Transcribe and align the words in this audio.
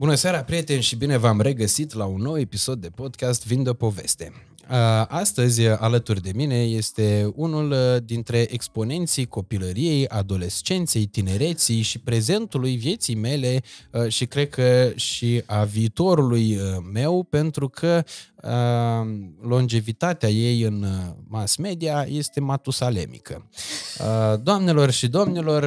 Bună 0.00 0.14
seara, 0.14 0.42
prieteni, 0.42 0.82
și 0.82 0.96
bine 0.96 1.16
v-am 1.16 1.40
regăsit 1.40 1.94
la 1.94 2.04
un 2.04 2.20
nou 2.20 2.38
episod 2.38 2.80
de 2.80 2.88
podcast 2.88 3.46
Vind 3.46 3.68
o 3.68 3.74
poveste. 3.74 4.32
Uh, 4.70 4.76
Astăzi, 5.08 5.66
alături 5.66 6.22
de 6.22 6.30
mine, 6.34 6.62
este 6.62 7.32
unul 7.34 7.70
uh, 7.70 8.02
dintre 8.04 8.46
exponenții 8.52 9.26
copilăriei, 9.26 10.08
adolescenței, 10.08 11.06
tinereții 11.06 11.82
și 11.82 11.98
prezentului 11.98 12.76
vieții 12.76 13.14
mele 13.14 13.62
uh, 13.90 14.08
și 14.08 14.26
cred 14.26 14.48
că 14.48 14.92
și 14.94 15.42
a 15.46 15.64
viitorului 15.64 16.58
meu, 16.92 17.22
pentru 17.22 17.68
că 17.68 18.04
longevitatea 19.40 20.28
ei 20.28 20.62
în 20.62 20.86
mass 21.28 21.56
media 21.56 22.04
este 22.08 22.40
matusalemică. 22.40 23.48
Doamnelor 24.42 24.90
și 24.90 25.08
domnilor, 25.08 25.64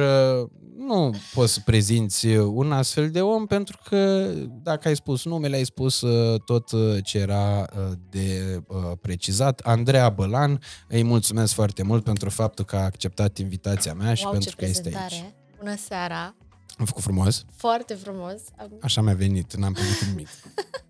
nu 0.86 1.14
poți 1.34 1.52
să 1.52 1.60
prezinți 1.64 2.26
un 2.36 2.72
astfel 2.72 3.10
de 3.10 3.22
om 3.22 3.46
pentru 3.46 3.78
că 3.84 4.32
dacă 4.62 4.88
ai 4.88 4.96
spus 4.96 5.24
numele, 5.24 5.56
ai 5.56 5.64
spus 5.64 6.00
uh, 6.00 6.40
tot 6.40 6.72
uh, 6.72 7.04
ce 7.04 7.18
era 7.18 7.60
uh, 7.60 7.92
de 8.08 8.60
precizat. 9.00 9.60
Andreea 9.60 10.08
Bălan, 10.08 10.60
îi 10.88 11.02
mulțumesc 11.02 11.52
foarte 11.52 11.82
mult 11.82 12.04
pentru 12.04 12.30
faptul 12.30 12.64
că 12.64 12.76
a 12.76 12.84
acceptat 12.84 13.38
invitația 13.38 13.94
mea 13.94 14.14
și 14.14 14.22
wow, 14.24 14.32
pentru 14.32 14.56
că 14.56 14.64
este 14.64 14.96
aici. 14.96 15.24
Bună 15.58 15.76
seara! 15.76 16.34
Am 16.78 16.84
făcut 16.84 17.02
frumos? 17.02 17.44
Foarte 17.56 17.94
frumos. 17.94 18.40
Așa 18.80 19.00
mi-a 19.00 19.14
venit, 19.14 19.54
n-am 19.54 19.72
primit 19.72 20.00
nimic. 20.00 20.28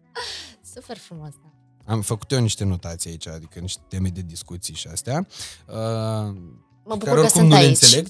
Super 0.75 0.97
frumos, 0.97 1.31
da. 1.43 1.54
Am 1.87 2.03
făcut 2.03 2.31
eu 2.33 2.41
niște 2.41 2.65
notații 2.65 3.11
aici, 3.11 3.27
adică 3.27 3.59
niște 3.59 3.81
teme 3.89 4.09
de 4.09 4.21
discuții 4.21 4.75
și 4.75 4.89
astea. 4.89 5.27
Uh, 5.67 5.75
Mă 6.85 6.97
bucur 6.97 7.21
că 7.21 7.27
sunt 7.29 7.49
nu 7.49 7.55
aici. 7.55 7.65
le 7.65 7.69
înțeleg, 7.69 8.09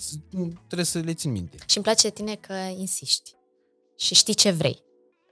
trebuie 0.67 0.85
să 0.87 0.99
le 0.99 1.15
țin 1.15 1.31
minte. 1.31 1.57
Și 1.67 1.77
îmi 1.77 1.85
place 1.85 2.11
tine 2.11 2.35
că 2.35 2.53
insiști 2.77 3.35
și 3.99 4.15
știi 4.15 4.35
ce 4.35 4.51
vrei. 4.51 4.83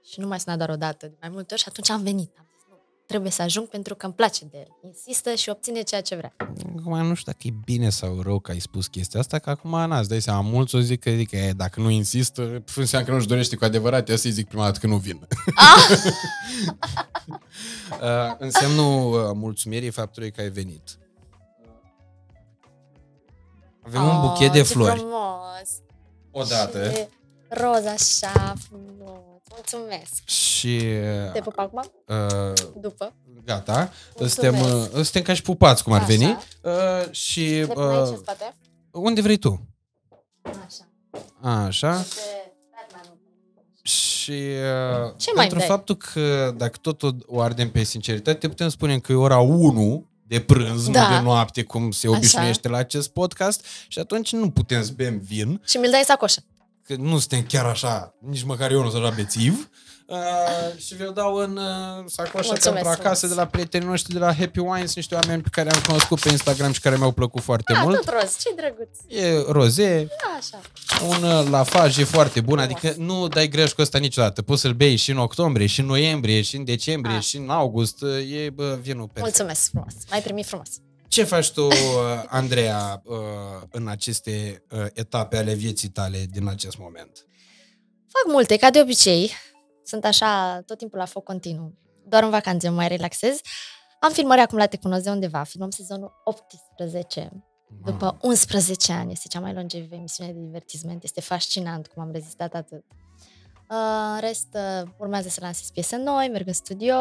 Și 0.05 0.21
nu 0.21 0.27
mai 0.27 0.41
sunat 0.41 0.57
doar 0.59 0.71
o 0.71 0.77
dată, 0.77 1.07
de 1.07 1.17
mai 1.21 1.29
multe 1.31 1.53
ori 1.55 1.63
și 1.63 1.69
atunci 1.69 1.91
am 1.91 2.03
venit. 2.03 2.33
Am 2.39 2.45
zis, 2.45 2.52
nu, 2.52 2.52
trebuie 3.13 3.33
să 3.33 3.43
ajung 3.43 3.69
pentru 3.69 3.95
că 3.95 4.07
îmi 4.07 4.15
place 4.15 4.45
de 4.45 4.59
el. 4.59 4.77
Insistă 4.83 5.35
și 5.35 5.49
obține 5.49 5.83
ceea 5.83 6.01
ce 6.01 6.15
vrea. 6.15 6.35
Acum 6.79 7.07
nu 7.07 7.15
știu 7.15 7.33
dacă 7.33 7.47
e 7.47 7.61
bine 7.65 7.91
sau 7.91 8.21
rău 8.21 8.39
că 8.39 8.51
ai 8.51 8.59
spus 8.59 8.87
chestia 8.87 9.21
asta, 9.21 9.39
că 9.39 9.51
acum 9.51 9.71
n-ați 9.71 10.09
dai 10.09 10.21
seama, 10.21 10.41
mulți 10.41 10.75
o 10.75 10.81
zic 10.81 11.01
că, 11.01 11.11
zic 11.11 11.29
că 11.29 11.37
e, 11.37 11.53
dacă 11.53 11.81
nu 11.81 11.91
insistă, 11.91 12.63
înseamnă 12.77 13.09
că 13.09 13.15
nu-și 13.15 13.27
dorește 13.27 13.57
cu 13.57 13.65
adevărat, 13.65 14.09
eu 14.09 14.17
să-i 14.17 14.31
zic 14.31 14.49
prima 14.49 14.65
dată 14.65 14.79
că 14.79 14.87
nu 14.87 14.97
vin. 14.97 15.27
Ah! 15.55 15.91
uh, 18.01 18.35
însemnul 18.39 19.13
uh, 19.13 19.31
mulțumirii 19.35 19.91
faptului 19.91 20.31
că 20.31 20.41
ai 20.41 20.51
venit. 20.51 20.99
Avem 23.83 24.05
oh, 24.05 24.11
un 24.13 24.21
buchet 24.21 24.53
de 24.53 24.63
flori. 24.63 24.99
frumos! 24.99 25.69
Odată. 26.31 26.91
Și 26.91 27.07
roz 27.49 27.85
așa 27.85 28.55
frumos. 28.69 29.32
Mulțumesc. 29.55 30.23
Și... 30.25 30.79
Te 31.33 31.41
pup 31.41 31.59
acum? 31.59 31.83
Uh, 32.07 32.53
După. 32.81 33.13
Gata. 33.45 33.93
Suntem, 34.17 34.61
uh, 34.61 34.89
suntem 34.93 35.23
ca 35.23 35.35
și 35.35 35.43
pupați, 35.43 35.83
cum 35.83 35.93
ar 35.93 36.05
veni. 36.05 36.39
Uh, 36.63 37.11
și... 37.11 37.67
Uh, 37.77 37.77
aici 37.77 38.17
spate? 38.17 38.57
Unde 38.91 39.21
vrei 39.21 39.37
tu? 39.37 39.61
Așa. 40.43 40.89
Așa. 41.41 42.05
Și 43.83 44.31
uh, 44.31 45.13
Ce 45.17 45.33
pentru 45.35 45.59
mai 45.59 45.67
faptul 45.67 45.97
că 45.97 46.55
dacă 46.57 46.79
tot 46.81 47.03
o 47.27 47.41
ardem 47.41 47.71
pe 47.71 47.83
sinceritate, 47.83 48.49
putem 48.49 48.69
spune 48.69 48.99
că 48.99 49.13
e 49.13 49.15
ora 49.15 49.39
1 49.39 50.07
de 50.27 50.41
prânz, 50.41 50.89
da. 50.89 51.09
nu 51.09 51.17
de 51.17 51.23
noapte, 51.23 51.63
cum 51.63 51.91
se 51.91 52.09
obișnuiește 52.09 52.67
Așa. 52.67 52.77
la 52.77 52.83
acest 52.83 53.09
podcast 53.09 53.65
și 53.89 53.99
atunci 53.99 54.33
nu 54.33 54.51
putem 54.51 54.85
să 54.85 54.93
bem 54.95 55.21
vin. 55.21 55.63
Și 55.65 55.77
mi-l 55.77 55.91
dai 55.91 56.03
sacoșă. 56.05 56.43
Că 56.87 56.95
nu 56.95 57.19
suntem 57.19 57.43
chiar 57.43 57.65
așa, 57.65 58.15
nici 58.19 58.43
măcar 58.43 58.71
eu 58.71 58.83
nu 58.83 58.91
sunt 58.91 59.05
așa 59.05 59.15
bețiv. 59.15 59.71
Uh, 60.07 60.79
și 60.79 60.95
vi-o 60.95 61.11
dau 61.11 61.35
în 61.35 61.57
uh, 61.57 62.05
sacoșa 62.07 62.47
Mulțumesc 62.47 62.83
pentru 62.83 62.89
acasă 62.89 63.27
de 63.27 63.35
la 63.35 63.47
prietenii 63.47 63.87
noștri 63.87 64.13
de 64.13 64.19
la 64.19 64.35
Happy 64.35 64.59
Wines, 64.59 64.95
niște 64.95 65.15
oameni 65.15 65.43
pe 65.43 65.49
care 65.53 65.71
am 65.71 65.81
cunoscut 65.87 66.21
pe 66.21 66.31
Instagram 66.31 66.73
și 66.73 66.81
care 66.81 66.97
mi-au 66.97 67.13
plăcut 67.13 67.43
foarte 67.43 67.73
da, 67.73 67.83
mult. 67.83 67.97
tot 67.97 68.15
roz, 68.21 68.37
ce 68.39 68.55
drăguț. 68.57 68.99
E 69.09 69.53
roze, 69.53 70.09
da, 70.09 70.39
așa. 70.39 70.61
un 71.07 71.23
uh, 71.23 71.49
lafaj 71.51 71.99
e 71.99 72.05
foarte 72.05 72.41
bun, 72.41 72.59
adică 72.59 72.95
nu 72.97 73.29
dai 73.29 73.49
greș 73.49 73.73
cu 73.73 73.81
ăsta 73.81 73.99
niciodată. 73.99 74.43
Poți 74.43 74.61
să-l 74.61 74.73
bei 74.73 74.97
și 74.97 75.11
în 75.11 75.19
octombrie, 75.19 75.67
și 75.67 75.81
în 75.81 75.87
noiembrie, 75.87 76.43
și 76.43 76.57
în 76.57 76.65
decembrie, 76.65 77.17
ah. 77.17 77.23
și 77.23 77.37
în 77.37 77.51
august. 77.51 78.03
E 78.33 78.51
bă, 78.51 78.79
vinul 78.81 79.07
perfect. 79.07 79.37
Mulțumesc 79.37 79.71
frumos, 79.71 79.95
mai 80.11 80.21
primi 80.21 80.43
frumos. 80.43 80.69
Ce 81.13 81.25
faci 81.25 81.53
tu, 81.53 81.67
uh, 81.67 81.75
Andreea, 82.29 83.03
uh, 83.05 83.17
în 83.71 83.89
aceste 83.89 84.65
etape 84.93 85.37
ale 85.37 85.55
vieții 85.55 85.89
tale 85.89 86.27
din 86.31 86.49
acest 86.49 86.79
moment? 86.79 87.27
Fac 88.09 88.33
multe, 88.33 88.57
ca 88.57 88.71
de 88.71 88.81
obicei 88.81 89.31
sunt 89.85 90.05
așa 90.05 90.61
tot 90.67 90.79
timpul 90.79 90.99
la 90.99 91.05
foc 91.05 91.25
continuu. 91.25 91.79
Doar 92.07 92.23
în 92.23 92.31
vacanțe 92.31 92.69
mă 92.69 92.75
mai 92.75 92.89
relaxez. 92.89 93.41
Am 94.01 94.13
filmări 94.13 94.41
acum 94.41 94.59
la 94.59 94.67
Te 94.67 94.77
cunosc 94.77 95.03
de 95.03 95.11
undeva, 95.11 95.43
filmăm 95.43 95.71
sezonul 95.71 96.13
18. 96.25 97.45
După 97.85 98.19
11 98.23 98.93
ani, 98.93 99.13
este 99.13 99.29
cea 99.29 99.41
mai 99.41 99.53
longevă 99.55 99.95
emisiune 99.95 100.33
de 100.33 100.41
divertisment. 100.41 101.03
Este 101.03 101.21
fascinant 101.21 101.87
cum 101.87 102.03
am 102.03 102.11
rezistat 102.13 102.55
atât. 102.55 102.85
Uh, 103.71 104.13
în 104.15 104.21
rest, 104.21 104.49
uh, 104.55 104.91
urmează 104.99 105.29
să 105.29 105.39
lansez 105.43 105.71
piese 105.71 105.97
noi, 105.97 106.29
merg 106.29 106.47
în 106.47 106.53
studio, 106.53 106.95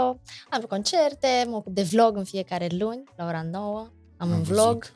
am 0.49 0.61
concerte, 0.69 1.45
mă 1.47 1.55
ocup 1.55 1.73
de 1.73 1.83
vlog 1.83 2.17
în 2.17 2.23
fiecare 2.23 2.67
luni, 2.71 3.03
la 3.15 3.25
ora 3.25 3.43
9. 3.43 3.91
Am, 4.21 4.31
am 4.31 4.37
un 4.37 4.43
vlog. 4.43 4.77
Văzut. 4.83 4.95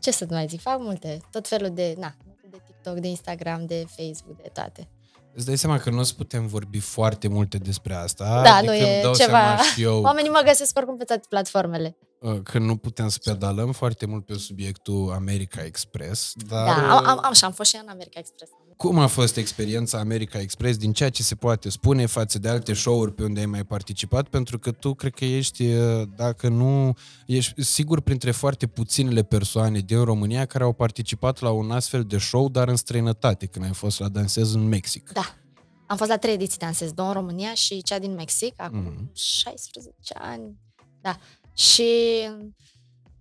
Ce 0.00 0.10
să 0.10 0.26
mai 0.30 0.46
zic? 0.48 0.60
Fac 0.60 0.78
multe. 0.78 1.20
Tot 1.30 1.48
felul 1.48 1.70
de, 1.74 1.94
na, 1.98 2.14
de 2.50 2.56
TikTok, 2.66 2.98
de 2.98 3.08
Instagram, 3.08 3.66
de 3.66 3.84
Facebook, 3.96 4.42
de 4.42 4.50
toate. 4.52 4.88
Îți 5.34 5.46
dai 5.46 5.56
seama 5.56 5.78
că 5.78 5.90
nu 5.90 5.98
o 5.98 6.02
să 6.02 6.14
putem 6.16 6.46
vorbi 6.46 6.78
foarte 6.78 7.28
multe 7.28 7.58
despre 7.58 7.94
asta. 7.94 8.42
Da, 8.42 8.54
adică 8.54 8.72
nu 8.72 8.78
e 8.78 9.02
dau 9.02 9.14
ceva... 9.14 9.56
Și 9.56 9.82
eu, 9.82 10.00
Oamenii 10.02 10.30
mă 10.30 10.42
găsesc 10.44 10.76
oricum 10.76 10.96
pe 10.96 11.04
toate 11.04 11.26
platformele. 11.28 11.96
Uh, 12.20 12.40
că 12.42 12.58
nu 12.58 12.76
putem 12.76 13.08
să 13.08 13.18
pedalăm 13.24 13.72
foarte 13.72 14.06
mult 14.06 14.24
pe 14.24 14.34
subiectul 14.34 15.12
America 15.12 15.64
Express. 15.64 16.32
Dar... 16.48 16.66
Da, 16.66 16.96
am, 16.96 17.06
am, 17.08 17.20
am, 17.22 17.32
și 17.32 17.44
am 17.44 17.52
fost 17.52 17.70
și 17.70 17.76
în 17.82 17.88
America 17.88 18.18
Express. 18.18 18.50
Cum 18.76 18.98
a 18.98 19.06
fost 19.06 19.36
experiența 19.36 19.98
America 19.98 20.38
Express 20.38 20.78
din 20.78 20.92
ceea 20.92 21.10
ce 21.10 21.22
se 21.22 21.34
poate 21.34 21.70
spune 21.70 22.06
față 22.06 22.38
de 22.38 22.48
alte 22.48 22.72
show-uri 22.72 23.14
pe 23.14 23.22
unde 23.22 23.40
ai 23.40 23.46
mai 23.46 23.64
participat? 23.64 24.28
Pentru 24.28 24.58
că 24.58 24.70
tu 24.70 24.94
cred 24.94 25.14
că 25.14 25.24
ești, 25.24 25.64
dacă 26.16 26.48
nu, 26.48 26.96
ești 27.26 27.62
sigur 27.62 28.00
printre 28.00 28.30
foarte 28.30 28.66
puținele 28.66 29.22
persoane 29.22 29.78
din 29.78 30.04
România 30.04 30.46
care 30.46 30.64
au 30.64 30.72
participat 30.72 31.40
la 31.40 31.50
un 31.50 31.70
astfel 31.70 32.02
de 32.02 32.18
show, 32.18 32.48
dar 32.48 32.68
în 32.68 32.76
străinătate, 32.76 33.46
când 33.46 33.64
ai 33.64 33.72
fost 33.72 33.98
la 33.98 34.08
Dansez 34.08 34.54
în 34.54 34.68
Mexic. 34.68 35.12
Da. 35.12 35.34
Am 35.86 35.96
fost 35.96 36.10
la 36.10 36.16
trei 36.16 36.34
ediții 36.34 36.58
Dansez, 36.58 36.92
două 36.92 37.08
în 37.08 37.14
România 37.14 37.54
și 37.54 37.82
cea 37.82 37.98
din 37.98 38.14
Mexic, 38.14 38.54
acum 38.56 39.08
mm-hmm. 39.08 39.12
16 39.12 40.14
ani. 40.14 40.56
Da. 41.00 41.18
Și 41.56 42.20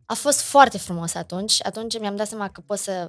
a 0.06 0.13
fost 0.13 0.41
foarte 0.41 0.78
frumos 0.78 1.13
atunci. 1.13 1.66
Atunci 1.66 2.00
mi-am 2.00 2.16
dat 2.16 2.28
seama 2.28 2.50
că 2.50 2.62
pot 2.62 2.78
să 2.78 3.07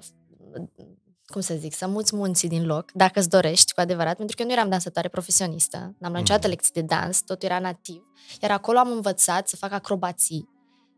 cum 1.27 1.41
să 1.41 1.55
zic, 1.55 1.75
să 1.75 1.87
muți 1.87 2.15
munții 2.15 2.49
din 2.49 2.67
loc, 2.67 2.93
dacă 2.93 3.19
îți 3.19 3.29
dorești, 3.29 3.73
cu 3.73 3.81
adevărat, 3.81 4.17
pentru 4.17 4.37
că 4.37 4.43
eu 4.43 4.49
nu 4.49 4.55
eram 4.55 4.69
dansatoare 4.69 5.09
profesionistă, 5.09 5.77
n-am 5.79 6.11
luat 6.11 6.21
niciodată 6.21 6.47
mhm. 6.47 6.57
lecții 6.57 6.73
de 6.73 6.81
dans, 6.81 7.21
totul 7.21 7.49
era 7.49 7.59
nativ, 7.59 8.03
iar 8.43 8.51
acolo 8.51 8.79
am 8.79 8.91
învățat 8.91 9.49
să 9.49 9.57
fac 9.57 9.73
acrobații 9.73 10.49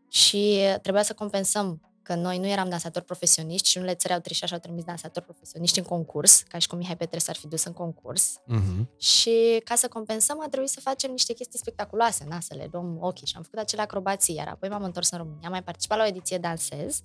și 0.09 0.59
trebuia 0.81 1.03
să 1.03 1.13
compensăm 1.13 1.88
că 2.01 2.15
noi 2.15 2.37
nu 2.37 2.47
eram 2.47 2.69
dansatori 2.69 3.05
profesioniști 3.05 3.69
și 3.69 3.77
nu 3.77 3.83
le 3.83 3.93
țăreau 3.93 4.19
trișa 4.19 4.45
și 4.45 4.53
au 4.53 4.59
trimis 4.59 4.83
dansatori 4.83 5.25
profesioniști 5.25 5.79
în 5.79 5.85
concurs, 5.85 6.41
ca 6.41 6.57
și 6.57 6.67
cum 6.67 6.77
Mihai 6.77 6.97
Petre 6.97 7.19
s-ar 7.19 7.35
fi 7.35 7.47
dus 7.47 7.63
în 7.63 7.73
concurs. 7.73 8.39
Uh-huh. 8.39 8.97
Și 8.97 9.61
ca 9.63 9.75
să 9.75 9.87
compensăm 9.87 10.41
a 10.41 10.47
trebuit 10.47 10.69
să 10.69 10.79
facem 10.79 11.11
niște 11.11 11.33
chestii 11.33 11.59
spectaculoase, 11.59 12.25
na, 12.27 12.39
să 12.39 12.53
le 12.55 12.69
luăm 12.71 12.97
ochii 13.01 13.27
și 13.27 13.33
am 13.35 13.43
făcut 13.43 13.59
acele 13.59 13.81
acrobații, 13.81 14.35
iar 14.35 14.47
apoi 14.47 14.69
m-am 14.69 14.83
întors 14.83 15.09
în 15.09 15.17
România, 15.17 15.41
am 15.43 15.51
mai 15.51 15.63
participat 15.63 15.97
la 15.97 16.03
o 16.03 16.07
ediție 16.07 16.37
dansez 16.37 17.01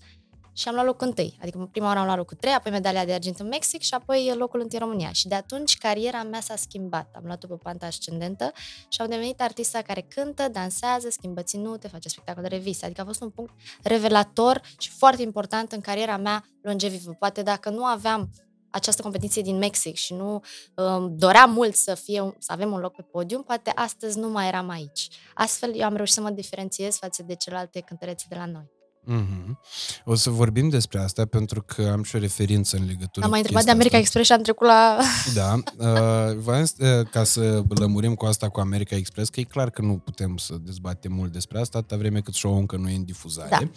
și 0.55 0.69
am 0.69 0.75
luat 0.75 0.87
locul 0.87 1.07
întâi. 1.07 1.39
Adică 1.43 1.69
prima 1.73 1.87
oară 1.87 1.99
am 1.99 2.05
luat 2.05 2.17
locul 2.17 2.37
3, 2.37 2.53
apoi 2.53 2.73
medalia 2.73 3.05
de 3.05 3.13
argint 3.13 3.39
în 3.39 3.49
Mexic 3.49 3.83
și 3.83 3.95
apoi 3.95 4.35
locul 4.37 4.61
întâi 4.61 4.79
în 4.79 4.85
România. 4.85 5.13
Și 5.13 5.29
de 5.29 5.35
atunci 5.35 5.79
cariera 5.79 6.23
mea 6.23 6.41
s-a 6.41 6.57
schimbat. 6.57 7.11
Am 7.17 7.23
luat-o 7.25 7.47
pe 7.47 7.55
panta 7.63 7.87
ascendentă 7.87 8.53
și 8.89 9.01
am 9.01 9.09
devenit 9.09 9.41
artista 9.41 9.83
care 9.83 10.01
cântă, 10.01 10.49
dansează, 10.49 11.09
schimbă 11.11 11.43
ținute, 11.43 11.89
face 11.89 12.09
spectacole 12.09 12.49
de 12.49 12.55
reviste. 12.55 12.85
Adică 12.85 13.01
a 13.01 13.05
fost 13.05 13.23
un 13.23 13.31
punct 13.31 13.53
revelator 13.83 14.61
și 14.79 14.91
foarte 14.91 15.23
important 15.23 15.73
în 15.73 15.81
cariera 15.81 16.17
mea 16.17 16.45
longevivă. 16.63 17.13
Poate 17.13 17.43
dacă 17.43 17.71
nu 17.71 17.85
aveam 17.85 18.31
această 18.71 19.03
competiție 19.03 19.43
din 19.43 19.59
Mexic 19.59 19.97
și 19.97 20.15
nu 20.15 20.41
um, 20.75 21.17
doream 21.17 21.53
mult 21.53 21.75
să, 21.75 21.95
fie, 21.95 22.37
să 22.39 22.53
avem 22.53 22.73
un 22.73 22.81
loc 22.81 22.95
pe 22.95 23.03
podium, 23.03 23.43
poate 23.43 23.73
astăzi 23.75 24.19
nu 24.19 24.29
mai 24.29 24.47
eram 24.47 24.69
aici. 24.69 25.09
Astfel, 25.35 25.75
eu 25.77 25.85
am 25.85 25.95
reușit 25.95 26.15
să 26.15 26.21
mă 26.21 26.31
diferențiez 26.31 26.97
față 26.97 27.23
de 27.23 27.35
celelalte 27.35 27.81
cântărețe 27.81 28.27
de 28.29 28.35
la 28.35 28.47
noi. 28.47 28.84
Mm-hmm. 29.07 29.59
O 30.05 30.15
să 30.15 30.31
vorbim 30.31 30.69
despre 30.69 30.99
asta 30.99 31.25
pentru 31.25 31.63
că 31.63 31.91
am 31.93 32.03
și 32.03 32.17
o 32.17 32.19
referință 32.19 32.77
în 32.77 32.87
legătură 32.87 33.25
Am 33.25 33.31
mai 33.31 33.41
întrebat 33.41 33.65
de 33.65 33.71
America 33.71 33.97
asta. 33.97 34.07
Express 34.07 34.27
și 34.27 34.33
am 34.33 34.43
trecut 34.43 34.67
la... 34.67 34.99
Da, 35.35 35.55
uh, 35.55 36.37
voiam, 36.37 36.67
uh, 36.79 37.07
ca 37.11 37.25
să 37.25 37.63
lămurim 37.69 38.15
cu 38.15 38.25
asta 38.25 38.49
cu 38.49 38.61
America 38.61 38.97
Express, 38.97 39.29
că 39.29 39.41
e 39.41 39.43
clar 39.43 39.71
că 39.71 39.83
nu 39.83 39.97
putem 39.97 40.37
să 40.37 40.55
dezbatem 40.61 41.13
mult 41.13 41.33
despre 41.33 41.61
asta, 41.61 41.79
atâta 41.79 41.97
vreme 41.97 42.21
cât 42.21 42.35
show 42.35 42.57
încă 42.57 42.77
nu 42.77 42.89
e 42.89 42.95
în 42.95 43.05
difuzare. 43.05 43.71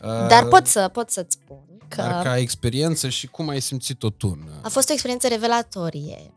Da. 0.00 0.22
Uh, 0.22 0.28
Dar 0.28 0.46
pot, 0.46 0.66
să, 0.66 0.88
pot 0.92 1.10
să-ți 1.10 1.38
spun 1.42 1.64
că... 1.88 2.02
Dar 2.02 2.22
ca 2.22 2.38
experiență 2.38 3.08
și 3.08 3.26
cum 3.26 3.48
ai 3.48 3.60
simțit-o 3.60 4.10
tu? 4.10 4.38
A 4.62 4.68
fost 4.68 4.88
o 4.88 4.92
experiență 4.92 5.28
revelatorie. 5.28 6.34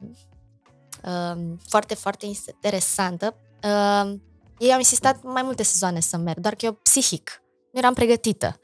uh, 1.04 1.42
foarte, 1.68 1.94
foarte 1.94 2.26
interesantă. 2.26 3.36
Uh, 3.64 4.14
ei 4.58 4.72
au 4.72 4.78
insistat 4.78 5.24
mai 5.24 5.42
multe 5.42 5.64
sezoane 5.64 6.00
să 6.00 6.18
merg, 6.18 6.40
doar 6.40 6.56
că 6.56 6.66
eu 6.66 6.74
psihic 6.74 7.42
nu 7.72 7.80
eram 7.80 7.94
pregătită. 7.94 8.60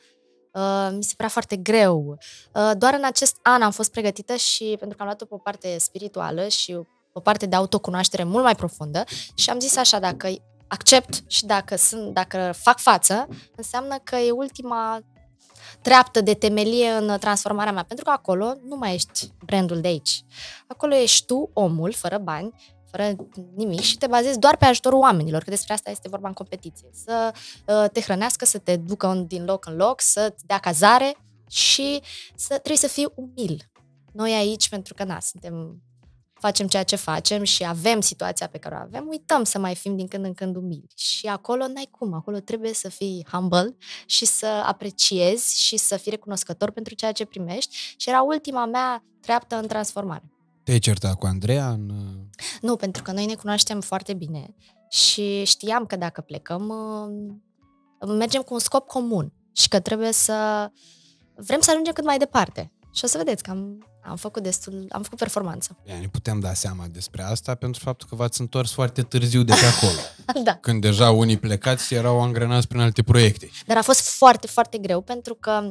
Uh, 0.53 0.89
mi 0.91 1.03
se 1.03 1.13
părea 1.15 1.31
foarte 1.31 1.55
greu. 1.55 2.17
Uh, 2.53 2.71
doar 2.77 2.93
în 2.93 3.03
acest 3.03 3.37
an 3.41 3.61
am 3.61 3.71
fost 3.71 3.91
pregătită 3.91 4.35
și 4.35 4.75
pentru 4.79 4.97
că 4.97 5.03
am 5.03 5.05
luat-o 5.07 5.25
pe 5.25 5.33
o 5.33 5.37
parte 5.37 5.77
spirituală 5.77 6.47
și 6.47 6.77
o 7.13 7.19
parte 7.19 7.45
de 7.45 7.55
autocunoaștere 7.55 8.23
mult 8.23 8.43
mai 8.43 8.55
profundă 8.55 9.03
și 9.35 9.49
am 9.49 9.59
zis 9.59 9.77
așa, 9.77 9.99
dacă 9.99 10.27
accept 10.67 11.23
și 11.27 11.45
dacă, 11.45 11.75
sunt, 11.75 12.13
dacă 12.13 12.53
fac 12.57 12.79
față, 12.79 13.27
înseamnă 13.55 13.97
că 14.03 14.15
e 14.15 14.31
ultima 14.31 14.99
treaptă 15.81 16.21
de 16.21 16.33
temelie 16.33 16.89
în 16.89 17.17
transformarea 17.19 17.71
mea, 17.71 17.83
pentru 17.83 18.05
că 18.05 18.11
acolo 18.11 18.53
nu 18.67 18.75
mai 18.75 18.93
ești 18.93 19.29
brandul 19.45 19.81
de 19.81 19.87
aici. 19.87 20.23
Acolo 20.67 20.95
ești 20.95 21.25
tu, 21.25 21.49
omul, 21.53 21.93
fără 21.93 22.17
bani, 22.17 22.53
fără 22.95 23.15
nimic 23.55 23.79
și 23.79 23.97
te 23.97 24.07
bazezi 24.07 24.39
doar 24.39 24.57
pe 24.57 24.65
ajutorul 24.65 24.99
oamenilor, 24.99 25.43
că 25.43 25.49
despre 25.49 25.73
asta 25.73 25.89
este 25.89 26.09
vorba 26.09 26.27
în 26.27 26.33
competiție. 26.33 26.89
Să 27.05 27.33
uh, 27.67 27.89
te 27.91 28.01
hrănească, 28.01 28.45
să 28.45 28.57
te 28.57 28.75
ducă 28.75 29.23
din 29.27 29.45
loc 29.45 29.65
în 29.65 29.75
loc, 29.75 30.01
să-ți 30.01 30.45
dea 30.45 30.57
cazare 30.57 31.17
și 31.49 32.01
să 32.35 32.47
trebuie 32.47 32.77
să 32.77 32.87
fii 32.87 33.11
umil. 33.15 33.71
Noi 34.11 34.31
aici, 34.31 34.69
pentru 34.69 34.93
că 34.93 35.03
na, 35.03 35.19
suntem 35.19 35.81
facem 36.33 36.67
ceea 36.67 36.83
ce 36.83 36.95
facem 36.95 37.43
și 37.43 37.65
avem 37.65 38.01
situația 38.01 38.47
pe 38.47 38.57
care 38.57 38.75
o 38.75 38.77
avem, 38.77 39.07
uităm 39.07 39.43
să 39.43 39.59
mai 39.59 39.75
fim 39.75 39.95
din 39.95 40.07
când 40.07 40.25
în 40.25 40.33
când 40.33 40.55
umili. 40.55 40.87
Și 40.95 41.27
acolo 41.27 41.67
n-ai 41.67 41.87
cum, 41.91 42.13
acolo 42.13 42.39
trebuie 42.39 42.73
să 42.73 42.89
fii 42.89 43.25
humble 43.31 43.75
și 44.05 44.25
să 44.25 44.45
apreciezi 44.45 45.61
și 45.63 45.77
să 45.77 45.97
fii 45.97 46.11
recunoscător 46.11 46.71
pentru 46.71 46.93
ceea 46.93 47.11
ce 47.11 47.25
primești 47.25 47.75
și 47.97 48.09
era 48.09 48.21
ultima 48.21 48.65
mea 48.65 49.03
treaptă 49.21 49.55
în 49.55 49.67
transformare. 49.67 50.34
Te-ai 50.65 50.79
certat 50.79 51.15
cu 51.15 51.25
Andreea? 51.25 51.69
În... 51.69 51.91
Nu, 52.61 52.75
pentru 52.75 53.03
că 53.03 53.11
noi 53.11 53.25
ne 53.25 53.35
cunoaștem 53.35 53.81
foarte 53.81 54.13
bine 54.13 54.55
și 54.89 55.43
știam 55.43 55.85
că 55.85 55.95
dacă 55.95 56.21
plecăm, 56.21 56.69
uh, 57.99 58.15
mergem 58.17 58.41
cu 58.41 58.53
un 58.53 58.59
scop 58.59 58.87
comun 58.87 59.33
și 59.51 59.67
că 59.67 59.79
trebuie 59.79 60.11
să 60.11 60.69
vrem 61.35 61.59
să 61.59 61.71
ajungem 61.71 61.93
cât 61.93 62.03
mai 62.03 62.17
departe. 62.17 62.71
Și 62.93 63.03
o 63.03 63.07
să 63.07 63.17
vedeți 63.17 63.43
că 63.43 63.49
am, 63.49 63.87
am 64.03 64.15
făcut 64.15 64.43
destul, 64.43 64.85
am 64.89 65.01
făcut 65.03 65.17
performanță. 65.17 65.77
Ia, 65.83 65.99
ne 65.99 66.07
putem 66.07 66.39
da 66.39 66.53
seama 66.53 66.87
despre 66.91 67.21
asta 67.23 67.55
pentru 67.55 67.83
faptul 67.83 68.07
că 68.07 68.15
v-ați 68.15 68.41
întors 68.41 68.71
foarte 68.71 69.01
târziu 69.01 69.43
de 69.43 69.53
pe 69.53 69.65
acolo. 69.65 69.99
da. 70.47 70.55
Când 70.55 70.81
deja 70.81 71.11
unii 71.11 71.37
plecați 71.37 71.93
erau 71.93 72.21
angrenați 72.21 72.67
prin 72.67 72.79
alte 72.79 73.03
proiecte. 73.03 73.49
Dar 73.65 73.77
a 73.77 73.81
fost 73.81 74.09
foarte, 74.09 74.47
foarte 74.47 74.77
greu 74.77 75.01
pentru 75.01 75.33
că, 75.35 75.61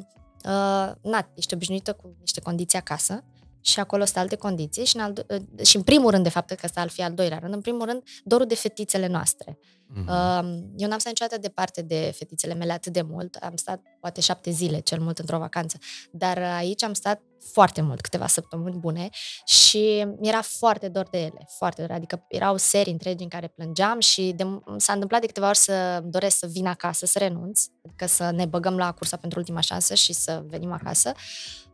uh, 0.45 1.11
na, 1.11 1.31
ești 1.35 1.55
obișnuită 1.55 1.93
cu 1.93 2.17
niște 2.21 2.41
condiții 2.41 2.79
acasă 2.79 3.25
și 3.65 3.81
acolo 3.81 4.05
sunt 4.05 4.17
alte 4.17 4.37
condiții 4.37 4.85
și 4.85 4.97
în, 4.97 5.03
al, 5.03 5.27
și 5.63 5.77
în 5.77 5.83
primul 5.83 6.11
rând, 6.11 6.23
de 6.23 6.29
fapt, 6.29 6.53
că 6.53 6.61
ăsta 6.65 6.81
ar 6.81 6.89
fi 6.89 7.03
al 7.03 7.13
doilea 7.13 7.39
rând, 7.39 7.55
în 7.55 7.61
primul 7.61 7.87
rând, 7.87 8.03
dorul 8.25 8.47
de 8.47 8.55
fetițele 8.55 9.07
noastre. 9.07 9.59
Mm-hmm. 9.95 10.65
Eu 10.77 10.89
n-am 10.89 10.99
stat 10.99 11.07
niciodată 11.07 11.39
departe 11.41 11.83
de 11.83 12.13
fetițele 12.17 12.55
mele 12.55 12.73
atât 12.73 12.93
de 12.93 13.03
mult, 13.03 13.35
am 13.35 13.57
stat 13.57 13.83
poate 14.01 14.21
șapte 14.21 14.51
zile 14.51 14.79
cel 14.81 15.01
mult 15.01 15.19
într-o 15.19 15.39
vacanță, 15.39 15.79
dar 16.11 16.39
aici 16.39 16.83
am 16.83 16.93
stat 16.93 17.23
foarte 17.53 17.81
mult, 17.81 18.01
câteva 18.01 18.27
săptămâni 18.27 18.79
bune 18.79 19.09
și 19.45 20.07
mi-era 20.21 20.43
foarte 20.43 20.89
dor 20.89 21.09
de 21.11 21.19
ele, 21.19 21.47
foarte 21.57 21.81
dor, 21.81 21.91
adică 21.91 22.25
erau 22.29 22.57
serii 22.57 22.93
întregi 22.93 23.23
în 23.23 23.29
care 23.29 23.49
plângeam 23.49 24.01
și 24.01 24.33
de, 24.37 24.45
s-a 24.77 24.93
întâmplat 24.93 25.21
de 25.21 25.27
câteva 25.27 25.49
ori 25.49 25.59
să 25.59 26.01
doresc 26.05 26.39
să 26.39 26.47
vin 26.47 26.67
acasă, 26.67 27.07
să 27.07 27.19
renunț, 27.19 27.65
adică 27.85 28.07
să 28.07 28.31
ne 28.31 28.45
băgăm 28.45 28.77
la 28.77 28.93
cursa 28.93 29.17
pentru 29.17 29.39
ultima 29.39 29.61
șansă 29.61 29.95
și 29.95 30.13
să 30.13 30.45
venim 30.47 30.73
acasă. 30.73 31.13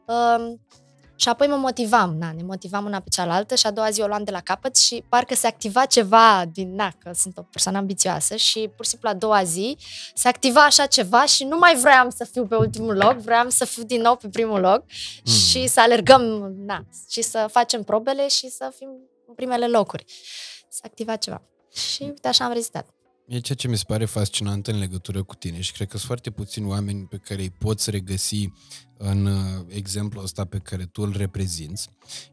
Uh, 0.06 0.54
și 1.20 1.28
apoi 1.28 1.46
mă 1.46 1.56
motivam, 1.56 2.16
na, 2.18 2.32
ne 2.32 2.42
motivam 2.42 2.84
una 2.84 3.00
pe 3.00 3.08
cealaltă 3.10 3.54
și 3.54 3.66
a 3.66 3.70
doua 3.70 3.90
zi 3.90 4.00
o 4.00 4.06
luam 4.06 4.24
de 4.24 4.30
la 4.30 4.40
capăt 4.40 4.76
și 4.76 5.04
parcă 5.08 5.34
se 5.34 5.46
activa 5.46 5.84
ceva 5.84 6.44
din, 6.52 6.74
na, 6.74 6.92
că 6.98 7.10
sunt 7.14 7.38
o 7.38 7.42
persoană 7.42 7.78
ambițioasă 7.78 8.36
și 8.36 8.70
pur 8.76 8.84
și 8.84 8.90
simplu 8.90 9.08
a 9.08 9.14
doua 9.14 9.42
zi 9.42 9.76
se 10.14 10.28
activa 10.28 10.64
așa 10.64 10.86
ceva 10.86 11.24
și 11.24 11.44
nu 11.44 11.58
mai 11.58 11.76
vreau 11.76 12.10
să 12.10 12.24
fiu 12.24 12.46
pe 12.46 12.54
ultimul 12.54 12.96
loc, 12.96 13.12
vreau 13.12 13.48
să 13.48 13.64
fiu 13.64 13.82
din 13.82 14.00
nou 14.00 14.16
pe 14.16 14.28
primul 14.28 14.60
loc 14.60 14.82
mm. 15.24 15.32
și 15.32 15.66
să 15.66 15.80
alergăm, 15.80 16.20
na, 16.56 16.84
și 17.08 17.22
să 17.22 17.46
facem 17.50 17.82
probele 17.82 18.28
și 18.28 18.48
să 18.48 18.72
fim 18.76 18.88
în 19.26 19.34
primele 19.34 19.66
locuri. 19.66 20.04
Se 20.68 20.80
activa 20.84 21.16
ceva. 21.16 21.42
Și 21.72 22.02
uite, 22.02 22.28
așa 22.28 22.44
am 22.44 22.52
rezistat. 22.52 22.88
E 23.32 23.38
ceea 23.38 23.58
ce 23.58 23.68
mi 23.68 23.76
se 23.76 23.84
pare 23.86 24.04
fascinant 24.04 24.66
în 24.66 24.78
legătură 24.78 25.22
cu 25.22 25.34
tine 25.34 25.60
și 25.60 25.72
cred 25.72 25.88
că 25.88 25.96
sunt 25.96 26.06
foarte 26.06 26.30
puțini 26.30 26.66
oameni 26.66 27.06
pe 27.06 27.16
care 27.16 27.40
îi 27.42 27.50
poți 27.50 27.90
regăsi 27.90 28.52
în 28.96 29.26
uh, 29.26 29.64
exemplul 29.68 30.24
ăsta 30.24 30.44
pe 30.44 30.58
care 30.58 30.84
tu 30.84 31.02
îl 31.02 31.14
reprezinți. 31.16 31.88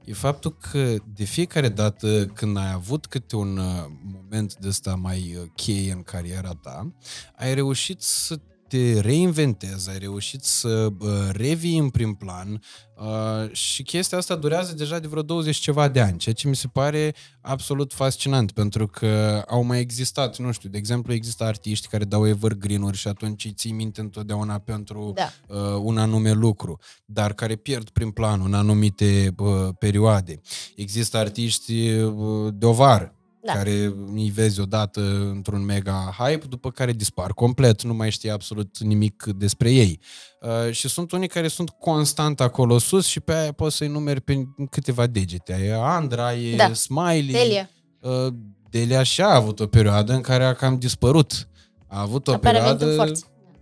E 0.06 0.14
faptul 0.14 0.58
că 0.58 0.96
de 1.14 1.24
fiecare 1.24 1.70
dată 1.70 2.26
când 2.26 2.58
ai 2.58 2.72
avut 2.72 3.06
câte 3.06 3.36
un 3.36 3.58
uh, 3.58 3.86
moment 4.14 4.56
de 4.56 4.68
ăsta 4.68 4.96
mai 4.96 5.36
uh, 5.36 5.50
cheie 5.56 5.92
în 5.92 6.04
cariera 6.04 6.52
ta, 6.52 6.94
ai 7.36 7.54
reușit 7.54 8.02
să 8.02 8.40
te 8.68 9.00
reinventezi, 9.00 9.90
ai 9.90 9.98
reușit 9.98 10.44
să 10.44 10.88
uh, 11.00 11.10
revii 11.32 11.78
în 11.78 11.90
prim 11.90 12.14
plan 12.14 12.62
uh, 12.96 13.52
și 13.52 13.84
chestia 13.84 14.18
asta 14.18 14.36
durează 14.36 14.74
deja 14.74 15.00
de 15.00 15.08
vreo 15.08 15.22
20 15.22 15.58
ceva 15.58 15.88
de 15.88 16.02
ani, 16.02 16.18
ceea 16.18 16.36
ce 16.36 16.48
mi 16.48 16.56
se 16.56 16.68
pare 16.68 17.16
absolut 17.42 17.94
fascinant, 17.94 18.52
pentru 18.52 18.88
că 18.88 19.44
au 19.48 19.64
mai 19.64 19.80
existat, 19.80 20.38
nu 20.38 20.52
știu, 20.52 20.70
de 20.70 20.78
exemplu, 20.78 21.14
există 21.14 21.44
artiști 21.44 21.88
care 21.88 22.06
dau 22.06 22.28
evergreen-uri 22.28 22.98
și 22.98 23.08
atunci 23.08 23.46
îi 23.46 23.54
ții 23.54 23.72
minte 23.72 24.02
întotdeauna 24.02 24.58
pentru 24.58 25.14
da. 25.16 25.30
uh, 25.48 25.80
un 25.82 25.98
anume 25.98 26.32
lucru, 26.32 26.80
dar 27.06 27.34
care 27.34 27.56
pierd 27.56 27.90
prin 27.90 28.12
plan 28.12 28.42
în 28.46 28.54
anumite 28.54 29.34
uh, 29.38 29.70
perioade. 29.80 30.42
Există 30.76 31.18
artiști 31.18 31.90
uh, 31.90 32.54
de 32.54 32.66
o 32.66 32.74
vară, 32.74 33.17
da. 33.48 33.54
care 33.54 33.94
îi 34.14 34.32
vezi 34.34 34.60
odată 34.60 35.02
într-un 35.34 35.66
mega 35.66 36.16
hype, 36.18 36.46
după 36.50 36.72
care 36.72 36.92
dispar 36.92 37.34
complet, 37.34 37.84
nu 37.84 37.94
mai 37.94 38.12
știi 38.12 38.30
absolut 38.30 38.80
nimic 38.80 39.24
despre 39.36 39.72
ei. 39.72 40.00
Uh, 40.42 40.72
și 40.72 40.88
sunt 40.88 41.12
unii 41.12 41.28
care 41.28 41.48
sunt 41.48 41.70
constant 41.70 42.42
acolo 42.42 42.78
sus 42.78 43.06
și 43.06 43.20
pe 43.20 43.34
aia 43.34 43.52
poți 43.52 43.76
să-i 43.76 43.88
numeri 43.88 44.22
pe 44.22 44.48
câteva 44.70 45.08
degete. 45.08 45.54
E 45.54 45.74
Andra, 45.74 46.34
e 46.34 46.56
da. 46.56 46.74
Smiley. 46.74 47.32
Delia. 47.32 47.70
Uh, 48.00 48.34
Delia 48.70 49.04
și 49.04 49.22
a 49.22 49.36
avut 49.36 49.60
o 49.60 49.68
perioadă 49.68 50.14
în 50.14 50.22
care 50.22 50.44
a 50.44 50.54
cam 50.54 50.80
dispărut. 50.80 51.48
A 51.88 52.02
avut 52.02 52.28
o 52.28 52.34
Apare 52.34 52.58
perioadă... 52.58 53.16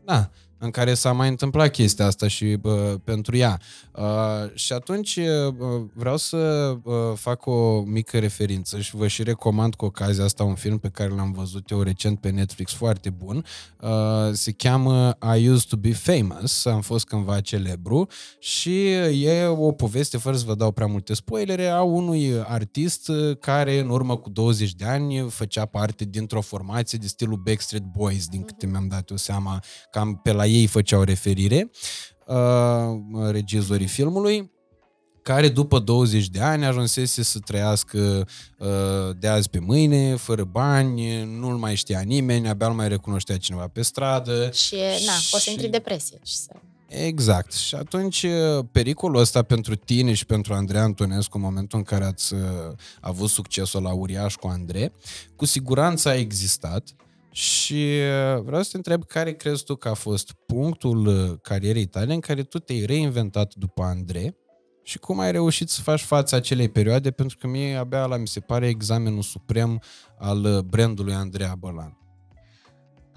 Da 0.06 0.30
în 0.58 0.72
care 0.72 0.94
s-a 0.94 1.12
mai 1.12 1.28
întâmplat 1.28 1.72
chestia 1.72 2.06
asta 2.06 2.28
și 2.28 2.58
uh, 2.62 2.74
pentru 3.04 3.38
ea. 3.38 3.60
Uh, 3.92 4.04
și 4.54 4.74
atunci 4.74 5.16
uh, 5.16 5.54
vreau 5.94 6.18
să 6.18 6.38
uh, 6.84 6.94
fac 7.16 7.46
o 7.46 7.82
mică 7.82 8.20
referință 8.20 8.80
și 8.80 8.96
vă 8.96 9.08
și 9.08 9.24
recomand 9.24 9.76
cu 9.76 9.86
ocazia 9.86 10.24
asta 10.24 10.44
un 10.44 10.56
film 10.56 10.78
pe 10.78 10.90
care 10.90 11.10
l-am 11.10 11.32
văzut 11.32 11.70
eu 11.70 11.82
recent 11.82 12.20
pe 12.20 12.30
Netflix, 12.30 12.74
foarte 12.74 13.10
bun. 13.10 13.46
Uh, 13.80 13.90
se 14.32 14.52
cheamă 14.52 15.18
I 15.38 15.50
Used 15.50 15.68
to 15.70 15.76
Be 15.76 15.94
Famous, 15.94 16.66
am 16.66 16.82
fost 16.82 17.06
cândva 17.06 17.42
celebru 17.42 18.08
și 18.40 18.92
e 19.24 19.46
o 19.46 19.72
poveste, 19.72 20.18
fără 20.18 20.36
să 20.36 20.44
vă 20.46 20.56
dau 20.56 20.72
prea 20.72 20.88
multe 20.88 21.14
spoilere, 21.14 21.68
a 21.68 21.82
unui 21.82 22.44
artist 22.48 23.12
care 23.40 23.80
în 23.80 23.90
urmă 23.90 24.18
cu 24.18 24.30
20 24.30 24.74
de 24.74 24.86
ani 24.86 25.30
făcea 25.30 25.66
parte 25.66 26.06
dintr-o 26.06 26.42
formație 26.42 26.98
de 26.98 27.08
stilul 27.08 27.38
Backstreet 27.38 27.84
Boys, 27.84 28.28
din 28.28 28.44
câte 28.44 28.66
mi-am 28.66 28.88
dat 28.88 29.10
eu 29.10 29.18
seama, 29.18 29.64
cam 29.92 30.16
pe 30.16 30.32
la 30.32 30.45
ei 30.46 30.68
făceau 30.68 31.02
referire, 31.02 31.70
uh, 32.26 33.30
regizorii 33.30 33.88
filmului, 33.88 34.54
care 35.26 35.50
după 35.50 35.80
20 35.80 36.28
de 36.28 36.40
ani 36.40 36.66
ajunsese 36.66 37.24
să 37.24 37.40
trăiască 37.40 38.28
uh, 38.58 38.68
de 39.20 39.28
azi 39.28 39.50
pe 39.50 39.60
mâine, 39.60 40.16
fără 40.16 40.44
bani, 40.44 41.24
nu-l 41.24 41.56
mai 41.56 41.76
știa 41.76 42.00
nimeni, 42.00 42.48
abia 42.48 42.68
nu 42.68 42.74
mai 42.74 42.88
recunoștea 42.88 43.38
cineva 43.38 43.68
pe 43.68 43.82
stradă. 43.82 44.52
Și, 44.52 44.76
na, 45.06 45.14
poți 45.32 45.44
să 45.44 45.50
intri 45.50 45.68
depresie 45.68 46.20
și 46.24 46.36
să... 46.36 46.52
Exact. 46.88 47.54
Și 47.54 47.76
atunci 47.76 48.24
uh, 48.24 48.66
pericolul 48.72 49.20
ăsta 49.20 49.44
pentru 49.44 49.76
tine 49.76 50.14
și 50.14 50.26
pentru 50.26 50.54
Andrei 50.54 50.82
Antonescu 50.82 51.38
în 51.38 51.44
momentul 51.44 51.78
în 51.78 51.84
care 51.84 52.04
ați 52.04 52.34
uh, 52.34 52.40
avut 53.00 53.30
succesul 53.30 53.82
la 53.82 53.94
uriaș 53.94 54.36
cu 54.36 54.48
Andrei, 54.48 54.92
cu 55.36 55.46
siguranță 55.46 56.10
a 56.10 56.16
existat 56.16 56.96
și 57.36 58.00
uh, 58.34 58.42
vreau 58.42 58.64
să 58.64 58.70
te 58.72 58.78
întreb 58.78 59.06
care 59.06 59.34
crezi 59.34 59.64
tu 59.64 59.76
că 59.76 59.90
a 59.90 59.94
fost 59.94 60.32
punctul 60.46 61.06
uh, 61.06 61.38
carierei 61.42 61.86
tale 61.86 62.14
în 62.14 62.20
care 62.20 62.44
tu 62.44 62.60
te-ai 62.60 62.86
reinventat 62.86 63.54
după 63.56 63.84
Andrei 63.84 64.36
și 64.84 64.98
cum 64.98 65.20
ai 65.20 65.32
reușit 65.32 65.70
să 65.70 65.82
faci 65.82 66.02
față 66.02 66.36
acelei 66.36 66.70
perioade, 66.70 67.12
pentru 67.12 67.38
că 67.38 67.48
mie 67.48 67.76
abia 67.76 68.06
la 68.06 68.18
mi 68.18 68.28
se 68.28 68.40
pare 68.40 68.68
examenul 68.68 69.22
suprem 69.22 69.82
al 70.18 70.44
uh, 70.44 70.60
brandului 70.60 71.14
Andreea 71.14 71.56
Bălan. 71.60 71.98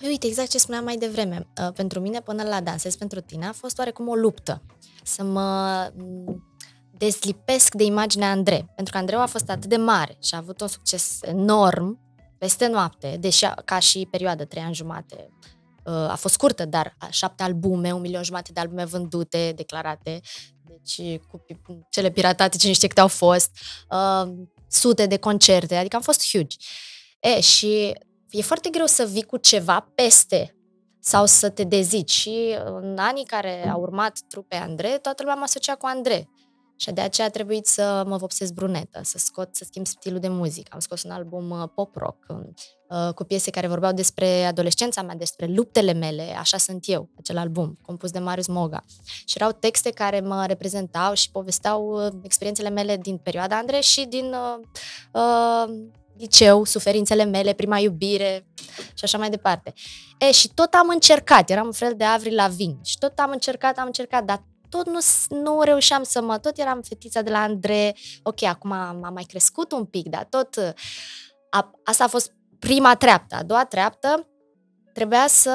Păi 0.00 0.08
uite, 0.08 0.26
exact 0.26 0.48
ce 0.48 0.58
spuneam 0.58 0.84
mai 0.84 0.96
devreme. 0.96 1.46
Pentru 1.74 2.00
mine, 2.00 2.20
până 2.20 2.42
la 2.42 2.60
Dansez 2.60 2.96
pentru 2.96 3.20
tine, 3.20 3.46
a 3.46 3.52
fost 3.52 3.78
oarecum 3.78 4.08
o 4.08 4.14
luptă. 4.14 4.62
Să 5.02 5.24
mă 5.24 5.90
mm, 5.96 6.56
deslipesc 6.96 7.74
de 7.74 7.84
imaginea 7.84 8.30
Andrei. 8.30 8.68
Pentru 8.74 8.92
că 8.92 8.98
Andreu 8.98 9.20
a 9.20 9.26
fost 9.26 9.50
atât 9.50 9.68
de 9.68 9.76
mare 9.76 10.16
și 10.22 10.34
a 10.34 10.38
avut 10.38 10.60
un 10.60 10.66
succes 10.66 11.18
enorm 11.22 12.07
peste 12.38 12.66
noapte, 12.66 13.16
deși 13.20 13.46
ca 13.64 13.78
și 13.78 14.08
perioadă, 14.10 14.44
trei 14.44 14.62
ani 14.62 14.74
jumate, 14.74 15.28
uh, 15.84 15.92
a 15.92 16.14
fost 16.14 16.34
scurtă, 16.34 16.64
dar 16.64 16.96
șapte 17.10 17.42
albume, 17.42 17.92
un 17.92 18.00
milion 18.00 18.22
jumate 18.22 18.52
de 18.52 18.60
albume 18.60 18.84
vândute, 18.84 19.52
declarate, 19.56 20.20
deci 20.66 21.20
cu 21.30 21.44
cele 21.90 22.10
piratate, 22.10 22.56
cine 22.56 22.72
știe 22.72 22.88
câte 22.88 23.00
au 23.00 23.08
fost. 23.08 23.50
Uh, 23.90 24.32
sute 24.68 25.06
de 25.06 25.16
concerte, 25.16 25.76
adică 25.76 25.96
am 25.96 26.02
fost 26.02 26.30
huge. 26.30 26.56
E, 27.20 27.40
și 27.40 27.94
e 28.30 28.42
foarte 28.42 28.68
greu 28.68 28.86
să 28.86 29.04
vii 29.04 29.22
cu 29.22 29.36
ceva 29.36 29.90
peste 29.94 30.56
sau 31.00 31.26
să 31.26 31.50
te 31.50 31.64
dezici. 31.64 32.10
Și 32.10 32.56
în 32.64 32.96
anii 32.98 33.24
care 33.24 33.68
au 33.68 33.80
urmat 33.80 34.18
trupe 34.28 34.56
Andrei, 34.56 35.00
toată 35.00 35.22
lumea 35.22 35.34
m-a 35.34 35.44
asociat 35.44 35.78
cu 35.78 35.86
Andrei. 35.86 36.28
Și 36.80 36.90
de 36.90 37.00
aceea 37.00 37.26
a 37.26 37.30
trebuit 37.30 37.66
să 37.66 38.04
mă 38.06 38.16
vopsesc 38.16 38.52
brunetă, 38.52 39.00
să 39.02 39.18
scot, 39.18 39.56
să 39.56 39.64
schimb 39.64 39.86
stilul 39.86 40.18
de 40.18 40.28
muzică. 40.28 40.68
Am 40.72 40.78
scos 40.78 41.02
un 41.02 41.10
album 41.10 41.50
uh, 41.50 41.68
pop-rock 41.74 42.26
uh, 42.88 43.14
cu 43.14 43.24
piese 43.24 43.50
care 43.50 43.66
vorbeau 43.66 43.92
despre 43.92 44.44
adolescența 44.44 45.02
mea, 45.02 45.14
despre 45.14 45.46
luptele 45.46 45.92
mele, 45.92 46.34
așa 46.38 46.56
sunt 46.56 46.84
eu, 46.86 47.08
acel 47.18 47.38
album, 47.38 47.78
compus 47.82 48.10
de 48.10 48.18
Marius 48.18 48.46
Moga. 48.46 48.84
Și 49.24 49.36
erau 49.36 49.52
texte 49.52 49.90
care 49.90 50.20
mă 50.20 50.44
reprezentau 50.46 51.14
și 51.14 51.30
povesteau 51.30 52.06
uh, 52.06 52.12
experiențele 52.22 52.68
mele 52.68 52.96
din 52.96 53.16
perioada 53.16 53.56
Andrei 53.56 53.82
și 53.82 54.04
din 54.04 54.24
uh, 54.32 54.66
uh, 55.12 55.74
liceu, 56.18 56.64
suferințele 56.64 57.24
mele, 57.24 57.52
prima 57.52 57.78
iubire 57.78 58.46
și 58.94 59.04
așa 59.04 59.18
mai 59.18 59.30
departe. 59.30 59.72
E, 60.18 60.32
și 60.32 60.48
tot 60.54 60.74
am 60.74 60.88
încercat, 60.88 61.50
eram 61.50 61.66
un 61.66 61.72
fel 61.72 61.94
de 61.96 62.04
Avril 62.04 62.34
Lavigne 62.34 62.78
și 62.84 62.98
tot 62.98 63.18
am 63.18 63.30
încercat, 63.30 63.78
am 63.78 63.86
încercat, 63.86 64.24
dar 64.24 64.42
tot 64.68 64.86
nu, 64.86 64.98
nu 65.28 65.62
reușeam 65.62 66.02
să 66.02 66.22
mă, 66.22 66.38
tot 66.38 66.58
eram 66.58 66.82
fetița 66.82 67.22
de 67.22 67.30
la 67.30 67.42
Andre, 67.42 67.96
ok, 68.22 68.42
acum 68.42 68.72
am, 68.72 69.04
am 69.04 69.12
mai 69.12 69.24
crescut 69.24 69.72
un 69.72 69.84
pic, 69.84 70.08
dar 70.08 70.24
tot, 70.24 70.56
a, 71.50 71.70
asta 71.84 72.04
a 72.04 72.08
fost 72.08 72.32
prima 72.58 72.94
treaptă. 72.94 73.34
A 73.34 73.42
doua 73.42 73.64
treaptă, 73.64 74.28
trebuia 74.92 75.26
să 75.26 75.52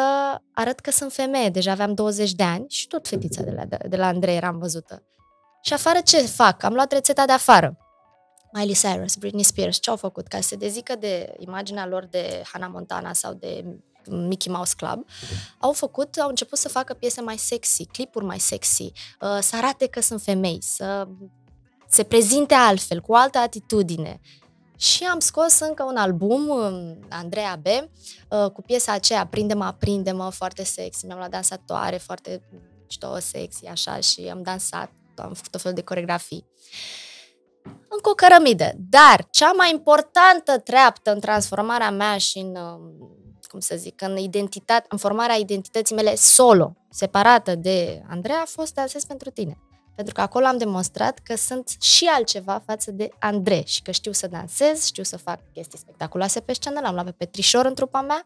arăt 0.54 0.80
că 0.80 0.92
sunt 0.92 1.14
femeie, 1.14 1.50
deja 1.50 1.72
aveam 1.72 1.94
20 1.94 2.32
de 2.32 2.44
ani 2.44 2.66
și 2.70 2.88
tot 2.88 3.08
fetița 3.08 3.44
de 3.44 3.52
la, 3.52 3.66
de, 3.66 3.78
de 3.88 3.96
la 3.96 4.08
Andrei 4.08 4.36
eram 4.36 4.58
văzută. 4.58 5.04
Și 5.62 5.74
afară 5.74 6.00
ce 6.02 6.18
fac? 6.18 6.64
Am 6.64 6.74
luat 6.74 6.92
rețeta 6.92 7.26
de 7.26 7.32
afară. 7.32 7.78
Miley 8.54 8.74
Cyrus, 8.74 9.16
Britney 9.16 9.44
Spears, 9.44 9.80
ce 9.80 9.90
au 9.90 9.96
făcut? 9.96 10.28
Ca 10.28 10.38
să 10.38 10.48
se 10.48 10.56
dezică 10.56 10.96
de 10.96 11.34
imaginea 11.38 11.86
lor 11.86 12.06
de 12.06 12.42
Hannah 12.52 12.70
Montana 12.72 13.14
sau 13.14 13.34
de 13.34 13.66
Mickey 14.10 14.52
Mouse 14.52 14.74
Club, 14.78 15.06
au 15.60 15.72
făcut, 15.72 16.18
au 16.18 16.30
început 16.30 16.58
să 16.58 16.70
facă 16.70 16.94
piese 16.94 17.22
mai 17.22 17.38
sexy, 17.38 17.86
clipuri 17.86 18.26
mai 18.26 18.40
sexy, 18.40 18.84
uh, 18.84 19.38
să 19.42 19.56
arate 19.56 19.88
că 19.88 20.02
sunt 20.02 20.22
femei, 20.22 20.58
să 20.62 21.08
se 21.90 22.04
prezinte 22.04 22.54
altfel, 22.54 23.02
cu 23.02 23.12
o 23.12 23.16
altă 23.16 23.38
atitudine. 23.38 24.20
Și 24.78 25.04
am 25.04 25.20
scos 25.20 25.60
încă 25.60 25.84
un 25.84 25.96
album, 25.96 26.48
um, 26.48 27.00
Andreea 27.10 27.56
B, 27.62 27.66
uh, 27.66 28.52
cu 28.52 28.62
piesa 28.62 28.92
aceea 28.92 29.20
Aprinde-mă, 29.20 29.64
aprinde-mă, 29.64 30.30
foarte 30.30 30.64
sexy. 30.64 31.06
Mi-am 31.06 31.18
luat 31.18 31.30
dansatoare, 31.30 31.98
foarte 31.98 32.44
mișto, 32.82 33.20
sexy, 33.20 33.66
așa, 33.66 34.00
și 34.00 34.22
am 34.32 34.42
dansat, 34.42 34.92
am 35.16 35.34
făcut 35.34 35.56
o 35.56 35.58
fel 35.58 35.74
de 35.74 35.82
coregrafii. 35.82 36.46
Încă 37.64 38.10
o 38.10 38.14
cărămidă. 38.14 38.72
Dar 38.90 39.28
cea 39.30 39.52
mai 39.52 39.72
importantă 39.72 40.58
treaptă 40.58 41.12
în 41.14 41.20
transformarea 41.20 41.92
mea 41.92 42.18
și 42.18 42.38
în 42.38 42.56
um, 42.56 43.23
cum 43.54 43.62
să 43.62 43.76
zic, 43.76 44.02
în 44.02 44.18
identitate, 44.18 44.86
în 44.90 44.98
formarea 44.98 45.36
identității 45.36 45.96
mele 45.96 46.16
solo, 46.16 46.76
separată 46.90 47.56
de 47.56 48.04
Andreea, 48.10 48.40
a 48.42 48.46
fost 48.46 48.74
Dansez 48.74 49.04
pentru 49.06 49.30
tine. 49.30 49.58
Pentru 49.96 50.14
că 50.14 50.22
acolo 50.22 50.46
am 50.46 50.58
demonstrat 50.58 51.20
că 51.20 51.36
sunt 51.36 51.76
și 51.80 52.06
altceva 52.06 52.64
față 52.66 52.92
de 52.92 53.10
Andrei 53.20 53.64
și 53.66 53.82
că 53.82 53.92
știu 53.92 54.12
să 54.12 54.28
dansez, 54.28 54.86
știu 54.86 55.04
să 55.04 55.18
fac 55.18 55.40
chestii 55.52 55.80
spectaculoase 55.80 56.40
pe 56.40 56.54
scenă, 56.54 56.80
l-am 56.80 56.94
luat 56.94 57.06
pe 57.06 57.12
Petrișor 57.12 57.66
în 57.66 57.74
trupa 57.74 58.02
mea 58.02 58.24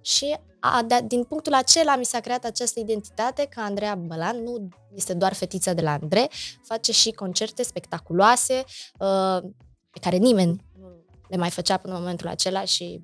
și 0.00 0.36
a, 0.60 0.82
de, 0.86 1.00
din 1.04 1.24
punctul 1.24 1.54
acela 1.54 1.96
mi 1.96 2.04
s-a 2.04 2.20
creat 2.20 2.44
această 2.44 2.80
identitate 2.80 3.46
că 3.46 3.60
Andreea 3.60 3.94
Bălan 3.94 4.42
nu 4.42 4.68
este 4.94 5.14
doar 5.14 5.32
fetița 5.32 5.72
de 5.72 5.82
la 5.82 5.92
Andrei, 5.92 6.30
face 6.62 6.92
și 6.92 7.10
concerte 7.10 7.62
spectaculoase 7.62 8.64
uh, 8.98 9.42
pe 9.90 9.98
care 10.00 10.16
nimeni 10.16 10.64
nu 10.78 10.86
le 11.28 11.36
mai 11.36 11.50
făcea 11.50 11.76
până 11.76 11.94
în 11.94 12.00
momentul 12.00 12.28
acela 12.28 12.64
și 12.64 13.02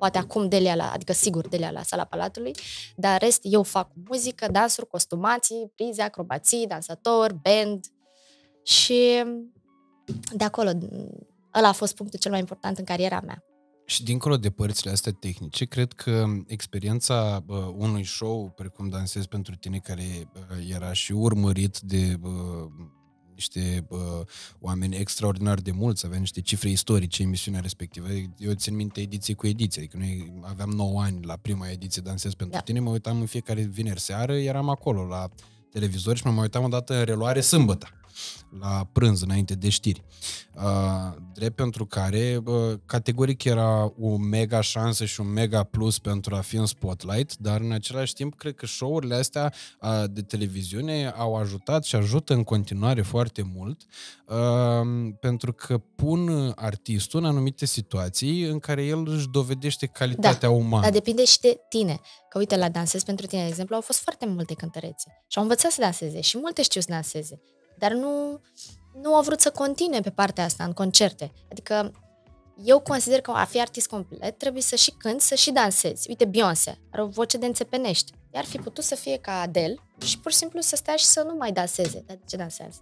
poate 0.00 0.18
acum 0.18 0.48
Delia 0.48 0.74
la, 0.74 0.92
adică 0.92 1.12
sigur 1.12 1.48
Delia 1.48 1.70
la 1.70 1.82
sala 1.82 2.04
Palatului, 2.04 2.52
dar 2.96 3.20
rest 3.20 3.40
eu 3.42 3.62
fac 3.62 3.90
muzică, 4.08 4.48
dansuri, 4.50 4.86
costumații, 4.86 5.72
prize, 5.74 6.02
acrobații, 6.02 6.66
dansator, 6.66 7.32
band 7.32 7.84
și 8.62 9.24
de 10.32 10.44
acolo, 10.44 10.70
ăla 11.54 11.68
a 11.68 11.72
fost 11.72 11.94
punctul 11.94 12.18
cel 12.18 12.30
mai 12.30 12.40
important 12.40 12.78
în 12.78 12.84
cariera 12.84 13.20
mea. 13.20 13.44
Și 13.86 14.02
dincolo 14.04 14.36
de 14.36 14.50
părțile 14.50 14.90
astea 14.90 15.12
tehnice, 15.12 15.64
cred 15.64 15.92
că 15.92 16.24
experiența 16.46 17.44
uh, 17.46 17.56
unui 17.76 18.04
show 18.04 18.52
precum 18.56 18.88
Dansez 18.88 19.26
pentru 19.26 19.54
tine, 19.54 19.78
care 19.78 20.02
uh, 20.02 20.72
era 20.74 20.92
și 20.92 21.12
urmărit 21.12 21.78
de 21.78 22.18
uh, 22.22 22.30
niște 23.40 23.84
uh, 23.88 23.98
oameni 24.58 24.96
extraordinar 24.96 25.60
de 25.60 25.70
mulți, 25.70 26.06
aveam 26.06 26.20
niște 26.20 26.40
cifre 26.40 26.68
istorice 26.68 27.22
emisiunea 27.22 27.60
respectivă. 27.60 28.06
Eu 28.36 28.52
țin 28.52 28.74
minte 28.74 29.00
ediție 29.00 29.34
cu 29.34 29.46
ediție, 29.46 29.80
adică 29.80 29.96
noi 29.96 30.32
aveam 30.42 30.70
9 30.70 31.02
ani 31.02 31.24
la 31.24 31.36
prima 31.36 31.68
ediție 31.68 32.02
Dansez 32.02 32.34
pentru 32.34 32.56
da. 32.56 32.62
tine, 32.62 32.80
mă 32.80 32.90
uitam 32.90 33.20
în 33.20 33.26
fiecare 33.26 33.62
vineri 33.62 34.00
seară, 34.00 34.34
eram 34.34 34.68
acolo 34.68 35.06
la 35.06 35.28
televizor 35.70 36.16
și 36.16 36.26
mă 36.26 36.30
mai 36.30 36.42
uitam 36.42 36.64
o 36.64 36.68
dată 36.68 36.98
în 36.98 37.04
reluare 37.04 37.40
sâmbătă 37.40 37.99
la 38.60 38.88
prânz, 38.92 39.22
înainte 39.22 39.54
de 39.54 39.68
știri. 39.68 40.02
Uh, 40.54 41.16
drept 41.34 41.54
pentru 41.54 41.86
care 41.86 42.40
uh, 42.44 42.72
categoric 42.86 43.44
era 43.44 43.92
o 44.00 44.16
mega 44.16 44.60
șansă 44.60 45.04
și 45.04 45.20
un 45.20 45.32
mega 45.32 45.62
plus 45.62 45.98
pentru 45.98 46.34
a 46.34 46.40
fi 46.40 46.56
în 46.56 46.66
spotlight, 46.66 47.36
dar 47.36 47.60
în 47.60 47.72
același 47.72 48.14
timp 48.14 48.34
cred 48.34 48.54
că 48.54 48.66
show-urile 48.66 49.14
astea 49.14 49.52
uh, 49.80 50.04
de 50.10 50.22
televiziune 50.22 51.12
au 51.16 51.36
ajutat 51.36 51.84
și 51.84 51.96
ajută 51.96 52.32
în 52.32 52.44
continuare 52.44 53.02
foarte 53.02 53.50
mult 53.54 53.82
uh, 54.26 55.14
pentru 55.20 55.52
că 55.52 55.78
pun 55.78 56.52
artistul 56.56 57.20
în 57.20 57.26
anumite 57.26 57.66
situații 57.66 58.42
în 58.42 58.58
care 58.58 58.84
el 58.84 59.08
își 59.08 59.28
dovedește 59.28 59.86
calitatea 59.86 60.48
da, 60.48 60.54
umană. 60.54 60.82
Dar 60.82 60.92
depinde 60.92 61.24
și 61.24 61.40
de 61.40 61.60
tine. 61.68 62.00
Că 62.28 62.38
uite, 62.38 62.56
la 62.56 62.68
Dansez 62.68 63.02
pentru 63.02 63.26
tine, 63.26 63.42
de 63.42 63.48
exemplu, 63.48 63.74
au 63.74 63.80
fost 63.80 63.98
foarte 63.98 64.26
multe 64.26 64.54
cântărețe 64.54 65.24
și 65.26 65.38
au 65.38 65.42
învățat 65.42 65.70
să 65.70 65.80
danseze 65.80 66.20
și 66.20 66.38
multe 66.38 66.62
știu 66.62 66.80
să 66.80 66.86
danseze 66.90 67.40
dar 67.80 67.92
nu, 67.92 68.40
nu 69.02 69.14
au 69.14 69.22
vrut 69.22 69.40
să 69.40 69.50
continue 69.50 70.00
pe 70.00 70.10
partea 70.10 70.44
asta 70.44 70.64
în 70.64 70.72
concerte. 70.72 71.32
Adică 71.50 71.92
eu 72.64 72.80
consider 72.80 73.20
că 73.20 73.30
a 73.30 73.44
fi 73.44 73.60
artist 73.60 73.88
complet 73.88 74.38
trebuie 74.38 74.62
să 74.62 74.76
și 74.76 74.90
cânti, 74.90 75.24
să 75.24 75.34
și 75.34 75.50
dansezi. 75.50 76.08
Uite, 76.08 76.24
Beyoncé 76.24 76.78
are 76.90 77.02
o 77.02 77.06
voce 77.06 77.36
de 77.36 77.46
înțepenești. 77.46 78.12
Iar 78.34 78.44
fi 78.44 78.58
putut 78.58 78.84
să 78.84 78.94
fie 78.94 79.16
ca 79.16 79.40
Adele 79.40 79.74
și 80.04 80.18
pur 80.18 80.30
și 80.30 80.36
simplu 80.36 80.60
să 80.60 80.76
stea 80.76 80.96
și 80.96 81.04
să 81.04 81.22
nu 81.22 81.34
mai 81.34 81.52
danseze. 81.52 82.04
Dar 82.06 82.16
de 82.16 82.22
ce 82.26 82.36
dansează? 82.36 82.78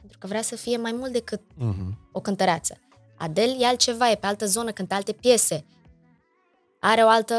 Pentru 0.00 0.18
că 0.18 0.26
vrea 0.26 0.42
să 0.42 0.56
fie 0.56 0.76
mai 0.76 0.92
mult 0.92 1.12
decât 1.12 1.40
uh-huh. 1.40 2.10
o 2.12 2.20
cântăreață. 2.20 2.80
Adele 3.18 3.56
e 3.58 3.66
altceva, 3.66 4.10
e 4.10 4.14
pe 4.14 4.26
altă 4.26 4.46
zonă, 4.46 4.72
cântă 4.72 4.94
alte 4.94 5.12
piese. 5.12 5.66
Are 6.80 7.02
o 7.02 7.08
altă 7.08 7.34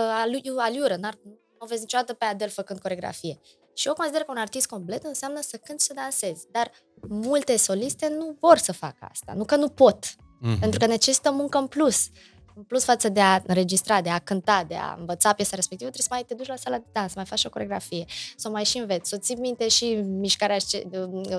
aliură. 0.57 0.95
N-ar, 0.95 1.17
nu 1.59 1.65
vezi 1.67 1.81
niciodată 1.81 2.13
pe 2.13 2.25
Adele 2.25 2.49
făcând 2.49 2.79
coregrafie. 2.79 3.39
Și 3.73 3.87
eu 3.87 3.93
consider 3.93 4.21
că 4.21 4.31
un 4.31 4.37
artist 4.37 4.67
complet 4.67 5.03
înseamnă 5.03 5.39
să 5.41 5.57
cânti 5.57 5.81
și 5.81 5.87
să 5.87 5.93
dansezi. 5.93 6.45
Dar 6.51 6.71
multe 7.09 7.57
soliste 7.57 8.07
nu 8.17 8.35
vor 8.39 8.57
să 8.57 8.71
facă 8.71 9.07
asta. 9.11 9.33
Nu 9.35 9.45
că 9.45 9.55
nu 9.55 9.69
pot. 9.69 10.05
Mm-hmm. 10.05 10.59
Pentru 10.59 10.79
că 10.79 10.85
necesită 10.85 11.31
muncă 11.31 11.57
în 11.57 11.67
plus. 11.67 12.09
În 12.55 12.63
plus 12.63 12.83
față 12.83 13.09
de 13.09 13.19
a 13.19 13.41
înregistra, 13.47 14.01
de 14.01 14.09
a 14.09 14.19
cânta, 14.19 14.63
de 14.67 14.75
a 14.75 14.95
învăța 14.99 15.33
piesa 15.33 15.55
respectivă, 15.55 15.89
trebuie 15.89 16.07
să 16.09 16.13
mai 16.13 16.23
te 16.27 16.33
duci 16.33 16.47
la 16.47 16.55
sala 16.55 16.77
de 16.77 16.85
dans, 16.91 17.07
să 17.07 17.13
mai 17.15 17.25
faci 17.25 17.45
o 17.45 17.49
coregrafie, 17.49 18.05
să 18.35 18.47
o 18.47 18.51
mai 18.51 18.63
și 18.63 18.77
înveți, 18.77 19.09
să 19.09 19.17
ții 19.17 19.35
minte 19.35 19.67
și 19.67 19.85
mișcarea, 19.95 20.57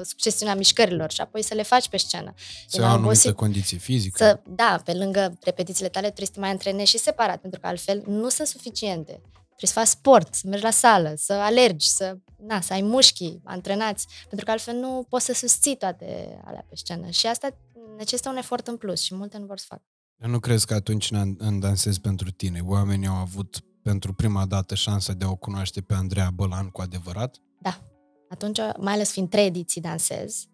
succesiunea 0.03 0.55
mișcărilor 0.55 1.11
și 1.11 1.21
apoi 1.21 1.43
să 1.43 1.55
le 1.55 1.63
faci 1.63 1.89
pe 1.89 1.97
scenă. 1.97 2.35
Să 2.67 2.83
ai 2.83 2.89
anumite 2.89 3.33
condiții 3.33 3.79
fizice. 3.79 4.17
Să, 4.17 4.41
da, 4.47 4.81
pe 4.85 4.93
lângă 4.93 5.39
repetițiile 5.41 5.89
tale 5.89 6.07
trebuie 6.07 6.27
să 6.27 6.33
te 6.33 6.41
mai 6.41 6.51
antrenezi 6.51 6.91
și 6.91 6.99
separat, 6.99 7.41
pentru 7.41 7.61
că 7.61 7.67
altfel 7.67 8.03
nu 8.07 8.29
sunt 8.29 8.49
suficiente. 8.49 9.21
Trebuie 9.57 9.73
să 9.73 9.79
faci 9.79 9.87
sport, 9.87 10.35
să 10.35 10.47
mergi 10.47 10.65
la 10.65 10.71
sală, 10.71 11.13
să 11.17 11.33
alergi, 11.33 11.89
să, 11.89 12.19
na, 12.39 12.61
să 12.61 12.73
ai 12.73 12.83
mușchi 12.83 13.39
antrenați, 13.45 14.07
pentru 14.29 14.45
că 14.47 14.51
altfel 14.51 14.77
nu 14.77 15.07
poți 15.09 15.25
să 15.25 15.33
susții 15.33 15.77
toate 15.77 16.41
alea 16.45 16.67
pe 16.69 16.77
scenă. 16.77 17.11
Și 17.11 17.27
asta 17.27 17.49
necesită 17.97 18.29
un 18.29 18.37
efort 18.37 18.67
în 18.67 18.77
plus 18.77 19.01
și 19.01 19.15
multe 19.15 19.39
nu 19.39 19.47
vor 19.47 19.59
să 19.59 19.65
facă. 19.69 19.83
Eu 20.23 20.31
nu 20.31 20.39
crezi 20.39 20.67
că 20.67 20.75
atunci 20.75 21.11
în 21.39 21.61
dansez 21.61 21.99
pentru 21.99 22.31
tine, 22.31 22.61
oamenii 22.61 23.07
au 23.07 23.15
avut 23.15 23.59
pentru 23.83 24.13
prima 24.13 24.47
dată 24.47 24.75
șansa 24.75 25.13
de 25.13 25.25
a 25.25 25.31
o 25.31 25.37
cunoaște 25.37 25.81
pe 25.81 25.95
Andreea 25.95 26.31
Bălan 26.35 26.69
cu 26.69 26.81
adevărat? 26.81 27.37
Da. 27.61 27.81
Atunci, 28.29 28.59
mai 28.79 28.93
ales 28.93 29.11
fiind 29.11 29.31
trei 29.31 29.47
ediții 29.47 29.81
dansez, 29.81 30.47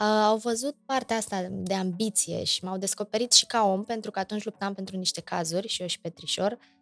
uh, 0.00 0.06
au 0.06 0.36
văzut 0.36 0.76
partea 0.86 1.16
asta 1.16 1.46
de 1.50 1.74
ambiție 1.74 2.44
și 2.44 2.64
m-au 2.64 2.78
descoperit 2.78 3.32
și 3.32 3.46
ca 3.46 3.64
om, 3.64 3.84
pentru 3.84 4.10
că 4.10 4.18
atunci 4.18 4.44
luptam 4.44 4.74
pentru 4.74 4.96
niște 4.96 5.20
cazuri, 5.20 5.68
și 5.68 5.80
eu 5.80 5.86
și 5.86 6.00
Petrișor, 6.00 6.52
Uh, 6.52 6.77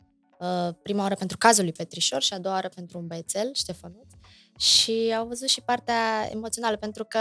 prima 0.83 1.03
oară 1.03 1.15
pentru 1.15 1.37
cazul 1.37 1.65
lui 1.65 1.73
Petrișor 1.73 2.23
și 2.23 2.33
a 2.33 2.39
doua 2.39 2.55
oară 2.55 2.69
pentru 2.69 2.99
un 2.99 3.07
băiețel, 3.07 3.51
Ștefănuț. 3.55 4.11
Și 4.59 5.15
au 5.19 5.27
văzut 5.27 5.49
și 5.49 5.61
partea 5.61 6.29
emoțională, 6.31 6.77
pentru 6.77 7.05
că 7.05 7.19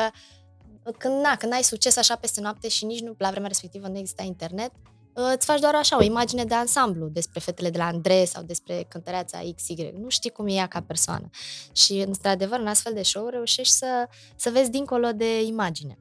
când, 0.98 1.22
na, 1.22 1.36
când 1.36 1.54
ai 1.54 1.64
succes 1.64 1.98
așa 1.98 2.16
peste 2.16 2.42
noapte 2.42 2.68
și 2.68 2.86
nici 2.86 3.02
nu 3.02 3.16
la 3.18 3.30
vremea 3.30 3.48
respectivă 3.48 3.88
nu 3.88 3.98
exista 3.98 4.24
internet, 4.24 4.72
uh, 5.14 5.32
îți 5.36 5.46
faci 5.46 5.60
doar 5.60 5.76
așa 5.76 5.98
o 5.98 6.04
imagine 6.04 6.44
de 6.44 6.54
ansamblu 6.54 7.08
despre 7.08 7.40
fetele 7.40 7.70
de 7.70 7.78
la 7.78 7.86
Andrei 7.86 8.26
sau 8.26 8.44
despre 8.44 8.86
cântăreața 8.90 9.40
XY. 9.56 9.92
Nu 10.02 10.10
știi 10.10 10.30
cum 10.30 10.48
e 10.48 10.54
ea 10.54 10.68
ca 10.68 10.82
persoană. 10.82 11.30
Și, 11.72 12.00
într-adevăr, 12.00 12.60
în 12.60 12.68
astfel 12.68 12.94
de 12.94 13.04
show 13.04 13.28
reușești 13.28 13.74
să, 13.74 14.08
să 14.36 14.50
vezi 14.50 14.70
dincolo 14.70 15.12
de 15.12 15.42
imagine. 15.42 15.98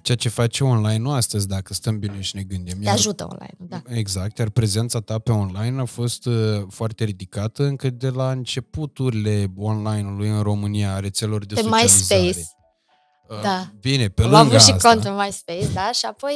Ceea 0.00 0.16
ce 0.16 0.28
face 0.28 0.64
online-ul 0.64 1.14
astăzi, 1.14 1.48
dacă 1.48 1.74
stăm 1.74 1.98
bine 1.98 2.20
și 2.20 2.36
ne 2.36 2.42
gândim. 2.42 2.80
Te 2.80 2.88
ajută 2.88 3.26
online 3.30 3.56
da. 3.58 3.82
Exact, 3.86 4.38
iar 4.38 4.48
prezența 4.48 5.00
ta 5.00 5.18
pe 5.18 5.32
online 5.32 5.80
a 5.80 5.84
fost 5.84 6.26
uh, 6.26 6.62
foarte 6.68 7.04
ridicată 7.04 7.64
încă 7.64 7.90
de 7.90 8.08
la 8.08 8.30
începuturile 8.30 9.46
online-ului 9.56 10.28
în 10.28 10.42
România, 10.42 10.94
a 10.94 11.00
rețelor 11.00 11.44
de 11.44 11.54
pe 11.54 11.60
socializare. 11.60 12.20
MySpace. 12.20 12.46
Uh, 13.28 13.40
da. 13.42 13.70
Bine, 13.80 14.08
pe 14.08 14.22
lângă 14.22 14.36
Am 14.36 14.46
avut 14.46 14.56
asta. 14.56 14.72
și 14.72 14.78
cont 14.78 15.02
pe 15.02 15.10
MySpace, 15.10 15.72
da, 15.72 15.92
și 15.92 16.04
apoi, 16.04 16.34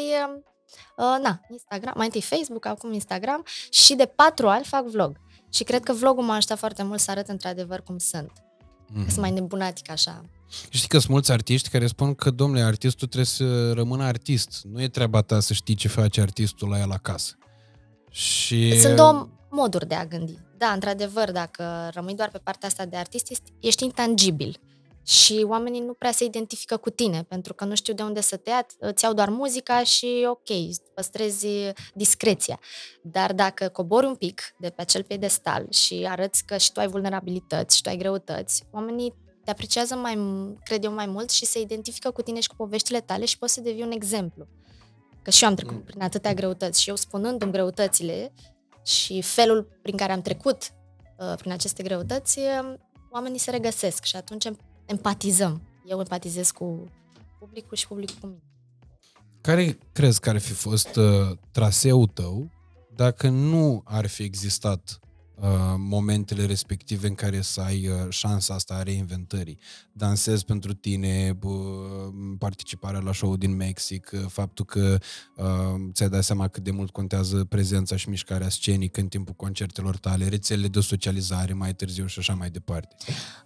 uh, 0.97 1.23
na, 1.23 1.41
Instagram, 1.51 1.93
mai 1.97 2.07
întâi 2.07 2.23
Facebook, 2.23 2.67
acum 2.67 2.93
Instagram 2.93 3.45
și 3.71 3.95
de 3.95 4.07
patru 4.07 4.49
ani 4.49 4.65
fac 4.65 4.87
vlog. 4.87 5.21
Și 5.51 5.65
cred 5.65 5.83
că 5.83 5.93
vlogul 5.93 6.25
m-a 6.25 6.35
ajutat 6.35 6.59
foarte 6.59 6.83
mult 6.83 7.01
să 7.01 7.11
arăt 7.11 7.29
într-adevăr 7.29 7.81
cum 7.81 7.99
sunt. 7.99 8.33
Mm-hmm. 8.33 9.07
Sunt 9.07 9.17
mai 9.17 9.31
nebunatic 9.31 9.91
așa. 9.91 10.25
Știi 10.69 10.89
că 10.89 10.99
sunt 10.99 11.11
mulți 11.11 11.33
artiști 11.33 11.69
care 11.69 11.87
spun 11.87 12.15
că, 12.15 12.31
domnule, 12.31 12.63
artistul 12.63 13.07
trebuie 13.07 13.27
să 13.27 13.73
rămână 13.73 14.05
artist. 14.05 14.61
Nu 14.65 14.83
e 14.83 14.89
treaba 14.89 15.21
ta 15.21 15.41
să 15.41 15.53
știi 15.53 15.75
ce 15.75 15.89
face 15.89 16.21
artistul 16.21 16.69
la 16.69 16.81
el 16.81 16.91
acasă. 16.91 17.39
Și... 18.11 18.81
Sunt 18.81 18.97
două 18.97 19.29
moduri 19.51 19.89
de 19.89 19.95
a 19.95 20.07
gândi. 20.07 20.39
Da, 20.59 20.67
într-adevăr, 20.67 21.33
dacă 21.33 21.91
rămâi 21.95 22.15
doar 22.15 22.31
pe 22.31 22.39
partea 22.39 22.69
asta 22.69 22.85
de 22.85 22.97
artist, 22.97 23.33
ești 23.61 23.85
intangibil. 23.85 24.61
Și 25.07 25.45
oamenii 25.49 25.81
nu 25.81 25.93
prea 25.93 26.11
se 26.11 26.25
identifică 26.25 26.77
cu 26.77 26.91
tine, 26.91 27.23
pentru 27.23 27.55
că 27.55 27.65
nu 27.65 27.75
știu 27.75 27.95
de 27.95 28.03
unde 28.03 28.21
să 28.21 28.37
te 28.37 28.51
ia, 28.51 28.67
îți 28.79 29.05
iau 29.05 29.13
doar 29.13 29.29
muzica 29.29 29.83
și 29.83 30.27
ok, 30.29 30.75
păstrezi 30.95 31.47
discreția. 31.95 32.61
Dar 33.03 33.33
dacă 33.33 33.69
cobori 33.69 34.07
un 34.07 34.15
pic 34.15 34.43
de 34.59 34.71
pe 34.71 34.81
acel 34.81 35.03
piedestal 35.03 35.67
și 35.71 36.07
arăți 36.09 36.45
că 36.45 36.57
și 36.57 36.73
tu 36.73 36.81
ai 36.81 36.89
vulnerabilități 36.89 37.77
și 37.77 37.83
tu 37.83 37.89
ai 37.89 37.97
greutăți, 37.97 38.63
oamenii 38.71 39.15
te 39.47 39.53
apreciază 39.53 39.95
mai, 39.95 40.19
cred 40.63 40.85
eu, 40.85 40.93
mai 40.93 41.07
mult 41.07 41.31
și 41.31 41.45
se 41.45 41.61
identifică 41.61 42.11
cu 42.11 42.23
tine 42.23 42.41
și 42.41 42.49
cu 42.49 42.55
poveștile 42.57 43.01
tale 43.01 43.25
și 43.25 43.39
poți 43.39 43.53
să 43.53 43.61
devii 43.61 43.83
un 43.83 43.91
exemplu. 43.91 44.47
Că 45.23 45.31
și 45.31 45.43
eu 45.43 45.49
am 45.49 45.55
trecut 45.55 45.75
mm. 45.75 45.83
prin 45.83 46.03
atâtea 46.03 46.35
greutăți 46.35 46.83
și 46.83 46.89
eu 46.89 46.97
spunându-mi 46.97 47.53
greutățile 47.53 48.33
și 48.85 49.23
felul 49.23 49.79
prin 49.83 49.97
care 49.97 50.13
am 50.13 50.23
trecut 50.23 50.73
uh, 51.19 51.35
prin 51.37 51.53
aceste 51.53 51.83
greutăți, 51.83 52.39
uh, 52.39 52.75
oamenii 53.11 53.39
se 53.39 53.51
regăsesc 53.51 54.05
și 54.05 54.17
atunci 54.17 54.49
empatizăm. 54.87 55.63
Eu 55.85 55.99
empatizez 55.99 56.51
cu 56.51 56.91
publicul 57.39 57.77
și 57.77 57.87
publicul 57.87 58.17
cu 58.21 58.27
mine. 58.27 58.43
Care 59.41 59.79
crezi 59.93 60.21
că 60.21 60.29
ar 60.29 60.39
fi 60.39 60.53
fost 60.53 60.97
uh, 60.97 61.37
traseul 61.53 62.07
tău 62.07 62.51
dacă 62.95 63.29
nu 63.29 63.83
ar 63.85 64.07
fi 64.07 64.23
existat 64.23 65.01
Uh, 65.01 65.06
momentele 65.77 66.47
respective 66.47 67.07
în 67.07 67.15
care 67.15 67.41
să 67.41 67.61
ai 67.61 67.89
uh, 67.89 67.95
șansa 68.09 68.55
asta 68.55 68.75
a 68.75 68.83
reinventării. 68.83 69.59
Dansez 69.93 70.43
pentru 70.43 70.75
tine, 70.75 71.39
participarea 72.39 73.01
la 73.01 73.13
show 73.13 73.37
din 73.37 73.57
Mexic, 73.57 74.11
uh, 74.13 74.21
faptul 74.29 74.65
că 74.65 74.99
uh, 75.37 75.47
ți-ai 75.93 76.09
dat 76.09 76.25
seama 76.25 76.49
cât 76.49 76.63
de 76.63 76.71
mult 76.71 76.91
contează 76.91 77.45
prezența 77.45 77.97
și 77.97 78.09
mișcarea 78.09 78.49
scenică 78.49 79.01
în 79.01 79.09
timpul 79.09 79.35
concertelor 79.35 79.97
tale, 79.97 80.29
rețelele 80.29 80.69
de 80.69 80.81
socializare 80.81 81.53
mai 81.53 81.75
târziu 81.75 82.07
și 82.07 82.19
așa 82.19 82.35
mai 82.35 82.51
departe. 82.51 82.97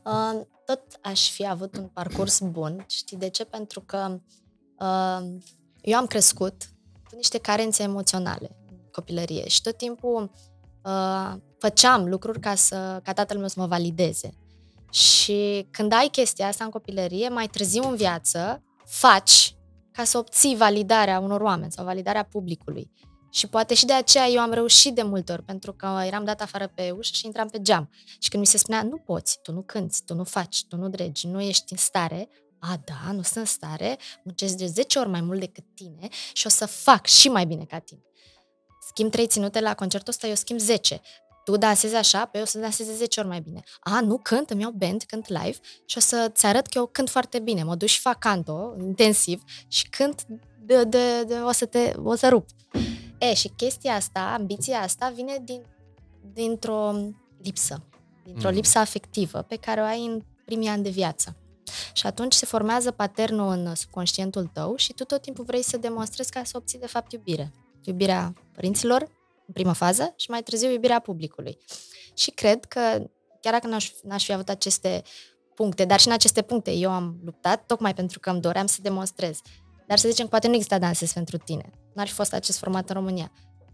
Uh, 0.04 0.40
tot 0.66 0.82
aș 1.02 1.30
fi 1.30 1.46
avut 1.46 1.76
un 1.76 1.86
parcurs 1.86 2.40
bun. 2.40 2.84
Știi 2.88 3.16
de 3.16 3.28
ce? 3.28 3.44
Pentru 3.44 3.80
că 3.80 4.20
uh, 4.78 5.40
eu 5.80 5.98
am 5.98 6.06
crescut 6.06 6.70
cu 7.08 7.16
niște 7.16 7.38
carențe 7.38 7.82
emoționale 7.82 8.56
în 8.70 8.76
copilărie 8.92 9.48
și 9.48 9.62
tot 9.62 9.76
timpul 9.76 10.30
uh, 10.84 11.34
făceam 11.58 12.08
lucruri 12.08 12.40
ca, 12.40 12.54
să, 12.54 13.00
ca 13.02 13.12
tatăl 13.12 13.38
meu 13.38 13.48
să 13.48 13.60
mă 13.60 13.66
valideze. 13.66 14.30
Și 14.90 15.66
când 15.70 15.92
ai 15.92 16.08
chestia 16.08 16.46
asta 16.46 16.64
în 16.64 16.70
copilărie, 16.70 17.28
mai 17.28 17.46
târziu 17.46 17.88
în 17.88 17.96
viață, 17.96 18.62
faci 18.84 19.54
ca 19.92 20.04
să 20.04 20.18
obții 20.18 20.56
validarea 20.56 21.18
unor 21.18 21.40
oameni 21.40 21.72
sau 21.72 21.84
validarea 21.84 22.24
publicului. 22.24 22.90
Și 23.32 23.46
poate 23.46 23.74
și 23.74 23.84
de 23.84 23.92
aceea 23.92 24.26
eu 24.26 24.40
am 24.40 24.52
reușit 24.52 24.94
de 24.94 25.02
multe 25.02 25.32
ori, 25.32 25.42
pentru 25.42 25.72
că 25.72 26.00
eram 26.06 26.24
dat 26.24 26.40
afară 26.40 26.72
pe 26.74 26.90
ușă 26.90 27.12
și 27.14 27.26
intram 27.26 27.48
pe 27.48 27.60
geam. 27.60 27.90
Și 28.18 28.28
când 28.28 28.42
mi 28.42 28.48
se 28.48 28.58
spunea, 28.58 28.82
nu 28.82 28.96
poți, 28.96 29.38
tu 29.42 29.52
nu 29.52 29.62
cânti, 29.62 30.02
tu 30.04 30.14
nu 30.14 30.24
faci, 30.24 30.64
tu 30.68 30.76
nu 30.76 30.88
dregi, 30.88 31.26
nu 31.26 31.40
ești 31.40 31.72
în 31.72 31.78
stare, 31.78 32.28
a, 32.58 32.80
da, 32.84 33.12
nu 33.12 33.22
sunt 33.22 33.36
în 33.36 33.44
stare, 33.44 33.98
muncesc 34.24 34.56
de 34.56 34.66
10 34.66 34.98
ori 34.98 35.08
mai 35.08 35.20
mult 35.20 35.40
decât 35.40 35.64
tine 35.74 36.08
și 36.32 36.46
o 36.46 36.48
să 36.48 36.66
fac 36.66 37.06
și 37.06 37.28
mai 37.28 37.46
bine 37.46 37.64
ca 37.64 37.78
tine 37.78 38.02
schimb 38.90 39.10
trei 39.10 39.26
ținute 39.26 39.60
la 39.60 39.74
concertul 39.74 40.08
ăsta, 40.08 40.26
eu 40.26 40.34
schimb 40.34 40.58
10. 40.58 41.00
Tu 41.44 41.56
dansezi 41.56 41.94
așa, 41.94 42.24
pe 42.24 42.36
eu 42.36 42.42
o 42.42 42.46
să 42.46 42.58
danseze 42.58 42.94
10 42.94 43.20
ori 43.20 43.28
mai 43.28 43.40
bine. 43.40 43.62
A, 43.80 44.00
nu 44.00 44.18
cânt, 44.18 44.50
îmi 44.50 44.60
iau 44.60 44.70
band, 44.70 45.02
cânt 45.02 45.28
live 45.28 45.58
și 45.84 45.96
o 45.96 46.00
să-ți 46.00 46.46
arăt 46.46 46.66
că 46.66 46.78
eu 46.78 46.86
cânt 46.86 47.10
foarte 47.10 47.38
bine. 47.38 47.62
Mă 47.62 47.74
duc 47.74 47.88
și 47.88 48.00
fac 48.00 48.18
canto, 48.18 48.74
intensiv, 48.80 49.42
și 49.68 49.88
cânt 49.88 50.26
de, 50.60 50.84
de, 50.84 51.24
de, 51.24 51.34
o 51.34 51.52
să 51.52 51.66
te, 51.66 51.92
o 52.02 52.14
să 52.14 52.28
rup. 52.28 52.48
E, 53.18 53.34
și 53.34 53.48
chestia 53.48 53.94
asta, 53.94 54.34
ambiția 54.38 54.80
asta 54.80 55.12
vine 55.14 55.38
din, 55.44 55.62
dintr-o 56.32 56.94
lipsă, 57.42 57.82
dintr-o 58.24 58.48
mm. 58.48 58.54
lipsă 58.54 58.78
afectivă 58.78 59.42
pe 59.42 59.56
care 59.56 59.80
o 59.80 59.84
ai 59.84 60.04
în 60.04 60.22
primii 60.44 60.68
ani 60.68 60.82
de 60.82 60.90
viață. 60.90 61.36
Și 61.92 62.06
atunci 62.06 62.32
se 62.32 62.46
formează 62.46 62.90
paternul 62.90 63.48
în 63.52 63.74
subconștientul 63.74 64.50
tău 64.52 64.76
și 64.76 64.92
tu 64.92 65.04
tot 65.04 65.22
timpul 65.22 65.44
vrei 65.44 65.62
să 65.62 65.76
demonstrezi 65.76 66.30
ca 66.30 66.44
să 66.44 66.56
obții 66.56 66.78
de 66.78 66.86
fapt 66.86 67.12
iubire 67.12 67.52
iubirea 67.84 68.32
părinților, 68.52 69.00
în 69.46 69.52
prima 69.52 69.72
fază, 69.72 70.14
și 70.16 70.30
mai 70.30 70.42
târziu 70.42 70.70
iubirea 70.70 70.98
publicului. 70.98 71.58
Și 72.14 72.30
cred 72.30 72.64
că, 72.64 72.80
chiar 73.40 73.52
dacă 73.52 73.66
n-aș, 73.66 73.90
n-aș 74.02 74.24
fi 74.24 74.32
avut 74.32 74.48
aceste 74.48 75.02
puncte, 75.54 75.84
dar 75.84 76.00
și 76.00 76.06
în 76.06 76.12
aceste 76.12 76.42
puncte 76.42 76.72
eu 76.72 76.90
am 76.90 77.20
luptat, 77.24 77.66
tocmai 77.66 77.94
pentru 77.94 78.20
că 78.20 78.30
îmi 78.30 78.40
doream 78.40 78.66
să 78.66 78.78
demonstrez. 78.82 79.40
Dar 79.86 79.98
să 79.98 80.08
zicem, 80.08 80.26
poate 80.26 80.46
nu 80.46 80.54
exista 80.54 80.78
danses 80.78 81.12
pentru 81.12 81.36
tine. 81.36 81.70
N-ar 81.94 82.06
fi 82.06 82.12
fost 82.12 82.32
acest 82.32 82.58
format 82.58 82.88
în 82.88 82.94
România. 82.94 83.32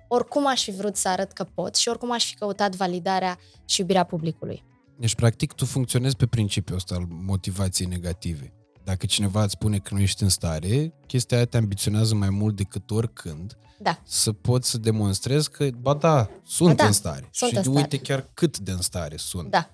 Oricum 0.09 0.47
aș 0.47 0.63
fi 0.65 0.71
vrut 0.71 0.97
să 0.97 1.09
arăt 1.09 1.33
că 1.33 1.45
pot 1.45 1.75
și 1.75 1.89
oricum 1.89 2.13
aș 2.13 2.29
fi 2.29 2.35
căutat 2.35 2.75
validarea 2.75 3.39
și 3.65 3.81
iubirea 3.81 4.05
publicului. 4.05 4.65
Deci, 4.99 5.15
practic, 5.15 5.53
tu 5.53 5.65
funcționezi 5.65 6.17
pe 6.17 6.27
principiul 6.27 6.77
ăsta 6.77 6.95
al 6.95 7.05
motivației 7.09 7.89
negative. 7.89 8.53
Dacă 8.87 9.07
cineva 9.07 9.43
îți 9.43 9.53
spune 9.53 9.79
că 9.79 9.95
nu 9.95 10.01
ești 10.01 10.23
în 10.23 10.29
stare, 10.29 10.93
chestia 11.07 11.37
aia 11.37 11.47
te 11.47 11.57
ambiționează 11.57 12.15
mai 12.15 12.31
mult 12.31 12.57
decât 12.57 12.91
oricând 12.91 13.57
da. 13.79 14.01
să 14.05 14.33
poți 14.33 14.71
să 14.71 14.79
demonstrezi 14.79 15.51
că, 15.51 15.69
ba 15.81 15.95
da, 15.95 16.31
sunt 16.45 16.69
ba 16.69 16.75
da, 16.75 16.87
în 16.87 16.93
stare. 16.93 17.29
Sunt 17.33 17.51
și 17.51 17.57
în 17.57 17.63
stare. 17.63 17.79
uite 17.79 17.99
chiar 17.99 18.31
cât 18.35 18.59
de 18.59 18.71
în 18.71 18.81
stare 18.81 19.17
sunt. 19.17 19.51
Da. 19.51 19.71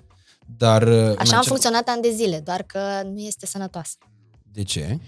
Dar, 0.56 0.82
uh, 0.82 1.14
Așa 1.18 1.36
am 1.36 1.42
funcționat 1.42 1.88
ani 1.88 2.02
de 2.02 2.10
zile, 2.10 2.40
doar 2.40 2.62
că 2.62 3.02
nu 3.04 3.18
este 3.18 3.46
sănătoasă. 3.46 3.96
De 4.52 4.62
ce? 4.62 4.98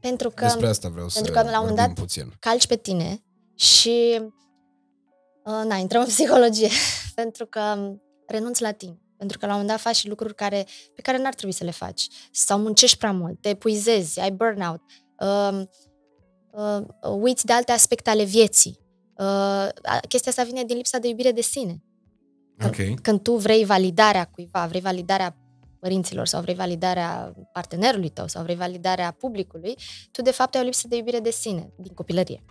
Pentru 0.00 0.30
că, 0.30 0.44
Despre 0.44 0.66
asta 0.68 0.88
vreau 0.88 1.06
pentru 1.14 1.32
să 1.32 1.42
că 1.42 1.50
la 1.50 1.60
un 1.60 1.74
dat 1.74 1.92
puțin. 1.92 2.34
calci 2.38 2.66
pe 2.66 2.76
tine 2.76 3.22
și 3.54 4.20
uh, 5.44 5.62
na, 5.66 5.76
intrăm 5.76 6.00
în 6.00 6.08
psihologie, 6.08 6.70
pentru 7.14 7.46
că 7.46 7.60
renunți 8.26 8.62
la 8.62 8.70
tine. 8.70 9.00
Pentru 9.22 9.40
că 9.40 9.46
la 9.46 9.52
un 9.52 9.58
moment 9.58 9.76
dat 9.76 9.86
faci 9.86 9.96
și 9.96 10.08
lucruri 10.08 10.34
care, 10.34 10.66
pe 10.94 11.02
care 11.02 11.18
n-ar 11.18 11.34
trebui 11.34 11.54
să 11.54 11.64
le 11.64 11.70
faci. 11.70 12.06
Sau 12.32 12.58
muncești 12.58 12.96
prea 12.96 13.12
mult, 13.12 13.40
te 13.40 13.48
epuizezi, 13.48 14.20
ai 14.20 14.30
burnout, 14.30 14.80
uh, 15.18 15.62
uh, 16.50 17.10
uiți 17.20 17.46
de 17.46 17.52
alte 17.52 17.72
aspecte 17.72 18.10
ale 18.10 18.24
vieții. 18.24 18.78
Uh, 19.16 19.68
chestia 20.08 20.30
asta 20.30 20.44
vine 20.44 20.64
din 20.64 20.76
lipsa 20.76 20.98
de 20.98 21.08
iubire 21.08 21.32
de 21.32 21.40
sine. 21.40 21.82
Când, 22.56 22.72
okay. 22.72 22.98
când 23.02 23.22
tu 23.22 23.34
vrei 23.34 23.64
validarea 23.64 24.24
cuiva, 24.24 24.66
vrei 24.66 24.80
validarea 24.80 25.36
părinților 25.80 26.26
sau 26.26 26.40
vrei 26.40 26.54
validarea 26.54 27.34
partenerului 27.52 28.08
tău 28.08 28.26
sau 28.26 28.42
vrei 28.42 28.56
validarea 28.56 29.10
publicului, 29.10 29.74
tu 30.10 30.22
de 30.22 30.30
fapt 30.30 30.54
ai 30.54 30.60
o 30.60 30.64
lipsă 30.64 30.88
de 30.88 30.96
iubire 30.96 31.18
de 31.18 31.30
sine 31.30 31.72
din 31.76 31.94
copilărie. 31.94 32.44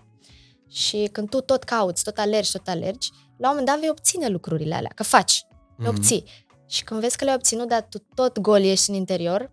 Și 0.70 1.10
când 1.12 1.30
tu 1.30 1.42
tot 1.42 1.64
cauți, 1.64 2.04
tot 2.04 2.18
alergi, 2.18 2.52
tot 2.52 2.68
alergi, 2.68 3.10
la 3.38 3.50
un 3.50 3.56
moment 3.56 3.66
dat 3.66 3.80
vei 3.80 3.90
obține 3.90 4.28
lucrurile 4.28 4.76
alea, 4.76 4.92
că 4.96 5.04
faci, 5.04 5.46
le 5.78 5.86
mm-hmm. 5.86 5.90
obții. 5.90 6.24
Și 6.72 6.84
când 6.84 7.00
vezi 7.00 7.18
că 7.18 7.24
le-ai 7.24 7.36
obținut, 7.36 7.68
dar 7.68 7.88
tu 7.90 7.98
tot 8.16 8.40
gol 8.40 8.64
ești 8.64 8.90
în 8.90 8.96
interior, 8.96 9.52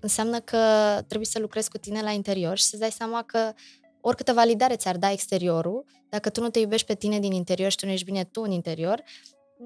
înseamnă 0.00 0.40
că 0.40 0.58
trebuie 1.06 1.26
să 1.26 1.38
lucrezi 1.38 1.70
cu 1.70 1.78
tine 1.78 2.02
la 2.02 2.10
interior 2.10 2.56
și 2.56 2.64
să-ți 2.64 2.80
dai 2.80 2.90
seama 2.90 3.22
că 3.22 3.52
oricâtă 4.00 4.32
validare 4.32 4.76
ți-ar 4.76 4.96
da 4.96 5.10
exteriorul, 5.10 5.84
dacă 6.08 6.30
tu 6.30 6.40
nu 6.40 6.50
te 6.50 6.58
iubești 6.58 6.86
pe 6.86 6.94
tine 6.94 7.18
din 7.18 7.32
interior 7.32 7.70
și 7.70 7.76
tu 7.76 7.86
nu 7.86 7.92
ești 7.92 8.04
bine 8.04 8.24
tu 8.24 8.42
în 8.42 8.50
interior, 8.50 9.02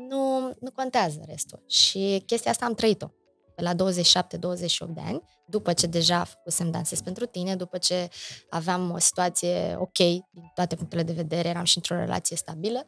nu, 0.08 0.52
nu 0.60 0.70
contează 0.74 1.20
restul. 1.26 1.62
Și 1.68 2.22
chestia 2.26 2.50
asta 2.50 2.64
am 2.64 2.74
trăit-o 2.74 3.06
pe 3.54 3.62
la 3.62 3.74
27-28 3.74 3.76
de 4.88 5.00
ani, 5.04 5.22
după 5.46 5.72
ce 5.72 5.86
deja 5.86 6.24
făcusem 6.24 6.70
dansez 6.70 7.00
pentru 7.00 7.26
tine, 7.26 7.56
după 7.56 7.78
ce 7.78 8.08
aveam 8.50 8.90
o 8.90 8.98
situație 8.98 9.76
ok 9.78 9.98
din 9.98 10.50
toate 10.54 10.76
punctele 10.76 11.02
de 11.02 11.12
vedere, 11.12 11.48
eram 11.48 11.64
și 11.64 11.76
într-o 11.76 11.96
relație 11.96 12.36
stabilă. 12.36 12.86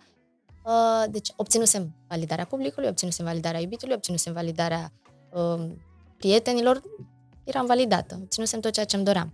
Uh, 0.67 1.05
deci 1.11 1.33
obținusem 1.37 1.95
validarea 2.09 2.45
publicului, 2.45 2.89
obținusem 2.89 3.25
validarea 3.25 3.61
iubitului, 3.61 3.95
obținusem 3.95 4.33
validarea 4.33 4.93
uh, 5.33 5.67
prietenilor, 6.17 6.83
eram 7.45 7.67
validată, 7.67 8.19
obținusem 8.23 8.61
tot 8.61 8.73
ceea 8.73 8.87
ce 8.87 8.97
îmi 8.97 9.05
doream. 9.05 9.33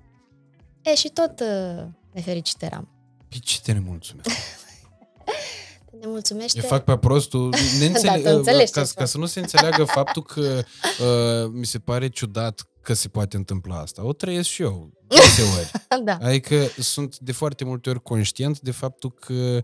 E, 0.82 0.94
și 0.94 1.08
tot 1.08 1.40
uh, 1.40 1.84
nefericit 2.12 2.62
eram. 2.62 2.88
Pe 3.28 3.36
ce 3.38 3.60
te 3.60 3.72
nemulțumesc? 3.72 4.28
ne 6.00 6.06
mulțumește. 6.06 6.60
Eu 6.62 6.68
fac 6.68 6.84
pe 6.84 6.96
prostul. 6.96 7.54
Ne 7.78 7.86
înțeleg, 7.92 8.22
da, 8.22 8.52
ca, 8.64 8.70
ca, 8.70 8.86
ca 8.94 9.04
să 9.04 9.18
nu 9.18 9.26
se 9.26 9.40
înțeleagă 9.40 9.84
faptul 9.84 10.22
că 10.22 10.62
uh, 11.00 11.50
mi 11.52 11.66
se 11.66 11.78
pare 11.78 12.08
ciudat 12.08 12.66
că 12.80 12.94
se 12.94 13.08
poate 13.08 13.36
întâmpla 13.36 13.78
asta. 13.78 14.04
O 14.06 14.12
trăiesc 14.12 14.48
și 14.48 14.62
eu 14.62 14.90
deseori. 15.08 15.70
da. 16.04 16.18
Adică 16.20 16.56
sunt 16.78 17.18
de 17.18 17.32
foarte 17.32 17.64
multe 17.64 17.90
ori 17.90 18.02
conștient 18.02 18.60
de 18.60 18.70
faptul 18.70 19.12
că 19.12 19.62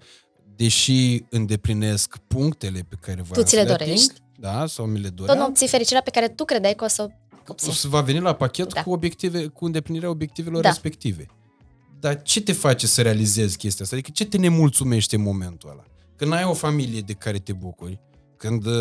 deși 0.59 1.25
îndeplinesc 1.31 2.17
punctele 2.27 2.87
pe 2.89 2.97
care 3.01 3.25
tu 3.33 3.43
ți 3.43 3.55
le 3.55 3.65
dorești, 3.65 4.15
da, 4.39 4.67
sau 4.67 4.87
mi 4.87 5.01
le 5.01 5.09
doream, 5.09 5.37
tot 5.37 5.45
nu 5.45 5.51
obții 5.51 5.69
fericirea 5.69 6.03
pe 6.03 6.11
care 6.11 6.29
tu 6.29 6.45
credeai 6.45 6.75
că 6.75 6.85
o 6.85 6.89
să 6.89 7.09
obții. 7.47 7.89
Va 7.89 8.01
veni 8.01 8.21
la 8.21 8.33
pachet 8.33 8.73
da. 8.73 8.83
cu, 8.83 8.91
obiective, 8.91 9.47
cu 9.47 9.65
îndeplinirea 9.65 10.11
obiectivelor 10.11 10.63
da. 10.63 10.69
respective. 10.69 11.27
Dar 12.01 12.23
ce 12.23 12.41
te 12.41 12.53
face 12.53 12.87
să 12.87 13.03
realizezi 13.03 13.57
chestia 13.57 13.85
asta? 13.85 13.97
Adică 13.97 14.11
ce 14.15 14.25
te 14.25 14.37
nemulțumește 14.37 15.17
în 15.17 15.23
momentul 15.23 15.71
ăla? 15.71 15.85
Când 16.17 16.33
ai 16.33 16.45
o 16.45 16.55
familie 16.55 17.01
de 17.01 17.13
care 17.13 17.39
te 17.39 17.53
bucuri, 17.53 18.01
când 18.37 18.67
uh, 18.67 18.73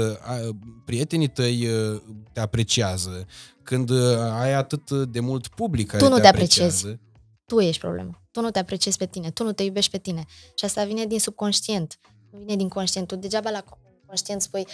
prietenii 0.86 1.28
tăi 1.28 1.68
uh, 1.68 2.02
te 2.34 2.40
apreciază, 2.40 3.26
când 3.64 3.90
uh, 3.90 4.18
ai 4.40 4.54
atât 4.54 4.92
de 4.92 5.20
mult 5.20 5.48
public 5.48 5.88
care 5.88 6.04
tu 6.04 6.10
nu 6.10 6.16
te, 6.16 6.22
te 6.22 6.28
apreciază. 6.28 6.88
Apreciezi. 6.88 7.06
Tu 7.46 7.60
ești 7.60 7.82
problema. 7.82 8.22
Tu 8.38 8.44
nu 8.44 8.52
te 8.52 8.60
apreciezi 8.60 8.98
pe 8.98 9.06
tine, 9.06 9.32
tu 9.32 9.44
nu 9.44 9.52
te 9.52 9.64
iubești 9.64 9.92
pe 9.92 9.98
tine. 9.98 10.26
Și 10.56 10.66
asta 10.66 10.84
vine 10.84 11.06
din 11.06 11.20
subconștient. 11.20 12.00
Nu 12.32 12.40
vine 12.40 12.56
din 12.56 12.70
conștient. 12.70 13.08
Tu 13.08 13.16
degeaba 13.16 13.50
la 13.50 13.64
conștient 14.06 14.42
spui, 14.42 14.68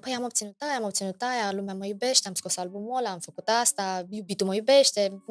păi 0.00 0.12
am 0.16 0.24
obținut 0.24 0.60
aia, 0.60 0.76
am 0.76 0.84
obținut 0.84 1.22
aia, 1.22 1.52
lumea 1.52 1.74
mă 1.74 1.86
iubește, 1.86 2.28
am 2.28 2.34
scos 2.34 2.56
albumul 2.56 2.96
ăla, 2.96 3.10
am 3.10 3.18
făcut 3.18 3.48
asta, 3.48 4.06
iubitul 4.10 4.46
mă 4.46 4.54
iubește. 4.54 5.22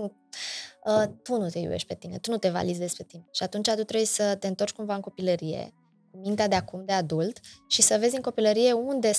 Tu 1.24 1.38
nu 1.38 1.50
te 1.50 1.60
iubești 1.60 1.88
pe 1.88 1.96
tine, 1.96 2.17
tu 2.17 2.32
nu 2.32 2.38
te 2.38 2.50
valizezi 2.50 2.96
pe 2.96 3.04
tine. 3.04 3.28
Și 3.32 3.44
atunci 3.44 3.70
tu 3.70 3.84
trebuie 3.84 4.06
să 4.06 4.36
te 4.36 4.48
întorci 4.48 4.74
cumva 4.74 4.96
în 4.96 5.02
copilărie, 5.02 5.74
cu 6.12 6.17
mintea 6.17 6.48
de 6.48 6.56
acum, 6.56 6.86
de 6.86 6.94
adult, 6.94 7.39
și 7.67 7.82
să 7.82 7.98
vezi 8.00 8.15
în 8.15 8.22
copilărie 8.22 8.72
unde 8.72 9.12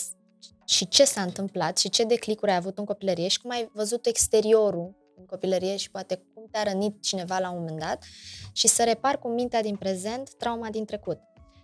și 0.67 0.89
ce 0.89 1.05
s-a 1.05 1.23
întâmplat 1.23 1.79
și 1.79 1.89
ce 1.89 2.05
declicuri 2.05 2.51
ai 2.51 2.57
avut 2.57 2.79
în 2.79 2.85
copilărie 2.85 3.29
și 3.29 3.41
cum 3.41 3.51
ai 3.51 3.71
văzut 3.73 4.07
exteriorul 4.07 5.01
în 5.23 5.29
copilărie 5.29 5.77
și 5.77 5.91
poate 5.91 6.23
cum 6.35 6.47
te-a 6.51 6.63
rănit 6.63 7.03
cineva 7.03 7.39
la 7.39 7.51
un 7.51 7.59
moment 7.59 7.79
dat 7.79 8.05
și 8.53 8.67
să 8.67 8.85
repar 8.85 9.19
cu 9.19 9.29
mintea 9.29 9.63
din 9.63 9.77
prezent 9.77 10.35
trauma 10.35 10.69
din 10.71 10.85
trecut. 10.85 11.19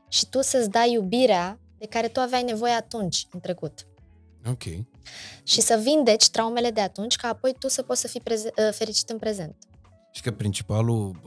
Și 0.09 0.29
tu 0.29 0.43
să-ți 0.43 0.71
dai 0.71 0.93
iubirea 0.93 1.61
de 1.79 1.87
care 1.87 2.09
tu 2.09 2.21
aveai 2.21 2.43
nevoie 2.43 2.73
atunci, 2.73 3.27
în 3.31 3.41
trecut. 3.41 3.87
Ok. 4.51 4.63
Și 5.43 5.61
să 5.61 5.81
vindeci 5.83 6.29
traumele 6.29 6.71
de 6.71 6.81
atunci, 6.81 7.17
ca 7.17 7.29
apoi 7.29 7.55
tu 7.59 7.69
să 7.69 7.83
poți 7.83 8.01
să 8.01 8.09
fii 8.09 8.21
preze- 8.21 8.53
ă, 8.69 8.71
fericit 8.71 9.09
în 9.09 9.19
prezent. 9.19 9.57
Și 10.13 10.23
că 10.23 10.33
principalul 10.33 11.21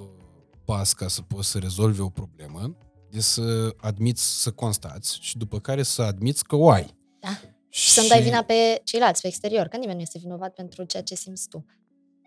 pas 0.66 0.94
ca 0.94 1.08
să 1.08 1.22
poți 1.22 1.50
să 1.50 1.58
rezolvi 1.58 2.02
o 2.02 2.10
problemă 2.10 2.78
e 3.10 3.20
să 3.20 3.76
admiți 3.78 4.42
să 4.42 4.52
constați 4.52 5.18
și 5.22 5.38
după 5.38 5.60
care 5.60 5.84
să 5.84 6.02
admiți 6.02 6.46
că 6.46 6.56
o 6.56 6.70
ai. 6.70 6.96
Da. 7.20 7.30
Și, 7.70 7.86
și 7.86 7.90
să-mi 7.90 8.08
dai 8.08 8.22
vina 8.22 8.44
pe 8.44 8.82
ceilalți, 8.84 9.22
pe 9.22 9.28
exterior, 9.28 9.68
că 9.68 9.78
nimeni 9.78 9.96
nu 9.96 10.02
este 10.02 10.20
vinovat 10.20 10.54
pentru 10.54 10.84
ceea 10.84 11.04
ce 11.04 11.16
simți 11.16 11.48
tu. 11.48 11.66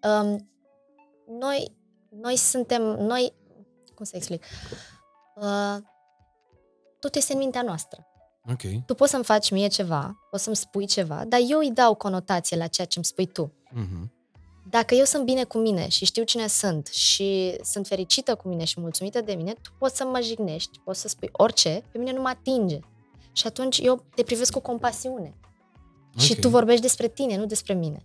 Um, 0.05 0.51
noi, 1.39 1.77
noi 2.11 2.37
suntem, 2.37 2.83
noi, 2.83 3.35
cum 3.95 4.05
să 4.05 4.17
explic, 4.17 4.45
uh, 5.35 5.77
tot 6.99 7.15
este 7.15 7.33
în 7.33 7.39
mintea 7.39 7.63
noastră. 7.63 8.07
Okay. 8.53 8.83
Tu 8.87 8.95
poți 8.95 9.11
să-mi 9.11 9.25
faci 9.25 9.51
mie 9.51 9.67
ceva, 9.67 10.27
poți 10.31 10.43
să-mi 10.43 10.57
spui 10.57 10.87
ceva, 10.87 11.25
dar 11.25 11.41
eu 11.49 11.59
îi 11.59 11.71
dau 11.71 11.95
conotație 11.95 12.57
la 12.57 12.67
ceea 12.67 12.87
ce 12.87 12.99
îmi 12.99 13.05
spui 13.05 13.27
tu. 13.27 13.53
Uh-huh. 13.73 14.11
Dacă 14.71 14.95
eu 14.95 15.05
sunt 15.05 15.25
bine 15.25 15.45
cu 15.45 15.59
mine 15.59 15.89
și 15.89 16.05
știu 16.05 16.23
cine 16.23 16.47
sunt 16.47 16.87
și 16.87 17.59
sunt 17.63 17.87
fericită 17.87 18.35
cu 18.35 18.49
mine 18.49 18.65
și 18.65 18.81
mulțumită 18.81 19.21
de 19.21 19.35
mine, 19.35 19.53
tu 19.53 19.71
poți 19.79 19.97
să 19.97 20.05
mă 20.05 20.21
jignești, 20.21 20.79
poți 20.79 21.01
să 21.01 21.09
spui 21.09 21.29
orice, 21.33 21.83
pe 21.93 21.99
mine 21.99 22.13
nu 22.13 22.21
mă 22.21 22.29
atinge. 22.29 22.79
Și 23.33 23.47
atunci 23.47 23.79
eu 23.79 24.05
te 24.15 24.23
privesc 24.23 24.53
cu 24.53 24.61
compasiune. 24.61 25.35
Okay. 26.15 26.27
Și 26.27 26.35
tu 26.35 26.49
vorbești 26.49 26.83
despre 26.83 27.09
tine, 27.09 27.37
nu 27.37 27.47
despre 27.47 27.75
mine. 27.75 28.03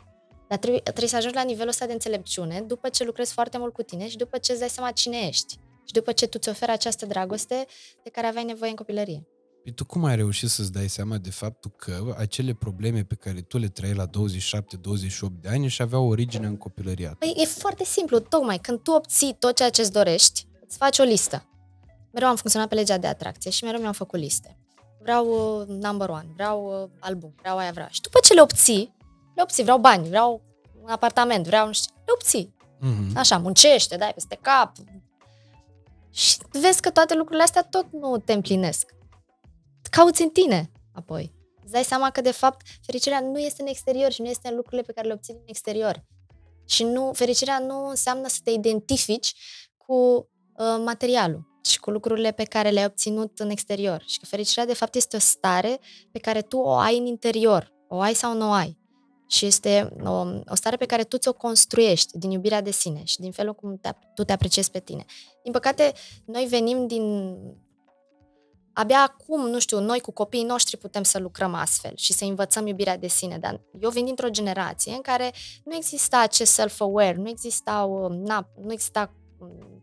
Dar 0.50 0.58
trebuie, 0.58 0.82
trebuie 0.82 1.08
să 1.08 1.16
ajungi 1.16 1.36
la 1.36 1.44
nivelul 1.44 1.70
ăsta 1.70 1.86
de 1.86 1.94
înțelepciune 1.94 2.62
după 2.62 2.90
ce 2.90 3.04
lucrezi 3.04 3.34
foarte 3.34 3.58
mult 3.58 3.74
cu 3.74 3.82
tine 3.82 4.10
și 4.10 4.18
după 4.18 4.38
ce 4.38 4.52
îți 4.52 4.60
dai 4.60 4.70
seama 4.70 4.92
cine 4.92 5.18
ești. 5.18 5.58
Și 5.86 5.94
după 5.94 6.12
ce 6.12 6.28
tu 6.28 6.38
ți 6.38 6.50
oferi 6.50 6.72
această 6.72 7.06
dragoste 7.06 7.66
de 8.04 8.10
care 8.10 8.28
aveai 8.28 8.44
nevoie 8.44 8.70
în 8.70 8.76
copilărie. 8.76 9.28
Păi 9.64 9.74
tu 9.74 9.86
cum 9.86 10.04
ai 10.04 10.16
reușit 10.16 10.50
să-ți 10.50 10.72
dai 10.72 10.88
seama 10.88 11.18
de 11.18 11.30
faptul 11.30 11.72
că 11.76 12.16
acele 12.18 12.54
probleme 12.54 13.04
pe 13.04 13.16
care 13.16 13.42
tu 13.42 13.58
le 13.58 13.68
trăiai 13.68 13.96
la 13.96 14.08
27-28 14.08 14.10
de 15.42 15.50
ani 15.50 15.68
și 15.68 15.82
aveau 15.82 16.08
origine 16.08 16.48
în 16.48 16.58
copilărie? 16.58 17.16
Păi 17.20 17.34
e 17.38 17.46
foarte 17.46 17.84
simplu, 17.84 18.20
tocmai 18.20 18.58
când 18.58 18.80
tu 18.80 18.92
obții 18.92 19.36
tot 19.40 19.56
ceea 19.56 19.70
ce 19.70 19.82
îți 19.82 19.92
dorești, 19.92 20.48
îți 20.68 20.78
faci 20.78 21.00
o 21.00 21.04
listă. 21.04 21.44
Mereu 22.12 22.28
am 22.30 22.36
funcționat 22.36 22.68
pe 22.68 22.76
legea 22.76 22.98
de 22.98 23.08
atracție 23.08 23.52
și 23.52 23.64
mereu 23.64 23.80
mi-am 23.80 23.94
făcut 23.94 24.20
liste. 24.20 24.58
Vreau 25.02 25.28
uh, 25.60 25.68
number 25.68 26.10
one, 26.10 26.28
vreau 26.34 26.82
uh, 26.84 26.90
album, 27.00 27.34
vreau 27.38 27.58
aia, 27.58 27.72
vreau. 27.72 27.88
Și 27.92 28.02
după 28.02 28.20
ce 28.24 28.34
le 28.34 28.42
obții, 28.42 28.94
le 29.40 29.46
obții, 29.46 29.64
vreau 29.64 29.78
bani, 29.78 30.08
vreau 30.08 30.42
un 30.84 30.90
apartament, 30.90 31.46
vreau 31.46 31.66
nu 31.66 31.74
știu, 31.74 31.94
le 32.06 32.14
obții. 32.14 32.56
Mm-hmm. 32.82 33.16
Așa, 33.16 33.38
muncește, 33.38 33.96
dai 33.96 34.14
peste 34.14 34.38
cap. 34.42 34.72
Și 36.12 36.38
vezi 36.52 36.82
că 36.82 36.90
toate 36.90 37.16
lucrurile 37.16 37.44
astea 37.44 37.62
tot 37.62 37.86
nu 37.92 38.18
te 38.18 38.34
împlinesc 38.34 38.98
cauți 39.90 40.22
în 40.22 40.30
tine 40.30 40.72
apoi. 40.94 41.34
Îți 41.64 41.72
dai 41.72 41.84
seama 41.84 42.10
că, 42.10 42.22
de 42.22 42.32
fapt, 42.32 42.66
fericirea 42.82 43.20
nu 43.20 43.40
este 43.40 43.62
în 43.62 43.68
exterior 43.68 44.12
și 44.12 44.22
nu 44.22 44.28
este 44.28 44.48
în 44.48 44.56
lucrurile 44.56 44.82
pe 44.82 44.92
care 44.92 45.08
le 45.08 45.14
obții 45.14 45.34
din 45.34 45.44
exterior. 45.46 46.04
Și 46.66 46.84
nu, 46.84 47.12
fericirea 47.14 47.60
nu 47.60 47.88
înseamnă 47.88 48.28
să 48.28 48.40
te 48.44 48.52
identifici 48.52 49.34
cu 49.78 49.94
uh, 49.94 50.82
materialul 50.86 51.48
și 51.64 51.80
cu 51.80 51.92
lucrurile 51.92 52.32
pe 52.32 52.44
care 52.44 52.70
le-ai 52.70 52.86
obținut 52.86 53.40
în 53.40 53.50
exterior. 53.50 54.04
Și 54.06 54.20
că 54.20 54.26
fericirea, 54.26 54.66
de 54.66 54.74
fapt, 54.74 54.96
este 54.96 55.16
o 55.16 55.20
stare 55.20 55.80
pe 56.12 56.20
care 56.20 56.42
tu 56.42 56.58
o 56.58 56.72
ai 56.72 56.98
în 56.98 57.06
interior. 57.06 57.72
O 57.88 58.00
ai 58.00 58.14
sau 58.14 58.34
nu 58.34 58.50
o 58.50 58.52
ai. 58.52 58.79
Și 59.32 59.46
este 59.46 59.94
o, 60.04 60.26
o 60.46 60.56
stare 60.56 60.76
pe 60.76 60.86
care 60.86 61.04
tu 61.04 61.18
ți-o 61.18 61.34
construiești 61.34 62.18
din 62.18 62.32
iubirea 62.32 62.62
de 62.62 62.72
sine 62.72 63.04
și 63.04 63.20
din 63.20 63.32
felul 63.32 63.54
cum 63.54 63.78
te, 63.78 63.90
tu 64.16 64.24
te 64.24 64.32
apreciezi 64.32 64.72
pe 64.72 64.80
tine. 64.80 65.06
Din 65.44 65.52
păcate, 65.52 65.94
noi 66.26 66.46
venim 66.46 66.88
din 66.88 67.36
abia 68.74 69.02
acum, 69.02 69.48
nu 69.48 69.60
știu, 69.60 69.80
noi 69.80 70.00
cu 70.00 70.12
copiii 70.12 70.44
noștri 70.44 70.78
putem 70.78 71.04
să 71.04 71.20
lucrăm 71.20 71.54
astfel 71.54 71.92
și 71.96 72.14
să 72.14 72.24
învățăm 72.24 72.68
iubirea 72.68 72.98
de 72.98 73.08
sine. 73.08 73.38
Dar 73.38 73.62
eu 73.80 73.90
vin 73.90 74.06
dintr-o 74.06 74.30
generație 74.30 74.94
în 74.94 75.02
care 75.02 75.34
nu 75.64 75.76
exista 75.76 76.20
acest 76.20 76.52
self-aware, 76.52 77.16
nu 77.16 77.30
existau, 77.30 78.08
na, 78.08 78.50
nu 78.62 78.72
exista 78.72 79.14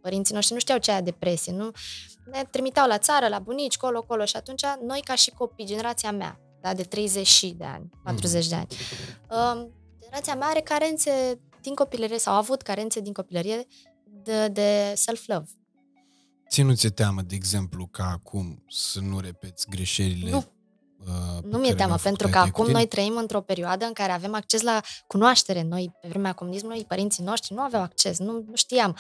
părinții 0.00 0.34
noștri 0.34 0.54
nu 0.54 0.60
știau 0.60 0.78
ce 0.78 0.92
e 0.92 1.00
depresie, 1.00 1.52
nu 1.52 1.70
ne 2.30 2.44
trimiteau 2.50 2.86
la 2.86 2.98
țară, 2.98 3.28
la 3.28 3.38
bunici, 3.38 3.76
colo, 3.76 4.02
colo 4.02 4.24
și 4.24 4.36
atunci 4.36 4.62
noi 4.82 5.00
ca 5.00 5.14
și 5.14 5.30
copii, 5.30 5.66
generația 5.66 6.12
mea, 6.12 6.40
da, 6.60 6.74
de 6.74 6.82
30 6.82 7.52
de 7.56 7.64
ani, 7.64 7.90
40 8.02 8.44
mm. 8.44 8.48
de 8.48 8.54
ani, 8.54 8.68
um, 9.30 9.72
generația 10.00 10.34
mea 10.34 10.48
are 10.48 10.60
carențe 10.60 11.40
din 11.62 11.74
copilărie 11.74 12.18
sau 12.18 12.34
a 12.34 12.36
avut 12.36 12.62
carențe 12.62 13.00
din 13.00 13.12
copilărie 13.12 13.66
de, 14.04 14.48
de 14.48 14.92
self-love. 14.96 15.50
Ție 16.48 16.62
nu 16.62 16.74
ți-e 16.74 16.90
teamă, 16.90 17.22
de 17.22 17.34
exemplu, 17.34 17.86
ca 17.86 18.10
acum 18.10 18.64
să 18.68 19.00
nu 19.00 19.20
repeți 19.20 19.66
greșelile 19.70 20.30
nu. 20.30 20.44
Uh, 21.06 21.42
nu 21.42 21.58
mi-e 21.58 21.74
teamă, 21.74 21.96
pentru 22.02 22.28
că 22.28 22.38
acum 22.38 22.70
noi 22.70 22.86
trăim 22.86 23.16
într-o 23.16 23.40
perioadă 23.40 23.84
în 23.84 23.92
care 23.92 24.12
avem 24.12 24.34
acces 24.34 24.62
la 24.62 24.80
cunoaștere. 25.06 25.62
Noi, 25.62 25.92
pe 26.00 26.08
vremea 26.08 26.32
comunismului, 26.32 26.84
părinții 26.84 27.24
noștri 27.24 27.54
nu 27.54 27.62
aveau 27.62 27.82
acces, 27.82 28.18
nu, 28.18 28.32
nu 28.32 28.54
știam. 28.54 28.96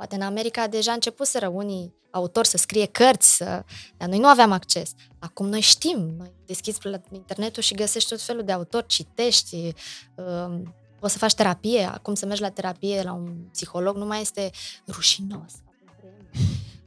Poate 0.00 0.14
în 0.14 0.22
America 0.22 0.66
deja 0.66 0.92
începuseră 0.92 1.48
unii 1.48 1.94
autori 2.10 2.48
să 2.48 2.56
scrie 2.56 2.86
cărți, 2.86 3.36
să... 3.36 3.64
dar 3.96 4.08
noi 4.08 4.18
nu 4.18 4.26
aveam 4.26 4.52
acces. 4.52 4.92
Acum 5.18 5.48
noi 5.48 5.60
știm, 5.60 6.14
noi 6.18 6.32
deschizi 6.46 6.78
internetul 7.12 7.62
și 7.62 7.74
găsești 7.74 8.08
tot 8.08 8.22
felul 8.22 8.42
de 8.42 8.52
autori, 8.52 8.86
citești, 8.86 9.72
uh, 10.14 10.60
poți 11.00 11.12
să 11.12 11.18
faci 11.18 11.34
terapie. 11.34 11.84
Acum 11.84 12.14
să 12.14 12.26
mergi 12.26 12.42
la 12.42 12.50
terapie 12.50 13.02
la 13.02 13.12
un 13.12 13.32
psiholog 13.52 13.96
nu 13.96 14.04
mai 14.04 14.20
este 14.20 14.50
rușinos 14.88 15.52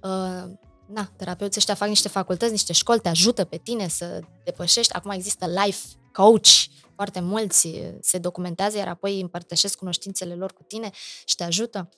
uh, 0.04 0.44
na, 0.86 1.12
terapeuții 1.16 1.60
ăștia 1.60 1.76
fac 1.76 1.88
niște 1.88 2.08
facultăți, 2.08 2.52
niște 2.52 2.74
școli, 2.74 3.00
te 3.00 3.10
ajută 3.10 3.44
pe 3.44 3.58
tine 3.58 3.88
să 3.88 4.20
depășești. 4.44 4.94
Acum 4.94 5.12
există 5.12 5.46
life 5.46 5.88
coach, 6.12 6.50
foarte 6.96 7.20
mulți 7.20 7.70
se 8.02 8.18
documentează, 8.18 8.78
iar 8.78 8.88
apoi 8.88 9.22
împărtășesc 9.22 9.78
cunoștințele 9.78 10.36
lor 10.36 10.54
cu 10.54 10.64
tine 10.64 10.92
și 11.26 11.36
te 11.36 11.44
ajută. 11.44 11.90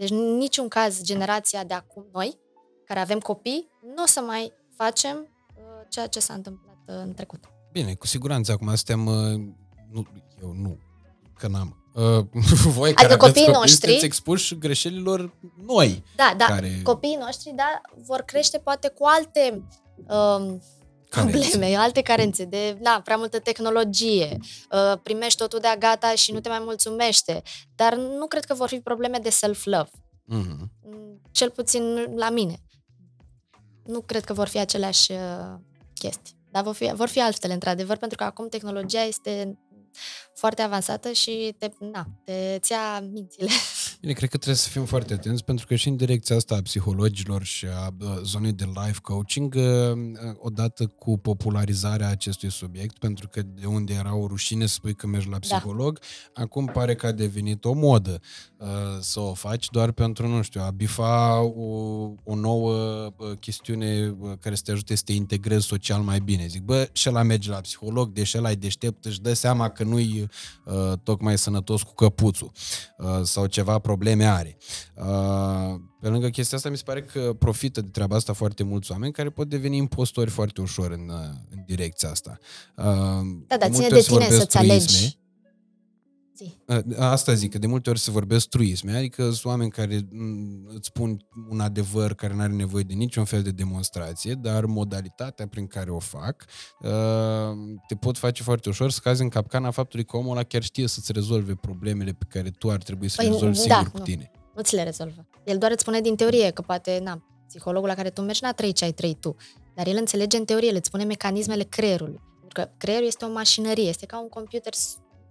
Deci, 0.00 0.10
în 0.10 0.36
niciun 0.36 0.68
caz, 0.68 1.02
generația 1.02 1.64
de 1.64 1.74
acum, 1.74 2.06
noi, 2.12 2.38
care 2.84 3.00
avem 3.00 3.18
copii, 3.18 3.70
nu 3.94 4.02
o 4.02 4.06
să 4.06 4.20
mai 4.20 4.52
facem 4.76 5.16
uh, 5.56 5.62
ceea 5.88 6.06
ce 6.06 6.20
s-a 6.20 6.34
întâmplat 6.34 6.76
uh, 6.86 6.94
în 7.04 7.14
trecut. 7.14 7.44
Bine, 7.72 7.94
cu 7.94 8.06
siguranță 8.06 8.52
acum 8.52 8.74
suntem, 8.74 9.06
uh, 9.06 9.40
nu, 9.90 10.06
eu 10.42 10.52
nu, 10.52 10.78
că 11.38 11.48
n-am 11.48 11.74
Uh, 11.94 12.24
voi 12.76 12.88
adică 12.88 13.02
care 13.02 13.16
copiii 13.16 13.44
copii, 13.44 13.58
noștri 13.58 13.80
sunteți 13.80 14.04
expuși 14.04 14.58
greșelilor 14.58 15.34
noi. 15.66 16.04
Da, 16.16 16.34
da. 16.36 16.44
Care... 16.44 16.80
Copiii 16.82 17.18
noștri, 17.20 17.52
da, 17.56 17.80
vor 18.06 18.20
crește 18.20 18.58
poate 18.58 18.88
cu 18.88 19.04
alte 19.04 19.64
um, 19.96 20.62
probleme, 21.10 21.76
alte 21.76 22.02
carențe 22.02 22.44
de 22.44 22.76
na, 22.80 23.00
prea 23.04 23.16
multă 23.16 23.38
tehnologie, 23.38 24.38
uh, 24.70 24.98
primești 25.02 25.38
totul 25.38 25.58
de-a 25.58 25.76
gata 25.76 26.14
și 26.14 26.32
nu 26.32 26.40
te 26.40 26.48
mai 26.48 26.58
mulțumește. 26.58 27.42
Dar 27.74 27.94
nu 27.94 28.26
cred 28.26 28.44
că 28.44 28.54
vor 28.54 28.68
fi 28.68 28.80
probleme 28.80 29.18
de 29.18 29.30
self-love. 29.30 29.90
Mm-hmm. 30.34 30.68
Cel 31.30 31.50
puțin 31.50 32.14
la 32.16 32.30
mine. 32.30 32.62
Nu 33.84 34.00
cred 34.00 34.24
că 34.24 34.32
vor 34.32 34.48
fi 34.48 34.58
aceleași 34.58 35.12
uh, 35.12 35.18
chestii. 35.94 36.38
Dar 36.50 36.62
vor 36.62 36.74
fi, 36.74 36.92
vor 36.94 37.08
fi 37.08 37.20
altele, 37.20 37.52
într-adevăr, 37.52 37.96
pentru 37.96 38.16
că 38.16 38.24
acum 38.24 38.48
tehnologia 38.48 39.02
este 39.02 39.58
foarte 40.34 40.62
avansată 40.62 41.12
și 41.12 41.54
te, 41.58 41.70
na, 41.78 42.06
te 42.24 42.58
ția 42.60 43.00
mințile. 43.00 43.50
Bine, 44.00 44.12
cred 44.12 44.28
că 44.28 44.36
trebuie 44.36 44.56
să 44.56 44.68
fim 44.68 44.84
foarte 44.84 45.12
atenți 45.12 45.44
pentru 45.44 45.66
că 45.66 45.74
și 45.74 45.88
în 45.88 45.96
direcția 45.96 46.36
asta 46.36 46.54
a 46.54 46.62
psihologilor 46.62 47.42
și 47.42 47.66
a 47.66 47.94
zonei 48.22 48.52
de 48.52 48.64
life 48.64 48.98
coaching, 49.02 49.54
ă, 49.54 49.94
odată 50.38 50.86
cu 50.86 51.18
popularizarea 51.18 52.08
acestui 52.08 52.50
subiect, 52.50 52.98
pentru 52.98 53.28
că 53.28 53.42
de 53.42 53.66
unde 53.66 53.92
era 53.92 54.14
o 54.14 54.26
rușine 54.26 54.66
să 54.66 54.74
spui 54.74 54.94
că 54.94 55.06
mergi 55.06 55.28
la 55.28 55.38
da. 55.38 55.38
psiholog, 55.38 55.98
da. 56.34 56.42
acum 56.42 56.66
pare 56.66 56.94
că 56.94 57.06
a 57.06 57.12
devenit 57.12 57.64
o 57.64 57.72
modă 57.72 58.20
uh, 58.56 58.66
să 59.00 59.20
o 59.20 59.34
faci 59.34 59.68
doar 59.70 59.92
pentru, 59.92 60.26
nu 60.26 60.42
știu, 60.42 60.60
a 60.60 60.70
bifa 60.70 61.40
o, 61.40 61.70
o 62.24 62.34
nouă 62.34 62.72
uh, 63.16 63.38
chestiune 63.40 64.16
care 64.40 64.54
să 64.54 64.62
te 64.64 64.70
ajute 64.70 64.94
să 64.94 65.02
te 65.04 65.12
integrezi 65.12 65.66
social 65.66 66.00
mai 66.00 66.20
bine. 66.20 66.46
Zic, 66.46 66.62
bă, 66.62 66.88
și 66.92 67.08
ăla 67.08 67.22
merge 67.22 67.50
la 67.50 67.60
psiholog, 67.60 68.12
deși 68.12 68.38
ăla 68.38 68.50
e 68.50 68.54
deștept, 68.54 69.04
își 69.04 69.20
dă 69.20 69.32
seama 69.32 69.68
că 69.68 69.84
nu-i 69.84 70.28
uh, 70.64 70.92
tocmai 71.02 71.38
sănătos 71.38 71.82
cu 71.82 71.94
căpuțul 71.94 72.52
uh, 72.98 73.20
sau 73.22 73.46
ceva 73.46 73.78
probleme 73.90 74.24
are. 74.24 74.56
Uh, 74.94 75.80
pe 76.00 76.08
lângă 76.08 76.28
chestia 76.28 76.56
asta, 76.56 76.68
mi 76.68 76.76
se 76.76 76.82
pare 76.86 77.02
că 77.02 77.34
profită 77.38 77.80
de 77.80 77.88
treaba 77.88 78.16
asta 78.16 78.32
foarte 78.32 78.62
mulți 78.62 78.92
oameni 78.92 79.12
care 79.12 79.30
pot 79.30 79.48
deveni 79.48 79.76
impostori 79.76 80.30
foarte 80.30 80.60
ușor 80.60 80.90
în, 80.90 81.08
uh, 81.08 81.36
în 81.50 81.62
direcția 81.66 82.10
asta. 82.10 82.38
Uh, 82.76 82.84
da, 83.46 83.56
dar 83.56 83.70
ține 83.70 83.88
de 83.88 84.00
tine 84.00 84.28
să-ți 84.30 84.56
alegi 84.56 85.18
zi. 86.44 86.56
Asta 86.98 87.34
zic, 87.34 87.50
că 87.50 87.58
de 87.58 87.66
multe 87.66 87.90
ori 87.90 87.98
se 87.98 88.10
vorbesc 88.10 88.48
truisme, 88.48 88.96
adică 88.96 89.22
sunt 89.22 89.44
oameni 89.44 89.70
care 89.70 90.08
îți 90.66 90.86
spun 90.86 91.26
un 91.50 91.60
adevăr 91.60 92.14
care 92.14 92.34
nu 92.34 92.40
are 92.40 92.52
nevoie 92.52 92.82
de 92.82 92.94
niciun 92.94 93.24
fel 93.24 93.42
de 93.42 93.50
demonstrație, 93.50 94.34
dar 94.34 94.64
modalitatea 94.64 95.46
prin 95.46 95.66
care 95.66 95.90
o 95.90 95.98
fac 95.98 96.44
te 97.86 97.94
pot 97.94 98.18
face 98.18 98.42
foarte 98.42 98.68
ușor 98.68 98.90
să 98.90 99.00
cazi 99.02 99.22
în 99.22 99.28
capcana 99.28 99.70
faptului 99.70 100.04
că 100.04 100.16
omul 100.16 100.30
ăla 100.30 100.42
chiar 100.42 100.62
știe 100.62 100.86
să-ți 100.86 101.12
rezolve 101.12 101.54
problemele 101.54 102.12
pe 102.12 102.24
care 102.28 102.50
tu 102.50 102.70
ar 102.70 102.82
trebui 102.82 103.08
să 103.08 103.16
păi, 103.16 103.26
le 103.26 103.32
rezolvi 103.32 103.66
da, 103.66 103.74
singur 103.74 103.90
cu 103.90 103.98
nu. 103.98 104.04
tine. 104.04 104.30
Nu 104.54 104.62
ți 104.62 104.74
le 104.74 104.82
rezolvă. 104.82 105.26
El 105.44 105.58
doar 105.58 105.70
îți 105.70 105.80
spune 105.80 106.00
din 106.00 106.16
teorie 106.16 106.50
că 106.50 106.62
poate, 106.62 107.00
na, 107.02 107.24
psihologul 107.46 107.88
la 107.88 107.94
care 107.94 108.10
tu 108.10 108.20
mergi 108.20 108.42
n-a 108.42 108.52
trăit 108.52 108.76
ce 108.76 108.84
ai 108.84 108.92
trăit 108.92 109.20
tu, 109.20 109.36
dar 109.74 109.86
el 109.86 109.96
înțelege 109.96 110.36
în 110.36 110.44
teorie, 110.44 110.70
le 110.70 110.80
spune 110.82 111.04
mecanismele 111.04 111.62
creierului. 111.62 112.20
Pentru 112.40 112.62
că 112.62 112.70
creierul 112.76 113.06
este 113.06 113.24
o 113.24 113.32
mașinărie, 113.32 113.88
este 113.88 114.06
ca 114.06 114.20
un 114.20 114.28
computer 114.28 114.72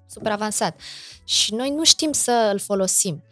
super 0.10 0.32
avansat. 0.32 0.80
Și 1.24 1.54
noi 1.54 1.70
nu 1.70 1.84
știm 1.84 2.12
să 2.12 2.50
îl 2.52 2.60
folosim. 2.60 3.24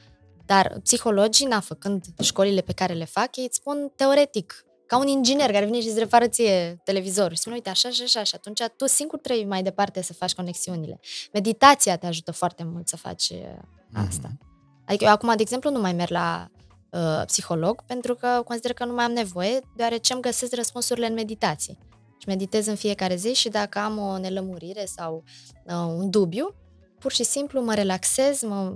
Dar 0.46 0.80
psihologii, 0.84 1.46
na, 1.46 1.60
făcând 1.60 2.06
școlile 2.22 2.62
pe 2.62 2.74
care 2.74 2.94
le 2.94 3.06
fac, 3.06 3.36
ei 3.36 3.46
îți 3.46 3.56
spun 3.56 3.92
teoretic, 3.96 4.66
ca 4.88 4.98
un 4.98 5.08
inginer 5.08 5.52
care 5.52 5.66
vine 5.66 5.82
și 5.82 5.88
îți 5.88 6.00
repară 6.00 6.28
ție 6.28 6.82
televizor 6.84 7.32
și 7.32 7.38
spune, 7.38 7.56
uite, 7.56 7.70
așa 7.70 7.90
și 7.90 8.02
așa, 8.02 8.24
și 8.24 8.36
atunci 8.36 8.62
tu 8.76 8.88
singur 8.88 9.20
trebuie 9.20 9.46
mai 9.46 9.64
departe 9.64 10.02
să 10.02 10.14
faci 10.14 10.34
conexiunile. 10.34 11.00
Meditația 11.34 11.98
te 11.98 12.06
ajută 12.06 12.32
foarte 12.32 12.64
mult 12.64 12.88
să 12.88 12.98
faci 12.98 13.30
uh, 13.30 13.60
asta. 14.08 14.28
Mm-hmm. 14.28 14.86
Adică 14.86 15.04
eu 15.04 15.12
acum, 15.12 15.36
de 15.36 15.42
exemplu, 15.42 15.70
nu 15.70 15.80
mai 15.80 15.94
merg 15.94 16.10
la 16.10 16.48
uh, 16.90 17.26
psiholog 17.26 17.82
pentru 17.82 18.16
că 18.16 18.42
consider 18.46 18.74
că 18.74 18.86
nu 18.86 18.94
mai 18.94 19.06
am 19.06 19.12
nevoie, 19.12 19.60
deoarece 19.76 20.14
îmi 20.14 20.22
găsesc 20.22 20.56
răspunsurile 20.56 21.08
în 21.08 21.14
meditație. 21.14 21.78
Și 22.18 22.28
meditez 22.28 22.68
în 22.68 22.76
fiecare 22.76 23.16
zi 23.16 23.34
și 23.34 23.50
dacă 23.50 23.80
am 23.80 23.98
o 23.98 24.18
nelămurire 24.18 24.86
sau 24.86 25.24
uh, 25.66 25.74
un 25.74 26.10
dubiu, 26.10 26.56
pur 27.00 27.12
și 27.12 27.24
simplu 27.24 27.62
mă 27.62 27.74
relaxez, 27.74 28.42
mă 28.42 28.74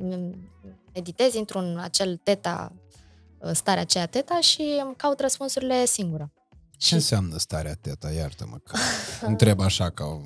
meditez, 0.94 1.34
intru 1.34 1.58
în 1.58 1.78
acel 1.80 2.20
teta, 2.24 2.74
starea 3.54 3.82
aceea 3.82 4.06
teta 4.06 4.40
și 4.40 4.82
îmi 4.86 4.96
caut 4.96 5.20
răspunsurile 5.20 5.86
singură. 5.86 6.32
Ce 6.72 6.88
și... 6.88 6.94
înseamnă 6.94 7.38
starea 7.38 7.74
teta? 7.74 8.12
Iartă-mă 8.12 8.58
că 8.64 8.78
întreb 9.32 9.60
așa 9.60 9.90
ca, 9.90 10.22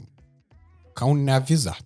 ca 0.94 1.06
un 1.06 1.24
neavizat 1.24 1.86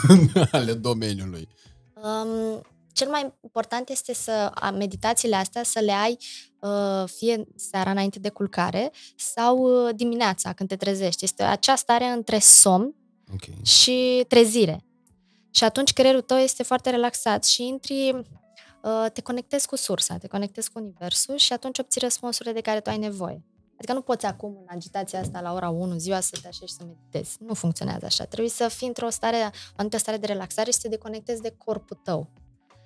ale 0.50 0.72
domeniului. 0.72 1.48
Um, 1.94 2.62
cel 2.92 3.08
mai 3.08 3.32
important 3.40 3.88
este 3.88 4.14
să 4.14 4.52
meditațiile 4.78 5.36
astea 5.36 5.62
să 5.62 5.78
le 5.78 5.92
ai 5.92 6.18
uh, 6.60 7.08
fie 7.16 7.44
seara 7.56 7.90
înainte 7.90 8.18
de 8.18 8.28
culcare 8.28 8.92
sau 9.16 9.58
uh, 9.58 9.94
dimineața 9.94 10.52
când 10.52 10.68
te 10.68 10.76
trezești. 10.76 11.24
Este 11.24 11.42
acea 11.42 11.74
stare 11.74 12.04
între 12.04 12.38
somn 12.38 12.94
okay. 13.32 13.58
și 13.62 14.24
trezire. 14.28 14.84
Și 15.54 15.64
atunci 15.64 15.92
creierul 15.92 16.20
tău 16.20 16.36
este 16.36 16.62
foarte 16.62 16.90
relaxat 16.90 17.44
și 17.44 17.66
intri, 17.66 18.10
uh, 18.82 19.06
te 19.12 19.20
conectezi 19.20 19.66
cu 19.66 19.76
sursa, 19.76 20.16
te 20.16 20.26
conectezi 20.26 20.70
cu 20.70 20.78
universul 20.78 21.36
și 21.36 21.52
atunci 21.52 21.78
obții 21.78 22.00
răspunsurile 22.00 22.54
de 22.54 22.60
care 22.60 22.80
tu 22.80 22.90
ai 22.90 22.98
nevoie. 22.98 23.44
Adică 23.76 23.92
nu 23.92 24.00
poți 24.00 24.26
acum, 24.26 24.56
în 24.60 24.66
agitația 24.68 25.20
asta, 25.20 25.40
la 25.40 25.52
ora 25.52 25.68
1, 25.68 25.98
ziua, 25.98 26.20
să 26.20 26.38
te 26.42 26.48
așești 26.48 26.76
să 26.76 26.84
meditezi. 26.84 27.36
Nu 27.40 27.54
funcționează 27.54 28.04
așa. 28.04 28.24
Trebuie 28.24 28.50
să 28.50 28.68
fii 28.68 28.86
într-o 28.86 29.10
stare, 29.10 29.36
o 29.36 29.74
anumită 29.76 29.98
stare 29.98 30.16
de 30.16 30.26
relaxare 30.26 30.70
și 30.70 30.76
să 30.76 30.82
te 30.82 30.88
deconectezi 30.88 31.42
de 31.42 31.54
corpul 31.58 32.00
tău. 32.04 32.30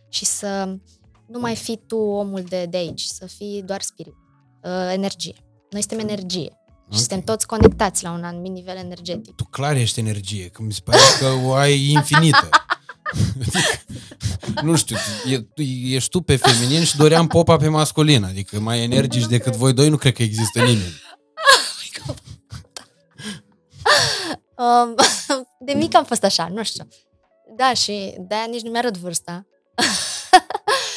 Și 0.09 0.25
să 0.25 0.79
nu 1.27 1.39
mai 1.39 1.57
fii 1.57 1.83
tu 1.87 1.97
omul 1.97 2.43
de, 2.43 2.67
de 2.67 2.77
aici, 2.77 3.03
să 3.03 3.27
fii 3.27 3.63
doar 3.63 3.83
spirit, 3.83 4.15
uh, 4.63 4.91
energie. 4.93 5.35
Noi 5.71 5.81
suntem 5.81 6.09
energie. 6.09 6.66
Okay. 6.87 6.99
Și 6.99 6.99
suntem 6.99 7.21
toți 7.21 7.47
conectați 7.47 8.03
la 8.03 8.11
un 8.11 8.25
anumit 8.25 8.53
nivel 8.53 8.77
energetic. 8.77 9.35
Tu 9.35 9.45
clar 9.45 9.77
ești 9.77 10.01
energie, 10.01 10.49
că 10.49 10.63
mi 10.63 10.73
se 10.73 10.81
pare 10.85 10.99
că 11.19 11.27
o 11.45 11.53
ai 11.53 11.91
infinită. 11.91 12.49
nu 14.63 14.77
știu, 14.77 14.97
e, 15.27 15.63
ești 15.95 16.11
tu 16.11 16.21
pe 16.21 16.37
feminin 16.37 16.85
și 16.85 16.97
doream 16.97 17.27
popa 17.27 17.57
pe 17.57 17.69
masculin, 17.69 18.25
adică 18.25 18.61
mai 18.61 18.83
energici 18.83 19.27
decât 19.27 19.57
voi 19.57 19.73
doi 19.73 19.89
nu 19.89 19.97
cred 19.97 20.13
că 20.13 20.23
există 20.23 20.59
nimeni. 20.59 21.05
um, 24.57 24.95
de 25.67 25.73
mic 25.73 25.95
am 25.95 26.05
fost 26.05 26.25
așa, 26.25 26.49
nu 26.49 26.63
știu. 26.63 26.89
Da, 27.57 27.75
și 27.75 28.15
de-aia 28.19 28.47
nici 28.51 28.63
nu 28.63 28.71
mi-arăt 28.71 28.97
vârsta. 28.97 29.47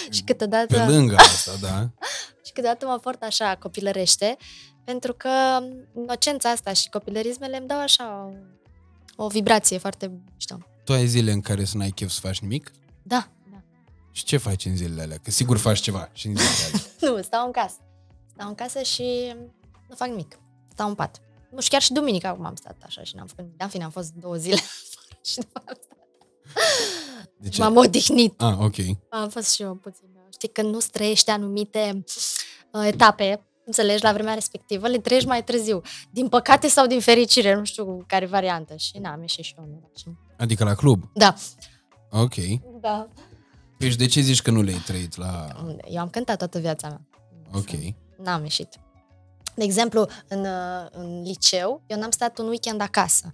și 0.10 0.21
câteodată... 0.21 0.75
Pe 0.75 0.91
lângă 0.91 1.15
asta, 1.15 1.52
da. 1.62 1.89
și 2.45 2.52
câteodată 2.54 2.86
mă 2.86 2.97
port 2.97 3.23
așa 3.23 3.56
copilărește 3.60 4.38
pentru 4.89 5.13
că 5.13 5.30
inocența 5.95 6.49
asta 6.49 6.73
și 6.73 6.89
copilărismele 6.89 7.58
îmi 7.58 7.67
dau 7.67 7.80
așa 7.80 8.32
o, 9.15 9.23
o 9.23 9.28
vibrație 9.28 9.78
foarte 9.78 10.21
mișto. 10.34 10.58
Tu 10.84 10.93
ai 10.93 11.08
zile 11.08 11.32
în 11.32 11.41
care 11.41 11.63
să 11.63 11.78
n-ai 11.78 11.89
chef 11.89 12.10
să 12.10 12.19
faci 12.19 12.39
nimic? 12.39 12.71
Da, 13.04 13.28
da. 13.52 13.62
Și 14.12 14.23
ce 14.23 14.38
faci 14.38 14.65
în 14.65 14.75
zilele 14.75 15.02
alea? 15.02 15.17
Că 15.23 15.32
sigur 15.32 15.58
faci 15.58 15.80
ceva 15.80 16.10
și 16.13 16.28
în 16.28 16.36
zilele 16.36 16.56
alea. 16.67 16.82
nu, 17.15 17.21
stau 17.21 17.45
în 17.45 17.52
casă. 17.52 17.75
Stau 18.34 18.47
în 18.47 18.56
casă 18.56 18.82
și 18.82 19.34
nu 19.89 19.95
fac 19.95 20.08
nimic. 20.08 20.39
Stau 20.71 20.88
în 20.88 20.95
pat. 20.95 21.21
Nu 21.52 21.60
știu, 21.60 21.71
chiar 21.71 21.82
și 21.82 21.93
duminica 21.93 22.30
acum 22.30 22.45
am 22.45 22.56
stat 22.56 22.82
așa 22.86 23.04
și 23.04 23.15
n-am 23.15 23.28
făcut 23.28 23.43
nimic. 23.43 23.62
În 23.62 23.69
fine, 23.69 23.84
am 23.84 23.91
fost 23.91 24.13
două 24.13 24.36
zile 24.36 24.60
și 25.30 25.36
după 25.36 25.63
am 25.65 25.78
stat. 25.82 25.97
De 27.38 27.49
ce? 27.49 27.62
M-am 27.62 27.75
odihnit. 27.75 28.41
Ah, 28.41 28.58
ok. 28.60 28.75
Am 29.10 29.30
fost 29.30 29.54
și 29.54 29.62
eu 29.62 29.75
puțin. 29.75 30.08
Știi, 30.34 30.49
când 30.49 30.73
nu 30.73 30.80
străiești 30.80 31.30
anumite 31.30 32.04
uh, 32.71 32.86
etape, 32.86 33.49
înțelegi, 33.70 34.04
la 34.04 34.14
vremea 34.14 34.34
respectivă, 34.34 34.88
le 34.88 34.98
treci 34.98 35.26
mai 35.26 35.44
târziu. 35.44 35.82
Din 36.12 36.28
păcate 36.28 36.68
sau 36.68 36.88
din 36.88 37.00
fericire, 37.00 37.56
nu 37.56 37.64
știu 37.64 38.04
care 38.08 38.26
variantă. 38.26 38.76
Și 38.76 38.98
n-am 38.98 39.22
ieșit 39.22 39.44
și 39.44 39.56
eu. 39.58 40.16
Adică 40.38 40.64
la 40.64 40.74
club? 40.74 41.04
Da. 41.14 41.34
Ok. 42.10 42.36
Da. 42.82 43.08
Păi 43.78 43.90
de 43.90 44.06
ce 44.06 44.22
zici 44.22 44.42
că 44.42 44.52
nu 44.52 44.62
le-ai 44.62 44.82
trăit 44.86 45.16
la... 45.16 45.48
Eu 45.88 46.00
am 46.02 46.10
cântat 46.10 46.38
toată 46.38 46.60
viața 46.60 46.88
mea. 46.88 47.02
Ok. 47.54 47.70
N-am 48.24 48.44
ieșit. 48.44 48.80
De 49.56 49.64
exemplu, 49.64 50.08
în, 50.28 50.46
în 50.92 51.22
liceu, 51.22 51.84
eu 51.88 51.98
n-am 51.98 52.12
stat 52.12 52.38
un 52.38 52.48
weekend 52.48 52.82
acasă. 52.82 53.34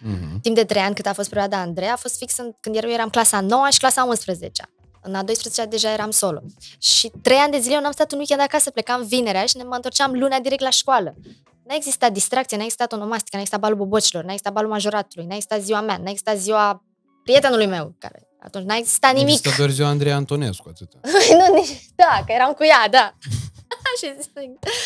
Mm-hmm. 0.00 0.40
Timp 0.42 0.54
de 0.56 0.64
trei 0.64 0.82
ani, 0.82 0.94
cât 0.94 1.06
a 1.06 1.12
fost 1.12 1.28
perioada 1.28 1.60
Andrei, 1.60 1.88
a 1.88 1.96
fost 1.96 2.16
fix 2.16 2.38
în, 2.38 2.52
când 2.60 2.76
eu 2.82 2.90
eram 2.90 3.08
clasa 3.08 3.40
9 3.40 3.66
și 3.70 3.78
clasa 3.78 4.04
11 4.04 4.62
în 5.06 5.14
a 5.14 5.22
12 5.22 5.64
deja 5.64 5.92
eram 5.92 6.10
solo. 6.10 6.42
Și 6.78 7.12
trei 7.22 7.36
ani 7.36 7.52
de 7.52 7.58
zile 7.58 7.74
eu 7.74 7.80
n-am 7.80 7.92
stat 7.92 8.12
un 8.12 8.18
weekend 8.18 8.40
acasă, 8.40 8.70
plecam 8.70 9.04
vinerea 9.04 9.46
și 9.46 9.56
ne 9.56 9.62
mă 9.62 9.74
întorceam 9.74 10.12
luna 10.12 10.38
direct 10.38 10.62
la 10.62 10.70
școală. 10.70 11.14
N-a 11.62 11.74
existat 11.74 12.12
distracție, 12.12 12.56
n-a 12.56 12.62
existat 12.62 12.92
onomastică, 12.92 13.36
n-a 13.36 13.42
existat 13.42 13.60
balul 13.60 13.76
bobocilor, 13.76 14.22
n-a 14.24 14.30
existat 14.30 14.52
balul 14.52 14.70
majoratului, 14.70 15.26
n-a 15.26 15.34
existat 15.34 15.62
ziua 15.62 15.80
mea, 15.80 15.96
n-a 15.96 16.10
existat 16.10 16.36
ziua 16.36 16.84
prietenului 17.22 17.66
meu, 17.66 17.94
care 17.98 18.28
atunci 18.38 18.64
n-a 18.64 18.76
existat 18.76 19.14
nimic. 19.14 19.28
Există 19.28 19.54
doar 19.58 19.70
ziua 19.70 19.88
Andrei 19.88 20.12
Antonescu, 20.12 20.68
atâta. 20.68 20.98
nu, 21.38 21.54
nici, 21.54 21.90
da, 21.94 22.22
că 22.26 22.32
eram 22.32 22.52
cu 22.52 22.64
ea, 22.64 22.88
da. 22.90 23.14
și 24.00 24.12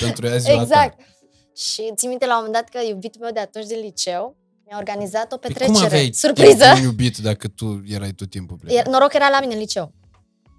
Pentru 0.01 0.27
ea 0.27 0.37
ziua 0.37 0.63
Exact. 0.63 0.97
Ta. 0.99 1.05
Și 1.57 1.93
țin 1.97 2.09
minte 2.09 2.27
la 2.27 2.39
un 2.39 2.45
moment 2.45 2.55
dat 2.63 2.69
că 2.69 2.87
iubitul 2.89 3.21
meu 3.21 3.33
de 3.33 3.41
atunci 3.41 3.67
din 3.67 3.81
liceu 3.81 4.37
mi-a 4.67 4.79
organizat 4.79 5.33
o 5.33 5.37
petrecere. 5.37 5.67
Păi 5.67 5.75
cum 5.75 5.85
aveai 5.85 6.11
surpriză. 6.13 6.73
un 6.77 6.83
iubit 6.83 7.17
dacă 7.17 7.49
tu 7.49 7.83
erai 7.87 8.13
tot 8.13 8.31
timpul 8.31 8.57
plecat? 8.57 8.89
Noroc 8.89 9.13
era 9.13 9.29
la 9.29 9.41
mine 9.41 9.53
în 9.53 9.59
liceu. 9.59 9.93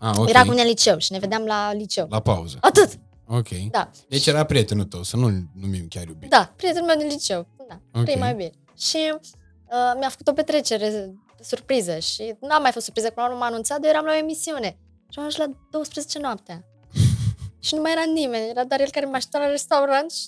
Ah, 0.01 0.11
okay. 0.17 0.29
Era 0.29 0.41
cu 0.41 0.49
mine 0.49 0.61
în 0.61 0.67
liceu 0.67 0.97
și 0.97 1.11
ne 1.11 1.19
vedeam 1.19 1.45
la 1.45 1.73
liceu. 1.73 2.07
La 2.09 2.19
pauză. 2.19 2.57
Atât. 2.61 2.89
Ok. 3.27 3.47
Da. 3.71 3.89
Deci 4.07 4.25
era 4.27 4.43
prietenul 4.43 4.85
tău, 4.85 5.03
să 5.03 5.15
nu 5.17 5.29
numim 5.55 5.87
chiar 5.89 6.07
iubit. 6.07 6.29
Da, 6.29 6.53
prietenul 6.55 6.87
meu 6.87 6.97
din 6.97 7.07
liceu. 7.07 7.47
Da, 7.69 7.79
okay. 7.89 8.03
prima 8.03 8.29
iubire. 8.29 8.51
Și 8.77 9.13
uh, 9.13 9.93
mi-a 9.99 10.09
făcut 10.09 10.27
o 10.27 10.33
petrecere 10.33 10.89
de 10.89 11.43
surpriză 11.43 11.99
și 11.99 12.35
n-am 12.39 12.61
mai 12.61 12.71
fost 12.71 12.85
surpriză, 12.85 13.09
până 13.09 13.25
la 13.25 13.31
urmă 13.31 13.43
m-a 13.43 13.49
anunțat, 13.49 13.79
de 13.79 13.87
eu 13.87 13.93
eram 13.93 14.05
la 14.05 14.11
o 14.11 14.15
emisiune. 14.15 14.77
Și 15.09 15.19
am 15.19 15.25
ajuns 15.25 15.47
la 15.47 15.53
12 15.71 16.19
noaptea. 16.19 16.65
și 17.65 17.75
nu 17.75 17.81
mai 17.81 17.91
era 17.91 18.03
nimeni, 18.13 18.49
era 18.49 18.63
doar 18.63 18.79
el 18.81 18.89
care 18.91 19.05
mă 19.05 19.15
aștepta 19.15 19.37
la 19.39 19.49
restaurant 19.49 20.11
și 20.11 20.27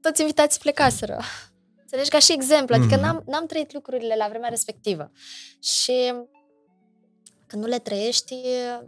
toți 0.00 0.20
invitații 0.20 0.60
plecaseră. 0.60 1.20
Înțelegi? 1.80 2.10
Ca 2.10 2.18
și 2.18 2.32
exemplu. 2.32 2.74
Adică 2.74 2.94
Mhm. 2.94 3.04
n-am, 3.04 3.22
n-am 3.26 3.46
trăit 3.46 3.72
lucrurile 3.72 4.14
la 4.18 4.26
vremea 4.28 4.48
respectivă. 4.48 5.10
Și 5.62 6.14
când 7.46 7.62
nu 7.62 7.68
le 7.68 7.78
trăiești, 7.78 8.34
na, 8.34 8.82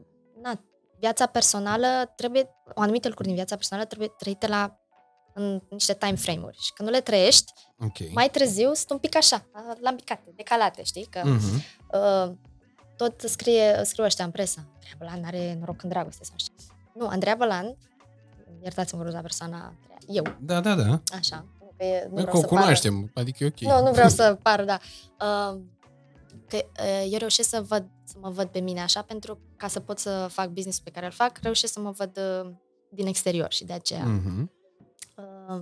viața 1.00 1.26
personală 1.26 2.12
trebuie, 2.16 2.48
o 2.74 2.80
anumite 2.80 3.06
lucruri 3.08 3.26
din 3.28 3.36
viața 3.36 3.56
personală 3.56 3.86
trebuie 3.86 4.08
trăite 4.18 4.46
la 4.46 4.74
în 5.34 5.62
niște 5.70 5.94
time 5.94 6.14
frame-uri. 6.14 6.56
Și 6.60 6.72
când 6.72 6.88
nu 6.88 6.94
le 6.94 7.00
trăiești, 7.00 7.52
Ok. 7.78 8.12
mai 8.12 8.28
târziu 8.30 8.72
sunt 8.74 8.90
un 8.90 8.98
pic 8.98 9.16
așa, 9.16 9.46
lambicate, 9.80 10.32
decalate, 10.36 10.82
știi? 10.82 11.04
Că 11.10 11.20
Mhm. 11.24 11.62
uh, 11.92 12.32
tot 12.96 13.20
scrie, 13.20 13.80
scriu 13.84 14.04
ăștia 14.04 14.24
în 14.24 14.30
presă. 14.30 14.58
Andreea 14.74 14.94
Bălan 14.98 15.24
are 15.24 15.56
noroc 15.58 15.82
în 15.82 15.88
dragoste 15.88 16.24
sau 16.24 16.34
așa. 16.38 16.74
Nu, 16.94 17.06
Andreea 17.06 17.34
Bălan, 17.34 17.76
iertați-mă 18.62 19.02
groza 19.02 19.20
persoana, 19.20 19.74
eu, 20.06 20.24
Da, 20.40 20.60
da, 20.60 20.74
da. 20.74 21.00
așa. 21.18 21.46
Nu, 21.60 21.72
că 21.76 21.84
e, 21.84 22.02
nu 22.08 22.14
Noi 22.14 22.22
vreau 22.22 22.26
că 22.26 22.36
o 22.36 22.40
să 22.40 22.46
pară- 22.46 22.60
cunoaștem, 22.60 23.10
adică 23.14 23.44
e 23.44 23.46
ok. 23.46 23.58
Nu, 23.60 23.82
nu 23.86 23.90
vreau 23.92 24.08
să 24.08 24.38
par, 24.42 24.64
da. 24.64 24.78
Uh, 25.20 25.60
că 26.50 26.56
uh, 26.82 27.08
eu 27.12 27.18
reușesc 27.18 27.48
să, 27.48 27.60
văd, 27.68 27.86
să 28.04 28.14
mă 28.20 28.30
văd 28.30 28.46
pe 28.48 28.60
mine 28.60 28.80
așa, 28.80 29.02
pentru 29.02 29.38
ca 29.56 29.68
să 29.68 29.80
pot 29.80 29.98
să 29.98 30.26
fac 30.30 30.48
business 30.48 30.80
pe 30.80 30.90
care 30.90 31.06
îl 31.06 31.12
fac, 31.12 31.38
reușesc 31.42 31.72
să 31.72 31.80
mă 31.80 31.90
văd 31.90 32.18
uh, 32.44 32.50
din 32.90 33.06
exterior 33.06 33.52
și 33.52 33.64
de 33.64 33.72
aceea. 33.72 34.04
Mhm. 34.04 34.50
Uh, 35.16 35.60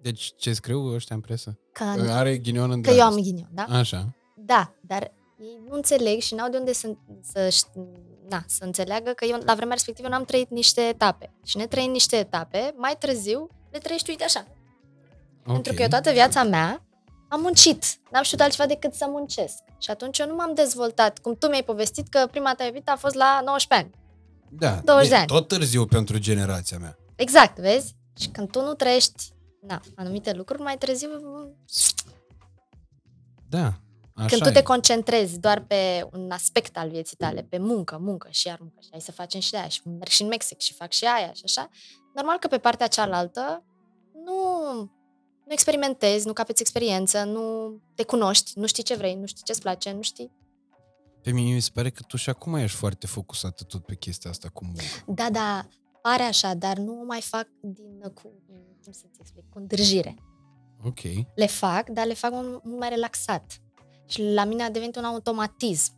Deci 0.00 0.32
ce 0.36 0.52
scriu 0.52 0.84
ăștia 0.94 1.14
în 1.16 1.22
presă? 1.22 1.58
că, 1.72 1.84
Are 2.08 2.38
ghinion 2.38 2.70
în 2.70 2.82
că 2.82 2.90
eu 2.90 2.94
am 3.02 3.08
dragoste. 3.10 3.30
ghinion, 3.30 3.48
da? 3.52 3.62
Așa. 3.78 4.14
Da, 4.36 4.74
dar 4.80 5.12
ei 5.38 5.60
nu 5.68 5.74
înțeleg 5.74 6.20
și 6.20 6.34
n-au 6.34 6.50
de 6.50 6.56
unde 6.56 6.72
să, 6.72 6.94
să, 7.22 7.48
ș- 7.48 7.72
na, 8.28 8.44
să 8.46 8.64
înțeleagă 8.64 9.10
că 9.10 9.24
eu 9.24 9.40
la 9.44 9.54
vremea 9.54 9.74
respectivă 9.74 10.08
n-am 10.08 10.24
trăit 10.24 10.50
niște 10.50 10.80
etape. 10.80 11.32
Și 11.44 11.56
ne 11.56 11.66
trăim 11.66 11.90
niște 11.90 12.16
etape, 12.16 12.74
mai 12.76 12.96
târziu 12.98 13.48
le 13.70 13.78
trăiești 13.78 14.10
uite 14.10 14.24
așa. 14.24 14.46
Ok. 15.46 15.52
Pentru 15.52 15.72
că 15.74 15.82
eu 15.82 15.88
toată 15.88 16.10
viața 16.10 16.42
mea 16.42 16.83
am 17.34 17.40
muncit. 17.40 17.84
N-am 18.10 18.22
știut 18.22 18.40
altceva 18.40 18.66
decât 18.68 18.94
să 18.94 19.06
muncesc. 19.08 19.54
Și 19.78 19.90
atunci 19.90 20.18
eu 20.18 20.26
nu 20.26 20.34
m-am 20.34 20.54
dezvoltat. 20.54 21.18
Cum 21.18 21.34
tu 21.36 21.46
mi-ai 21.48 21.62
povestit 21.62 22.08
că 22.08 22.26
prima 22.30 22.54
ta 22.54 22.64
iubită 22.64 22.90
a 22.90 22.96
fost 22.96 23.14
la 23.14 23.40
19 23.44 23.88
ani. 23.88 24.02
Da, 24.58 24.80
20 24.84 25.08
de 25.08 25.14
e 25.14 25.18
ani. 25.18 25.26
tot 25.26 25.48
târziu 25.48 25.86
pentru 25.86 26.18
generația 26.18 26.78
mea. 26.78 26.96
Exact, 27.16 27.58
vezi? 27.58 27.94
Și 28.20 28.28
când 28.28 28.50
tu 28.50 28.60
nu 28.60 28.74
trăiești 28.74 29.32
na, 29.60 29.80
anumite 29.94 30.32
lucruri, 30.32 30.62
mai 30.62 30.76
târziu, 30.78 31.08
Da, 33.48 33.64
așa 34.14 34.26
când 34.26 34.42
tu 34.42 34.48
e. 34.48 34.52
te 34.52 34.62
concentrezi 34.62 35.38
doar 35.40 35.60
pe 35.60 36.06
un 36.12 36.30
aspect 36.30 36.76
al 36.76 36.88
vieții 36.88 37.16
tale, 37.16 37.42
pe 37.42 37.58
muncă, 37.58 37.98
muncă 38.00 38.28
și 38.30 38.46
iar 38.46 38.58
muncă, 38.60 38.78
și 38.82 38.88
hai 38.90 39.00
să 39.00 39.12
facem 39.12 39.40
și 39.40 39.50
de 39.50 39.56
aia, 39.56 39.68
și 39.68 39.80
merg 39.84 40.08
și 40.08 40.22
în 40.22 40.28
Mexic 40.28 40.60
și 40.60 40.74
fac 40.74 40.92
și 40.92 41.04
aia 41.04 41.32
și 41.32 41.42
așa, 41.44 41.68
normal 42.14 42.38
că 42.38 42.48
pe 42.48 42.58
partea 42.58 42.86
cealaltă 42.86 43.64
nu, 44.24 44.92
nu 45.44 45.52
experimentezi, 45.52 46.26
nu 46.26 46.32
capeți 46.32 46.62
experiență, 46.62 47.24
nu 47.24 47.74
te 47.94 48.02
cunoști, 48.02 48.58
nu 48.58 48.66
știi 48.66 48.82
ce 48.82 48.94
vrei, 48.94 49.14
nu 49.14 49.26
știi 49.26 49.42
ce-ți 49.44 49.60
place, 49.60 49.92
nu 49.92 50.02
știi 50.02 50.30
Pe 51.22 51.30
mine 51.30 51.54
mi 51.54 51.60
se 51.60 51.70
pare 51.72 51.90
că 51.90 52.02
tu 52.06 52.16
și 52.16 52.30
acum 52.30 52.54
ești 52.54 52.76
foarte 52.76 53.06
focusată 53.06 53.64
tot 53.64 53.84
pe 53.84 53.94
chestia 53.94 54.30
asta 54.30 54.48
cu 54.48 54.64
muncă. 54.64 54.82
Da, 55.06 55.30
da, 55.30 55.68
pare 56.02 56.22
așa, 56.22 56.54
dar 56.54 56.76
nu 56.76 57.00
o 57.00 57.04
mai 57.04 57.20
fac 57.20 57.48
din, 57.60 58.00
cu, 58.00 58.32
cum 58.82 58.92
să-ți 58.92 59.18
explic, 59.20 59.44
cu 59.48 59.58
îndrăjire. 59.58 60.14
Ok. 60.84 61.00
Le 61.34 61.46
fac, 61.46 61.88
dar 61.88 62.06
le 62.06 62.14
fac 62.14 62.32
mult, 62.32 62.64
mult 62.64 62.78
mai 62.78 62.88
relaxat. 62.88 63.60
Și 64.06 64.22
la 64.22 64.44
mine 64.44 64.62
a 64.62 64.70
devenit 64.70 64.96
un 64.96 65.04
automatism. 65.04 65.92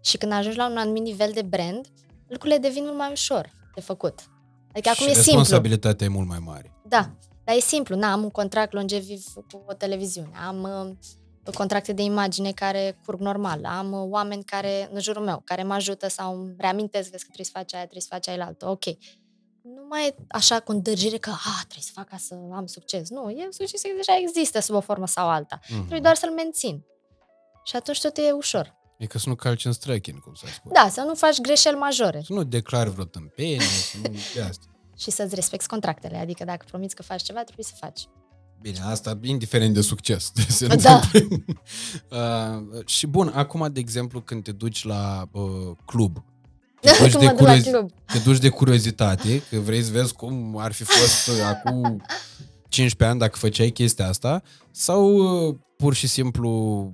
Și 0.00 0.16
când 0.16 0.32
ajungi 0.32 0.56
la 0.56 0.68
un 0.68 0.76
anumit 0.76 1.02
nivel 1.02 1.30
de 1.32 1.42
brand, 1.42 1.86
lucrurile 2.26 2.58
devin 2.58 2.82
mult 2.84 2.96
mai 2.96 3.10
ușor 3.10 3.50
de 3.74 3.80
făcut. 3.80 4.20
Adică 4.72 4.88
acum 4.88 5.06
și 5.06 5.10
e 5.10 5.14
simplu. 5.14 5.38
responsabilitatea 5.38 6.06
e 6.06 6.10
mult 6.10 6.28
mai 6.28 6.38
mare. 6.38 6.72
Da, 6.88 7.10
dar 7.48 7.56
e 7.56 7.60
simplu. 7.60 7.96
Na, 7.96 8.12
am 8.12 8.22
un 8.22 8.30
contract 8.30 8.72
longeviv 8.72 9.24
cu 9.34 9.64
o 9.66 9.72
televiziune, 9.72 10.30
am 10.46 10.62
uh, 11.44 11.54
contracte 11.54 11.92
de 11.92 12.02
imagine 12.02 12.52
care 12.52 12.98
curg 13.04 13.20
normal, 13.20 13.64
am 13.64 13.92
uh, 13.92 14.06
oameni 14.08 14.44
care, 14.44 14.88
în 14.92 15.00
jurul 15.00 15.24
meu, 15.24 15.42
care 15.44 15.62
mă 15.62 15.74
ajută 15.74 16.08
sau 16.08 16.34
îmi 16.40 16.54
reamintesc, 16.58 17.10
vezi 17.10 17.24
că 17.24 17.30
trebuie 17.32 17.46
să 17.46 17.52
faci 17.54 17.74
aia, 17.74 17.82
trebuie 17.82 18.02
să 18.02 18.08
faci 18.10 18.28
aia 18.28 18.44
altă. 18.44 18.68
Ok. 18.68 18.84
Nu 19.62 19.86
mai 19.88 20.06
e 20.06 20.14
așa 20.28 20.60
cu 20.60 20.72
îndrăgire 20.72 21.16
că, 21.16 21.30
ah, 21.30 21.58
trebuie 21.58 21.82
să 21.82 21.90
fac 21.94 22.08
ca 22.08 22.16
să 22.16 22.34
am 22.52 22.66
succes. 22.66 23.10
Nu, 23.10 23.30
e 23.30 23.48
succes 23.50 23.82
deja 23.82 24.18
există 24.20 24.60
sub 24.60 24.74
o 24.74 24.80
formă 24.80 25.06
sau 25.06 25.28
alta. 25.28 25.58
Mhm. 25.62 25.78
Trebuie 25.78 26.00
doar 26.00 26.14
să-l 26.14 26.30
mențin. 26.30 26.84
Și 27.64 27.76
atunci 27.76 28.00
tot 28.00 28.16
e 28.16 28.32
ușor. 28.32 28.76
E 28.98 29.06
că 29.06 29.18
să 29.18 29.28
nu 29.28 29.34
calci 29.34 29.64
în 29.64 29.72
străchin, 29.72 30.18
cum 30.18 30.34
să 30.34 30.46
spun. 30.54 30.72
Da, 30.74 30.88
să 30.88 31.00
nu 31.00 31.14
faci 31.14 31.40
greșeli 31.40 31.76
majore 31.76 32.22
Să 32.24 32.32
nu 32.32 32.44
declari 32.44 32.90
vreo 32.90 33.04
tâmpenie, 33.04 33.60
să 33.60 33.96
nu 34.02 34.16
de 34.34 34.40
asta. 34.40 34.66
Și 34.98 35.10
să-ți 35.10 35.34
respecti 35.34 35.66
contractele. 35.66 36.16
Adică 36.16 36.44
dacă 36.44 36.64
promiți 36.68 36.94
că 36.94 37.02
faci 37.02 37.22
ceva, 37.22 37.42
trebuie 37.44 37.64
să 37.64 37.72
faci. 37.76 38.00
Bine, 38.60 38.78
asta 38.82 39.18
indiferent 39.22 39.74
de 39.74 39.80
succes. 39.80 40.32
Se 40.48 40.66
Da. 40.66 40.74
întâmplă. 40.74 41.54
uh, 42.10 42.86
și 42.86 43.06
bun, 43.06 43.32
acum, 43.34 43.68
de 43.72 43.80
exemplu, 43.80 44.20
când 44.20 44.42
te 44.42 44.52
duci 44.52 44.84
la 44.84 45.28
uh, 45.32 45.42
club, 45.86 46.24
te 46.80 46.90
duci, 47.00 47.10
Când 47.10 47.18
de 47.22 47.26
mă 47.26 47.32
duc 47.32 47.40
la 47.46 47.54
curiozi- 47.56 47.70
club. 47.70 47.90
te 48.12 48.18
duci 48.18 48.38
de 48.38 48.48
curiozitate, 48.48 49.42
că 49.50 49.58
vrei 49.58 49.82
să 49.82 49.90
vezi 49.90 50.12
cum 50.14 50.56
ar 50.58 50.72
fi 50.72 50.82
fost 50.84 51.28
uh, 51.38 51.44
acum 51.44 52.02
15 52.68 53.04
ani 53.04 53.18
dacă 53.18 53.38
făceai 53.38 53.70
chestia 53.70 54.08
asta, 54.08 54.42
sau 54.70 55.14
uh, 55.48 55.54
pur 55.76 55.94
și 55.94 56.06
simplu 56.06 56.92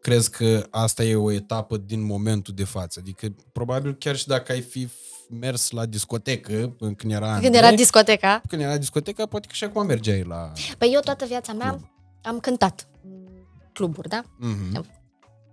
crezi 0.00 0.30
că 0.30 0.66
asta 0.70 1.04
e 1.04 1.14
o 1.14 1.32
etapă 1.32 1.76
din 1.76 2.02
momentul 2.04 2.54
de 2.54 2.64
față? 2.64 2.98
Adică, 3.02 3.34
probabil 3.52 3.94
chiar 3.94 4.16
și 4.16 4.26
dacă 4.26 4.52
ai 4.52 4.60
fi 4.60 4.88
mers 5.28 5.70
la 5.70 5.86
discotecă 5.86 6.76
când 6.78 7.12
era 7.12 7.32
Când 7.32 7.44
Andrei, 7.44 7.56
era 7.56 7.72
discoteca. 7.72 8.40
când 8.48 8.62
era 8.62 8.76
discoteca, 8.78 9.26
poate 9.26 9.46
că 9.46 9.52
și 9.54 9.64
acum 9.64 9.86
mergeai 9.86 10.22
la... 10.22 10.52
Păi 10.78 10.90
eu 10.92 11.00
toată 11.00 11.24
viața 11.24 11.52
mea 11.52 11.68
Club. 11.70 11.84
am 12.22 12.40
cântat 12.40 12.88
în 13.02 13.26
cluburi, 13.72 14.08
da? 14.08 14.22
Mm-hmm. 14.22 14.80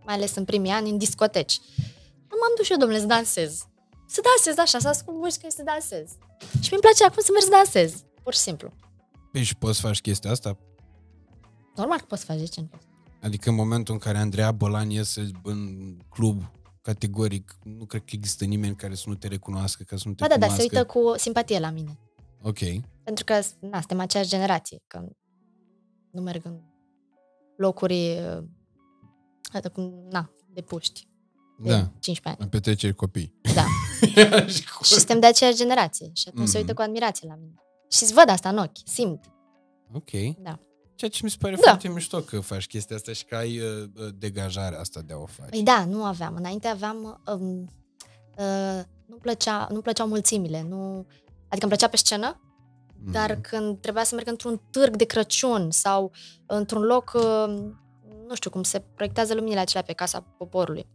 Mai 0.05 0.15
ales 0.15 0.35
în 0.35 0.45
primii 0.45 0.71
ani, 0.71 0.89
în 0.89 0.97
discoteci. 0.97 1.59
Nu 2.29 2.37
m-am 2.41 2.53
dus 2.57 2.65
și 2.65 2.71
eu, 2.71 2.77
domnule, 2.77 2.99
să 3.01 3.05
dansez. 3.07 3.65
Să 4.07 4.21
dansez 4.23 4.57
așa, 4.57 4.79
să 4.79 4.87
ascult 4.87 5.17
muzică 5.17 5.47
și 5.49 5.55
să 5.55 5.63
dansez. 5.65 6.09
Și 6.61 6.67
mi-mi 6.69 6.81
place 6.81 7.03
acum 7.03 7.21
să 7.23 7.29
merg 7.31 7.43
să 7.43 7.49
dansez. 7.51 8.03
Pur 8.23 8.33
și 8.33 8.39
simplu. 8.39 8.71
Păi 9.31 9.43
și 9.43 9.55
poți 9.55 9.79
să 9.79 9.87
faci 9.87 10.01
chestia 10.01 10.31
asta? 10.31 10.57
Normal 11.75 11.97
că 11.99 12.05
poți 12.07 12.21
să 12.21 12.27
faci, 12.31 12.39
de 12.39 12.45
ce 12.45 12.59
nu 12.61 12.65
poți? 12.67 12.85
Adică 13.21 13.49
în 13.49 13.55
momentul 13.55 13.93
în 13.93 13.99
care 13.99 14.17
Andreea 14.17 14.51
Bălan 14.51 14.89
iese 14.89 15.27
în 15.43 15.69
club 16.09 16.51
categoric, 16.81 17.55
nu 17.63 17.85
cred 17.85 18.01
că 18.01 18.09
există 18.13 18.45
nimeni 18.45 18.75
care 18.75 18.95
să 18.95 19.03
nu 19.07 19.15
te 19.15 19.27
recunoască, 19.27 19.83
ca 19.83 19.95
să 19.97 20.03
nu 20.07 20.13
te 20.13 20.23
Ba 20.23 20.27
da, 20.29 20.37
dar 20.37 20.49
se 20.49 20.67
cunoască. 20.67 20.77
uită 20.99 21.11
cu 21.13 21.17
simpatie 21.17 21.59
la 21.59 21.69
mine. 21.69 21.99
Ok. 22.41 22.57
Pentru 23.03 23.23
că, 23.23 23.33
na, 23.59 23.77
suntem 23.79 23.99
aceeași 23.99 24.29
generație. 24.29 24.81
Că 24.87 25.05
nu 26.11 26.21
merg 26.21 26.45
în 26.45 26.59
locuri 27.57 27.93
uh, 28.37 28.43
atât 29.53 29.73
cum, 29.73 30.05
na, 30.09 30.29
de 30.53 30.61
puști. 30.61 31.07
De 31.59 31.69
Da. 31.69 31.77
15 31.99 32.27
ani. 32.27 32.37
În 32.39 32.47
petreceri 32.47 32.95
copii. 32.95 33.33
Da. 33.55 33.65
și 34.53 34.73
cu... 34.77 34.83
Și 34.83 34.93
suntem 34.93 35.19
de 35.19 35.25
aceeași 35.25 35.57
generație. 35.57 36.09
Și 36.13 36.27
atunci 36.27 36.47
se 36.47 36.51
Mhm. 36.57 36.61
uită 36.67 36.73
cu 36.73 36.81
admirație 36.81 37.27
la 37.27 37.35
mine. 37.35 37.53
Și 37.89 38.03
îți 38.03 38.13
văd 38.13 38.29
asta 38.29 38.49
în 38.49 38.57
ochi, 38.57 38.77
simt. 38.85 39.25
Ok. 39.93 40.09
Da. 40.37 40.59
Ceea 41.01 41.13
ce 41.13 41.19
mi 41.23 41.29
se 41.29 41.35
pare 41.39 41.55
Da. 41.55 41.61
foarte 41.61 41.89
mișto 41.89 42.19
că 42.19 42.39
faci 42.39 42.67
chestia 42.67 42.95
asta 42.95 43.13
și 43.13 43.25
că 43.25 43.35
ai 43.35 43.59
uh, 43.59 43.83
uh, 43.95 44.07
degajarea 44.17 44.79
asta 44.79 45.01
de 45.05 45.13
a 45.13 45.17
o 45.17 45.25
face. 45.25 45.49
Păi 45.49 45.63
da, 45.63 45.85
nu 45.85 46.03
aveam. 46.03 46.35
Înainte 46.35 46.67
aveam... 46.67 47.21
Um, 47.25 47.69
uh, 48.37 48.81
nu 49.05 49.15
plăcea, 49.15 49.67
nu 49.71 49.81
plăceau 49.81 50.07
mulțimile. 50.07 50.65
Nu, 50.67 51.05
adică 51.47 51.65
îmi 51.65 51.67
plăcea 51.67 51.87
pe 51.87 51.97
scenă, 51.97 52.41
Mhm. 53.03 53.11
dar 53.11 53.35
când 53.35 53.79
trebuia 53.79 54.03
să 54.03 54.15
merg 54.15 54.27
într-un 54.27 54.61
târg 54.71 54.95
de 54.95 55.03
Crăciun 55.05 55.71
sau 55.71 56.11
într-un 56.45 56.81
loc, 56.81 57.11
uh, 57.15 57.47
nu 58.27 58.35
știu 58.35 58.49
cum 58.49 58.63
se 58.63 58.79
proiectează 58.95 59.33
luminile 59.33 59.59
acelea 59.59 59.83
pe 59.83 59.93
Casa 59.93 60.19
Poporului, 60.37 60.87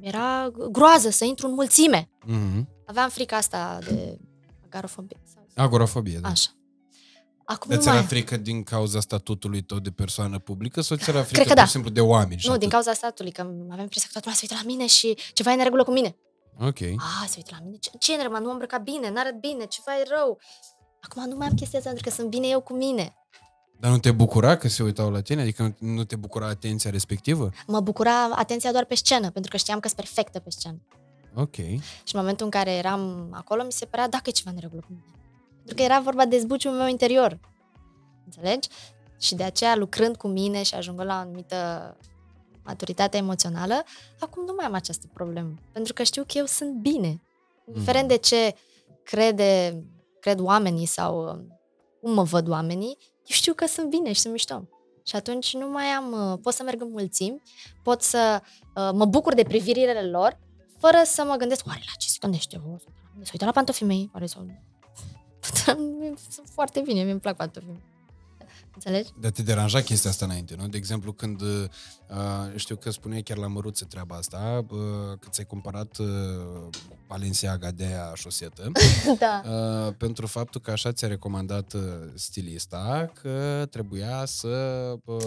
era 0.00 0.48
groază 0.70 1.10
să 1.10 1.24
intru 1.24 1.46
în 1.46 1.54
mulțime. 1.54 2.10
Mhm. 2.26 2.68
Aveam 2.86 3.08
frica 3.08 3.36
asta 3.36 3.78
de 3.88 4.18
agarofobie. 4.64 5.20
Sau... 5.34 5.46
Agorafobie, 5.64 6.18
da. 6.18 6.28
Așa. 6.28 6.50
Acum 7.48 7.70
Îți 7.70 7.84
nu 7.86 7.90
era 7.92 8.00
mai... 8.00 8.08
frică 8.08 8.36
din 8.36 8.62
cauza 8.62 9.00
statutului 9.00 9.60
tău 9.62 9.78
de 9.78 9.90
persoană 9.90 10.38
publică 10.38 10.80
sau 10.80 10.96
ți 10.96 11.08
era 11.10 11.22
frică 11.22 11.34
Cred 11.34 11.46
că 11.46 11.52
pur 11.52 11.56
da. 11.60 11.64
și 11.64 11.70
simplu 11.70 11.90
de 11.90 12.00
oameni? 12.00 12.40
și 12.40 12.46
Nu, 12.46 12.52
din 12.52 12.60
atât? 12.62 12.72
cauza 12.72 12.92
statului, 12.92 13.32
că 13.32 13.40
aveam 13.40 13.80
impresia 13.80 14.08
că 14.12 14.18
toată 14.20 14.28
lumea 14.28 14.34
se 14.34 14.46
uită 14.50 14.54
la 14.62 14.66
mine 14.72 14.86
și 14.86 15.16
ceva 15.32 15.50
e 15.50 15.54
în 15.54 15.62
regulă 15.62 15.84
cu 15.84 15.90
mine. 15.92 16.16
Ok. 16.60 16.80
A, 16.96 17.24
se 17.26 17.34
uită 17.36 17.50
la 17.58 17.64
mine. 17.64 17.76
Ce, 17.80 17.90
ce 17.98 18.12
e 18.12 18.14
în 18.14 18.20
regulă? 18.22 18.38
Nu 18.40 18.46
am 18.46 18.52
îmbrăcat 18.52 18.82
bine, 18.82 19.10
n-arăt 19.10 19.40
bine, 19.40 19.64
ceva 19.64 19.92
e 20.00 20.02
rău. 20.18 20.38
Acum 21.00 21.28
nu 21.28 21.36
mai 21.36 21.46
am 21.46 21.54
chestia 21.54 21.78
asta 21.78 21.90
pentru 21.90 22.08
că 22.10 22.14
sunt 22.16 22.28
bine 22.28 22.46
eu 22.46 22.60
cu 22.60 22.72
mine. 22.74 23.16
Dar 23.80 23.90
nu 23.90 23.98
te 23.98 24.10
bucura 24.12 24.56
că 24.56 24.68
se 24.68 24.82
uitau 24.82 25.10
la 25.10 25.20
tine? 25.20 25.40
Adică 25.40 25.62
nu- 25.78 25.92
nu 25.94 26.04
te 26.04 26.16
bucura 26.16 26.46
atenția 26.48 26.90
respectivă? 26.90 27.50
Mă 27.66 27.80
bucura 27.80 28.24
atenția 28.24 28.72
doar 28.72 28.84
pe 28.84 28.94
scenă, 28.94 29.30
pentru 29.30 29.50
că 29.50 29.56
știam 29.56 29.80
că 29.80 29.88
sunt 29.88 30.00
perfectă 30.00 30.38
pe 30.38 30.50
scenă. 30.50 30.78
Ok. 31.34 31.54
Și 31.54 32.12
în 32.14 32.20
momentul 32.20 32.44
în 32.44 32.50
care 32.50 32.70
eram 32.72 33.28
acolo, 33.32 33.64
mi 33.64 33.72
se 33.72 33.84
părea 33.84 34.08
dacă 34.08 34.22
e 34.26 34.30
ceva 34.30 34.50
în 34.50 34.56
regulă 34.60 34.80
cu 34.80 34.86
mine. 34.90 35.04
Pentru 35.66 35.74
că 35.74 35.82
era 35.82 36.00
vorba 36.00 36.24
de 36.24 36.38
zbuciul 36.38 36.72
meu 36.72 36.88
interior. 36.88 37.40
Înțelegi? 38.24 38.68
Și 39.20 39.34
de 39.34 39.42
aceea, 39.42 39.76
lucrând 39.76 40.16
cu 40.16 40.28
mine 40.28 40.62
și 40.62 40.74
ajungând 40.74 41.08
la 41.08 41.14
o 41.14 41.18
anumită 41.18 41.96
maturitate 42.64 43.16
emoțională, 43.16 43.84
acum 44.18 44.44
nu 44.44 44.52
mai 44.56 44.66
am 44.66 44.74
această 44.74 45.06
problemă. 45.12 45.54
Pentru 45.72 45.92
că 45.92 46.02
știu 46.02 46.22
că 46.22 46.38
eu 46.38 46.44
sunt 46.44 46.72
bine. 46.72 47.22
Indiferent 47.66 48.08
de 48.08 48.16
ce 48.16 48.54
crede, 49.02 49.82
cred 50.20 50.38
oamenii 50.40 50.86
sau 50.86 51.24
uh, 51.24 51.44
cum 52.00 52.12
mă 52.12 52.22
văd 52.22 52.48
oamenii, 52.48 52.96
eu 53.00 53.34
știu 53.34 53.54
că 53.54 53.66
sunt 53.66 53.90
bine 53.90 54.12
și 54.12 54.20
sunt 54.20 54.32
mișto. 54.32 54.68
Și 55.04 55.16
atunci 55.16 55.54
nu 55.54 55.68
mai 55.68 55.84
am, 55.84 56.32
uh, 56.32 56.38
pot 56.42 56.54
să 56.54 56.62
merg 56.62 56.80
în 56.80 56.90
mulțimi, 56.90 57.42
pot 57.82 58.02
să 58.02 58.42
uh, 58.76 58.90
mă 58.92 59.04
bucur 59.04 59.34
de 59.34 59.42
privirile 59.42 60.02
lor, 60.02 60.38
fără 60.78 61.02
să 61.04 61.24
mă 61.24 61.34
gândesc, 61.34 61.66
oare 61.66 61.80
la 61.86 61.92
ce 61.98 62.08
se 62.08 62.16
gândește? 62.20 62.60
O, 62.72 62.76
să 63.22 63.30
uită 63.32 63.44
la 63.44 63.50
pantofii 63.50 63.86
mei? 63.86 64.10
Oare 64.14 64.26
sau... 64.26 64.46
Sunt 66.28 66.48
foarte 66.52 66.80
bine, 66.80 67.02
mi-mi 67.02 67.20
plac 67.20 67.36
pantofii 67.36 67.68
mei. 67.68 67.95
Înțelegi? 68.76 69.10
De 69.20 69.30
te 69.30 69.42
deranja 69.42 69.80
chestia 69.80 70.10
asta 70.10 70.24
înainte, 70.24 70.54
nu? 70.58 70.68
De 70.68 70.76
exemplu, 70.76 71.12
când 71.12 71.40
uh, 71.40 71.48
știu 72.54 72.76
că 72.76 72.90
spuneai 72.90 73.22
chiar 73.22 73.36
la 73.36 73.46
măruță 73.46 73.84
treaba 73.84 74.16
asta, 74.16 74.64
uh, 74.70 74.78
că 75.20 75.28
ți-ai 75.30 75.46
cumpărat 75.46 75.98
uh, 75.98 76.06
Balenciaga 77.06 77.70
de 77.70 77.84
aia 77.84 78.12
șosetă, 78.14 78.72
da. 79.18 79.42
uh, 79.44 79.94
pentru 79.98 80.26
faptul 80.26 80.60
că 80.60 80.70
așa 80.70 80.92
ți-a 80.92 81.08
recomandat 81.08 81.72
uh, 81.72 81.80
stilista 82.14 83.12
că 83.22 83.66
trebuia 83.70 84.24
să 84.24 84.48
uh, 85.04 85.18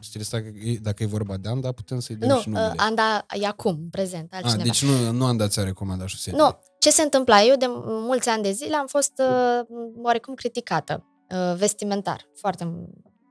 stilista, 0.00 0.38
dacă 0.80 1.02
e 1.02 1.06
vorba 1.06 1.36
de 1.36 1.48
Anda, 1.48 1.72
putem 1.72 2.00
să-i 2.00 2.16
dăm 2.16 2.28
nu, 2.28 2.40
și 2.40 2.48
numele. 2.48 2.66
Uh, 2.66 2.74
Anda 2.76 3.26
e 3.40 3.46
acum, 3.46 3.78
în 3.82 3.88
prezent, 3.88 4.32
altcineva. 4.32 4.62
Ah, 4.62 4.64
deci 4.64 4.84
nu, 4.84 5.10
nu 5.10 5.24
Anda 5.24 5.48
ți-a 5.48 5.64
recomandat 5.64 6.06
șoseta. 6.06 6.36
Nu, 6.36 6.58
ce 6.78 6.90
se 6.90 7.02
întâmpla? 7.02 7.42
Eu 7.42 7.56
de 7.56 7.66
mulți 7.86 8.28
ani 8.28 8.42
de 8.42 8.50
zile 8.50 8.76
am 8.76 8.86
fost 8.86 9.12
uh, 9.18 9.66
oarecum 10.02 10.34
criticată 10.34 11.04
uh, 11.06 11.11
vestimentar, 11.56 12.26
foarte 12.34 12.64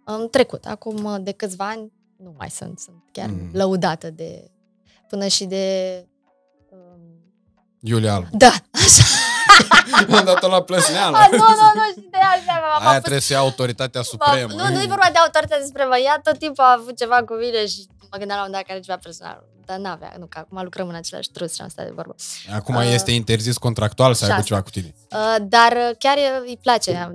în 0.03 0.29
trecut. 0.29 0.65
Acum 0.65 1.03
uh, 1.03 1.15
de 1.19 1.31
câțiva 1.31 1.67
ani 1.69 1.91
nu 2.17 2.33
mai 2.37 2.49
sunt, 2.49 2.79
sunt 2.79 3.03
chiar 3.11 3.29
mm. 3.29 3.49
lăudată 3.53 4.09
de 4.09 4.51
până 5.07 5.27
și 5.27 5.45
de 5.45 6.05
um... 6.69 6.99
Iulia 7.79 8.13
Albu. 8.13 8.27
Da, 8.31 8.53
așa. 8.71 9.03
am 10.17 10.25
dat-o 10.25 10.47
la 10.47 10.61
plăsneală. 10.61 11.17
Ah, 11.17 11.27
nu, 11.31 11.37
nu, 11.37 11.71
nu, 11.75 12.01
și 12.01 12.07
de 12.11 12.17
așa. 12.17 12.87
Aia 12.89 12.99
trebuie 12.99 13.21
să 13.21 13.33
ia 13.33 13.39
autoritatea 13.39 14.01
supremă. 14.01 14.53
Nu, 14.53 14.67
nu 14.67 14.81
e 14.81 14.85
vorba 14.87 15.09
de 15.11 15.17
autoritatea 15.17 15.65
supremă. 15.65 15.97
Ea 15.97 16.19
tot 16.23 16.37
timpul 16.37 16.63
a 16.63 16.75
avut 16.79 16.97
ceva 16.97 17.23
cu 17.23 17.33
mine 17.33 17.65
și 17.67 17.87
mă 18.11 18.17
gândeam 18.17 18.39
la 18.39 18.45
un 18.45 18.51
dat 18.51 18.61
care 18.61 18.79
ceva 18.79 18.97
personal. 18.97 19.43
Dar 19.65 19.77
n-avea, 19.77 20.13
nu, 20.19 20.25
că 20.25 20.39
acum 20.39 20.63
lucrăm 20.63 20.87
în 20.87 20.95
același 20.95 21.31
trus 21.31 21.53
și 21.53 21.61
am 21.61 21.67
stat 21.67 21.85
de 21.85 21.91
vorbă. 21.95 22.15
Acum 22.53 22.75
uh, 22.75 22.91
este 22.93 23.11
interzis 23.11 23.57
contractual 23.57 24.13
să 24.13 24.25
aibă 24.25 24.41
ceva 24.41 24.61
cu 24.61 24.69
tine. 24.69 24.95
Uh, 25.11 25.35
dar 25.41 25.95
chiar 25.97 26.17
îi 26.45 26.57
place 26.61 27.11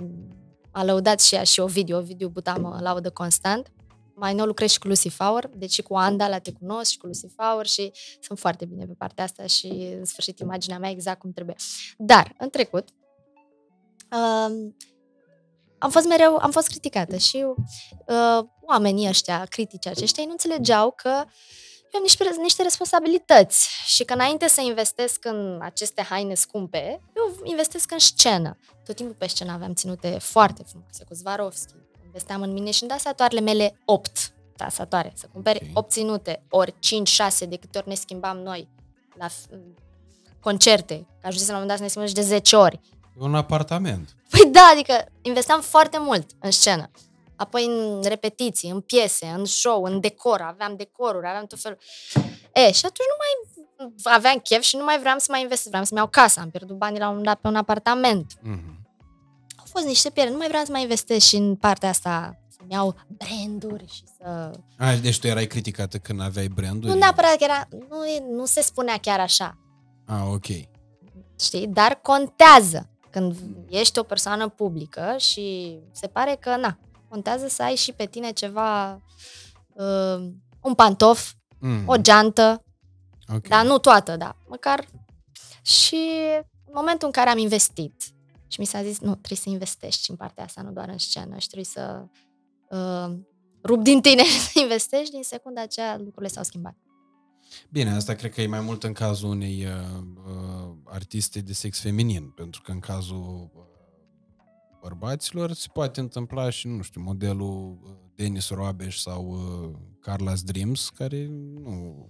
a 0.77 0.85
lăudat 0.85 1.20
și 1.20 1.35
ea 1.35 1.43
și 1.43 1.61
o 1.61 1.66
video, 1.66 1.99
o 1.99 2.01
video 2.01 2.29
Buta 2.29 2.55
mă 2.55 2.79
laudă 2.81 3.11
constant. 3.11 3.72
Mai 4.14 4.35
nou 4.35 4.47
lucrez 4.47 4.70
și 4.70 4.79
cu 4.79 4.87
Lucy 4.87 5.09
Fauer, 5.09 5.51
deci 5.55 5.72
și 5.72 5.83
cu 5.83 5.95
Anda 5.97 6.29
la 6.29 6.39
Te 6.39 6.53
Cunosc 6.53 6.91
și 6.91 6.99
cu 6.99 7.07
Lucy 7.07 7.27
Fauer 7.37 7.66
și 7.66 7.93
sunt 8.20 8.39
foarte 8.39 8.64
bine 8.64 8.85
pe 8.85 8.93
partea 8.99 9.24
asta 9.24 9.47
și 9.47 9.66
în 9.99 10.05
sfârșit 10.05 10.39
imaginea 10.39 10.79
mea 10.79 10.91
exact 10.91 11.20
cum 11.20 11.33
trebuie. 11.33 11.57
Dar, 11.99 12.35
în 12.39 12.51
trecut, 12.51 12.89
uh, 14.12 14.72
am 15.79 15.91
fost 15.91 16.07
mereu, 16.07 16.37
am 16.37 16.51
fost 16.51 16.68
criticată 16.68 17.16
și 17.16 17.45
uh, 18.07 18.47
oamenii 18.61 19.09
ăștia, 19.09 19.45
critici 19.45 19.87
aceștia, 19.87 20.24
nu 20.24 20.31
înțelegeau 20.31 20.91
că 20.91 21.22
uh, 21.24 21.31
eu 21.31 21.35
am 21.97 22.03
niște, 22.03 22.24
niște 22.40 22.62
responsabilități 22.62 23.68
și 23.84 24.05
că 24.05 24.12
înainte 24.12 24.49
să 24.49 24.61
investesc 24.61 25.24
în 25.24 25.59
aceste 25.62 26.03
haine 26.03 26.34
scumpe, 26.34 27.01
eu 27.16 27.40
investesc 27.42 27.92
în 27.92 27.99
scenă. 27.99 28.59
Tot 28.84 28.97
timpul 28.97 29.14
pe 29.18 29.26
scenă 29.26 29.53
aveam 29.53 29.74
ținute 29.74 30.18
foarte 30.20 30.62
frumoase 30.68 31.05
cu 31.05 31.14
Zvarovski. 31.14 31.74
Investeam 32.05 32.42
în 32.42 32.53
mine 32.53 32.70
și 32.70 32.82
în 32.82 32.88
dasatoarele 32.88 33.40
mele 33.40 33.78
8 33.84 34.34
dasatoare. 34.57 35.12
Să 35.14 35.28
cumperi 35.32 35.59
okay. 35.61 35.70
8 35.74 35.90
ținute, 35.90 36.42
ori 36.49 36.72
5-6 36.72 36.74
de 37.49 37.57
câte 37.57 37.78
ori 37.78 37.88
ne 37.88 37.94
schimbam 37.94 38.38
noi 38.38 38.68
la 39.14 39.26
concerte, 40.40 41.07
că 41.20 41.26
ajunsesem 41.26 41.55
la 41.55 41.61
un 41.61 41.66
moment 41.66 41.68
dat 41.68 41.76
să 41.76 41.82
ne 41.82 41.88
schimbăm 41.88 42.09
și 42.09 42.14
de 42.14 42.34
10 42.36 42.57
ori. 42.57 42.80
Un 43.18 43.34
apartament. 43.34 44.16
Păi 44.30 44.51
da, 44.51 44.70
adică 44.72 45.12
investeam 45.22 45.61
foarte 45.61 45.99
mult 45.99 46.30
în 46.40 46.51
scenă 46.51 46.90
apoi 47.37 47.64
în 47.64 48.03
repetiții, 48.03 48.70
în 48.70 48.80
piese, 48.80 49.26
în 49.26 49.45
show, 49.45 49.84
în 49.84 50.01
decor, 50.01 50.41
aveam 50.41 50.76
decoruri, 50.76 51.26
aveam 51.26 51.47
tot 51.47 51.61
felul. 51.61 51.78
E, 52.53 52.72
și 52.72 52.84
atunci 52.84 53.09
nu 53.09 53.16
mai 53.18 53.93
aveam 54.16 54.39
chef 54.39 54.62
și 54.62 54.76
nu 54.76 54.84
mai 54.84 54.99
vreau 54.99 55.18
să 55.18 55.26
mai 55.30 55.41
investesc, 55.41 55.68
vreau 55.68 55.84
să-mi 55.84 56.01
iau 56.01 56.09
casa, 56.09 56.41
am 56.41 56.51
pierdut 56.51 56.76
banii 56.76 56.99
la 56.99 57.09
un 57.09 57.22
dat 57.22 57.39
pe 57.41 57.49
un 57.49 57.57
apartament. 57.57 58.32
Mm-hmm. 58.32 58.74
Au 59.57 59.64
fost 59.64 59.84
niște 59.84 60.11
pierderi, 60.11 60.34
nu 60.34 60.39
mai 60.39 60.49
vreau 60.49 60.64
să 60.64 60.72
mai 60.72 60.82
investesc 60.82 61.26
și 61.26 61.37
în 61.37 61.57
partea 61.57 61.89
asta 61.89 62.41
să-mi 62.49 62.72
iau 62.72 62.95
branduri 63.09 63.84
și 63.93 64.03
să... 64.18 64.51
A, 64.78 64.95
deci 64.95 65.20
tu 65.20 65.26
erai 65.26 65.47
criticată 65.47 65.99
când 65.99 66.20
aveai 66.20 66.49
branduri? 66.49 66.93
Nu 66.93 66.99
neapărat 66.99 67.37
că 67.37 67.45
era, 67.45 67.68
nu, 67.70 68.34
nu 68.37 68.45
se 68.45 68.62
spunea 68.62 68.97
chiar 68.97 69.20
așa. 69.20 69.59
Ah, 70.07 70.22
ok. 70.32 70.47
Știi? 71.41 71.66
Dar 71.66 71.95
contează 72.03 72.91
când 73.11 73.37
ești 73.68 73.99
o 73.99 74.03
persoană 74.03 74.49
publică 74.49 75.14
și 75.18 75.78
se 75.93 76.07
pare 76.07 76.37
că, 76.41 76.57
na, 76.57 76.78
Contează 77.09 77.49
să 77.49 77.63
ai 77.63 77.75
și 77.75 77.93
pe 77.93 78.07
tine 78.07 78.33
ceva, 78.33 79.03
uh, 79.73 80.31
un 80.61 80.75
pantof, 80.75 81.33
mm. 81.59 81.83
o 81.87 81.97
geantă, 81.97 82.65
okay. 83.29 83.41
dar 83.49 83.65
nu 83.65 83.79
toată, 83.79 84.17
da, 84.17 84.37
măcar. 84.49 84.87
Și 85.63 85.97
în 86.65 86.73
momentul 86.75 87.07
în 87.07 87.13
care 87.13 87.31
am 87.31 87.39
investit 87.39 88.03
și 88.47 88.61
mi 88.61 88.67
s-a 88.67 88.83
zis, 88.83 88.99
nu, 88.99 89.15
trebuie 89.15 89.39
să 89.39 89.49
investești 89.49 90.11
în 90.11 90.17
partea 90.17 90.45
asta, 90.45 90.63
nu 90.63 90.71
doar 90.71 90.89
în 90.89 90.99
scenă 90.99 91.39
și 91.39 91.47
trebuie 91.47 91.65
să 91.73 92.05
uh, 92.69 93.17
rup 93.65 93.83
din 93.83 94.01
tine 94.01 94.23
să 94.53 94.61
investești, 94.61 95.11
din 95.11 95.23
secunda 95.23 95.63
aceea 95.63 95.97
lucrurile 95.97 96.29
s-au 96.29 96.43
schimbat. 96.43 96.77
Bine, 97.71 97.91
asta 97.91 98.15
cred 98.15 98.33
că 98.33 98.43
e 98.43 98.47
mai 98.47 98.61
mult 98.61 98.85
în 98.85 98.93
cazul 98.93 99.29
unei 99.29 99.65
uh, 99.65 100.03
uh 100.27 100.75
artiste 100.85 101.41
de 101.41 101.53
sex 101.53 101.81
feminin, 101.81 102.31
pentru 102.31 102.63
că 102.63 102.71
în 102.71 102.81
cazul 102.81 103.51
uh, 103.55 103.63
bărbaților, 104.89 105.53
se 105.53 105.66
poate 105.72 106.01
întâmpla 106.01 106.51
și, 106.51 106.68
nu 106.68 106.82
știu, 106.82 107.01
modelul 107.01 107.78
uh, 107.82 107.91
Denis 108.14 108.49
Roabeș 108.49 108.97
sau 108.97 109.26
uh, 109.28 109.76
Carla's 110.07 110.43
Dreams, 110.45 110.89
care 110.89 111.26
nu, 111.64 112.09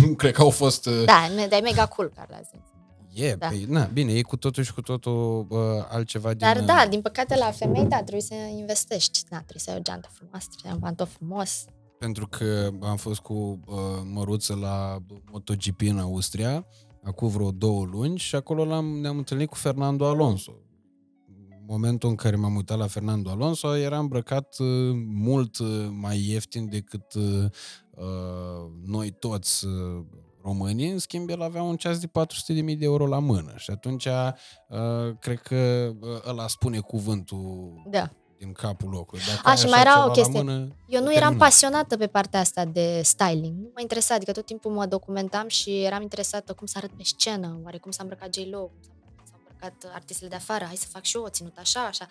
nu 0.00 0.14
cred 0.20 0.32
că 0.32 0.42
au 0.42 0.50
fost... 0.50 0.86
Uh... 0.86 1.04
Da, 1.04 1.28
dar 1.48 1.58
e 1.58 1.62
mega 1.62 1.86
cool 1.86 2.10
Carla's 2.10 2.48
Dreams. 2.50 2.70
E, 3.12 3.34
da. 3.34 3.46
păi, 3.46 3.64
na, 3.68 3.84
bine, 3.84 4.12
e 4.12 4.22
cu 4.22 4.36
totul 4.36 4.62
și 4.62 4.74
cu 4.74 4.80
totul 4.80 5.46
uh, 5.48 5.58
altceva 5.88 6.28
din... 6.28 6.38
Dar 6.38 6.56
uh, 6.56 6.64
da, 6.64 6.86
din 6.90 7.00
păcate 7.00 7.36
la 7.36 7.50
femei, 7.50 7.84
da, 7.84 7.96
trebuie 7.96 8.20
să 8.20 8.34
investești. 8.34 9.20
Da, 9.28 9.36
trebuie 9.36 9.60
să 9.60 9.70
ai 9.70 9.76
o 9.76 9.82
geantă 9.82 10.08
frumoasă, 10.12 10.46
trebuie 10.48 10.62
să 10.62 10.68
ai 10.68 10.74
un 10.74 10.80
pantof 10.80 11.12
frumos. 11.12 11.64
Pentru 11.98 12.26
că 12.26 12.70
am 12.80 12.96
fost 12.96 13.20
cu 13.20 13.60
uh, 13.66 13.76
măruță 14.04 14.54
la 14.54 14.98
MotoGP 15.30 15.80
în 15.80 15.98
Austria, 15.98 16.66
acum 17.02 17.28
vreo 17.28 17.50
două 17.50 17.84
luni 17.84 18.18
și 18.18 18.34
acolo 18.34 18.64
l-am, 18.64 18.84
ne-am 18.84 19.16
întâlnit 19.16 19.48
cu 19.48 19.56
Fernando 19.56 20.06
Alonso, 20.06 20.52
momentul 21.66 22.08
în 22.08 22.14
care 22.14 22.36
m-am 22.36 22.56
uitat 22.56 22.78
la 22.78 22.86
Fernando 22.86 23.30
Alonso, 23.30 23.76
era 23.76 23.98
îmbrăcat 23.98 24.58
uh, 24.58 24.66
mult 25.06 25.58
uh, 25.58 25.88
mai 25.90 26.28
ieftin 26.28 26.68
decât 26.68 27.14
uh, 27.14 27.50
noi 28.84 29.10
toți 29.10 29.66
românii, 30.46 30.90
în 30.90 30.98
schimb 30.98 31.28
el 31.28 31.42
avea 31.42 31.62
un 31.62 31.76
ceas 31.76 31.98
de 31.98 32.06
400.000 32.06 32.64
de 32.64 32.84
euro 32.84 33.06
la 33.06 33.18
mână 33.18 33.52
și 33.56 33.70
atunci 33.70 34.04
uh, 34.04 35.16
cred 35.20 35.38
că 35.38 35.92
ăla 36.28 36.48
spune 36.48 36.78
cuvântul 36.78 37.72
da. 37.90 38.10
din 38.38 38.52
capul 38.52 38.88
locului. 38.88 39.24
Dacă 39.26 39.48
A, 39.48 39.54
și 39.54 39.66
mai 39.66 39.80
era 39.80 40.06
o 40.06 40.10
chestie. 40.10 40.42
Mână, 40.42 40.76
Eu 40.88 41.02
nu 41.02 41.10
eram 41.10 41.20
terminat. 41.20 41.38
pasionată 41.38 41.96
pe 41.96 42.06
partea 42.06 42.40
asta 42.40 42.64
de 42.64 43.00
styling. 43.02 43.56
Nu 43.56 43.70
mă 43.74 43.80
interesa, 43.80 44.14
adică 44.14 44.32
tot 44.32 44.46
timpul 44.46 44.72
mă 44.72 44.86
documentam 44.86 45.48
și 45.48 45.82
eram 45.82 46.02
interesată 46.02 46.52
cum 46.52 46.66
să 46.66 46.74
arăt 46.78 46.90
pe 46.90 47.02
scenă, 47.04 47.60
oare 47.64 47.78
cum 47.78 47.90
s-a 47.90 48.02
îmbrăcat 48.02 48.34
J-Lo, 48.34 48.60
cum 48.60 48.78
s-a 48.80 48.95
plecat 49.70 49.94
artistele 49.94 50.28
de 50.28 50.36
afară, 50.36 50.64
hai 50.64 50.76
să 50.76 50.86
fac 50.90 51.02
și 51.02 51.16
eu 51.16 51.22
o 51.22 51.28
ținut 51.28 51.56
așa, 51.58 51.84
așa. 51.84 52.06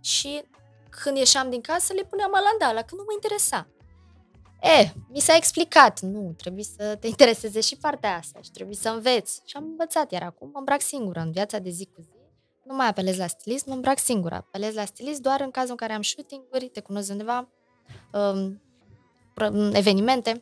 Și 0.00 0.42
când 0.90 1.16
ieșeam 1.16 1.50
din 1.50 1.60
casă, 1.60 1.92
le 1.92 2.02
puneam 2.02 2.30
alandala, 2.34 2.82
că 2.82 2.94
nu 2.94 3.02
mă 3.06 3.12
interesa. 3.14 3.66
E, 4.62 4.92
mi 5.08 5.20
s-a 5.20 5.36
explicat, 5.36 6.00
nu, 6.00 6.34
trebuie 6.36 6.64
să 6.64 6.96
te 7.00 7.06
intereseze 7.06 7.60
și 7.60 7.76
partea 7.76 8.16
asta 8.16 8.40
și 8.42 8.50
trebuie 8.50 8.76
să 8.76 8.88
înveți. 8.88 9.42
Și 9.44 9.56
am 9.56 9.64
învățat, 9.64 10.12
iar 10.12 10.22
acum 10.22 10.50
mă 10.52 10.58
îmbrac 10.58 10.80
singură 10.80 11.20
în 11.20 11.30
viața 11.30 11.58
de 11.58 11.70
zi 11.70 11.84
cu 11.84 12.00
zi. 12.00 12.08
Nu 12.64 12.74
mai 12.74 12.88
apelez 12.88 13.16
la 13.16 13.26
stilist, 13.26 13.66
mă 13.66 13.74
îmbrac 13.74 13.98
singură. 13.98 14.34
Apelez 14.34 14.74
la 14.74 14.84
stilist 14.84 15.20
doar 15.20 15.40
în 15.40 15.50
cazul 15.50 15.70
în 15.70 15.76
care 15.76 15.92
am 15.92 16.02
shooting-uri, 16.02 16.68
te 16.68 16.80
cunosc 16.80 17.10
undeva, 17.10 17.48
um, 18.12 18.62
evenimente. 19.72 20.40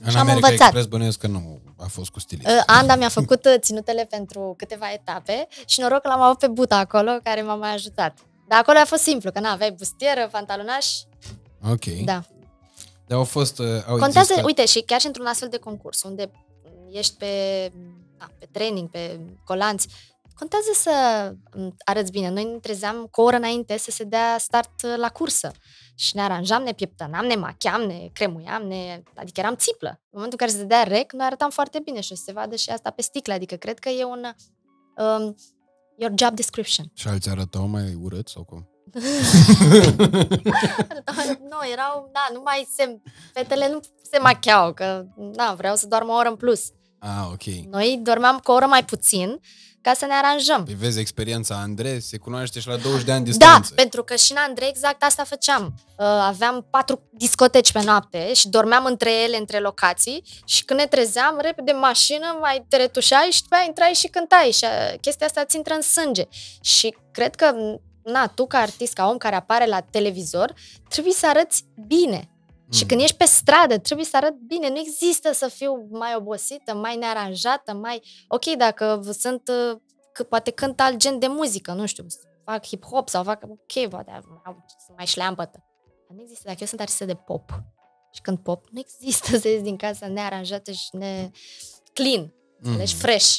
În 0.00 0.10
și 0.10 0.16
America 0.16 0.46
am 0.46 0.52
învățat. 0.52 0.66
Express 0.66 0.86
bănuiesc 0.86 1.18
că 1.18 1.26
nu 1.26 1.60
a 1.78 1.86
fost 1.86 2.10
cu 2.10 2.20
stilist. 2.20 2.48
Uh, 2.48 2.62
Anda 2.66 2.96
mi-a 2.96 3.08
făcut 3.08 3.44
uh, 3.44 3.54
ținutele 3.58 4.04
pentru 4.04 4.54
câteva 4.56 4.92
etape 4.92 5.48
și 5.66 5.80
noroc 5.80 6.02
că 6.02 6.08
l-am 6.08 6.20
avut 6.20 6.38
pe 6.38 6.48
Buta 6.48 6.76
acolo, 6.76 7.10
care 7.22 7.42
m-a 7.42 7.54
mai 7.54 7.72
ajutat. 7.72 8.18
Dar 8.48 8.58
acolo 8.58 8.78
a 8.78 8.84
fost 8.84 9.02
simplu, 9.02 9.30
că 9.30 9.40
n-aveai 9.40 9.72
bustieră, 9.72 10.28
pantalonaș. 10.30 10.86
Ok. 11.70 11.84
Da. 12.04 12.22
Dar 13.06 13.18
au 13.18 13.24
fost... 13.24 13.58
Uh, 13.58 13.66
au 13.66 13.96
Contează, 13.96 14.18
existat... 14.18 14.44
uite, 14.44 14.66
și 14.66 14.80
chiar 14.80 15.00
și 15.00 15.06
într-un 15.06 15.26
astfel 15.26 15.48
de 15.48 15.56
concurs, 15.56 16.02
unde 16.02 16.30
ești 16.90 17.16
pe, 17.16 17.26
da, 18.18 18.26
pe 18.38 18.48
training, 18.52 18.90
pe 18.90 19.20
colanți, 19.44 19.88
contează 20.38 20.70
să 20.74 20.90
arăți 21.84 22.10
bine. 22.10 22.30
Noi 22.30 22.44
ne 22.44 22.58
trezeam 22.58 23.06
cu 23.10 23.20
o 23.20 23.24
oră 23.24 23.36
înainte 23.36 23.78
să 23.78 23.90
se 23.90 24.04
dea 24.04 24.36
start 24.38 24.86
la 24.96 25.08
cursă 25.08 25.50
și 25.94 26.16
ne 26.16 26.22
aranjam, 26.22 26.62
ne 26.62 26.72
pieptănam, 26.72 27.26
ne 27.26 27.34
machiam, 27.34 27.82
ne 27.82 28.08
cremuiam, 28.12 28.62
ne... 28.62 29.02
adică 29.14 29.40
eram 29.40 29.56
țiplă. 29.56 29.88
În 29.88 30.20
momentul 30.20 30.38
în 30.40 30.46
care 30.46 30.58
se 30.58 30.64
dea 30.64 30.82
rec, 30.82 31.12
noi 31.12 31.26
arătam 31.26 31.50
foarte 31.50 31.80
bine 31.84 32.00
și 32.00 32.14
se 32.14 32.32
vadă 32.32 32.56
și 32.56 32.70
asta 32.70 32.90
pe 32.90 33.02
sticlă, 33.02 33.32
adică 33.32 33.54
cred 33.54 33.78
că 33.78 33.88
e 33.88 34.04
un 34.04 34.24
um, 34.96 35.34
your 35.96 36.12
job 36.14 36.34
description. 36.34 36.90
Și 36.94 37.08
alții 37.08 37.30
arătau 37.30 37.66
mai 37.66 37.94
urât 38.02 38.28
sau 38.28 38.44
cum? 38.44 38.68
nu, 41.50 41.58
erau, 41.72 42.10
da, 42.12 42.28
nu 42.32 42.40
mai 42.44 42.68
se, 42.76 43.00
fetele 43.32 43.68
nu 43.70 43.80
se 44.10 44.18
macheau, 44.18 44.72
că, 44.72 45.04
da, 45.16 45.54
vreau 45.56 45.76
să 45.76 45.86
doarmă 45.86 46.12
o 46.12 46.16
oră 46.16 46.28
în 46.28 46.36
plus. 46.36 46.70
Ah, 46.98 47.28
ok. 47.32 47.44
Noi 47.70 48.00
dormeam 48.02 48.38
cu 48.38 48.50
o 48.50 48.54
oră 48.54 48.66
mai 48.66 48.84
puțin 48.84 49.40
ca 49.86 49.94
să 49.94 50.06
ne 50.06 50.14
aranjăm. 50.14 50.64
Păi 50.64 50.74
vezi 50.74 50.98
experiența 50.98 51.54
Andrei, 51.54 52.00
se 52.00 52.16
cunoaște 52.16 52.60
și 52.60 52.68
la 52.68 52.76
20 52.76 53.04
de 53.04 53.12
ani 53.12 53.24
distanță. 53.24 53.72
Da, 53.74 53.82
pentru 53.82 54.02
că 54.02 54.16
și 54.16 54.32
în 54.32 54.38
Andrei 54.48 54.68
exact 54.68 55.02
asta 55.02 55.24
făceam. 55.24 55.74
Uh, 55.96 56.06
aveam 56.06 56.66
patru 56.70 57.02
discoteci 57.12 57.72
pe 57.72 57.82
noapte 57.82 58.32
și 58.34 58.48
dormeam 58.48 58.84
între 58.84 59.22
ele, 59.22 59.36
între 59.36 59.58
locații 59.58 60.22
și 60.44 60.64
când 60.64 60.80
ne 60.80 60.86
trezeam, 60.86 61.38
repede 61.40 61.72
mașină, 61.72 62.36
mai 62.40 62.66
te 62.68 62.76
retușai 62.76 63.28
și 63.30 63.42
după 63.42 63.54
aia 63.54 63.64
intrai 63.66 63.92
și 63.94 64.06
cântai 64.06 64.50
și 64.50 64.64
uh, 64.64 64.98
chestia 65.00 65.26
asta 65.26 65.44
ți 65.44 65.56
intră 65.56 65.74
în 65.74 65.82
sânge. 65.82 66.24
Și 66.60 66.96
cred 67.12 67.34
că, 67.34 67.54
na, 68.02 68.26
tu 68.26 68.46
ca 68.46 68.58
artist, 68.58 68.92
ca 68.92 69.08
om 69.08 69.16
care 69.16 69.34
apare 69.34 69.66
la 69.66 69.80
televizor, 69.80 70.54
trebuie 70.88 71.12
să 71.12 71.26
arăți 71.26 71.64
bine. 71.86 72.30
Și 72.70 72.82
Mm. 72.82 72.88
când 72.88 73.00
ești 73.00 73.16
pe 73.16 73.24
stradă, 73.24 73.78
trebuie 73.78 74.06
să 74.06 74.16
arăt 74.16 74.34
bine. 74.34 74.68
Nu 74.68 74.78
există 74.78 75.32
să 75.32 75.48
fiu 75.48 75.86
mai 75.90 76.14
obosită, 76.16 76.74
mai 76.74 76.96
nearanjată, 76.96 77.74
mai... 77.74 78.02
Ok, 78.28 78.44
dacă 78.44 79.00
sunt... 79.18 79.48
uh, 79.48 79.76
Că 80.12 80.22
poate 80.22 80.50
cânt 80.50 80.80
alt 80.80 80.96
gen 80.96 81.18
de 81.18 81.26
muzică, 81.26 81.72
nu 81.72 81.86
știu, 81.86 82.06
fac 82.44 82.66
hip-hop 82.66 83.04
sau 83.08 83.22
fac... 83.22 83.42
Ok, 83.48 83.88
poate 83.88 84.10
au- 84.44 84.64
sunt 84.86 84.96
mai 84.96 85.06
șleampătă. 85.06 85.64
Dar 86.08 86.16
nu 86.16 86.20
există. 86.22 86.42
Dacă 86.46 86.56
eu 86.60 86.66
sunt 86.66 86.80
artistă 86.80 87.04
de 87.04 87.14
pop 87.14 87.50
și 88.12 88.20
când 88.20 88.38
pop, 88.38 88.66
nu 88.70 88.78
există 88.80 89.38
să 89.38 89.48
ies 89.48 89.62
din 89.62 89.76
casa 89.76 90.06
nearanjată 90.08 90.70
și 90.70 90.88
ne... 90.92 91.30
clean, 91.92 92.34
Mm. 92.60 92.76
deci 92.76 92.92
fresh. 92.92 93.38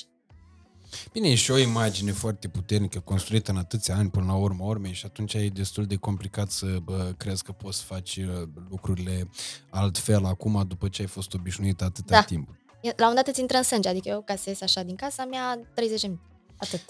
Bine, 1.12 1.30
e 1.30 1.36
și 1.36 1.52
o 1.52 1.58
imagine 1.58 2.12
foarte 2.12 2.48
puternică, 2.48 3.00
construită 3.00 3.52
în 3.52 3.58
atâția 3.58 3.96
ani 3.96 4.10
până 4.10 4.26
la 4.26 4.36
urmă 4.36 4.64
urmei 4.66 4.94
și 4.94 5.06
atunci 5.06 5.34
e 5.34 5.48
destul 5.48 5.86
de 5.86 5.96
complicat 5.96 6.52
să 6.52 6.78
bă, 6.84 7.14
crezi 7.18 7.44
că 7.44 7.52
poți 7.52 7.78
să 7.78 7.84
faci 7.84 8.16
uh, 8.18 8.48
lucrurile 8.70 9.30
altfel 9.70 10.26
acum 10.26 10.66
după 10.68 10.88
ce 10.88 11.02
ai 11.02 11.08
fost 11.08 11.34
obișnuit 11.34 11.82
atâta 11.82 12.14
Da. 12.14 12.22
timp. 12.22 12.48
La 12.82 12.90
un 12.90 12.94
moment 12.98 13.16
dat 13.16 13.28
îți 13.28 13.40
intră 13.40 13.58
în 13.58 13.64
sânge, 13.64 13.90
adică 13.90 14.10
eu 14.10 14.22
ca 14.26 14.36
să 14.36 14.50
ies 14.50 14.62
așa 14.62 14.84
din 14.84 14.96
casa 14.96 15.26
mea 15.26 15.60
30 15.74 16.02
de 16.02 16.08
minute. 16.08 16.26
Atât. 16.58 16.82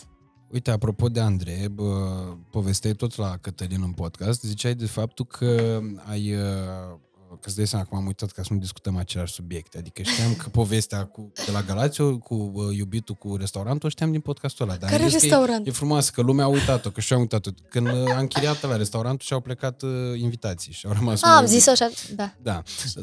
Uite, 0.52 0.72
apropo 0.72 1.10
de 1.10 1.20
Andrei, 1.20 1.70
bă, 1.70 1.84
povesteai 2.52 2.94
tot 2.94 3.16
la 3.16 3.38
Cătălin 3.38 3.82
în 3.82 3.92
podcast, 3.92 4.42
ziceai 4.42 4.76
de 4.76 4.86
faptul 4.86 5.26
că 5.26 5.80
ai, 6.10 6.34
uh, 6.34 6.98
că 7.30 7.44
îți 7.48 7.56
dai 7.56 7.68
seama 7.68 7.84
că 7.86 7.90
m-am 7.96 8.06
uitat 8.06 8.32
ca 8.32 8.44
să 8.44 8.54
nu 8.54 8.60
discutăm 8.60 8.98
același 8.98 9.34
subiecte, 9.34 9.78
adică 9.78 10.02
știam 10.02 10.34
că 10.36 10.50
povestea 10.50 11.06
cu, 11.06 11.32
de 11.46 11.52
la 11.52 11.62
Galațiu 11.62 12.18
cu 12.20 12.52
uh, 12.54 12.78
iubitul 12.78 13.16
cu 13.16 13.36
restaurantul, 13.36 13.90
știam 13.90 14.12
din 14.12 14.20
podcastul 14.22 14.66
ăla. 14.70 14.78
Dar 14.78 14.90
am 14.92 14.98
Care 14.98 15.10
zis 15.10 15.20
că 15.20 15.26
e- 15.26 15.30
restaurant? 15.30 15.68
E 15.68 15.72
frumoasă, 15.72 16.12
că 16.14 16.22
lumea 16.22 16.46
a 16.46 16.48
uitat-o, 16.48 16.90
că 16.90 17.02
și-au 17.02 17.20
uitat-o. 17.20 17.50
Când 17.70 17.88
uh, 17.88 18.16
a 18.16 18.20
închiriat 18.20 18.62
la 18.62 18.76
restaurantul 18.76 19.26
și-au 19.26 19.40
plecat 19.40 19.82
uh, 19.82 19.90
invitații 20.20 20.74
și 20.74 20.86
au 20.86 20.92
rămas... 20.94 21.16
Ah, 21.22 21.22
numai 21.24 21.40
am 21.40 21.46
zis-o 21.46 21.72
așa, 21.72 21.90
da. 22.16 22.34
Da, 22.42 22.62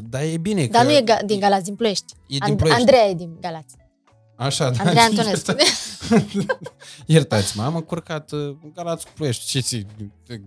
dar 0.09 0.21
e 0.21 0.37
bine 0.37 0.65
Dar 0.65 0.81
că... 0.85 0.87
nu 0.91 0.93
e 0.97 1.01
ga- 1.03 1.25
din 1.25 1.39
Galați, 1.39 1.63
din 1.63 1.75
Ploiești. 1.75 2.13
E 2.27 2.37
din 2.37 2.53
And- 2.53 2.57
Ploiești. 2.57 2.79
Andreea 2.81 3.05
e 3.05 3.13
din 3.13 3.37
Galați. 3.41 3.75
Așa, 4.37 4.69
da. 4.69 4.83
Andrei 4.83 5.03
Antonescu. 5.09 5.55
Iertați-mă, 7.05 7.63
am 7.63 7.75
încurcat 7.75 8.31
uh, 8.31 8.55
Galați 8.73 9.05
cu 9.05 9.11
Ploiești. 9.15 9.45
Ce 9.45 9.59
ți 9.59 9.85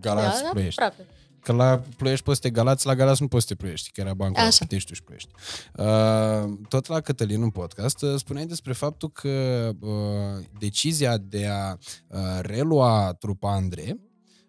Galați 0.00 0.40
Da, 0.42 0.46
cu 0.48 0.52
Ploiești? 0.54 0.80
aproape. 0.82 1.10
Că 1.42 1.52
la 1.52 1.82
Ploiești 1.96 2.24
poți 2.24 2.40
să 2.40 2.48
te 2.48 2.54
Galați, 2.54 2.86
la 2.86 2.94
Galați 2.94 3.22
nu 3.22 3.28
poți 3.28 3.46
să 3.46 3.54
te 3.54 3.60
Ploiești, 3.60 3.90
că 3.90 4.00
era 4.00 4.14
bancul 4.14 4.42
Așa. 4.42 4.58
Pitești 4.58 4.94
și 4.94 5.02
Ploiești. 5.02 5.30
Uh, 5.76 6.58
tot 6.68 6.86
la 6.86 7.00
Cătălin 7.00 7.42
în 7.42 7.50
podcast 7.50 8.02
uh, 8.02 8.14
spuneai 8.16 8.46
despre 8.46 8.72
faptul 8.72 9.10
că 9.10 9.70
uh, 9.80 10.44
decizia 10.58 11.16
de 11.16 11.46
a 11.46 11.76
uh, 12.06 12.38
relua 12.40 13.12
trupa 13.18 13.52
Andrei 13.52 14.00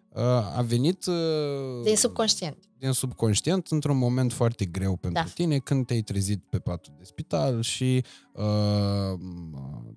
uh, 0.08 0.22
a 0.56 0.64
venit 0.66 1.06
uh, 1.06 1.82
Din 1.84 1.96
subconștient. 1.96 2.69
Din 2.80 2.92
subconștient 2.92 3.66
într-un 3.66 3.96
moment 3.96 4.32
foarte 4.32 4.64
greu 4.64 4.96
pentru 4.96 5.22
Da. 5.22 5.30
tine, 5.34 5.58
când 5.58 5.86
te-ai 5.86 6.00
trezit 6.02 6.42
pe 6.48 6.58
patul 6.58 6.94
de 6.98 7.04
spital 7.04 7.62
și 7.62 8.04
uh, 8.32 9.18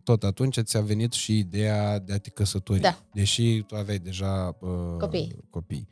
tot 0.04 0.24
atunci 0.24 0.60
ți-a 0.60 0.82
venit 0.82 1.12
și 1.12 1.38
ideea 1.38 2.00
de 2.00 2.14
a 2.14 2.18
te 2.18 2.30
căsători. 2.30 2.80
Da. 2.80 3.04
Deși 3.14 3.62
tu 3.62 3.76
aveai 3.76 3.98
deja 4.00 4.58
uh, 4.60 4.98
Copii. 5.00 5.36
copii. 5.50 5.88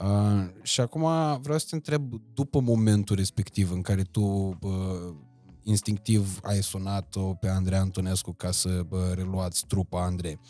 Uh, 0.00 0.48
și 0.62 0.80
acum 0.80 1.00
vreau 1.42 1.58
să 1.58 1.66
te 1.68 1.74
întreb, 1.74 2.12
după 2.34 2.60
momentul 2.60 3.16
respectiv 3.16 3.70
în 3.72 3.80
care 3.82 4.02
tu 4.02 4.22
uh, 4.60 5.14
instinctiv 5.62 6.40
ai 6.42 6.62
sunat-o 6.62 7.34
pe 7.34 7.48
Andrei 7.48 7.78
Antonescu 7.78 8.32
ca 8.32 8.50
să 8.50 8.82
bă, 8.88 9.12
reluați 9.14 9.66
trupa 9.66 10.04
Andrei, 10.04 10.40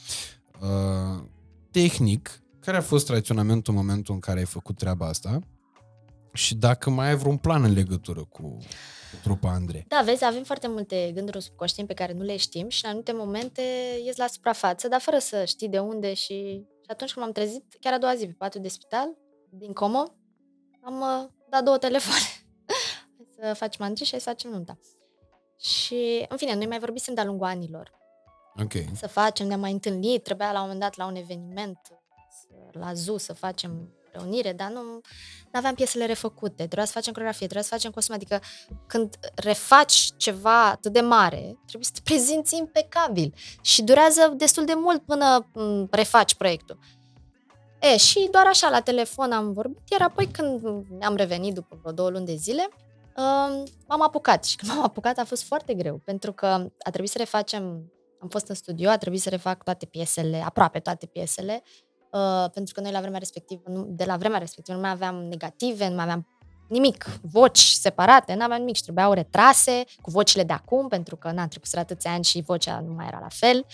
uh, 0.60 1.22
tehnic, 1.70 2.42
care 2.60 2.76
a 2.76 2.80
fost 2.80 3.08
raționamentul 3.08 3.74
în 3.74 3.80
momentul 3.80 4.14
în 4.14 4.20
care 4.20 4.38
ai 4.38 4.44
făcut 4.44 4.76
treaba 4.76 5.06
asta? 5.06 5.40
Și 6.32 6.54
dacă 6.54 6.90
mai 6.90 7.08
ai 7.08 7.16
vreun 7.16 7.36
plan 7.36 7.64
în 7.64 7.72
legătură 7.72 8.24
cu, 8.24 8.42
cu 9.10 9.16
trupa 9.22 9.50
Andrei. 9.50 9.84
Da, 9.88 10.02
vezi, 10.04 10.24
avem 10.24 10.42
foarte 10.42 10.68
multe 10.68 11.10
gânduri 11.14 11.36
în 11.36 11.42
subconștient 11.42 11.88
pe 11.88 11.94
care 11.94 12.12
nu 12.12 12.22
le 12.22 12.36
știm 12.36 12.68
și 12.68 12.84
în 12.84 12.88
anumite 12.90 13.12
momente 13.12 13.62
ies 14.04 14.16
la 14.16 14.26
suprafață, 14.26 14.88
dar 14.88 15.00
fără 15.00 15.18
să 15.18 15.44
știi 15.44 15.68
de 15.68 15.78
unde 15.78 16.14
și... 16.14 16.64
Și 16.82 16.96
atunci 16.96 17.12
când 17.12 17.24
m-am 17.24 17.34
trezit, 17.34 17.76
chiar 17.80 17.92
a 17.92 17.98
doua 17.98 18.14
zi, 18.14 18.26
pe 18.26 18.34
patul 18.38 18.60
de 18.60 18.68
spital, 18.68 19.08
din 19.50 19.72
comă, 19.72 20.14
am 20.80 21.00
uh, 21.00 21.28
dat 21.48 21.64
două 21.64 21.78
telefoane. 21.78 22.20
Hai 23.16 23.26
să 23.48 23.54
facem 23.54 23.84
Andrei 23.84 24.04
și 24.06 24.10
hai 24.10 24.20
să 24.20 24.28
facem 24.28 24.50
nunta. 24.50 24.78
Și, 25.60 26.26
în 26.28 26.36
fine, 26.36 26.54
noi 26.54 26.66
mai 26.66 26.78
vorbisem 26.78 27.14
de-a 27.14 27.24
lungul 27.24 27.46
anilor. 27.46 27.90
Ok. 28.62 28.72
să 28.94 29.08
facem, 29.08 29.46
ne-am 29.46 29.60
mai 29.60 29.72
întâlnit, 29.72 30.22
trebuia 30.22 30.52
la 30.52 30.54
un 30.58 30.60
moment 30.60 30.80
dat 30.80 30.96
la 30.96 31.06
un 31.06 31.14
eveniment 31.16 31.78
să- 32.30 32.78
la 32.78 32.92
ZU 32.92 33.16
să 33.16 33.32
facem 33.32 33.94
reunire, 34.12 34.52
dar 34.52 34.70
nu 34.70 35.00
aveam 35.52 35.74
piesele 35.74 36.06
refăcute, 36.06 36.54
trebuia 36.54 36.84
să 36.84 36.92
facem 36.92 37.12
coreografie, 37.12 37.46
trebuia 37.46 37.68
să 37.68 37.74
facem 37.74 37.90
costum, 37.90 38.14
adică 38.14 38.40
când 38.86 39.14
refaci 39.34 40.10
ceva 40.16 40.68
atât 40.68 40.92
de 40.92 41.00
mare, 41.00 41.58
trebuie 41.66 41.84
să 41.84 41.90
te 41.94 42.00
prezinți 42.04 42.56
impecabil. 42.56 43.34
Și 43.60 43.82
durează 43.82 44.32
destul 44.36 44.64
de 44.64 44.74
mult 44.76 45.02
până 45.02 45.48
m, 45.52 45.88
refaci 45.90 46.34
proiectul. 46.34 46.78
E, 47.80 47.96
și 47.96 48.28
doar 48.30 48.46
așa, 48.46 48.68
la 48.68 48.80
telefon 48.80 49.32
am 49.32 49.52
vorbit, 49.52 49.88
iar 49.90 50.02
apoi 50.02 50.26
când 50.26 50.62
am 51.00 51.16
revenit 51.16 51.54
după 51.54 51.78
vreo 51.80 51.92
două 51.92 52.10
luni 52.10 52.26
de 52.26 52.34
zile, 52.34 52.68
um, 53.16 53.64
m-am 53.88 54.02
apucat. 54.02 54.44
Și 54.44 54.56
când 54.56 54.72
m-am 54.72 54.82
apucat 54.82 55.18
a 55.18 55.24
fost 55.24 55.42
foarte 55.42 55.74
greu, 55.74 56.00
pentru 56.04 56.32
că 56.32 56.46
a 56.78 56.90
trebuit 56.90 57.10
să 57.10 57.18
refacem 57.18 57.92
am 58.20 58.28
fost 58.28 58.48
în 58.48 58.54
studio, 58.54 58.88
a 58.88 58.96
trebuit 58.96 59.20
să 59.20 59.28
refac 59.28 59.62
toate 59.62 59.86
piesele, 59.86 60.42
aproape 60.44 60.78
toate 60.78 61.06
piesele, 61.06 61.62
uh, 62.12 62.50
pentru 62.52 62.74
că 62.74 62.80
noi 62.80 62.92
la 62.92 63.00
vremea 63.00 63.18
respectivă, 63.18 63.62
nu, 63.66 63.86
de 63.88 64.04
la 64.04 64.16
vremea 64.16 64.38
respectivă, 64.38 64.76
nu 64.76 64.82
mai 64.82 64.90
aveam 64.90 65.14
negative, 65.14 65.88
nu 65.88 65.94
mai 65.94 66.04
aveam 66.04 66.26
nimic, 66.68 67.20
voci 67.22 67.58
separate, 67.58 68.34
nu 68.34 68.44
aveam 68.44 68.58
nimic 68.58 68.76
și 68.76 68.82
trebuiau 68.82 69.12
retrase 69.12 69.84
cu 70.00 70.10
vocile 70.10 70.42
de 70.42 70.52
acum, 70.52 70.88
pentru 70.88 71.16
că 71.16 71.30
n-am 71.30 71.48
trecut 71.48 71.76
atâția 71.76 72.12
ani 72.12 72.24
și 72.24 72.42
vocea 72.42 72.80
nu 72.80 72.92
mai 72.92 73.06
era 73.06 73.18
la 73.20 73.28
fel. 73.28 73.66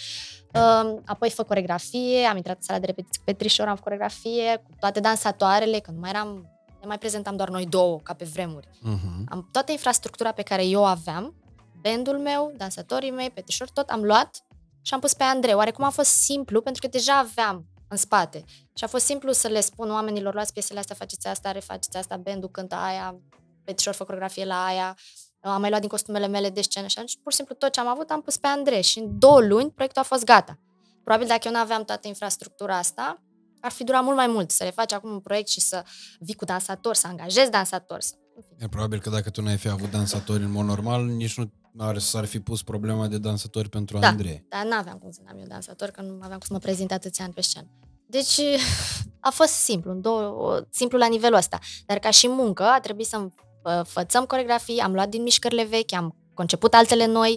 Uh, 0.54 1.00
apoi 1.04 1.30
fă 1.30 1.42
coregrafie, 1.42 2.24
am 2.24 2.36
intrat 2.36 2.56
în 2.56 2.62
sala 2.62 2.78
de 2.78 2.86
repetiții 2.86 3.18
cu 3.18 3.24
Petrișor, 3.24 3.66
am 3.66 3.76
făcut 3.76 3.92
coregrafie 3.92 4.62
cu 4.64 4.70
toate 4.78 5.00
dansatoarele, 5.00 5.78
că 5.78 5.90
nu 5.90 6.00
mai 6.00 6.10
eram, 6.10 6.50
ne 6.80 6.86
mai 6.86 6.98
prezentam 6.98 7.36
doar 7.36 7.48
noi 7.48 7.66
două, 7.66 7.98
ca 8.02 8.12
pe 8.12 8.24
vremuri. 8.24 8.68
Uh-huh. 8.68 9.24
Am 9.28 9.48
toată 9.52 9.72
infrastructura 9.72 10.32
pe 10.32 10.42
care 10.42 10.66
eu 10.66 10.80
o 10.80 10.84
aveam, 10.84 11.34
bandul 11.82 12.18
meu, 12.18 12.52
dansatorii 12.56 13.10
mei, 13.10 13.30
Petrișor, 13.30 13.70
tot 13.70 13.88
am 13.88 14.02
luat 14.02 14.44
și 14.82 14.94
am 14.94 15.00
pus 15.00 15.14
pe 15.14 15.22
Andrei. 15.22 15.54
Oarecum 15.54 15.84
a 15.84 15.90
fost 15.90 16.10
simplu, 16.10 16.60
pentru 16.60 16.82
că 16.82 16.88
deja 16.88 17.18
aveam 17.18 17.66
în 17.88 17.96
spate. 17.96 18.44
Și 18.74 18.84
a 18.84 18.86
fost 18.86 19.04
simplu 19.04 19.32
să 19.32 19.48
le 19.48 19.60
spun 19.60 19.90
oamenilor, 19.90 20.34
luați 20.34 20.52
piesele 20.52 20.78
astea, 20.78 20.94
faceți 20.94 21.26
asta, 21.26 21.52
refaceți 21.52 21.96
asta, 21.96 22.16
bandul 22.16 22.50
cântă 22.50 22.74
aia, 22.74 23.20
Petrișor 23.64 23.94
fă 23.94 24.04
coreografie 24.04 24.44
la 24.44 24.64
aia, 24.64 24.96
am 25.40 25.60
mai 25.60 25.68
luat 25.68 25.80
din 25.80 25.90
costumele 25.90 26.26
mele 26.26 26.50
de 26.50 26.60
scenă 26.60 26.86
și 26.86 26.98
atunci 26.98 27.18
pur 27.22 27.30
și 27.32 27.36
simplu 27.36 27.54
tot 27.54 27.72
ce 27.72 27.80
am 27.80 27.86
avut 27.86 28.10
am 28.10 28.22
pus 28.22 28.36
pe 28.36 28.46
Andrei 28.46 28.82
și 28.82 28.98
în 28.98 29.18
două 29.18 29.40
luni 29.40 29.70
proiectul 29.70 30.02
a 30.02 30.04
fost 30.04 30.24
gata. 30.24 30.58
Probabil 31.04 31.26
dacă 31.26 31.40
eu 31.44 31.52
nu 31.52 31.58
aveam 31.58 31.84
toată 31.84 32.08
infrastructura 32.08 32.76
asta, 32.76 33.22
ar 33.60 33.70
fi 33.70 33.84
durat 33.84 34.02
mult 34.02 34.16
mai 34.16 34.26
mult 34.26 34.50
să 34.50 34.64
refaci 34.64 34.92
acum 34.92 35.10
un 35.10 35.20
proiect 35.20 35.48
și 35.48 35.60
să 35.60 35.84
vii 36.18 36.34
cu 36.34 36.44
dansatori, 36.44 36.96
să 36.96 37.06
angajezi 37.06 37.50
dansatori, 37.50 38.04
să 38.04 38.14
E 38.58 38.68
probabil 38.68 39.00
că 39.00 39.10
dacă 39.10 39.30
tu 39.30 39.42
n-ai 39.42 39.56
fi 39.56 39.68
avut 39.68 39.90
dansatori 39.90 40.42
în 40.42 40.50
mod 40.50 40.64
normal, 40.64 41.04
nici 41.04 41.36
nu 41.36 41.50
ar, 41.78 41.98
s-ar 41.98 42.24
fi 42.24 42.40
pus 42.40 42.62
problema 42.62 43.06
de 43.06 43.18
dansatori 43.18 43.68
pentru 43.68 43.98
Da. 43.98 44.06
Andrei. 44.08 44.44
Dar 44.48 44.64
n-aveam 44.64 44.98
cum 44.98 45.10
să 45.10 45.20
n-am 45.24 45.38
eu 45.38 45.46
dansator, 45.46 45.88
că 45.88 46.02
nu 46.02 46.14
aveam 46.14 46.38
cum 46.38 46.46
să 46.46 46.52
mă 46.52 46.58
prezint 46.58 46.92
atâția 46.92 47.24
ani 47.24 47.32
pe 47.34 47.40
scenă. 47.40 47.66
Deci 48.06 48.40
a 49.28 49.30
fost 49.30 49.52
simplu, 49.52 49.90
în 49.90 50.00
două, 50.00 50.64
simplu 50.70 50.98
la 50.98 51.06
nivelul 51.06 51.36
ăsta. 51.36 51.58
Dar 51.86 51.98
ca 51.98 52.10
și 52.10 52.28
muncă 52.28 52.62
a 52.62 52.80
trebuit 52.80 53.06
să 53.06 53.28
învățăm 53.62 54.24
coregrafii, 54.24 54.78
am 54.78 54.92
luat 54.92 55.08
din 55.08 55.22
mișcările 55.22 55.64
vechi, 55.64 55.92
am 55.92 56.16
conceput 56.34 56.74
altele 56.74 57.06
noi 57.06 57.36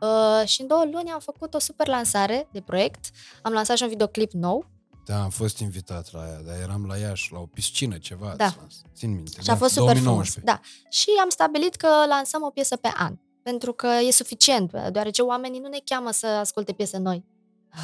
uh, 0.00 0.48
și 0.48 0.60
în 0.60 0.66
două 0.66 0.84
luni 0.92 1.10
am 1.10 1.20
făcut 1.20 1.54
o 1.54 1.58
super 1.58 1.86
lansare 1.86 2.48
de 2.52 2.60
proiect. 2.60 3.04
Am 3.42 3.52
lansat 3.52 3.76
și 3.76 3.82
un 3.82 3.88
videoclip 3.88 4.32
nou 4.32 4.66
Da, 5.06 5.22
am 5.22 5.30
fost 5.30 5.58
invitat 5.58 6.12
la 6.12 6.26
ea, 6.28 6.42
dar 6.42 6.56
eram 6.60 6.86
la 6.86 6.96
Iași, 6.96 7.32
la 7.32 7.38
o 7.38 7.46
piscină, 7.46 7.98
ceva. 7.98 8.34
Da. 8.36 8.44
ați 8.44 8.56
lansat. 8.58 8.84
Țin 8.94 9.14
minte. 9.14 9.30
și 9.42 9.50
a 9.50 9.52
da, 9.52 9.56
fost 9.56 9.72
super 9.72 9.96
frumos. 9.96 10.34
2019. 10.34 10.44
Da. 10.44 10.60
Și 10.90 11.08
am 11.22 11.28
stabilit 11.28 11.74
că 11.74 11.88
lansăm 12.08 12.42
o 12.42 12.50
piesă 12.50 12.76
pe 12.76 12.90
an. 12.94 13.18
Pentru 13.42 13.72
că 13.72 13.86
e 13.86 14.10
suficient, 14.10 14.70
deoarece 14.70 15.22
oamenii 15.22 15.60
nu 15.60 15.68
ne 15.68 15.78
cheamă 15.84 16.10
să 16.10 16.26
asculte 16.26 16.72
piese 16.72 16.98
noi. 16.98 17.24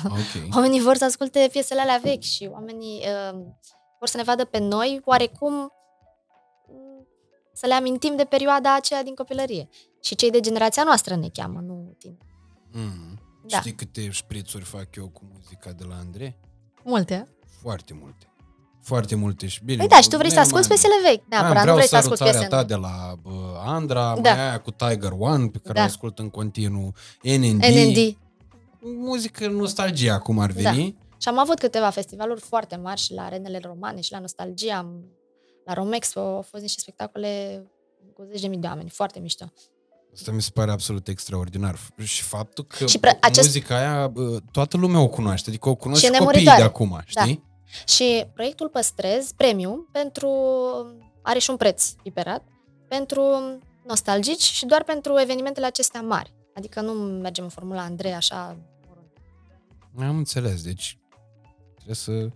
Ok. 0.05 0.49
Oamenii 0.57 0.81
vor 0.81 0.97
să 0.97 1.05
asculte 1.05 1.49
piesele 1.53 1.81
alea 1.81 2.01
vechi 2.03 2.23
și 2.23 2.49
oamenii 2.53 2.99
uh, 2.99 3.39
vor 3.99 4.09
să 4.09 4.17
ne 4.17 4.23
vadă 4.23 4.45
pe 4.45 4.59
noi 4.59 5.01
oarecum 5.05 5.53
mm, 5.53 7.07
să 7.53 7.67
le 7.67 7.75
amintim 7.75 8.17
de 8.17 8.25
perioada 8.25 8.75
aceea 8.75 9.03
din 9.03 9.15
copilărie. 9.15 9.69
Și 10.01 10.15
cei 10.15 10.31
de 10.31 10.41
generația 10.41 10.85
noastră 10.85 11.17
ne 11.17 11.29
cheamă, 11.29 11.61
nu 11.61 11.97
tine. 11.99 12.17
Mm. 12.73 13.21
Da. 13.47 13.59
Știi 13.59 13.75
câte 13.75 14.11
șprițuri 14.11 14.65
fac 14.65 14.97
eu 14.97 15.09
cu 15.09 15.21
muzica 15.33 15.73
de 15.73 15.85
la 15.85 15.95
Andrei? 15.95 16.37
Multe. 16.85 17.29
Foarte 17.61 17.95
multe. 18.01 18.27
Foarte 18.83 19.15
multe 19.15 19.47
și 19.47 19.61
bine. 19.65 19.79
Păi 19.79 19.89
da, 19.89 20.01
și 20.01 20.09
tu 20.09 20.17
vrei 20.17 20.31
să 20.31 20.41
asculti 20.41 20.67
piesele 20.67 20.95
vechi. 21.03 21.29
Neapărat, 21.29 21.67
nu 21.67 21.75
vrei 21.75 21.87
să 21.87 21.97
asculti 21.97 22.23
piesele 22.23 22.47
ta 22.47 22.65
de 22.65 22.75
la 22.75 23.13
uh, 23.25 23.33
Andra, 23.65 24.19
da. 24.21 24.35
mai 24.35 24.41
aia 24.41 24.61
cu 24.61 24.71
Tiger 24.71 25.13
One, 25.19 25.47
pe 25.47 25.59
care 25.59 25.75
da. 25.75 25.81
o 25.81 25.85
ascult 25.85 26.19
în 26.19 26.31
continuu, 26.31 26.95
NND. 27.23 27.65
NND. 27.65 28.17
Muzică 28.81 29.49
nostalgie 29.49 30.19
cum 30.23 30.39
ar 30.39 30.53
da. 30.53 30.71
veni. 30.71 30.97
Da. 30.99 31.17
Și 31.17 31.29
am 31.29 31.39
avut 31.39 31.59
câteva 31.59 31.91
festivaluri 31.91 32.41
foarte 32.41 32.77
mari 32.77 33.01
și 33.01 33.13
la 33.13 33.23
Arenele 33.23 33.61
Romane 33.63 34.01
și 34.01 34.13
la 34.13 34.19
Nostalgia, 34.19 34.77
am, 34.77 35.05
la 35.65 35.73
Romexpo, 35.73 36.21
au 36.21 36.43
fost 36.43 36.63
niște 36.63 36.81
spectacole 36.81 37.63
cu 38.15 38.27
zeci 38.31 38.41
de 38.41 38.47
mii 38.49 38.59
de 38.59 38.67
oameni, 38.67 38.89
foarte 38.89 39.19
mișto. 39.19 39.53
Asta 40.15 40.31
mi 40.31 40.43
se 40.43 40.51
pare 40.55 40.71
absolut 40.71 41.09
extraordinar. 41.09 41.79
Și 42.03 42.23
faptul 42.23 42.65
că 42.65 42.87
și 42.87 42.99
pre- 42.99 43.19
acest... 43.21 43.47
muzica 43.47 43.77
aia 43.77 44.13
toată 44.51 44.77
lumea 44.77 45.01
o 45.01 45.09
cunoaște, 45.09 45.49
adică 45.49 45.69
o 45.69 45.75
cunoaște 45.75 46.07
și 46.07 46.19
copiii 46.19 46.45
de 46.45 46.51
acum, 46.51 46.89
da. 46.91 47.23
știi? 47.23 47.43
Da. 47.45 47.93
Și 47.93 48.27
proiectul 48.35 48.69
Păstrez, 48.69 49.33
premium, 49.37 49.89
pentru 49.93 50.31
are 51.23 51.39
și 51.39 51.51
un 51.51 51.57
preț 51.57 51.85
iperat, 52.03 52.43
pentru 52.89 53.23
nostalgici 53.87 54.43
și 54.43 54.67
doar 54.67 54.85
pentru 54.85 55.21
evenimentele 55.21 55.67
acestea 55.67 56.01
mari. 56.01 56.33
Adică 56.55 56.81
nu 56.81 56.93
mergem 56.93 57.45
în 57.45 57.51
formula 57.51 57.83
Andrei 57.83 58.13
așa. 58.13 58.57
Am 59.99 60.17
înțeles, 60.17 60.63
deci 60.63 60.99
trebuie 61.75 61.95
să... 61.95 62.29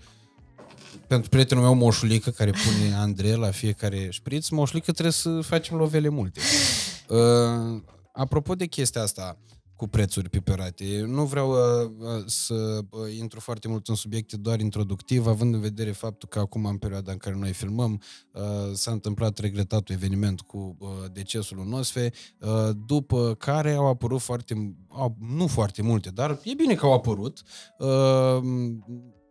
Pentru 1.06 1.28
prietenul 1.28 1.64
meu 1.64 1.74
Moșulică, 1.74 2.30
care 2.30 2.50
pune 2.50 2.94
Andrei 2.94 3.36
la 3.36 3.50
fiecare 3.50 4.08
șpriț, 4.10 4.48
Moșulică 4.48 4.92
trebuie 4.92 5.12
să 5.12 5.40
facem 5.40 5.76
lovele 5.76 6.08
multe. 6.08 6.40
Uh, 7.08 7.82
apropo 8.12 8.54
de 8.54 8.66
chestia 8.66 9.02
asta, 9.02 9.38
cu 9.76 9.86
prețuri 9.86 10.28
piperate. 10.28 11.04
Nu 11.06 11.24
vreau 11.24 11.50
uh, 11.50 11.90
uh, 11.98 12.22
să 12.26 12.54
uh, 12.90 13.16
intru 13.18 13.40
foarte 13.40 13.68
mult 13.68 13.88
în 13.88 13.94
subiecte 13.94 14.36
doar 14.36 14.60
introductiv, 14.60 15.26
având 15.26 15.54
în 15.54 15.60
vedere 15.60 15.92
faptul 15.92 16.28
că 16.28 16.38
acum, 16.38 16.64
în 16.64 16.76
perioada 16.76 17.12
în 17.12 17.18
care 17.18 17.36
noi 17.36 17.52
filmăm, 17.52 18.02
uh, 18.32 18.42
s-a 18.72 18.90
întâmplat 18.90 19.38
regretatul 19.38 19.94
eveniment 19.94 20.40
cu 20.40 20.76
uh, 20.78 20.88
decesul 21.12 21.66
Nosfe, 21.68 22.12
uh, 22.40 22.68
după 22.86 23.34
care 23.34 23.72
au 23.72 23.86
apărut 23.86 24.20
foarte, 24.20 24.76
au, 24.88 25.16
nu 25.20 25.46
foarte 25.46 25.82
multe, 25.82 26.10
dar 26.10 26.40
e 26.44 26.54
bine 26.54 26.74
că 26.74 26.86
au 26.86 26.92
apărut, 26.92 27.42
uh, 27.78 28.38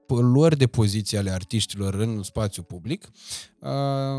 luări 0.08 0.58
de 0.58 0.68
poziție 0.68 1.18
ale 1.18 1.30
artiștilor 1.30 1.94
în 1.94 2.24
spațiu 2.24 2.64
public, 2.64 3.10
uh, 3.60 3.70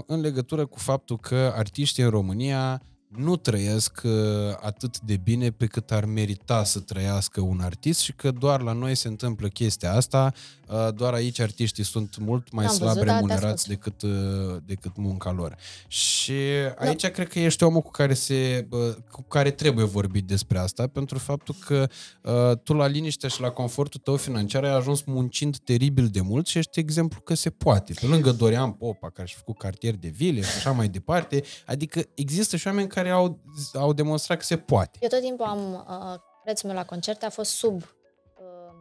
în 0.07 0.20
legătură 0.20 0.66
cu 0.66 0.78
faptul 0.78 1.18
că 1.18 1.52
artiștii 1.57 2.02
în 2.02 2.11
România 2.11 2.82
nu 3.16 3.36
trăiesc 3.36 4.00
uh, 4.04 4.12
atât 4.60 5.00
de 5.00 5.16
bine 5.16 5.50
pe 5.50 5.66
cât 5.66 5.92
ar 5.92 6.04
merita 6.04 6.64
să 6.64 6.80
trăiască 6.80 7.40
un 7.40 7.60
artist 7.60 8.00
și 8.00 8.12
că 8.12 8.30
doar 8.30 8.60
la 8.60 8.72
noi 8.72 8.94
se 8.94 9.08
întâmplă 9.08 9.48
chestia 9.48 9.92
asta, 9.92 10.32
uh, 10.68 10.94
doar 10.94 11.12
aici 11.12 11.40
artiștii 11.40 11.84
sunt 11.84 12.18
mult 12.18 12.52
mai 12.52 12.64
Am 12.64 12.74
slab 12.74 12.92
văzut, 12.92 13.06
da, 13.06 13.14
remunerați 13.14 13.68
da, 13.68 13.74
decât, 13.74 14.02
uh, 14.02 14.56
decât 14.64 14.96
munca 14.96 15.32
lor. 15.32 15.56
Și 15.86 16.32
aici 16.76 17.02
da. 17.02 17.08
cred 17.08 17.28
că 17.28 17.38
ești 17.38 17.62
omul 17.62 17.80
cu 17.80 17.90
care, 17.90 18.14
se, 18.14 18.68
cu 19.10 19.22
care 19.22 19.50
trebuie 19.50 19.84
vorbit 19.84 20.24
despre 20.24 20.58
asta, 20.58 20.86
pentru 20.86 21.18
faptul 21.18 21.54
că 21.66 21.88
tu 22.62 22.72
la 22.72 22.86
liniște 22.86 23.28
și 23.28 23.40
la 23.40 23.50
confortul 23.50 24.00
tău 24.04 24.16
financiar 24.16 24.64
ai 24.64 24.74
ajuns 24.74 25.02
muncind 25.02 25.56
teribil 25.56 26.08
de 26.08 26.20
mult 26.20 26.46
și 26.46 26.58
ești 26.58 26.78
exemplu 26.78 27.20
că 27.20 27.34
se 27.34 27.50
poate. 27.50 27.92
Pe 28.00 28.06
lângă 28.06 28.30
Dorian 28.30 28.72
Popa, 28.72 29.10
care 29.10 29.28
și-a 29.28 29.38
făcut 29.38 29.58
cartier 29.58 29.94
de 29.94 30.08
vile 30.08 30.40
și 30.40 30.56
așa 30.56 30.70
mai 30.70 30.88
departe, 30.88 31.42
adică 31.66 32.02
există 32.14 32.56
și 32.56 32.66
oameni 32.66 32.88
care 32.88 33.05
au, 33.11 33.38
au 33.74 33.92
demonstrat 33.92 34.38
că 34.38 34.44
se 34.44 34.59
poate. 34.59 34.98
Eu 35.00 35.09
tot 35.09 35.20
timpul 35.20 35.44
am, 35.44 35.86
uh, 35.88 36.20
prețul 36.44 36.68
meu 36.68 36.78
la 36.78 36.84
concerte 36.84 37.26
a 37.26 37.30
fost 37.30 37.50
sub 37.50 37.82
uh, 37.82 38.74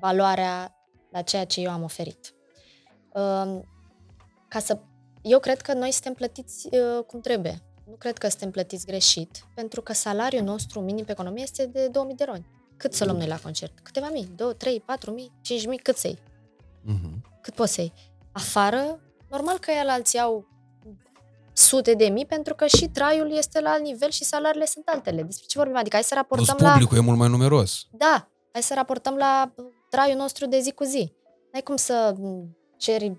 valoarea 0.00 0.74
la 1.10 1.22
ceea 1.22 1.44
ce 1.44 1.60
eu 1.60 1.70
am 1.70 1.82
oferit. 1.82 2.34
Uh, 3.12 3.60
ca 4.48 4.58
să, 4.58 4.78
eu 5.22 5.38
cred 5.38 5.60
că 5.60 5.72
noi 5.72 5.90
suntem 5.90 6.14
plătiți 6.14 6.68
uh, 6.70 7.04
cum 7.04 7.20
trebuie. 7.20 7.62
Nu 7.86 7.94
cred 7.94 8.18
că 8.18 8.28
suntem 8.28 8.50
plătiți 8.50 8.86
greșit, 8.86 9.44
pentru 9.54 9.82
că 9.82 9.92
salariul 9.92 10.44
nostru 10.44 10.80
minim 10.80 11.04
pe 11.04 11.12
economie 11.12 11.42
este 11.42 11.66
de 11.66 11.88
2000 11.88 12.14
de 12.14 12.24
roni. 12.24 12.46
Cât 12.76 12.94
să 12.94 13.04
luăm 13.04 13.16
noi 13.16 13.26
la 13.26 13.38
concert? 13.38 13.78
Câteva 13.82 14.08
mii? 14.12 14.28
2, 14.36 14.54
3, 14.54 14.80
4 14.80 15.10
mii, 15.10 15.32
5 15.40 15.66
mii? 15.66 15.78
Cât 15.78 15.96
să 15.96 16.06
iei? 16.06 16.18
Uh-huh. 16.18 17.40
Cât 17.40 17.54
poți 17.54 17.72
să 17.72 17.80
iei? 17.80 17.92
Afară, 18.32 19.00
normal 19.30 19.58
că 19.58 19.70
el 19.70 19.88
alții 19.88 20.18
au 20.18 20.46
sute 21.58 21.94
de 21.94 22.08
mii, 22.08 22.26
pentru 22.26 22.54
că 22.54 22.66
și 22.66 22.88
traiul 22.88 23.32
este 23.32 23.60
la 23.60 23.70
alt 23.70 23.82
nivel 23.82 24.10
și 24.10 24.24
salariile 24.24 24.66
sunt 24.66 24.88
altele. 24.88 25.22
Despre 25.22 25.46
ce 25.48 25.58
vorbim? 25.58 25.76
Adică 25.76 25.94
hai 25.94 26.04
să 26.04 26.14
raportăm 26.14 26.56
Plus 26.56 26.70
publicul 26.70 26.96
la... 26.96 27.02
e 27.02 27.04
mult 27.04 27.18
mai 27.18 27.28
numeros. 27.28 27.86
Da, 27.90 28.28
hai 28.52 28.62
să 28.62 28.74
raportăm 28.74 29.16
la 29.16 29.54
traiul 29.90 30.16
nostru 30.16 30.46
de 30.46 30.58
zi 30.58 30.72
cu 30.72 30.84
zi. 30.84 31.12
N-ai 31.52 31.62
cum 31.62 31.76
să 31.76 32.14
ceri 32.76 33.16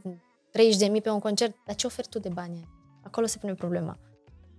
30 0.51 0.79
de 0.79 0.85
mii 0.85 1.01
pe 1.01 1.09
un 1.09 1.19
concert, 1.19 1.55
dar 1.65 1.75
ce 1.75 1.85
oferi 1.85 2.07
tu 2.07 2.19
de 2.19 2.29
bani? 2.29 2.67
Acolo 3.03 3.25
se 3.25 3.37
pune 3.37 3.53
problema. 3.53 3.97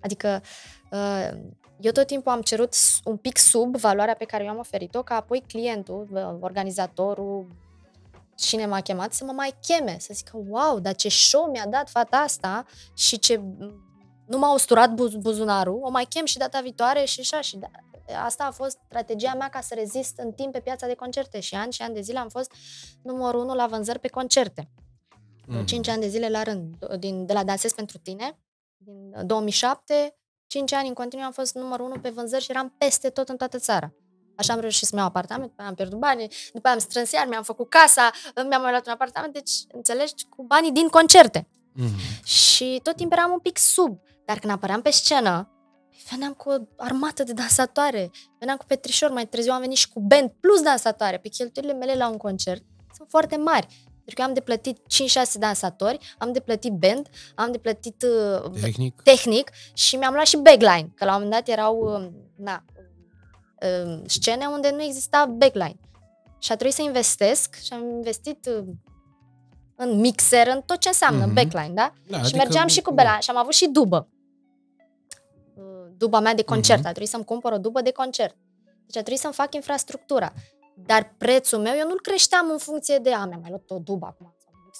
Adică 0.01 0.43
uh, 0.91 1.31
eu 1.81 1.93
tot 1.93 2.07
timpul 2.07 2.33
am 2.33 2.41
cerut 2.41 2.75
un 3.05 3.17
pic 3.17 3.37
sub 3.39 3.77
valoarea 3.77 4.15
pe 4.15 4.25
care 4.25 4.45
eu 4.45 4.51
am 4.51 4.59
oferit-o, 4.59 5.03
ca 5.03 5.15
apoi 5.15 5.43
clientul, 5.47 6.09
uh, 6.13 6.37
organizatorul, 6.41 7.47
cine 8.41 8.67
m-a 8.67 8.81
chemat 8.81 9.13
să 9.13 9.25
mă 9.25 9.33
mai 9.33 9.55
cheme, 9.61 9.97
să 9.99 10.11
zică, 10.15 10.41
wow, 10.49 10.79
dar 10.79 10.95
ce 10.95 11.09
show 11.09 11.51
mi-a 11.51 11.67
dat 11.67 11.91
fata 11.91 12.17
asta 12.17 12.65
și 12.95 13.19
ce 13.19 13.41
nu 14.27 14.39
m-a 14.39 14.53
usturat 14.53 14.91
buz- 14.95 15.17
buzunarul, 15.21 15.81
o 15.83 15.91
mai 15.91 16.05
chem 16.05 16.25
și 16.25 16.39
data 16.39 16.61
viitoare 16.61 17.05
și 17.05 17.21
așa. 17.21 17.41
Și 17.41 17.57
da, 17.57 17.71
asta 18.25 18.45
a 18.45 18.51
fost 18.51 18.79
strategia 18.85 19.35
mea 19.35 19.49
ca 19.49 19.61
să 19.61 19.75
rezist 19.75 20.19
în 20.19 20.33
timp 20.33 20.53
pe 20.53 20.61
piața 20.61 20.87
de 20.87 20.95
concerte 20.95 21.41
și 21.41 21.55
ani 21.55 21.73
și 21.73 21.83
ani 21.83 21.95
de 21.95 22.01
zile 22.01 22.19
am 22.19 22.29
fost 22.29 22.53
numărul 23.03 23.41
unu 23.41 23.55
la 23.55 23.67
vânzări 23.67 23.99
pe 23.99 24.09
concerte. 24.09 24.71
Mm. 25.47 25.65
5 25.65 25.89
ani 25.89 26.01
de 26.01 26.09
zile 26.09 26.29
la 26.29 26.43
rând, 26.43 26.87
din, 26.99 27.27
de 27.27 27.33
la 27.33 27.45
Dansez 27.45 27.73
pentru 27.73 27.99
tine, 27.99 28.39
din 28.77 29.27
2007, 29.27 30.17
5 30.47 30.73
ani 30.73 30.89
în 30.89 30.95
continuu 30.95 31.25
am 31.25 31.33
fost 31.33 31.55
numărul 31.55 31.87
unu 31.87 32.01
pe 32.01 32.11
vânzări 32.11 32.43
și 32.43 32.51
eram 32.51 32.75
peste 32.79 33.11
tot 33.11 33.29
în 33.29 33.37
toată 33.37 33.59
țara. 33.59 33.93
Așa 34.41 34.53
am 34.53 34.61
reușit 34.61 34.87
să-mi 34.87 35.01
iau 35.01 35.09
apartament, 35.09 35.49
după 35.51 35.63
am 35.63 35.75
pierdut 35.75 35.99
banii, 35.99 36.31
după 36.53 36.69
am 36.69 36.79
strâns 36.79 37.11
iar, 37.13 37.27
mi-am 37.27 37.43
făcut 37.43 37.69
casa, 37.69 38.11
mi-am 38.49 38.63
mai 38.63 38.71
luat 38.71 38.87
un 38.87 38.93
apartament, 38.93 39.33
deci, 39.33 39.53
înțelegi, 39.73 40.15
cu 40.29 40.43
banii 40.43 40.73
din 40.73 40.89
concerte. 40.89 41.49
Mm-hmm. 41.49 42.25
Și 42.25 42.81
tot 42.83 42.97
timpul 42.97 43.17
eram 43.19 43.33
un 43.33 43.39
pic 43.39 43.59
sub, 43.59 44.01
dar 44.25 44.39
când 44.39 44.53
apăream 44.53 44.83
pe 44.83 44.91
scenă, 44.91 45.51
veneam 46.11 46.33
cu 46.33 46.51
o 46.51 46.57
armată 46.77 47.23
de 47.23 47.33
dansatoare, 47.33 48.11
veneam 48.39 48.57
cu 48.57 48.65
petrișor, 48.67 49.11
mai 49.11 49.27
târziu 49.27 49.53
am 49.53 49.61
venit 49.61 49.77
și 49.77 49.89
cu 49.89 50.01
band 50.01 50.31
plus 50.41 50.61
dansatoare, 50.61 51.19
pe 51.19 51.29
cheltuielile 51.29 51.79
mele 51.79 51.95
la 51.95 52.09
un 52.09 52.17
concert 52.17 52.63
sunt 52.97 53.09
foarte 53.09 53.37
mari. 53.37 53.67
Pentru 54.05 54.15
că 54.15 54.23
am 54.23 54.35
de 54.35 54.41
plătit 54.41 54.79
5-6 54.79 55.39
dansatori, 55.39 56.15
am 56.19 56.33
de 56.33 56.41
plătit 56.41 56.73
band, 56.73 57.09
am 57.35 57.53
de 57.53 57.59
plătit 57.59 58.03
uh, 58.03 58.61
tehnic. 58.61 59.03
tehnic 59.03 59.51
și 59.75 59.97
mi-am 59.97 60.13
luat 60.13 60.27
și 60.27 60.37
backline, 60.37 60.93
că 60.95 61.05
la 61.05 61.17
un 61.17 61.23
moment 61.23 61.31
dat 61.31 61.49
erau 61.49 61.77
uh, 61.77 62.09
na, 62.37 62.65
uh, 63.63 64.01
scene 64.07 64.47
unde 64.47 64.71
nu 64.71 64.83
exista 64.83 65.27
backline. 65.27 65.79
Și 66.39 66.53
a 66.53 66.55
trebuit 66.55 66.75
să 66.75 66.83
investesc 66.83 67.55
și 67.55 67.73
am 67.73 67.89
investit 67.89 68.47
uh, 68.47 68.65
în 69.75 70.01
mixer, 70.01 70.47
în 70.47 70.63
tot 70.67 70.79
ce 70.79 70.89
înseamnă 70.89 71.27
mm-hmm. 71.27 71.35
backline, 71.35 71.71
da? 71.75 71.93
da 72.07 72.17
și 72.17 72.23
adică, 72.23 72.37
mergeam 72.37 72.67
și 72.67 72.83
cu 72.83 72.93
Bela 72.93 73.19
și 73.19 73.31
am 73.31 73.37
avut 73.37 73.53
și 73.53 73.69
dubă. 73.69 74.09
Uh, 75.55 75.65
duba 75.97 76.21
mea 76.21 76.35
de 76.35 76.43
concert. 76.43 76.79
Mm-hmm. 76.79 76.85
A 76.85 76.91
trebuit 76.91 77.09
să-mi 77.09 77.25
cumpăr 77.25 77.53
o 77.53 77.59
dubă 77.59 77.81
de 77.81 77.93
concert. 77.93 78.37
Deci 78.87 78.97
a 78.97 79.01
trebuit 79.01 79.19
să-mi 79.19 79.33
fac 79.33 79.55
infrastructura. 79.55 80.33
Dar 80.75 81.15
prețul 81.19 81.59
meu, 81.59 81.75
eu 81.79 81.87
nu-l 81.87 82.01
creșteam 82.01 82.51
în 82.51 82.59
funcție 82.59 82.99
de, 82.99 83.13
a, 83.13 83.25
mi-am 83.25 83.41
mai 83.41 83.51
luat 83.51 83.71
o 83.71 83.79
dubă 83.79 84.07
acum, 84.07 84.35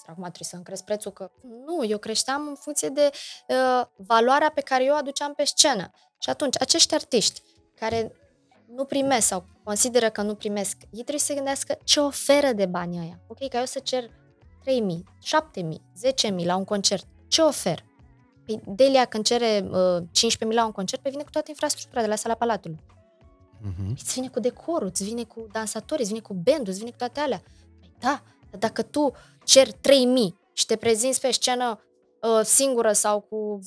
acum 0.05 0.23
trebuie 0.23 0.49
să-mi 0.49 0.63
cresc 0.63 0.83
prețul, 0.83 1.11
că 1.11 1.31
nu, 1.65 1.85
eu 1.85 1.97
creșteam 1.97 2.47
în 2.47 2.55
funcție 2.55 2.89
de 2.89 3.09
uh, 3.47 3.85
valoarea 3.95 4.51
pe 4.55 4.61
care 4.61 4.83
eu 4.83 4.93
o 4.93 4.97
aduceam 4.97 5.33
pe 5.33 5.43
scenă. 5.43 5.91
Și 6.19 6.29
atunci, 6.29 6.55
acești 6.59 6.93
artiști 6.93 7.41
care 7.75 8.11
nu 8.75 8.85
primesc 8.85 9.27
sau 9.27 9.45
consideră 9.63 10.09
că 10.09 10.21
nu 10.21 10.35
primesc, 10.35 10.77
ei 10.81 10.87
trebuie 10.91 11.19
să 11.19 11.25
se 11.25 11.33
gândească 11.33 11.77
ce 11.83 11.99
oferă 11.99 12.51
de 12.51 12.65
bani 12.65 12.99
aia. 12.99 13.19
Ok, 13.27 13.37
că 13.37 13.57
eu 13.57 13.65
să 13.65 13.79
cer 13.79 14.03
3.000, 14.03 14.09
7.000, 15.61 16.39
10.000 16.39 16.45
la 16.45 16.55
un 16.55 16.63
concert, 16.63 17.05
ce 17.27 17.41
ofer? 17.41 17.83
Păi 18.45 18.61
Delia 18.65 19.05
când 19.05 19.25
cere 19.25 19.69
uh, 19.71 20.01
15.000 20.47 20.47
la 20.47 20.65
un 20.65 20.71
concert, 20.71 21.01
pe 21.01 21.09
vine 21.09 21.23
cu 21.23 21.29
toată 21.29 21.47
infrastructura 21.49 22.01
de 22.01 22.07
la 22.07 22.15
sala 22.15 22.33
Palatului. 22.33 22.79
Uh-huh. 23.61 23.91
Îți 23.95 24.13
vine 24.13 24.27
cu 24.27 24.39
decorul, 24.39 24.87
îți 24.87 25.03
vine 25.03 25.23
cu 25.23 25.47
dansatori, 25.51 26.01
îți 26.01 26.09
vine 26.09 26.21
cu 26.21 26.33
bandul, 26.33 26.67
îți 26.67 26.79
vine 26.79 26.89
cu 26.91 26.97
toate 26.97 27.19
alea. 27.19 27.41
Păi 27.79 27.93
da, 27.99 28.23
dar 28.49 28.59
dacă 28.59 28.81
tu 28.81 29.11
ceri 29.43 29.71
3.000 29.71 29.77
și 30.53 30.65
te 30.65 30.75
prezinți 30.75 31.21
pe 31.21 31.31
scenă 31.31 31.79
uh, 32.21 32.41
singură 32.43 32.91
sau 32.91 33.19
cu 33.19 33.59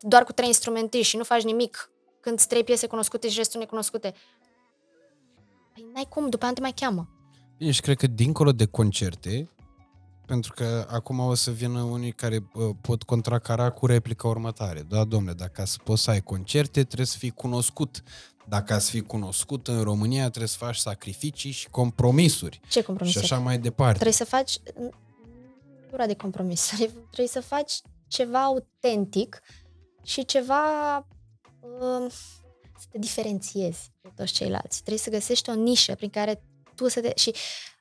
doar 0.00 0.24
cu 0.24 0.32
trei 0.32 0.48
instrumentiști 0.48 1.08
și 1.08 1.16
nu 1.16 1.24
faci 1.24 1.42
nimic 1.42 1.91
când 2.22 2.42
trei 2.44 2.64
piese 2.64 2.86
cunoscute 2.86 3.28
și 3.28 3.36
restul 3.36 3.60
necunoscute. 3.60 4.14
Păi 5.72 5.86
n-ai 5.94 6.06
cum, 6.08 6.28
după 6.28 6.44
aia 6.44 6.52
te 6.52 6.60
mai 6.60 6.72
cheamă. 6.72 7.08
Bine, 7.58 7.70
și 7.70 7.80
cred 7.80 7.96
că 7.96 8.06
dincolo 8.06 8.52
de 8.52 8.66
concerte, 8.66 9.48
Pentru 10.26 10.52
că 10.52 10.86
acum 10.90 11.18
o 11.18 11.34
să 11.34 11.50
vină 11.50 11.82
unii 11.82 12.12
care 12.12 12.48
uh, 12.54 12.70
pot 12.80 13.02
contracara 13.02 13.70
cu 13.70 13.86
replica 13.86 14.28
următoare. 14.28 14.80
Da, 14.80 15.04
domnule, 15.04 15.34
dacă 15.34 15.64
să 15.64 15.78
poți 15.84 16.02
să 16.02 16.10
ai 16.10 16.20
concerte, 16.20 16.84
trebuie 16.84 17.06
să 17.06 17.18
fii 17.18 17.30
cunoscut. 17.30 18.02
Dacă 18.48 18.72
ați 18.72 18.90
fi 18.90 19.00
cunoscut 19.00 19.68
în 19.68 19.82
România, 19.82 20.28
trebuie 20.28 20.48
să 20.48 20.56
faci 20.58 20.76
sacrificii 20.76 21.50
și 21.50 21.68
compromisuri. 21.70 22.60
Ce 22.68 22.82
compromisuri? 22.82 23.26
Și 23.26 23.32
așa 23.32 23.42
mai 23.42 23.58
departe. 23.58 23.92
Trebuie 23.92 24.12
să 24.12 24.24
faci... 24.24 24.58
Dura 25.90 26.06
de 26.06 26.14
compromisuri. 26.14 26.90
Trebuie 27.10 27.26
să 27.26 27.40
faci 27.40 27.80
ceva 28.08 28.42
autentic 28.42 29.42
și 30.02 30.24
ceva... 30.24 30.62
Uh, 31.62 32.10
să 32.78 32.86
te 32.90 32.98
diferențiezi 32.98 33.92
de 34.00 34.10
toți 34.16 34.32
ceilalți. 34.32 34.76
Trebuie 34.76 34.98
să 34.98 35.10
găsești 35.10 35.50
o 35.50 35.54
nișă 35.54 35.94
prin 35.94 36.10
care 36.10 36.42
tu 36.74 36.88
să 36.88 37.00
te... 37.00 37.12
Și 37.14 37.34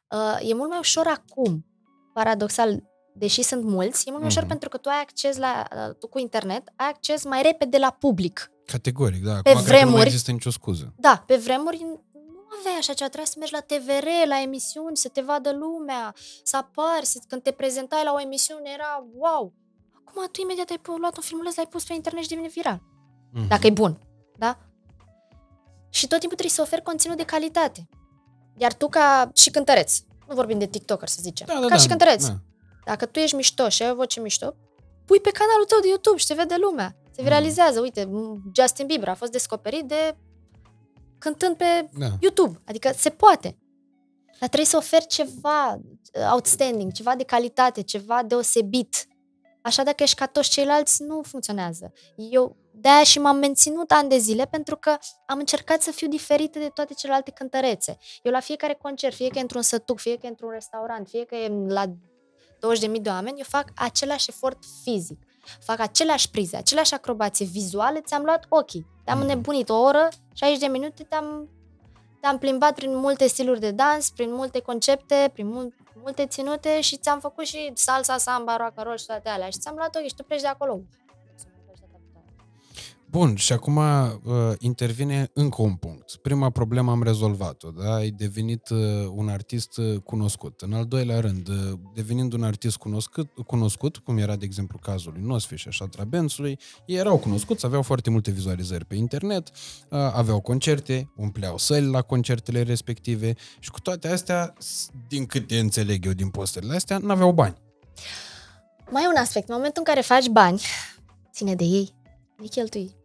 uh, 0.09 0.49
e 0.49 0.53
mult 0.53 0.69
mai 0.69 0.79
ușor 0.79 1.07
acum, 1.07 1.65
paradoxal, 2.13 2.83
deși 3.13 3.41
sunt 3.41 3.63
mulți, 3.63 4.07
e 4.07 4.09
mult 4.09 4.21
mai 4.21 4.31
ușor 4.31 4.43
mm-hmm. 4.43 4.47
pentru 4.47 4.69
că 4.69 4.77
tu 4.77 4.89
ai 4.89 5.01
acces 5.01 5.37
la, 5.37 5.67
uh, 5.75 5.95
tu 5.95 6.07
cu 6.07 6.19
internet, 6.19 6.63
ai 6.75 6.87
acces 6.87 7.23
mai 7.23 7.41
repede 7.41 7.77
la 7.77 7.91
public. 7.99 8.51
Categoric, 8.65 9.23
da. 9.23 9.39
Pe 9.41 9.49
Acum 9.49 9.61
vremuri, 9.61 9.89
nu 9.89 9.95
mai 9.95 10.05
există 10.05 10.31
nicio 10.31 10.49
scuză. 10.49 10.93
Da, 10.97 11.23
pe 11.27 11.35
vremuri 11.35 11.79
nu 12.51 12.57
aveai 12.59 12.77
așa 12.77 12.93
ceva, 12.93 13.09
trebuia 13.09 13.31
să 13.31 13.35
mergi 13.37 13.53
la 13.53 13.59
TVR, 13.59 14.07
la 14.27 14.41
emisiuni, 14.41 14.97
să 14.97 15.07
te 15.07 15.21
vadă 15.21 15.51
lumea, 15.51 16.15
să 16.43 16.57
apari, 16.57 17.05
să, 17.05 17.19
când 17.27 17.41
te 17.41 17.51
prezentai 17.51 18.03
la 18.03 18.13
o 18.13 18.21
emisiune 18.21 18.69
era 18.73 19.05
wow. 19.15 19.53
Acum 19.93 20.27
tu 20.31 20.41
imediat 20.41 20.69
ai 20.69 20.79
luat 20.97 21.17
un 21.17 21.23
filmuleț, 21.23 21.55
l-ai 21.55 21.67
pus 21.69 21.83
pe 21.83 21.93
internet 21.93 22.23
și 22.23 22.29
devine 22.29 22.47
viral. 22.47 22.81
Mm-hmm. 23.31 23.47
Dacă 23.47 23.67
e 23.67 23.69
bun, 23.69 23.99
da? 24.37 24.57
Și 25.89 26.07
tot 26.07 26.19
timpul 26.19 26.37
trebuie 26.37 26.55
să 26.55 26.61
oferi 26.61 26.81
conținut 26.81 27.17
de 27.17 27.23
calitate. 27.23 27.89
Iar 28.57 28.73
tu 28.73 28.87
ca 28.87 29.31
și 29.33 29.49
cântăreț, 29.49 29.99
nu 30.27 30.35
vorbim 30.35 30.59
de 30.59 30.65
TikToker 30.65 31.07
să 31.07 31.17
zicem, 31.21 31.45
da, 31.49 31.53
da, 31.53 31.59
ca 31.59 31.67
da, 31.67 31.77
și 31.77 31.87
cântăreț, 31.87 32.25
da. 32.25 32.33
dacă 32.85 33.05
tu 33.05 33.19
ești 33.19 33.35
mișto 33.35 33.69
și 33.69 33.83
ai 33.83 33.91
o 33.91 33.95
voce 33.95 34.19
mișto, 34.19 34.55
pui 35.05 35.19
pe 35.19 35.31
canalul 35.31 35.65
tău 35.65 35.79
de 35.79 35.87
YouTube 35.87 36.17
și 36.17 36.27
te 36.27 36.33
vede 36.33 36.55
lumea. 36.57 36.95
Se 37.11 37.21
viralizează. 37.21 37.77
Mm. 37.77 37.83
Uite, 37.83 38.09
Justin 38.55 38.85
Bieber 38.85 39.07
a 39.07 39.13
fost 39.13 39.31
descoperit 39.31 39.83
de 39.83 40.17
cântând 41.17 41.55
pe 41.55 41.89
da. 41.93 42.07
YouTube. 42.19 42.61
Adică 42.65 42.91
se 42.95 43.09
poate. 43.09 43.57
Dar 44.39 44.49
trebuie 44.49 44.65
să 44.65 44.77
oferi 44.77 45.05
ceva 45.05 45.79
outstanding, 46.31 46.91
ceva 46.91 47.15
de 47.15 47.23
calitate, 47.23 47.81
ceva 47.81 48.23
deosebit. 48.23 49.07
Așa 49.61 49.83
dacă 49.83 50.03
ești 50.03 50.15
ca 50.15 50.25
toți 50.25 50.49
ceilalți, 50.49 51.03
nu 51.03 51.21
funcționează. 51.21 51.93
Eu 52.15 52.55
de-aia 52.71 53.03
și 53.03 53.19
m-am 53.19 53.37
menținut 53.37 53.91
ani 53.91 54.09
de 54.09 54.17
zile 54.17 54.45
pentru 54.45 54.75
că 54.77 54.97
am 55.25 55.39
încercat 55.39 55.81
să 55.81 55.91
fiu 55.91 56.07
diferită 56.07 56.59
de 56.59 56.67
toate 56.73 56.93
celelalte 56.93 57.31
cântărețe. 57.31 57.97
Eu 58.21 58.31
la 58.31 58.39
fiecare 58.39 58.77
concert, 58.81 59.15
fie 59.15 59.27
că 59.27 59.37
e 59.37 59.41
într-un 59.41 59.61
sătuc, 59.61 59.99
fie 59.99 60.17
că 60.17 60.25
e 60.25 60.29
într-un 60.29 60.49
restaurant, 60.49 61.07
fie 61.07 61.25
că 61.25 61.35
e 61.35 61.51
la 61.67 61.85
20.000 61.85 63.01
de 63.01 63.09
oameni, 63.09 63.37
eu 63.37 63.45
fac 63.47 63.69
același 63.75 64.29
efort 64.29 64.57
fizic. 64.83 65.19
Fac 65.59 65.79
aceleași 65.79 66.29
prize, 66.29 66.57
aceleași 66.57 66.93
acrobație 66.93 67.45
vizuale, 67.45 68.01
ți-am 68.01 68.23
luat 68.23 68.45
ochii. 68.49 68.85
Te-am 69.03 69.19
mm. 69.19 69.25
nebunit 69.25 69.69
o 69.69 69.81
oră, 69.81 70.09
60 70.33 70.59
de 70.59 70.67
minute, 70.67 71.03
te-am, 71.03 71.49
te-am 72.19 72.37
plimbat 72.37 72.73
prin 72.75 72.97
multe 72.97 73.27
stiluri 73.27 73.59
de 73.59 73.71
dans, 73.71 74.09
prin 74.09 74.33
multe 74.33 74.59
concepte, 74.59 75.29
prin 75.33 75.47
mul- 75.47 75.73
multe 76.01 76.25
ținute 76.25 76.81
și 76.81 76.97
ți-am 76.97 77.19
făcut 77.19 77.45
și 77.45 77.71
salsa, 77.73 78.17
samba, 78.17 78.57
rock 78.57 78.71
and 78.75 78.87
roll 78.87 78.97
și 78.97 79.05
toate 79.05 79.29
alea. 79.29 79.49
Și 79.49 79.59
ți-am 79.59 79.75
luat 79.75 79.95
ochii 79.95 80.09
și 80.09 80.15
tu 80.15 80.23
pleci 80.23 80.41
de 80.41 80.47
acolo. 80.47 80.79
Bun, 83.11 83.35
și 83.35 83.53
acum 83.53 83.77
uh, 83.77 84.13
intervine 84.59 85.29
încă 85.33 85.61
un 85.61 85.75
punct. 85.75 86.15
Prima 86.15 86.49
problemă 86.49 86.91
am 86.91 87.03
rezolvat-o, 87.03 87.69
da? 87.69 87.93
Ai 87.93 88.09
devenit 88.09 88.69
uh, 88.69 88.79
un 89.15 89.29
artist 89.29 89.77
uh, 89.77 89.97
cunoscut. 89.97 90.61
În 90.61 90.73
al 90.73 90.85
doilea 90.85 91.19
rând, 91.19 91.47
uh, 91.47 91.55
devenind 91.93 92.33
un 92.33 92.43
artist 92.43 92.77
cunoscut, 92.77 93.31
cunoscut, 93.45 93.97
cum 93.97 94.17
era, 94.17 94.35
de 94.35 94.45
exemplu, 94.45 94.77
cazul 94.77 95.11
lui 95.11 95.21
Nosfi 95.21 95.55
și 95.55 95.67
așa 95.67 95.87
Trabensului, 95.87 96.59
ei 96.85 96.97
erau 96.97 97.17
cunoscuți, 97.17 97.65
aveau 97.65 97.81
foarte 97.81 98.09
multe 98.09 98.31
vizualizări 98.31 98.85
pe 98.85 98.95
internet, 98.95 99.47
uh, 99.47 99.99
aveau 100.13 100.39
concerte, 100.39 101.11
umpleau 101.15 101.57
săli 101.57 101.89
la 101.89 102.01
concertele 102.01 102.61
respective 102.61 103.33
și 103.59 103.71
cu 103.71 103.79
toate 103.79 104.07
astea, 104.07 104.53
din 105.07 105.25
câte 105.25 105.59
înțeleg 105.59 106.05
eu 106.05 106.13
din 106.13 106.29
postele 106.29 106.75
astea, 106.75 106.97
n-aveau 106.97 107.31
bani. 107.31 107.55
Mai 108.89 109.03
e 109.03 109.07
un 109.07 109.21
aspect. 109.21 109.49
În 109.49 109.55
momentul 109.55 109.83
în 109.85 109.93
care 109.93 110.05
faci 110.05 110.27
bani, 110.27 110.61
ține 111.33 111.55
de 111.55 111.63
ei, 111.63 111.93
îi 112.37 112.49
cheltui. 112.49 112.99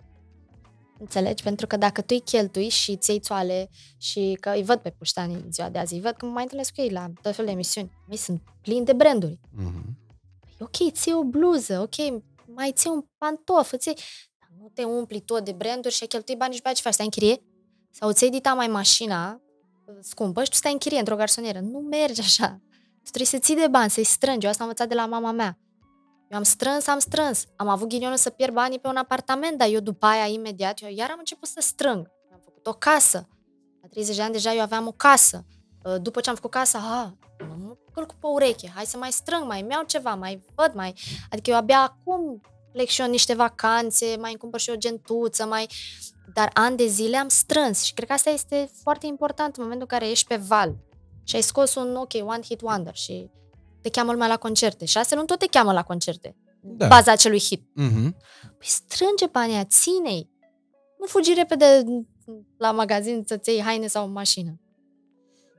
Înțelegi? 0.99 1.43
Pentru 1.43 1.67
că 1.67 1.77
dacă 1.77 2.01
tu 2.01 2.07
îi 2.09 2.21
cheltui 2.21 2.69
și 2.69 2.91
îți 2.91 3.11
iei 3.11 3.21
țoale 3.21 3.71
și 3.99 4.37
că 4.41 4.51
îi 4.51 4.63
văd 4.63 4.79
pe 4.79 4.91
puștani 4.91 5.35
în 5.35 5.53
ziua 5.53 5.69
de 5.69 5.79
azi, 5.79 5.95
îi 5.95 6.01
văd 6.01 6.13
că 6.13 6.27
mă 6.27 6.33
mai 6.33 6.43
întâlnesc 6.43 6.75
cu 6.75 6.81
ei 6.81 6.91
la 6.91 7.07
tot 7.23 7.35
felul 7.35 7.47
de 7.47 7.51
emisiuni. 7.51 7.91
Mai 8.07 8.17
sunt 8.17 8.43
plini 8.63 8.85
de 8.85 8.93
branduri. 8.93 9.39
Mm-hmm. 9.39 10.05
Ok, 10.59 10.93
ții 10.93 11.13
o 11.13 11.25
bluză, 11.25 11.81
ok, 11.81 12.23
mai 12.55 12.73
ții 12.75 12.91
un 12.91 13.05
pantof, 13.19 13.73
îți 13.73 13.89
iei... 13.89 13.97
Dar 14.41 14.49
nu 14.59 14.69
te 14.75 14.85
umpli 14.85 15.21
tot 15.21 15.45
de 15.45 15.53
branduri 15.53 15.95
și 15.95 16.07
cheltui 16.07 16.37
bani 16.37 16.55
și 16.55 16.63
pe 16.63 16.73
ce 16.73 16.83
faci? 16.83 16.93
Stai 16.93 17.05
în 17.05 17.11
chirie? 17.11 17.43
Sau 17.91 18.13
ți-ai 18.13 18.31
dita 18.31 18.55
mai 18.55 18.67
mașina 18.67 19.41
uh, 19.85 19.95
scumpă 20.01 20.45
și 20.45 20.51
tu 20.51 20.57
stai 20.57 20.73
în 20.73 20.79
chirie 20.79 20.99
într-o 20.99 21.17
garsonieră. 21.17 21.61
Nu 21.61 21.79
merge 21.79 22.21
așa. 22.21 22.61
Tu 23.03 23.11
trebuie 23.13 23.27
să 23.27 23.39
ții 23.39 23.55
de 23.55 23.69
bani, 23.71 23.91
să-i 23.91 24.05
strângi. 24.05 24.45
Eu 24.45 24.51
asta 24.51 24.63
am 24.63 24.69
învățat 24.69 24.89
de 24.89 24.95
la 24.95 25.07
mama 25.07 25.31
mea. 25.31 25.59
Eu 26.37 26.43
am 26.43 26.49
strâns, 26.49 26.87
am 26.87 26.99
strâns. 26.99 27.47
Am 27.57 27.69
avut 27.69 27.89
ghinionul 27.89 28.17
să 28.17 28.31
pierd 28.31 28.53
banii 28.53 28.79
pe 28.79 28.89
un 28.89 28.97
apartament, 28.97 29.59
dar 29.59 29.69
eu 29.69 29.81
după 29.81 30.07
aia, 30.07 30.27
imediat, 30.27 30.83
eu 30.83 30.89
iar 30.93 31.11
am 31.11 31.19
început 31.19 31.49
să 31.49 31.61
strâng. 31.61 32.11
Am 32.33 32.41
făcut 32.45 32.67
o 32.67 32.73
casă. 32.73 33.29
La 33.83 33.89
30 33.89 34.17
de 34.17 34.23
ani 34.23 34.33
deja 34.33 34.53
eu 34.55 34.61
aveam 34.61 34.87
o 34.87 34.93
casă. 34.93 35.45
Uh, 35.85 35.95
după 36.03 36.21
ce 36.21 36.29
am 36.29 36.35
făcut 36.35 36.51
casa, 36.51 36.79
ha, 36.79 37.17
nu 37.59 37.79
culc 37.95 38.13
pe 38.13 38.27
ureche, 38.27 38.73
hai 38.75 38.85
să 38.85 38.97
mai 38.97 39.13
strâng, 39.13 39.47
mai 39.47 39.67
iau 39.71 39.83
ceva, 39.83 40.15
mai 40.15 40.45
văd, 40.55 40.75
mai... 40.75 40.95
Adică 41.31 41.51
eu 41.51 41.57
abia 41.57 41.81
acum 41.81 42.41
plec 42.73 42.89
și 42.89 43.01
eu 43.01 43.09
niște 43.09 43.35
vacanțe, 43.35 44.17
mai 44.21 44.31
îmi 44.31 44.39
cumpăr 44.39 44.61
și 44.61 44.71
o 44.71 44.77
gentuță, 44.77 45.47
mai... 45.47 45.69
Dar 46.33 46.51
ani 46.55 46.77
de 46.77 46.87
zile 46.87 47.17
am 47.17 47.29
strâns 47.29 47.83
și 47.83 47.95
cred 47.95 48.09
că 48.09 48.15
asta 48.15 48.31
este 48.31 48.71
foarte 48.83 49.07
important 49.07 49.57
în 49.57 49.63
momentul 49.63 49.89
în 49.91 49.99
care 49.99 50.11
ești 50.11 50.27
pe 50.27 50.37
val 50.37 50.77
și 51.25 51.37
ai 51.37 51.43
scos 51.43 51.75
un, 51.75 51.97
ok, 51.97 52.13
one 52.25 52.43
hit 52.43 52.61
wonder 52.61 52.95
și 52.95 53.31
te 53.87 53.93
cheamă 53.93 54.13
lumea 54.13 54.27
la 54.29 54.37
concerte. 54.37 54.85
Și 54.85 54.99
asta 54.99 55.17
nu 55.17 55.25
tot 55.25 55.39
te 55.39 55.47
cheamă 55.47 55.73
la 55.73 55.83
concerte. 55.83 56.37
Da. 56.61 56.87
Baza 56.87 57.13
acelui 57.13 57.41
hit. 57.41 57.63
Mm-hmm. 57.63 58.11
Păi 58.41 58.67
strânge 58.67 59.27
banii 59.33 59.65
ține 59.65 60.29
Nu 60.99 61.07
fugi 61.07 61.35
repede 61.35 61.85
la 62.59 62.73
magazin 62.73 63.23
să-ți 63.27 63.51
iei 63.51 63.63
haine 63.63 63.87
sau 63.87 64.09
o 64.09 64.11
mașină. 64.11 64.61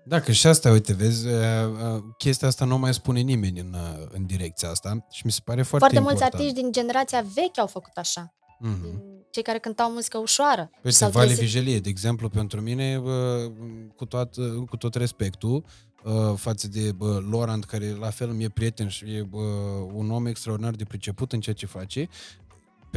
Da, 0.06 0.20
că 0.20 0.32
și 0.32 0.48
asta, 0.48 0.72
uite, 0.72 0.94
vezi, 0.94 1.28
uh, 1.28 1.34
uh, 1.34 2.04
chestia 2.18 2.48
asta 2.48 2.66
nu 2.66 2.78
mai 2.78 2.94
spune 2.94 3.20
nimeni 3.20 3.60
în, 3.60 3.74
uh, 3.74 4.08
în 4.12 4.26
direcția 4.26 4.70
asta 4.70 5.06
și 5.12 5.26
mi 5.26 5.32
se 5.32 5.42
pare 5.44 5.62
foarte 5.62 5.78
Foarte 5.78 5.96
important. 5.96 6.22
mulți 6.22 6.36
artiști 6.36 6.62
din 6.62 6.72
generația 6.72 7.26
veche 7.34 7.60
au 7.60 7.68
făcut 7.68 7.94
așa. 7.96 8.34
Mm-hmm. 8.66 9.16
Cei 9.30 9.44
care 9.44 9.60
cântau 9.60 9.92
muzică 9.92 10.18
ușoară. 10.18 10.70
Păi 10.82 10.92
Vale 11.12 11.34
Vigelie, 11.34 11.80
de 11.80 11.90
exemplu, 11.90 12.30
pentru 12.30 12.62
mine, 12.62 13.02
cu 13.96 14.06
tot, 14.06 14.36
cu 14.70 14.78
tot 14.78 14.96
respectul, 14.96 15.64
Uh, 16.04 16.34
față 16.36 16.68
de 16.68 16.92
bă, 16.92 17.24
Laurent, 17.32 17.66
care 17.66 17.96
la 18.00 18.10
fel 18.10 18.28
mi-e 18.28 18.50
prieten 18.50 18.88
și 18.88 19.06
e 19.06 19.24
bă, 19.24 19.40
un 19.94 20.12
om 20.12 20.26
extraordinar 20.26 20.74
de 20.74 20.84
priceput 20.84 21.32
în 21.32 21.40
ceea 21.40 21.56
ce 21.56 21.66
face, 21.66 22.08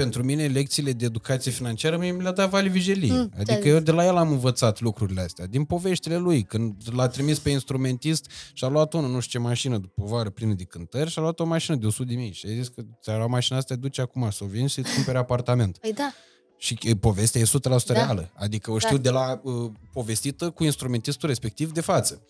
pentru 0.03 0.23
mine 0.23 0.47
lecțiile 0.47 0.93
de 0.93 1.05
educație 1.05 1.51
financiară 1.51 1.97
mie 1.97 2.13
mi 2.13 2.23
le-a 2.23 2.33
dat 2.33 2.51
Vali 2.51 2.69
Vigelii. 2.69 3.11
Mm, 3.11 3.33
adică 3.39 3.69
eu 3.69 3.79
de 3.79 3.91
la 3.91 4.05
el 4.05 4.17
am 4.17 4.31
învățat 4.31 4.81
lucrurile 4.81 5.21
astea, 5.21 5.47
din 5.47 5.65
poveștile 5.65 6.17
lui, 6.17 6.43
când 6.43 6.75
l-a 6.93 7.09
trimis 7.09 7.39
pe 7.39 7.51
instrumentist 7.51 8.31
și 8.53 8.65
a 8.65 8.69
luat 8.69 8.93
unul, 8.93 9.11
nu 9.11 9.21
știu 9.21 9.41
ce 9.41 9.47
mașină, 9.47 9.79
după 9.79 10.03
vară 10.05 10.31
plină 10.31 10.55
de 10.55 10.65
cântări 10.65 11.11
și 11.11 11.19
a 11.19 11.23
luat 11.23 11.41
o 11.41 11.45
mașină 11.45 11.77
de 11.77 11.87
100 11.87 12.09
de 12.09 12.15
mii 12.15 12.33
și 12.33 12.47
a 12.47 12.51
zis 12.51 12.69
că 12.69 12.83
ți-a 13.03 13.17
luat 13.17 13.29
mașina 13.29 13.59
asta, 13.59 13.75
te 13.75 13.81
duci 13.81 13.99
acum 13.99 14.31
să 14.31 14.45
o 14.45 14.47
vinzi 14.47 14.73
și 14.73 14.79
îți 14.79 14.95
cumperi 14.95 15.19
apartament. 15.19 15.79
Păi 15.79 15.93
da. 15.93 16.13
Și 16.57 16.75
povestea 17.01 17.41
e 17.41 17.45
100% 17.45 17.51
da. 17.61 17.93
reală. 17.93 18.31
Adică 18.35 18.71
o 18.71 18.79
știu 18.79 18.97
da. 18.97 19.03
de 19.03 19.11
la 19.11 19.41
uh, 19.43 19.71
povestită 19.93 20.51
cu 20.51 20.65
instrumentistul 20.65 21.29
respectiv 21.29 21.73
de 21.73 21.81
față. 21.81 22.23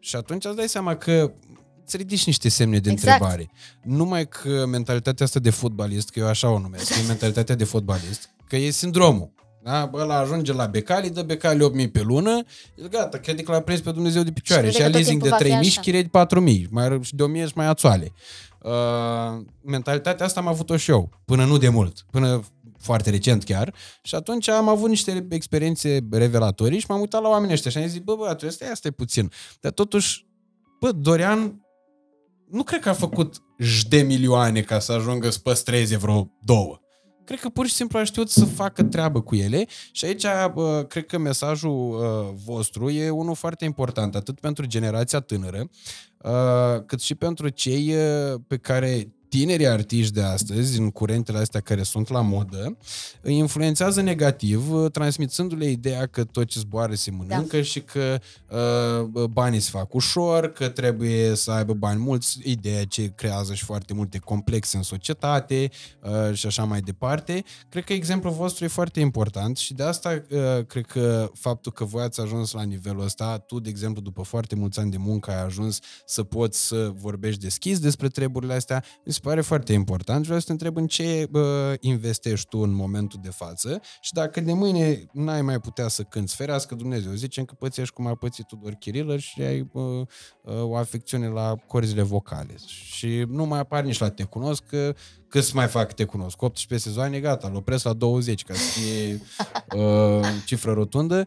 Și 0.00 0.16
atunci 0.16 0.44
îți 0.44 0.56
dai 0.56 0.68
seama 0.68 0.96
că 0.96 1.32
îți 1.84 1.96
ridici 1.96 2.26
niște 2.26 2.48
semne 2.48 2.78
de 2.78 2.90
exact. 2.90 3.12
întrebare. 3.12 3.50
Numai 3.82 4.28
că 4.28 4.66
mentalitatea 4.66 5.24
asta 5.24 5.40
de 5.40 5.50
fotbalist, 5.50 6.10
că 6.10 6.18
eu 6.18 6.26
așa 6.26 6.50
o 6.50 6.58
numesc, 6.58 6.90
e 6.90 7.06
mentalitatea 7.06 7.54
de 7.54 7.64
fotbalist, 7.64 8.28
că 8.48 8.56
e 8.56 8.70
sindromul. 8.70 9.32
Da? 9.64 9.86
Bă, 9.86 10.00
ăla 10.00 10.18
ajunge 10.18 10.52
la 10.52 10.66
becali, 10.66 11.10
dă 11.10 11.22
becali 11.22 11.86
8.000 11.86 11.92
pe 11.92 12.00
lună, 12.00 12.44
el 12.74 12.88
gata, 12.88 13.18
crede 13.18 13.42
că 13.42 13.52
l-a 13.52 13.60
prins 13.60 13.80
pe 13.80 13.90
Dumnezeu 13.90 14.22
de 14.22 14.32
picioare. 14.32 14.70
Și, 14.70 14.76
și 14.76 14.82
a 14.82 14.88
leasing 14.88 15.22
de 15.22 15.30
3.000 15.60 15.70
și 15.70 15.80
chirie 15.80 16.02
de 16.02 16.26
4.000, 16.62 16.68
mai, 16.70 16.98
și 17.02 17.14
de 17.14 17.24
1.000 17.42 17.46
și 17.46 17.52
mai 17.54 17.66
ațoale. 17.66 18.12
Uh, 18.62 19.44
mentalitatea 19.62 20.26
asta 20.26 20.40
am 20.40 20.48
avut-o 20.48 20.76
și 20.76 20.90
eu, 20.90 21.10
până 21.24 21.44
nu 21.44 21.58
de 21.58 21.68
mult, 21.68 22.04
până 22.10 22.42
foarte 22.78 23.10
recent 23.10 23.44
chiar, 23.44 23.74
și 24.02 24.14
atunci 24.14 24.48
am 24.48 24.68
avut 24.68 24.88
niște 24.88 25.26
experiențe 25.30 25.98
revelatorii 26.10 26.78
și 26.78 26.86
m-am 26.88 27.00
uitat 27.00 27.22
la 27.22 27.28
oamenii 27.28 27.54
ăștia 27.54 27.70
și 27.70 27.78
am 27.78 27.86
zis, 27.86 27.98
bă, 27.98 28.14
bă, 28.14 28.26
atunci 28.28 28.52
stai, 28.52 28.70
asta 28.70 28.88
e 28.88 28.90
puțin. 28.90 29.30
Dar 29.60 29.72
totuși, 29.72 30.26
bă, 30.80 30.92
Dorian 30.92 31.63
nu 32.54 32.62
cred 32.62 32.80
că 32.80 32.88
a 32.88 32.92
făcut 32.92 33.42
j 33.58 33.82
de 33.82 34.02
milioane 34.02 34.60
ca 34.60 34.78
să 34.78 34.92
ajungă 34.92 35.30
să 35.30 35.38
păstreze 35.38 35.96
vreo 35.96 36.30
două. 36.42 36.80
cred 37.24 37.40
că 37.40 37.48
pur 37.48 37.66
și 37.66 37.72
simplu 37.72 37.98
a 37.98 38.04
știut 38.04 38.30
să 38.30 38.44
facă 38.44 38.82
treabă 38.82 39.20
cu 39.20 39.34
ele 39.34 39.66
și 39.92 40.04
aici 40.04 40.24
uh, 40.54 40.86
cred 40.88 41.06
că 41.06 41.18
mesajul 41.18 41.70
uh, 41.70 42.34
vostru 42.44 42.90
e 42.90 43.10
unul 43.10 43.34
foarte 43.34 43.64
important, 43.64 44.14
atât 44.14 44.40
pentru 44.40 44.66
generația 44.66 45.20
tânără, 45.20 45.70
uh, 46.22 46.84
cât 46.86 47.00
și 47.00 47.14
pentru 47.14 47.48
cei 47.48 47.94
uh, 47.94 48.40
pe 48.46 48.56
care 48.56 49.14
tinerii 49.34 49.66
artiști 49.66 50.12
de 50.12 50.22
astăzi, 50.22 50.78
în 50.78 50.90
curentele 50.90 51.38
astea 51.38 51.60
care 51.60 51.82
sunt 51.82 52.08
la 52.08 52.20
modă, 52.20 52.76
îi 53.20 53.36
influențează 53.36 54.00
negativ, 54.00 54.72
uh, 54.72 54.90
transmițându-le 54.90 55.70
ideea 55.70 56.06
că 56.06 56.24
tot 56.24 56.46
ce 56.46 56.58
zboară 56.58 56.94
se 56.94 57.10
mănâncă 57.10 57.56
da. 57.56 57.62
și 57.62 57.80
că 57.80 58.18
uh, 59.14 59.24
banii 59.24 59.60
se 59.60 59.70
fac 59.70 59.94
ușor, 59.94 60.52
că 60.52 60.68
trebuie 60.68 61.34
să 61.34 61.50
aibă 61.50 61.72
bani 61.72 62.00
mulți, 62.00 62.38
ideea 62.44 62.84
ce 62.84 63.12
creează 63.14 63.54
și 63.54 63.64
foarte 63.64 63.94
multe 63.94 64.18
complexe 64.18 64.76
în 64.76 64.82
societate 64.82 65.70
uh, 66.00 66.34
și 66.34 66.46
așa 66.46 66.64
mai 66.64 66.80
departe. 66.80 67.44
Cred 67.68 67.84
că 67.84 67.92
exemplul 67.92 68.32
vostru 68.32 68.64
e 68.64 68.68
foarte 68.68 69.00
important 69.00 69.56
și 69.56 69.74
de 69.74 69.82
asta 69.82 70.22
uh, 70.30 70.66
cred 70.66 70.86
că 70.86 71.30
faptul 71.34 71.72
că 71.72 71.84
voi 71.84 72.02
ați 72.02 72.20
ajuns 72.20 72.52
la 72.52 72.62
nivelul 72.62 73.04
ăsta, 73.04 73.38
tu, 73.38 73.60
de 73.60 73.68
exemplu, 73.68 74.02
după 74.02 74.22
foarte 74.22 74.54
mulți 74.54 74.78
ani 74.78 74.90
de 74.90 74.98
muncă 74.98 75.30
ai 75.30 75.44
ajuns 75.44 75.78
să 76.06 76.22
poți 76.22 76.66
să 76.66 76.92
vorbești 76.94 77.40
deschis 77.40 77.78
despre 77.78 78.08
treburile 78.08 78.54
astea, 78.54 78.84
mi 79.04 79.12
se 79.12 79.18
pare 79.24 79.40
foarte 79.40 79.72
important. 79.72 80.24
Vreau 80.24 80.38
să 80.38 80.46
te 80.46 80.52
întreb 80.52 80.76
în 80.76 80.86
ce 80.86 81.26
bă, 81.30 81.76
investești 81.80 82.48
tu 82.48 82.58
în 82.58 82.74
momentul 82.74 83.20
de 83.22 83.30
față 83.30 83.80
și 84.00 84.12
dacă 84.12 84.40
de 84.40 84.52
mâine 84.52 85.06
n-ai 85.12 85.42
mai 85.42 85.60
putea 85.60 85.88
să 85.88 86.02
cânți, 86.02 86.36
ferească 86.36 86.74
Dumnezeu, 86.74 87.12
zicem 87.12 87.44
că 87.44 87.54
pățești 87.58 87.94
cum 87.94 88.06
a 88.06 88.14
pățit 88.14 88.46
Tudor 88.46 88.72
Chirilă 88.72 89.16
și 89.16 89.42
ai 89.42 89.62
bă, 89.62 90.04
o 90.62 90.76
afecțiune 90.76 91.28
la 91.28 91.54
corzile 91.66 92.02
vocale 92.02 92.54
și 92.66 93.24
nu 93.28 93.44
mai 93.44 93.58
apar 93.58 93.84
nici 93.84 93.98
la 93.98 94.10
Te 94.10 94.22
Cunosc, 94.22 94.62
că 94.66 94.94
cât 95.28 95.52
mai 95.52 95.66
fac 95.66 95.92
Te 95.92 96.04
Cunosc? 96.04 96.42
18 96.42 96.88
sezoane, 96.88 97.20
gata, 97.20 97.48
îl 97.48 97.54
opresc 97.54 97.84
la 97.84 97.92
20 97.92 98.44
ca 98.44 98.54
să 98.54 98.80
fie 98.80 99.20
uh, 99.80 100.20
cifră 100.46 100.72
rotundă. 100.72 101.26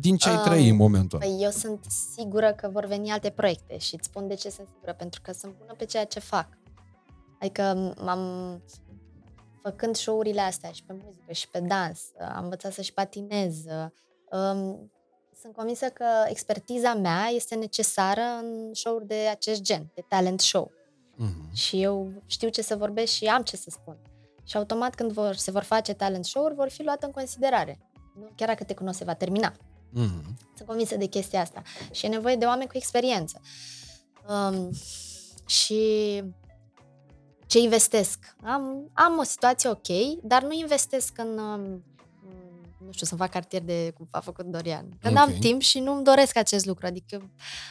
Din 0.00 0.16
ce 0.16 0.28
ai 0.28 0.42
trăi 0.44 0.68
în 0.68 0.76
momentul 0.76 1.20
ăla? 1.22 1.30
Păi 1.30 1.44
eu 1.44 1.50
sunt 1.50 1.84
sigură 2.14 2.52
că 2.52 2.68
vor 2.72 2.86
veni 2.86 3.10
alte 3.10 3.30
proiecte 3.30 3.78
și 3.78 3.94
îți 3.94 4.06
spun 4.06 4.28
de 4.28 4.34
ce 4.34 4.50
sunt 4.50 4.68
sigură, 4.72 4.92
pentru 4.92 5.20
că 5.22 5.32
sunt 5.32 5.54
bună 5.58 5.74
pe 5.78 5.84
ceea 5.84 6.04
ce 6.04 6.20
fac. 6.20 6.48
Adică 7.44 7.94
m-am 8.00 8.62
făcând 9.62 9.96
show-urile 9.96 10.40
astea 10.40 10.70
și 10.70 10.84
pe 10.84 10.96
muzică 11.04 11.32
și 11.32 11.48
pe 11.50 11.60
dans, 11.60 12.00
am 12.34 12.42
învățat 12.42 12.72
să 12.72 12.82
și 12.82 12.92
patinez. 12.92 13.56
Um, 14.30 14.92
sunt 15.40 15.54
convinsă 15.56 15.86
că 15.86 16.04
expertiza 16.28 16.94
mea 16.94 17.26
este 17.26 17.54
necesară 17.54 18.20
în 18.20 18.74
show-uri 18.74 19.06
de 19.06 19.28
acest 19.30 19.60
gen, 19.62 19.90
de 19.94 20.04
talent 20.08 20.40
show. 20.40 20.70
Mm-hmm. 20.72 21.52
Și 21.52 21.82
eu 21.82 22.22
știu 22.26 22.48
ce 22.48 22.62
să 22.62 22.76
vorbesc 22.76 23.12
și 23.12 23.24
am 23.24 23.42
ce 23.42 23.56
să 23.56 23.70
spun. 23.70 23.96
Și 24.44 24.56
automat 24.56 24.94
când 24.94 25.12
vor, 25.12 25.34
se 25.34 25.50
vor 25.50 25.62
face 25.62 25.92
talent 25.92 26.24
show-uri, 26.24 26.54
vor 26.54 26.68
fi 26.68 26.82
luate 26.82 27.04
în 27.04 27.12
considerare. 27.12 27.78
Nu? 28.14 28.28
Chiar 28.34 28.48
dacă 28.48 28.64
te 28.64 28.74
cunosc, 28.74 28.98
se 28.98 29.04
va 29.04 29.14
termina. 29.14 29.52
Mm-hmm. 29.52 30.34
Sunt 30.56 30.68
convinsă 30.68 30.96
de 30.96 31.06
chestia 31.06 31.40
asta. 31.40 31.62
Și 31.90 32.06
e 32.06 32.08
nevoie 32.08 32.36
de 32.36 32.44
oameni 32.44 32.68
cu 32.68 32.76
experiență. 32.76 33.40
Um, 34.28 34.70
și 35.46 36.22
ce 37.46 37.58
investesc? 37.58 38.36
Am, 38.42 38.90
am 38.92 39.18
o 39.18 39.22
situație 39.22 39.68
ok, 39.68 40.22
dar 40.22 40.42
nu 40.42 40.52
investesc 40.52 41.18
în, 41.18 41.38
um, 41.38 41.84
nu 42.86 42.92
știu, 42.92 43.06
să 43.06 43.16
fac 43.16 43.30
cartier 43.30 43.62
de 43.62 43.92
cum 43.96 44.06
a 44.10 44.20
făcut 44.20 44.44
Dorian. 44.44 44.88
Când 45.00 45.16
okay. 45.16 45.26
am 45.26 45.38
timp 45.38 45.60
și 45.60 45.80
nu-mi 45.80 46.04
doresc 46.04 46.36
acest 46.36 46.66
lucru. 46.66 46.86
Adică 46.86 47.30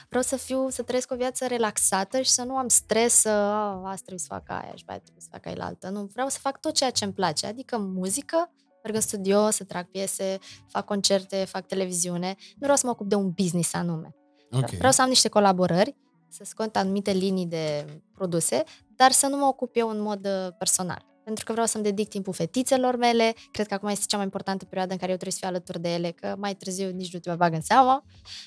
vreau 0.10 0.24
să 0.24 0.36
fiu, 0.36 0.70
să 0.70 0.82
trăiesc 0.82 1.12
o 1.12 1.16
viață 1.16 1.48
relaxată 1.48 2.22
și 2.22 2.30
să 2.30 2.44
nu 2.44 2.56
am 2.56 2.68
stres 2.68 3.14
să, 3.14 3.30
oh, 3.30 3.82
asta 3.84 4.06
trebuie 4.06 4.20
să 4.20 4.28
fac 4.30 4.50
aia 4.50 4.74
și 4.76 4.84
mai 4.88 5.00
trebuie 5.00 5.22
să 5.22 5.28
fac 5.32 5.46
aia 5.46 5.66
altă. 5.66 5.90
Nu, 5.90 6.10
vreau 6.14 6.30
să 6.30 6.38
fac 6.42 6.60
tot 6.60 6.74
ceea 6.74 6.90
ce 6.90 7.04
îmi 7.04 7.14
place, 7.14 7.46
adică 7.46 7.78
muzică, 7.78 8.52
merg 8.84 8.96
în 8.96 9.02
studio, 9.02 9.50
să 9.50 9.64
trag 9.64 9.86
piese, 9.86 10.40
fac 10.68 10.86
concerte, 10.86 11.46
fac 11.46 11.66
televiziune. 11.66 12.36
Nu 12.38 12.60
vreau 12.60 12.76
să 12.76 12.86
mă 12.86 12.92
ocup 12.92 13.08
de 13.08 13.16
un 13.16 13.30
business 13.30 13.74
anume. 13.74 14.16
Okay. 14.52 14.78
Vreau 14.78 14.92
să 14.92 15.02
am 15.02 15.10
niște 15.10 15.30
colaborări, 15.30 15.96
să 16.30 16.44
scot 16.46 16.76
anumite 16.76 17.12
linii 17.12 17.46
de 17.46 17.86
produse, 18.14 18.64
dar 19.04 19.12
să 19.12 19.28
nu 19.28 19.38
mă 19.38 19.46
ocup 19.46 19.76
eu 19.76 19.90
în 19.90 20.02
mod 20.02 20.26
uh, 20.26 20.54
personal. 20.58 21.06
Pentru 21.24 21.44
că 21.46 21.52
vreau 21.52 21.68
să-mi 21.68 21.84
dedic 21.84 22.10
timpul 22.10 22.34
fetițelor 22.34 22.96
mele. 22.96 23.34
Cred 23.52 23.68
că 23.68 23.74
acum 23.74 23.90
este 23.90 24.06
cea 24.08 24.16
mai 24.16 24.26
importantă 24.26 24.66
perioadă 24.66 24.92
în 24.92 24.98
care 24.98 25.12
eu 25.12 25.18
trebuie 25.18 25.38
să 25.40 25.46
fiu 25.46 25.56
alături 25.56 25.82
de 25.82 25.94
ele, 25.94 26.12
că 26.12 26.36
mai 26.38 26.56
târziu 26.56 26.90
nici 26.90 27.14
nu 27.14 27.20
te 27.20 27.30
mai 27.30 27.38
bag 27.38 27.54
în 27.54 27.62
seama. 27.62 28.04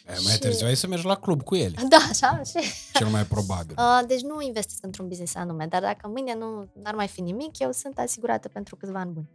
E, 0.06 0.10
mai 0.10 0.32
și... 0.32 0.38
târziu 0.38 0.66
ai 0.66 0.76
să 0.76 0.86
mergi 0.86 1.06
la 1.06 1.14
club 1.14 1.42
cu 1.42 1.54
ele. 1.54 1.74
Da, 1.88 1.96
așa. 2.10 2.40
Și... 2.44 2.70
Cel 2.98 3.06
mai 3.06 3.24
probabil. 3.24 3.74
Uh, 3.78 4.00
deci 4.06 4.20
nu 4.20 4.40
investesc 4.40 4.84
într-un 4.84 5.08
business 5.08 5.34
anume, 5.34 5.66
dar 5.66 5.80
dacă 5.80 6.08
mâine 6.08 6.34
nu 6.34 6.70
ar 6.82 6.94
mai 6.94 7.08
fi 7.08 7.20
nimic, 7.20 7.58
eu 7.58 7.72
sunt 7.72 7.98
asigurată 7.98 8.48
pentru 8.48 8.76
câțiva 8.76 8.98
ani 8.98 9.12
buni. 9.12 9.30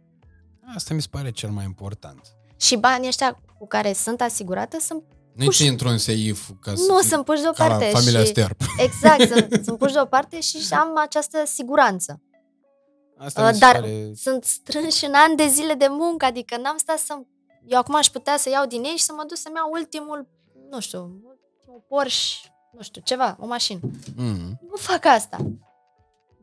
Asta 0.74 0.94
mi 0.94 1.02
se 1.02 1.08
pare 1.10 1.30
cel 1.30 1.50
mai 1.50 1.64
important. 1.64 2.20
Și 2.56 2.76
banii 2.76 3.08
ăștia 3.08 3.40
cu 3.58 3.66
care 3.66 3.92
sunt 3.92 4.20
asigurată 4.20 4.76
sunt 4.80 5.02
nu 5.34 5.44
puși... 5.44 5.64
intru 5.66 5.88
în 5.88 5.98
seif 5.98 6.48
ca 6.60 6.74
să... 6.74 6.84
Nu, 6.88 7.00
sunt 7.00 7.24
puși 7.24 7.42
deoparte. 7.42 7.90
Ca 7.90 7.98
familia 7.98 8.20
și... 8.20 8.26
Sterp. 8.26 8.60
Exact, 8.78 9.28
sunt, 9.28 9.60
sunt 9.64 9.78
puși 9.78 9.92
deoparte 9.92 10.40
și 10.40 10.56
am 10.70 10.98
această 10.98 11.42
siguranță. 11.46 12.20
Asta 13.18 13.48
uh, 13.48 13.58
Dar 13.58 13.74
pare... 13.74 14.12
sunt 14.14 14.44
strânși 14.44 15.04
în 15.04 15.12
ani 15.14 15.36
de 15.36 15.46
zile 15.46 15.74
de 15.74 15.86
muncă, 15.90 16.24
adică 16.24 16.56
n-am 16.56 16.76
stat 16.76 16.98
să... 16.98 17.14
Eu 17.66 17.78
acum 17.78 17.94
aș 17.94 18.06
putea 18.06 18.36
să 18.36 18.48
iau 18.48 18.66
din 18.66 18.84
ei 18.84 18.96
și 18.96 19.04
să 19.04 19.12
mă 19.16 19.24
duc 19.26 19.36
să-mi 19.36 19.54
iau 19.56 19.70
ultimul, 19.72 20.28
nu 20.70 20.80
știu, 20.80 21.00
ultimul 21.00 21.84
Porsche, 21.88 22.48
nu 22.72 22.82
știu, 22.82 23.02
ceva, 23.04 23.36
o 23.40 23.46
mașină. 23.46 23.80
Mm. 24.16 24.60
Nu 24.70 24.76
fac 24.76 25.04
asta. 25.04 25.36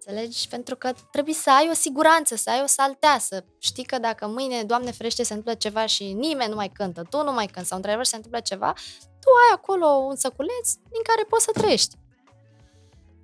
Înțelegi? 0.10 0.48
Pentru 0.48 0.76
că 0.76 0.92
trebuie 1.12 1.34
să 1.34 1.50
ai 1.50 1.68
o 1.72 1.74
siguranță, 1.74 2.36
să 2.36 2.50
ai 2.50 2.62
o 2.64 2.68
saltea, 2.68 3.18
să 3.20 3.44
știi 3.60 3.84
că 3.84 3.98
dacă 4.00 4.28
mâine, 4.28 4.64
Doamne 4.64 4.92
ferește, 4.92 5.24
se 5.24 5.34
întâmplă 5.34 5.54
ceva 5.60 5.86
și 5.86 6.14
nimeni 6.14 6.50
nu 6.50 6.56
mai 6.56 6.70
cântă, 6.70 7.04
tu 7.10 7.24
nu 7.24 7.34
mai 7.34 7.46
cânti 7.46 7.68
sau 7.68 7.78
într-adevăr 7.78 8.06
se 8.06 8.16
întâmplă 8.16 8.40
ceva, 8.40 8.74
tu 9.00 9.30
ai 9.44 9.56
acolo 9.56 9.86
un 9.86 10.16
săculeț 10.16 10.74
din 10.74 11.02
care 11.04 11.24
poți 11.30 11.44
să 11.44 11.52
trăiești. 11.54 11.96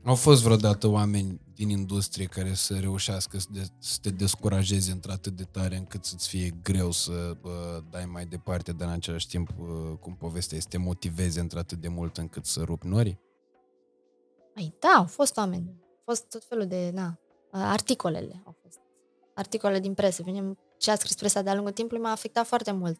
Au 0.03 0.15
fost 0.15 0.43
vreodată 0.43 0.87
oameni 0.87 1.41
din 1.55 1.69
industrie 1.69 2.25
care 2.25 2.53
să 2.53 2.79
reușească 2.79 3.39
să, 3.39 3.47
de, 3.51 3.65
să 3.79 3.97
te 4.01 4.09
descurajeze 4.09 4.91
într-atât 4.91 5.33
de 5.33 5.43
tare 5.43 5.75
încât 5.75 6.05
să-ți 6.05 6.27
fie 6.27 6.53
greu 6.63 6.91
să 6.91 7.37
bă, 7.41 7.83
dai 7.89 8.05
mai 8.05 8.25
departe, 8.25 8.71
dar 8.71 8.87
în 8.87 8.93
același 8.93 9.27
timp, 9.27 9.49
bă, 9.51 9.95
cum 9.99 10.15
povestea 10.15 10.57
este, 10.57 10.77
te 10.77 10.83
motiveze 10.83 11.39
într-atât 11.39 11.77
de 11.77 11.87
mult 11.87 12.17
încât 12.17 12.45
să 12.45 12.61
rupi 12.63 12.87
norii? 12.87 13.19
Păi 14.53 14.73
da, 14.79 14.93
au 14.97 15.05
fost 15.05 15.37
oameni 15.37 15.84
fost 16.05 16.29
tot 16.29 16.43
felul 16.43 16.67
de, 16.67 16.91
na, 16.93 17.19
articolele 17.51 18.41
au 18.45 18.55
fost. 18.61 18.79
Articole 19.33 19.79
din 19.79 19.93
presă. 19.93 20.21
Vine, 20.23 20.55
ce 20.77 20.91
a 20.91 20.95
scris 20.95 21.15
presa 21.15 21.41
de-a 21.41 21.53
lungul 21.53 21.71
timpului 21.71 22.03
m-a 22.03 22.11
afectat 22.11 22.45
foarte 22.45 22.71
mult 22.71 22.99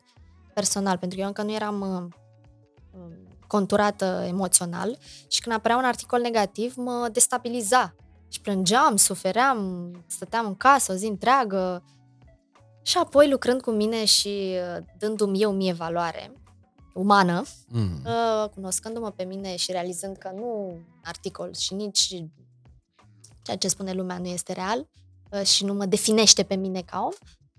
personal, 0.54 0.98
pentru 0.98 1.18
că 1.18 1.22
eu 1.24 1.28
încă 1.28 1.42
nu 1.44 1.52
eram 1.52 1.82
uh, 1.82 3.16
conturată 3.48 4.24
emoțional 4.28 4.98
și 5.28 5.42
când 5.42 5.56
apărea 5.56 5.78
un 5.78 5.84
articol 5.84 6.22
negativ 6.22 6.76
mă 6.76 7.10
destabiliza 7.12 7.96
și 8.28 8.42
plângeam, 8.42 8.96
sufeream, 8.96 9.92
stăteam 10.08 10.46
în 10.46 10.56
casă 10.56 10.92
o 10.92 10.96
zi 10.96 11.06
întreagă 11.06 11.84
și 12.82 12.98
apoi 12.98 13.30
lucrând 13.30 13.62
cu 13.62 13.72
mine 13.72 14.06
și 14.06 14.56
uh, 14.78 14.84
dându-mi 14.98 15.42
eu 15.42 15.52
mie 15.52 15.74
valoare 15.74 16.34
umană, 16.94 17.44
mm. 17.68 18.02
uh, 18.06 18.50
cunoscându-mă 18.50 19.12
pe 19.12 19.24
mine 19.24 19.56
și 19.56 19.72
realizând 19.72 20.18
că 20.18 20.32
nu 20.36 20.78
articol 21.04 21.54
și 21.54 21.74
nici 21.74 22.24
ceea 23.46 23.58
ce 23.58 23.68
spune 23.68 23.94
lumea 23.94 24.18
nu 24.18 24.28
este 24.28 24.54
real 24.54 24.88
uh, 25.32 25.42
și 25.42 25.66
nu 25.66 25.74
mă 25.74 25.86
definește 25.86 26.44
pe 26.44 26.56
mine 26.56 26.82
ca 26.82 27.02
om, 27.02 27.14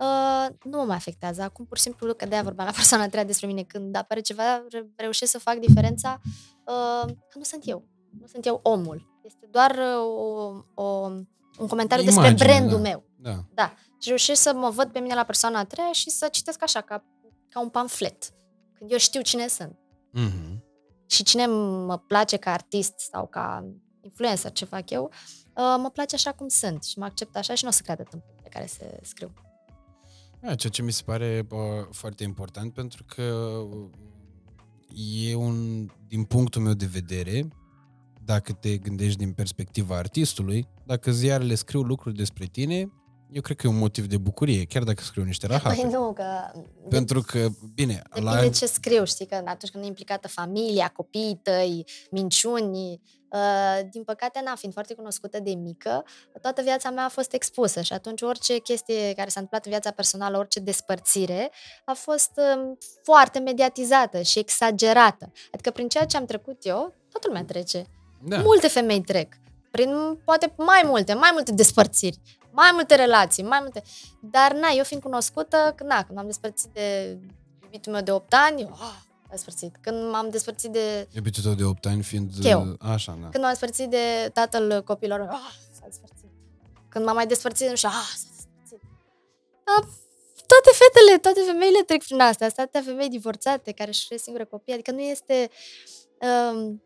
uh, 0.07 0.47
nu 0.63 0.79
mă 0.79 0.85
mai 0.85 0.97
afectează. 0.97 1.43
Acum, 1.43 1.65
pur 1.67 1.77
și 1.77 1.83
simplu, 1.83 2.15
că 2.15 2.27
de-aia 2.27 2.43
vorbeam 2.43 2.67
la 2.67 2.75
persoana 2.81 3.05
a 3.05 3.09
treia 3.09 3.25
despre 3.25 3.47
mine, 3.47 3.63
când 3.63 3.97
apare 3.97 4.21
ceva, 4.21 4.65
reușesc 4.97 5.31
să 5.31 5.39
fac 5.39 5.57
diferența 5.57 6.21
uh, 6.25 7.05
că 7.05 7.39
nu 7.39 7.43
sunt 7.43 7.69
eu. 7.69 7.85
Nu 8.21 8.27
sunt 8.27 8.47
eu 8.47 8.61
omul. 8.63 9.21
Este 9.23 9.49
doar 9.51 9.79
o, 9.99 10.83
o, 10.83 11.11
un 11.59 11.67
comentariu 11.69 12.05
Imagine, 12.05 12.29
despre 12.29 12.47
brandul 12.47 12.83
da. 12.83 12.89
meu. 12.89 13.05
Da. 13.17 13.45
da. 13.55 13.75
Și 14.01 14.09
reușesc 14.09 14.43
să 14.43 14.55
mă 14.55 14.71
văd 14.71 14.89
pe 14.89 14.99
mine 14.99 15.15
la 15.15 15.25
persoana 15.25 15.59
a 15.59 15.65
treia 15.65 15.93
și 15.93 16.11
să 16.11 16.29
citesc 16.31 16.63
așa, 16.63 16.81
ca, 16.81 17.05
ca 17.49 17.61
un 17.61 17.69
pamflet. 17.69 18.31
Când 18.79 18.91
eu 18.91 18.99
știu 18.99 19.21
cine 19.21 19.47
sunt. 19.47 19.79
Mm-hmm. 20.19 20.65
Și 21.07 21.23
cine 21.23 21.47
mă 21.47 21.99
place 21.99 22.37
ca 22.37 22.53
artist 22.53 22.95
sau 22.99 23.27
ca 23.27 23.65
influencer, 24.01 24.53
ce 24.53 24.65
fac 24.65 24.91
eu, 24.91 25.11
uh, 25.13 25.46
mă 25.57 25.91
place 25.93 26.15
așa 26.15 26.33
cum 26.33 26.49
sunt 26.49 26.85
și 26.85 26.99
mă 26.99 27.05
accept 27.05 27.37
așa 27.37 27.55
și 27.55 27.65
nu 27.65 27.69
o 27.69 27.73
să 27.73 27.83
creadă 27.83 28.03
tâmpul 28.03 28.35
pe 28.43 28.49
care 28.49 28.67
se 28.67 28.99
scriu. 29.03 29.33
Da, 30.41 30.55
ceea 30.55 30.73
ce 30.73 30.83
mi 30.83 30.93
se 30.93 31.03
pare 31.05 31.43
bă, 31.49 31.87
foarte 31.91 32.23
important 32.23 32.73
pentru 32.73 33.05
că 33.05 33.57
e 35.29 35.35
un, 35.35 35.87
din 36.09 36.25
punctul 36.25 36.63
meu 36.63 36.73
de 36.73 36.87
vedere, 36.87 37.49
dacă 38.25 38.53
te 38.53 38.77
gândești 38.77 39.19
din 39.19 39.33
perspectiva 39.33 39.97
artistului, 39.97 40.69
dacă 40.85 41.11
ziarele 41.11 41.55
scriu 41.55 41.81
lucruri 41.81 42.17
despre 42.17 42.45
tine, 42.45 42.91
eu 43.31 43.41
cred 43.41 43.57
că 43.57 43.67
e 43.67 43.71
un 43.71 43.79
motiv 43.79 44.07
de 44.07 44.19
bucurie, 44.19 44.65
chiar 44.65 44.83
dacă 44.83 45.03
scriu 45.03 45.25
niște 45.25 45.47
rahate. 45.47 45.81
Păi 45.81 45.91
nu, 45.91 46.13
că... 46.13 46.25
Pentru 46.89 47.21
că, 47.21 47.49
bine... 47.75 48.03
Depinde 48.15 48.31
la... 48.31 48.49
ce 48.49 48.67
scriu, 48.67 49.05
știi, 49.05 49.27
că 49.27 49.35
atunci 49.45 49.73
când 49.73 49.85
e 49.85 49.87
implicată 49.87 50.29
familia, 50.29 50.89
copiii 50.89 51.41
tăi, 51.43 51.85
minciuni, 52.11 53.01
Uh, 53.26 53.26
din 53.91 54.05
păcate, 54.05 54.41
na, 54.45 54.55
fiind 54.55 54.75
foarte 54.75 54.95
cunoscută 54.95 55.41
de 55.41 55.55
mică, 55.55 56.05
toată 56.41 56.63
viața 56.63 56.91
mea 56.91 57.05
a 57.05 57.09
fost 57.09 57.33
expusă 57.33 57.81
și 57.81 57.93
atunci 57.93 58.23
orice 58.23 58.59
chestie 58.59 59.13
care 59.15 59.29
s-a 59.29 59.41
întâmplat 59.41 59.65
în 59.65 59.71
viața 59.71 59.91
personală, 59.91 60.39
orice 60.39 60.61
despărțire, 60.61 61.51
a 61.85 61.93
fost 61.93 62.31
uh, 62.37 62.77
foarte 63.03 63.39
mediatizată 63.39 64.23
și 64.23 64.39
exagerată. 64.39 65.33
Adică 65.53 65.71
prin 65.71 65.89
ceea 65.89 66.05
ce 66.05 66.17
am 66.17 66.25
trecut 66.25 66.57
eu, 66.63 66.95
toată 67.11 67.27
lumea 67.27 67.45
trece. 67.45 67.85
Da. 68.23 68.37
Multe 68.37 68.69
femei 68.69 69.01
trec. 69.01 69.35
Prin 69.71 70.21
poate 70.25 70.53
mai 70.57 70.83
multe, 70.85 71.15
mai 71.15 71.31
multe 71.33 71.53
despărțiri, 71.53 72.21
mai 72.51 72.71
multe 72.73 72.95
relații, 72.95 73.43
mai 73.43 73.59
multe. 73.61 73.83
Dar 74.21 74.53
na, 74.53 74.69
eu 74.77 74.85
fiind 74.85 75.03
cunoscută, 75.03 75.75
na, 75.85 76.05
când 76.05 76.17
m-am 76.19 76.27
despărțit 76.27 76.71
de 76.73 77.19
iubitul 77.63 77.93
meu 77.93 78.03
de 78.03 78.13
8 78.13 78.35
ani, 78.35 78.63
oh, 78.63 79.06
despărțit. 79.31 79.77
Când 79.81 80.11
m-am 80.11 80.31
despărțit 80.31 80.71
de... 80.71 81.09
Iubitul 81.13 81.43
tău 81.43 81.55
de 81.55 81.65
8 81.65 81.87
ani 81.87 82.03
fiind... 82.03 82.31
Cheu. 82.41 82.77
Așa, 82.81 83.19
da. 83.21 83.29
Când 83.29 83.43
m-am 83.43 83.53
despărțit 83.53 83.91
de 83.91 84.31
tatăl 84.33 84.83
copilor, 84.83 85.21
ah, 85.21 85.55
s-a 85.73 85.87
despărțit. 85.87 86.31
Când 86.89 87.05
m-am 87.05 87.15
mai 87.15 87.27
despărțit, 87.27 87.69
nu 87.69 87.75
știu, 87.75 87.89
ah, 87.89 88.13
s-a 88.17 88.29
despărțit. 88.35 88.89
Ah, 89.65 89.87
toate 90.47 90.71
fetele, 90.73 91.19
toate 91.19 91.41
femeile 91.41 91.83
trec 91.83 92.05
prin 92.05 92.21
asta. 92.21 92.45
Astea 92.45 92.69
femei 92.73 93.09
divorțate 93.09 93.73
care 93.73 93.91
își 93.91 94.07
cresc 94.07 94.23
singure 94.23 94.45
copii. 94.45 94.73
Adică 94.73 94.91
nu 94.91 95.01
este 95.01 95.51
um, 96.21 96.83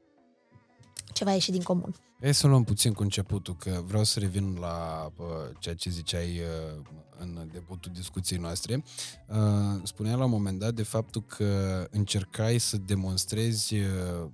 ceva 1.12 1.32
ieșit 1.32 1.52
din 1.52 1.62
comun. 1.62 1.94
Hai 2.22 2.34
să 2.34 2.46
luăm 2.46 2.64
puțin 2.64 2.92
cu 2.92 3.02
începutul, 3.02 3.56
că 3.56 3.82
vreau 3.86 4.04
să 4.04 4.18
revin 4.18 4.56
la 4.60 5.10
uh, 5.16 5.26
ceea 5.58 5.74
ce 5.74 5.90
ziceai 5.90 6.40
uh, 6.40 7.00
în 7.20 7.48
debutul 7.52 7.92
discuției 7.94 8.38
noastre. 8.38 8.84
Uh, 9.26 9.36
spunea 9.82 10.16
la 10.16 10.24
un 10.24 10.30
moment 10.30 10.58
dat 10.58 10.74
de 10.74 10.82
faptul 10.82 11.22
că 11.22 11.86
încercai 11.90 12.58
să 12.58 12.76
demonstrezi 12.76 13.74
uh, 13.74 13.84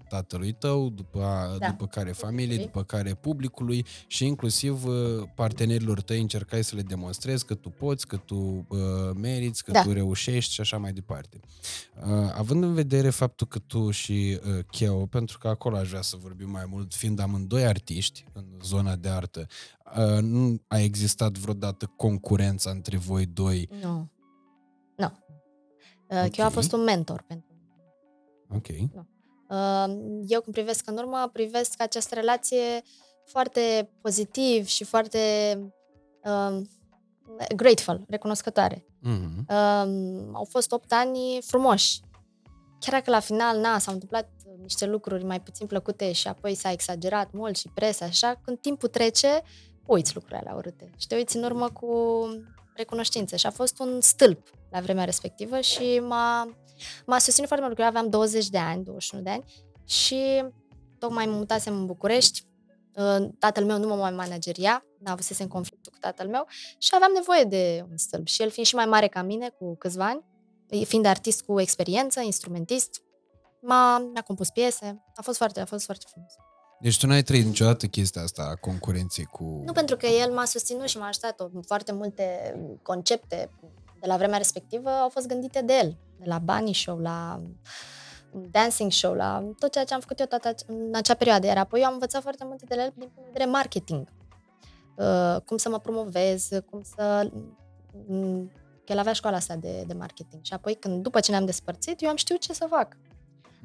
tatălui 0.09 0.53
tău, 0.53 0.89
după, 0.89 1.57
da. 1.59 1.69
după 1.69 1.87
care 1.87 2.13
familiei, 2.13 2.59
după 2.59 2.83
care 2.83 3.15
publicului 3.15 3.87
și 4.07 4.27
inclusiv 4.27 4.85
uh, 4.85 4.95
partenerilor 5.35 6.01
tăi 6.01 6.21
încercai 6.21 6.65
să 6.65 6.77
le 6.77 6.83
demonstrezi 6.83 7.45
că 7.45 7.55
tu 7.55 7.69
poți, 7.69 8.07
că 8.07 8.17
tu 8.17 8.67
uh, 8.69 8.79
meriți, 9.15 9.65
că 9.65 9.71
da. 9.71 9.83
tu 9.83 9.93
reușești 9.93 10.53
și 10.53 10.61
așa 10.61 10.79
mai 10.79 10.93
departe. 10.93 11.41
Uh, 11.97 12.33
având 12.35 12.63
în 12.63 12.75
vedere 12.75 13.11
faptul 13.11 13.47
că 13.47 13.59
tu 13.59 13.91
și 13.91 14.41
uh, 14.57 14.65
Cheo, 14.71 15.07
pentru 15.07 15.39
că 15.39 15.49
acolo 15.49 15.77
aș 15.77 15.89
vrea 15.89 16.03
să 16.03 16.17
vorbim 16.23 16.51
mai 16.51 16.65
mult, 16.69 16.95
fiind 16.95 17.19
amândoi 17.19 17.65
artiști 17.77 18.25
în 18.33 18.45
zona 18.63 18.97
de 18.97 19.09
artă, 19.09 19.47
uh, 19.97 20.23
nu 20.23 20.63
a 20.69 20.79
existat 20.79 21.33
vreodată 21.33 21.93
concurența 21.97 22.71
între 22.71 22.97
voi 22.97 23.27
doi? 23.27 23.69
Nu. 23.83 24.11
Nu. 24.97 25.13
Uh, 26.09 26.17
okay. 26.17 26.33
Eu 26.37 26.45
a 26.45 26.49
fost 26.49 26.73
un 26.73 26.83
mentor 26.85 27.25
pentru 27.27 27.57
Ok. 28.55 28.69
Nu. 28.69 29.07
Uh, 29.49 30.25
eu 30.27 30.41
când 30.41 30.55
privesc 30.55 30.89
în 30.89 30.97
urmă, 30.97 31.31
privesc 31.33 31.83
această 31.83 32.15
relație 32.15 32.83
foarte 33.25 33.91
pozitiv 34.01 34.67
și 34.67 34.85
foarte 34.85 35.19
uh, 36.25 36.61
grateful, 37.57 38.05
recunoscătoare. 38.09 38.85
Mm-hmm. 38.85 39.39
Uh, 39.49 40.29
au 40.33 40.47
fost 40.49 40.73
8 40.73 40.93
ani 40.93 41.39
frumoși. 41.47 42.01
Chiar 42.79 42.95
dacă 42.99 43.11
la 43.11 43.21
final, 43.21 43.59
na, 43.61 43.79
s-au 43.79 43.95
întâmplat 43.95 44.31
niște 44.67 44.87
lucruri 44.87 45.25
mai 45.25 45.41
puțin 45.41 45.67
plăcute 45.67 46.13
și 46.13 46.29
apoi 46.29 46.55
s-a 46.55 46.73
exagerat 46.73 47.33
mult 47.33 47.57
și 47.57 47.69
presa, 47.75 48.05
așa, 48.05 48.41
când 48.45 48.59
timpul 48.59 48.89
trece, 48.89 49.43
uiți 49.87 50.15
lucrurile 50.15 50.41
alea 50.41 50.55
urâte 50.55 50.91
și 50.99 51.07
te 51.07 51.15
uiți 51.15 51.37
în 51.37 51.43
urmă 51.43 51.71
cu 51.71 51.89
recunoștință. 52.75 53.37
Și 53.37 53.47
a 53.47 53.51
fost 53.51 53.79
un 53.79 54.01
stâlp 54.01 54.51
la 54.71 54.81
vremea 54.81 55.05
respectivă 55.05 55.61
și 55.61 55.99
m-a, 55.99 56.57
m-a 57.07 57.19
susținut 57.19 57.49
foarte 57.49 57.65
mult, 57.65 57.77
că 57.77 57.83
eu 57.83 57.89
aveam 57.89 58.09
20 58.09 58.49
de 58.49 58.59
ani, 58.59 58.85
21 58.85 59.23
de 59.23 59.31
ani 59.31 59.45
și 59.85 60.45
tocmai 60.99 61.27
mă 61.27 61.37
mutasem 61.37 61.75
în 61.75 61.87
București, 61.87 62.47
tatăl 63.39 63.65
meu 63.65 63.79
nu 63.79 63.87
mă 63.87 63.95
mai 63.95 64.11
manageria, 64.11 64.85
n-a 64.99 65.13
avusese 65.13 65.47
conflictul 65.47 65.93
cu 65.93 65.99
tatăl 66.01 66.29
meu 66.29 66.47
și 66.79 66.91
aveam 66.95 67.11
nevoie 67.15 67.45
de 67.45 67.85
un 67.91 67.97
stâlp. 67.97 68.27
Și 68.27 68.43
el 68.43 68.51
fiind 68.51 68.69
și 68.69 68.75
mai 68.75 68.87
mare 68.87 69.09
ca 69.09 69.23
mine, 69.23 69.49
cu 69.49 69.77
câțiva 69.77 70.05
ani, 70.05 70.25
fiind 70.85 71.07
artist 71.07 71.43
cu 71.43 71.61
experiență, 71.61 72.21
instrumentist, 72.21 73.03
m-a, 73.61 73.99
mi-a 73.99 74.23
compus 74.23 74.51
piese, 74.51 75.05
a 75.15 75.23
fost 75.23 75.37
foarte, 75.37 75.61
a 75.61 75.65
fost 75.65 75.85
foarte 75.85 76.05
frumos. 76.09 76.33
Deci 76.81 76.99
tu 76.99 77.07
n-ai 77.07 77.23
trăit 77.23 77.45
niciodată 77.45 77.87
chestia 77.87 78.23
asta 78.23 78.43
a 78.43 78.55
concurenței 78.55 79.25
cu... 79.25 79.63
Nu, 79.65 79.73
pentru 79.73 79.97
că 79.97 80.07
el 80.07 80.33
m-a 80.33 80.45
susținut 80.45 80.89
și 80.89 80.99
m-a 80.99 81.07
ajutat. 81.07 81.51
Foarte 81.67 81.93
multe 81.93 82.55
concepte 82.83 83.51
de 84.01 84.07
la 84.07 84.17
vremea 84.17 84.39
respectivă 84.39 84.91
au 84.91 85.09
fost 85.09 85.27
gândite 85.27 85.61
de 85.61 85.73
el. 85.73 85.97
De 86.19 86.25
la 86.25 86.39
Bunny 86.39 86.75
Show, 86.75 86.99
la 86.99 87.43
dancing 88.51 88.93
show, 88.93 89.15
la 89.15 89.53
tot 89.59 89.73
ceea 89.73 89.85
ce 89.85 89.95
am 89.95 90.01
făcut 90.01 90.21
eu 90.21 90.27
toată 90.27 90.55
în 90.67 90.95
acea 90.95 91.15
perioadă. 91.15 91.47
Iar 91.47 91.59
apoi 91.59 91.81
eu 91.81 91.87
am 91.87 91.93
învățat 91.93 92.23
foarte 92.23 92.45
multe 92.45 92.65
de 92.65 92.75
el 92.75 92.81
din 92.81 93.09
punct 93.09 93.15
de 93.15 93.23
vedere 93.33 93.51
marketing. 93.51 94.09
Uh, 94.97 95.37
cum 95.45 95.57
să 95.57 95.69
mă 95.69 95.79
promovez, 95.79 96.49
cum 96.71 96.83
să... 96.97 97.31
Mm, 98.07 98.51
el 98.87 98.99
avea 98.99 99.13
școala 99.13 99.37
asta 99.37 99.57
de, 99.57 99.85
de 99.87 99.95
marketing. 99.95 100.45
Și 100.45 100.53
apoi, 100.53 100.75
când, 100.75 101.03
după 101.03 101.21
ce 101.21 101.31
ne-am 101.31 101.45
despărțit, 101.45 102.03
eu 102.03 102.09
am 102.09 102.17
știut 102.17 102.41
ce 102.41 102.53
să 102.53 102.67
fac. 102.71 102.97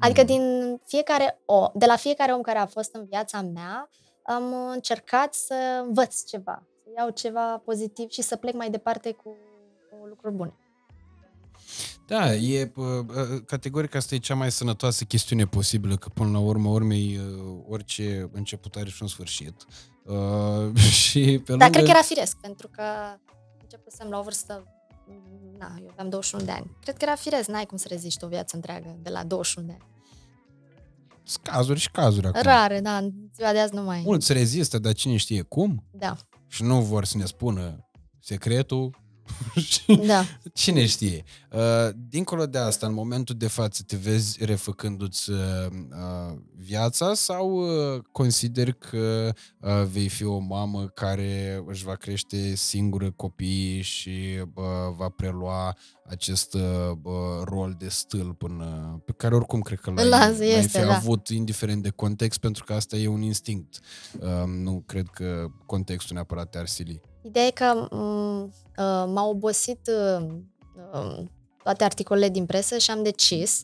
Adică 0.02 0.20
mm. 0.20 0.26
din 0.26 0.76
fiecare 0.86 1.40
o, 1.44 1.70
de 1.74 1.86
la 1.86 1.96
fiecare 1.96 2.32
om 2.32 2.40
care 2.40 2.58
a 2.58 2.66
fost 2.66 2.94
în 2.94 3.06
viața 3.08 3.40
mea, 3.40 3.88
am 4.22 4.70
încercat 4.72 5.34
să 5.34 5.82
învăț 5.86 6.24
ceva, 6.24 6.62
să 6.82 6.90
iau 6.96 7.10
ceva 7.10 7.62
pozitiv 7.64 8.10
și 8.10 8.22
să 8.22 8.36
plec 8.36 8.54
mai 8.54 8.70
departe 8.70 9.12
cu, 9.12 9.36
cu 9.90 10.06
lucruri 10.06 10.34
bune. 10.34 10.56
Da, 12.06 12.34
e 12.34 12.72
categoric 13.46 13.94
asta 13.94 14.14
e 14.14 14.18
cea 14.18 14.34
mai 14.34 14.50
sănătoasă 14.50 15.04
chestiune 15.04 15.46
posibilă, 15.46 15.96
că 15.96 16.08
până 16.14 16.30
la 16.30 16.38
urmă 16.38 16.68
urmei 16.68 17.20
orice 17.68 18.30
început 18.32 18.76
are 18.76 18.88
și 18.88 19.02
un 19.02 19.08
sfârșit. 19.08 19.66
Uh, 20.04 20.76
și 21.00 21.20
pe 21.20 21.50
lângă... 21.50 21.64
Dar 21.64 21.70
cred 21.70 21.84
că 21.84 21.90
era 21.90 22.02
firesc, 22.02 22.36
pentru 22.36 22.68
că 22.68 22.82
începusem 23.62 24.08
la 24.08 24.18
o 24.18 24.22
vârstă 24.22 24.64
na, 25.58 25.74
eu 25.80 25.88
aveam 25.90 26.08
21 26.08 26.44
de 26.44 26.50
ani. 26.50 26.76
Cred 26.80 26.96
că 26.96 27.04
era 27.04 27.14
firesc, 27.14 27.48
n-ai 27.48 27.66
cum 27.66 27.76
să 27.76 27.86
reziști 27.88 28.24
o 28.24 28.28
viață 28.28 28.56
întreagă 28.56 28.96
de 29.02 29.10
la 29.10 29.24
21 29.24 29.66
de 29.66 29.72
ani. 29.72 29.91
Sunt 31.32 31.46
cazuri 31.46 31.80
și 31.80 31.90
cazuri 31.90 32.26
acum. 32.26 32.40
Rare, 32.42 32.80
da, 32.80 32.96
în 32.96 33.10
ziua 33.34 33.52
de 33.52 33.58
azi 33.58 33.74
nu 33.74 33.82
mai... 33.82 34.02
Mulți 34.04 34.32
rezistă, 34.32 34.78
dar 34.78 34.92
cine 34.92 35.16
știe 35.16 35.42
cum? 35.42 35.84
Da. 35.90 36.16
Și 36.46 36.62
nu 36.62 36.80
vor 36.80 37.04
să 37.04 37.16
ne 37.16 37.24
spună 37.24 37.88
secretul, 38.20 39.01
da. 40.06 40.24
Cine 40.52 40.86
știe? 40.86 41.24
Uh, 41.52 41.94
dincolo 42.08 42.46
de 42.46 42.58
asta, 42.58 42.86
în 42.86 42.94
momentul 42.94 43.34
de 43.38 43.46
față, 43.46 43.82
te 43.86 43.96
vezi 43.96 44.44
refăcându-ți 44.44 45.30
uh, 45.30 45.38
uh, 45.70 46.36
viața 46.56 47.14
sau 47.14 47.60
consideri 48.12 48.78
că 48.78 49.32
vei 49.92 50.08
fi 50.08 50.24
o 50.24 50.38
mamă 50.38 50.86
care 50.86 51.62
își 51.66 51.84
va 51.84 51.94
crește 51.94 52.54
singură 52.54 53.10
copiii 53.10 53.82
și 53.82 54.42
va 54.96 55.08
prelua 55.08 55.76
acest 56.08 56.56
rol 57.44 57.74
de 57.78 57.88
stâlp 57.88 58.42
în, 58.42 58.62
pe 59.04 59.12
care 59.16 59.34
oricum 59.34 59.60
cred 59.60 59.78
că 59.78 59.90
l-ai, 59.90 60.08
l-ai 60.08 60.62
fi 60.62 60.78
da. 60.78 60.96
avut 60.96 61.28
indiferent 61.28 61.82
de 61.82 61.90
context, 61.90 62.38
pentru 62.38 62.64
că 62.64 62.72
asta 62.72 62.96
e 62.96 63.08
un 63.08 63.22
instinct. 63.22 63.78
Nu 64.62 64.82
cred 64.86 65.06
că 65.12 65.46
contextul 65.66 66.14
neapărat 66.14 66.50
te-ar 66.50 66.66
sili. 66.66 67.02
Ideea 67.22 67.46
e 67.46 67.50
că 67.50 67.86
m- 67.86 67.88
uh, 67.90 69.04
m-au 69.06 69.30
obosit 69.30 69.90
uh, 70.18 70.26
uh, 70.92 71.24
toate 71.62 71.84
articolele 71.84 72.28
din 72.28 72.46
presă 72.46 72.78
și 72.78 72.90
am 72.90 73.02
decis 73.02 73.62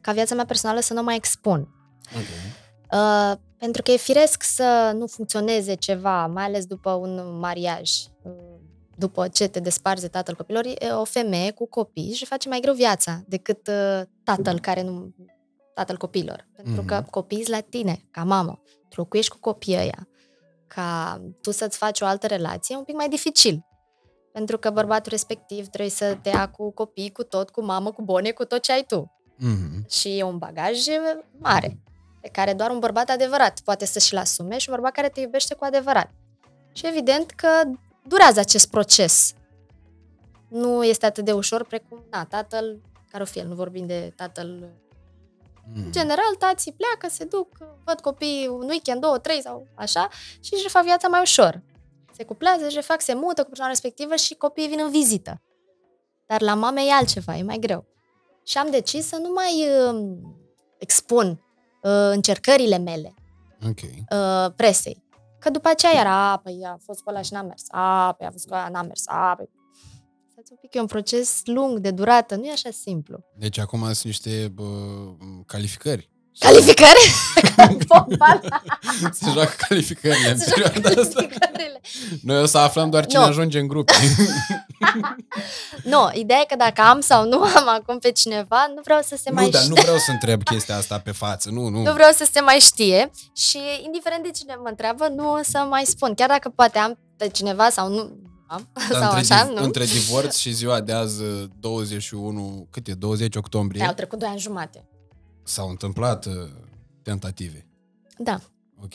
ca 0.00 0.12
viața 0.12 0.34
mea 0.34 0.44
personală 0.44 0.80
să 0.80 0.94
nu 0.94 1.02
mai 1.02 1.16
expun. 1.16 1.68
Okay. 2.10 2.60
Uh, 2.92 3.38
pentru 3.58 3.82
că 3.82 3.90
e 3.90 3.96
firesc 3.96 4.42
să 4.42 4.92
nu 4.96 5.06
funcționeze 5.06 5.74
ceva, 5.74 6.26
mai 6.26 6.44
ales 6.44 6.64
după 6.64 6.90
un 6.90 7.38
mariaj. 7.38 7.90
Uh, 8.22 8.32
după 8.96 9.28
ce 9.28 9.48
te 9.48 9.60
desparzi 9.60 10.02
de 10.02 10.08
tatăl 10.08 10.34
copilor, 10.34 10.64
e 10.66 10.90
o 10.90 11.04
femeie 11.04 11.50
cu 11.50 11.66
copii 11.66 12.12
și 12.12 12.26
face 12.26 12.48
mai 12.48 12.60
greu 12.60 12.74
viața 12.74 13.22
decât 13.26 13.66
uh, 13.66 14.02
tatăl 14.24 14.60
care 14.60 14.82
nu 14.82 15.14
tatăl 15.74 15.96
copilor. 15.96 16.48
Pentru 16.56 16.82
mm-hmm. 16.82 16.86
că 16.86 17.04
copiii 17.10 17.48
la 17.48 17.60
tine, 17.60 18.04
ca 18.10 18.24
mamă. 18.24 18.62
Tu 18.88 19.00
locuiești 19.00 19.32
cu 19.32 19.38
copiii 19.40 19.76
ăia 19.76 20.08
ca 20.74 21.20
tu 21.42 21.50
să-ți 21.50 21.76
faci 21.76 22.00
o 22.00 22.06
altă 22.06 22.26
relație, 22.26 22.74
e 22.74 22.78
un 22.78 22.84
pic 22.84 22.94
mai 22.94 23.08
dificil. 23.08 23.66
Pentru 24.32 24.58
că 24.58 24.70
bărbatul 24.70 25.10
respectiv 25.10 25.66
trebuie 25.66 25.90
să 25.90 26.18
te 26.22 26.28
ia 26.28 26.48
cu 26.48 26.70
copii, 26.70 27.12
cu 27.12 27.22
tot, 27.22 27.50
cu 27.50 27.62
mamă, 27.62 27.90
cu 27.90 28.02
bone, 28.02 28.30
cu 28.30 28.44
tot 28.44 28.62
ce 28.62 28.72
ai 28.72 28.84
tu. 28.86 29.12
Mm-hmm. 29.36 29.86
Și 29.88 30.18
e 30.18 30.22
un 30.22 30.38
bagaj 30.38 30.78
mare, 31.38 31.78
pe 32.20 32.28
care 32.28 32.52
doar 32.52 32.70
un 32.70 32.78
bărbat 32.78 33.10
adevărat 33.10 33.60
poate 33.60 33.84
să 33.84 33.98
și-l 33.98 34.16
asume 34.16 34.58
și 34.58 34.68
un 34.68 34.74
bărbat 34.74 34.92
care 34.92 35.08
te 35.08 35.20
iubește 35.20 35.54
cu 35.54 35.64
adevărat. 35.64 36.10
Și 36.72 36.86
evident 36.86 37.30
că 37.30 37.48
durează 38.08 38.40
acest 38.40 38.70
proces. 38.70 39.32
Nu 40.48 40.84
este 40.84 41.06
atât 41.06 41.24
de 41.24 41.32
ușor 41.32 41.64
precum, 41.64 42.04
na, 42.10 42.24
tatăl, 42.24 42.80
care 43.10 43.22
o 43.22 43.26
fi 43.26 43.38
el, 43.38 43.46
nu 43.46 43.54
vorbim 43.54 43.86
de 43.86 44.12
tatăl 44.16 44.68
Mm. 45.74 45.84
În 45.84 45.92
general, 45.92 46.34
tații 46.38 46.72
pleacă, 46.72 47.14
se 47.14 47.24
duc, 47.24 47.48
văd 47.84 48.00
copiii 48.00 48.46
un 48.46 48.68
weekend, 48.68 49.00
două, 49.00 49.18
trei 49.18 49.42
sau 49.42 49.66
așa 49.74 50.08
și 50.40 50.54
își 50.54 50.62
refac 50.62 50.82
viața 50.84 51.08
mai 51.08 51.20
ușor. 51.20 51.62
Se 52.16 52.24
cuplează, 52.24 52.64
își 52.64 52.74
refac, 52.74 53.00
se 53.00 53.14
mută 53.14 53.42
cu 53.42 53.48
persoana 53.48 53.70
respectivă 53.70 54.16
și 54.16 54.34
copiii 54.34 54.68
vin 54.68 54.80
în 54.82 54.90
vizită. 54.90 55.42
Dar 56.26 56.40
la 56.40 56.54
mame 56.54 56.80
e 56.80 56.92
altceva, 56.92 57.36
e 57.36 57.42
mai 57.42 57.58
greu. 57.58 57.86
Și 58.44 58.58
am 58.58 58.70
decis 58.70 59.06
să 59.06 59.16
nu 59.16 59.32
mai 59.32 59.68
uh, 59.68 60.18
expun 60.78 61.28
uh, 61.82 61.90
încercările 62.10 62.78
mele. 62.78 63.14
Ok. 63.68 63.78
uh, 64.10 64.52
presei. 64.56 65.04
Că 65.38 65.50
după 65.50 65.68
aceea 65.68 65.92
era, 66.00 66.30
a, 66.30 66.36
păi 66.36 66.62
a 66.66 66.76
fost 66.84 67.02
cu 67.02 67.10
ăla 67.10 67.22
și 67.22 67.32
n-a 67.32 67.42
mers, 67.42 67.62
a, 67.68 68.12
păi 68.12 68.26
a 68.26 68.30
fost 68.30 68.46
cu 68.46 68.54
ăla, 68.54 68.68
n-a 68.68 68.82
mers, 68.82 69.02
a, 69.06 69.34
păi... 69.36 69.50
Stați 70.44 70.52
un 70.62 70.68
pic, 70.68 70.74
e 70.74 70.80
un 70.80 70.86
proces 70.86 71.40
lung, 71.44 71.78
de 71.78 71.90
durată, 71.90 72.34
nu 72.34 72.44
e 72.46 72.50
așa 72.52 72.70
simplu. 72.82 73.24
Deci 73.38 73.58
acum 73.58 73.80
sunt 73.84 74.04
niște 74.04 74.52
bă, 74.54 74.64
calificări. 75.46 76.10
Calificări? 76.38 77.10
Fotbal? 77.88 78.60
Se 79.12 79.30
joacă 79.32 79.52
calificările 79.68 80.30
în 80.30 80.38
Se 80.38 80.54
joacă 80.58 80.80
perioada 80.80 81.00
asta. 81.00 81.14
calificările. 81.20 81.80
Noi 82.22 82.40
o 82.42 82.46
să 82.46 82.58
aflăm 82.58 82.90
doar 82.90 83.06
cine 83.06 83.20
Nu. 83.20 83.26
ajunge 83.26 83.58
în 83.58 83.66
grup. 83.66 83.90
Nu, 85.84 86.10
ideea 86.12 86.38
e 86.40 86.44
că 86.48 86.56
dacă 86.56 86.80
am 86.80 87.00
sau 87.00 87.28
nu 87.28 87.42
am 87.42 87.68
acum 87.68 87.98
pe 87.98 88.12
cineva, 88.12 88.66
nu 88.74 88.80
vreau 88.84 89.00
să 89.02 89.16
se 89.22 89.30
mai 89.30 89.44
nu, 89.44 89.50
dar 89.50 89.60
știe. 89.62 89.74
nu 89.74 89.80
vreau 89.82 89.96
să 89.98 90.10
întreb 90.10 90.42
chestia 90.42 90.76
asta 90.76 90.98
pe 90.98 91.10
față. 91.10 91.50
Nu, 91.50 91.68
nu. 91.68 91.82
Nu 91.82 91.92
vreau 91.92 92.12
să 92.12 92.28
se 92.32 92.40
mai 92.40 92.58
știe 92.60 93.10
și 93.36 93.58
indiferent 93.84 94.22
de 94.22 94.30
cine 94.30 94.54
mă 94.62 94.68
întreabă, 94.68 95.08
nu 95.08 95.32
o 95.32 95.38
să 95.42 95.58
mai 95.58 95.84
spun. 95.84 96.14
Chiar 96.14 96.28
dacă 96.28 96.48
poate 96.48 96.78
am 96.78 96.98
pe 97.16 97.28
cineva 97.28 97.68
sau 97.70 97.88
nu 97.88 98.10
am, 98.52 98.68
Dar 98.72 99.00
sau 99.00 99.02
între, 99.02 99.18
așa, 99.34 99.44
div- 99.44 99.56
nu? 99.56 99.62
între 99.64 99.84
divorț 99.84 100.36
și 100.36 100.50
ziua 100.52 100.80
de 100.80 100.92
azi, 100.92 101.22
21, 101.60 102.66
cât 102.70 102.88
e, 102.88 102.94
20 102.94 103.36
octombrie, 103.36 103.84
Au 103.84 103.94
trecut 103.94 104.18
2 104.18 104.28
ani 104.28 104.38
jumate. 104.40 104.88
s-au 105.42 105.68
întâmplat 105.68 106.26
uh, 106.26 106.32
tentative. 107.02 107.66
Da. 108.18 108.40
Ok. 108.82 108.92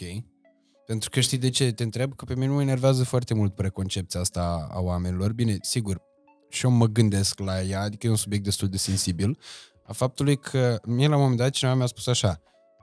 Pentru 0.85 1.09
că 1.09 1.19
știi 1.19 1.37
de 1.37 1.49
ce 1.49 1.71
te 1.71 1.83
întreb? 1.83 2.15
Că 2.15 2.25
pe 2.25 2.35
mine 2.35 2.51
mă 2.51 2.61
enervează 2.61 3.03
foarte 3.03 3.33
mult 3.33 3.55
preconcepția 3.55 4.19
asta 4.19 4.67
a 4.71 4.79
oamenilor. 4.79 5.33
Bine, 5.33 5.57
sigur, 5.61 6.01
și 6.49 6.65
eu 6.65 6.71
mă 6.71 6.85
gândesc 6.85 7.39
la 7.39 7.61
ea, 7.61 7.81
adică 7.81 8.07
e 8.07 8.09
un 8.09 8.15
subiect 8.15 8.43
destul 8.43 8.67
de 8.67 8.77
sensibil, 8.77 9.37
a 9.83 9.93
faptului 9.93 10.37
că 10.37 10.79
mie 10.85 11.07
la 11.07 11.15
un 11.15 11.21
moment 11.21 11.39
dat 11.39 11.49
cineva 11.49 11.75
mi-a 11.75 11.85
spus 11.85 12.07
așa, 12.07 12.41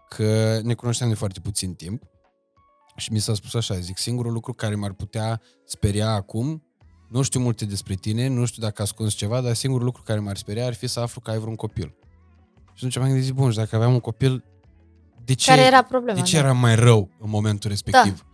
că 0.08 0.60
ne 0.62 0.74
cunoșteam 0.74 1.08
de 1.08 1.14
foarte 1.14 1.40
puțin 1.40 1.74
timp 1.74 2.02
și 2.96 3.12
mi 3.12 3.18
s-a 3.18 3.34
spus 3.34 3.54
așa, 3.54 3.78
zic, 3.78 3.98
singurul 3.98 4.32
lucru 4.32 4.52
care 4.52 4.74
m-ar 4.74 4.92
putea 4.92 5.40
speria 5.64 6.10
acum, 6.10 6.62
nu 7.08 7.22
știu 7.22 7.40
multe 7.40 7.64
despre 7.64 7.94
tine, 7.94 8.26
nu 8.26 8.44
știu 8.44 8.62
dacă 8.62 8.82
ascunzi 8.82 9.16
ceva, 9.16 9.40
dar 9.40 9.54
singurul 9.54 9.84
lucru 9.84 10.02
care 10.02 10.18
m-ar 10.18 10.36
speria 10.36 10.66
ar 10.66 10.74
fi 10.74 10.86
să 10.86 11.00
aflu 11.00 11.20
că 11.20 11.30
ai 11.30 11.38
vreun 11.38 11.54
copil. 11.54 11.94
Și 12.64 12.72
atunci 12.86 12.98
m-am 12.98 13.08
gândit, 13.08 13.32
bun, 13.32 13.50
și 13.50 13.56
dacă 13.56 13.76
aveam 13.76 13.92
un 13.92 14.00
copil, 14.00 14.44
de 15.24 15.34
ce, 15.34 15.50
Care 15.50 15.62
era 15.66 15.82
problema? 15.82 16.18
de 16.18 16.24
ce 16.24 16.36
da. 16.36 16.42
era 16.42 16.52
mai 16.52 16.74
rău 16.74 17.10
în 17.20 17.30
momentul 17.30 17.70
respectiv? 17.70 18.24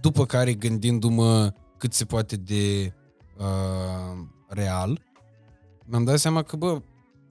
După 0.00 0.26
care, 0.26 0.54
gândindu-mă 0.54 1.54
cât 1.78 1.92
se 1.92 2.04
poate 2.04 2.36
de 2.36 2.94
uh, 3.38 4.26
real, 4.48 5.00
mi-am 5.84 6.04
dat 6.04 6.18
seama 6.18 6.42
că, 6.42 6.56
bă, 6.56 6.82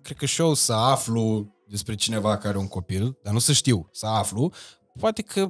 cred 0.01 0.17
că 0.17 0.25
și 0.25 0.41
eu 0.41 0.53
să 0.53 0.73
aflu 0.73 1.55
despre 1.67 1.95
cineva 1.95 2.35
care 2.35 2.47
are 2.47 2.57
un 2.57 2.67
copil, 2.67 3.17
dar 3.23 3.33
nu 3.33 3.39
să 3.39 3.51
știu, 3.51 3.89
să 3.91 4.05
aflu, 4.05 4.53
poate 4.99 5.21
că 5.21 5.49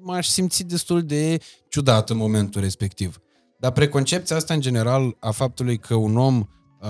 m-aș 0.00 0.26
simți 0.26 0.64
destul 0.64 1.02
de 1.02 1.38
ciudat 1.68 2.10
în 2.10 2.16
momentul 2.16 2.60
respectiv. 2.60 3.18
Dar 3.58 3.72
preconcepția 3.72 4.36
asta, 4.36 4.54
în 4.54 4.60
general, 4.60 5.16
a 5.20 5.30
faptului 5.30 5.78
că 5.78 5.94
un 5.94 6.16
om 6.16 6.38
uh, 6.80 6.88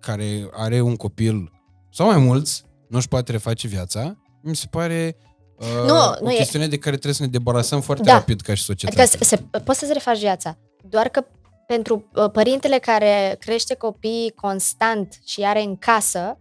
care 0.00 0.48
are 0.52 0.80
un 0.80 0.96
copil, 0.96 1.52
sau 1.90 2.06
mai 2.06 2.18
mulți, 2.18 2.64
nu 2.88 2.96
își 2.96 3.08
poate 3.08 3.32
reface 3.32 3.68
viața, 3.68 4.18
mi 4.42 4.56
se 4.56 4.66
pare 4.70 5.16
uh, 5.58 5.66
Nu, 5.86 5.94
o 5.94 6.12
nu 6.22 6.30
e- 6.32 6.36
chestiune 6.36 6.66
de 6.66 6.78
care 6.78 6.94
trebuie 6.94 7.14
să 7.14 7.22
ne 7.22 7.28
debarasăm 7.28 7.80
foarte 7.80 8.04
Da. 8.04 8.12
rapid 8.12 8.40
ca 8.40 8.54
și 8.54 8.62
societate. 8.62 9.00
Adică 9.00 9.24
se, 9.24 9.36
se, 9.36 9.60
poți 9.64 9.78
să-ți 9.78 9.92
refaci 9.92 10.18
viața. 10.18 10.58
Doar 10.88 11.08
că 11.08 11.24
pentru 11.66 12.08
uh, 12.14 12.30
părintele 12.30 12.78
care 12.78 13.36
crește 13.38 13.74
copii 13.74 14.32
constant 14.36 15.18
și 15.24 15.42
are 15.42 15.62
în 15.62 15.76
casă, 15.76 16.38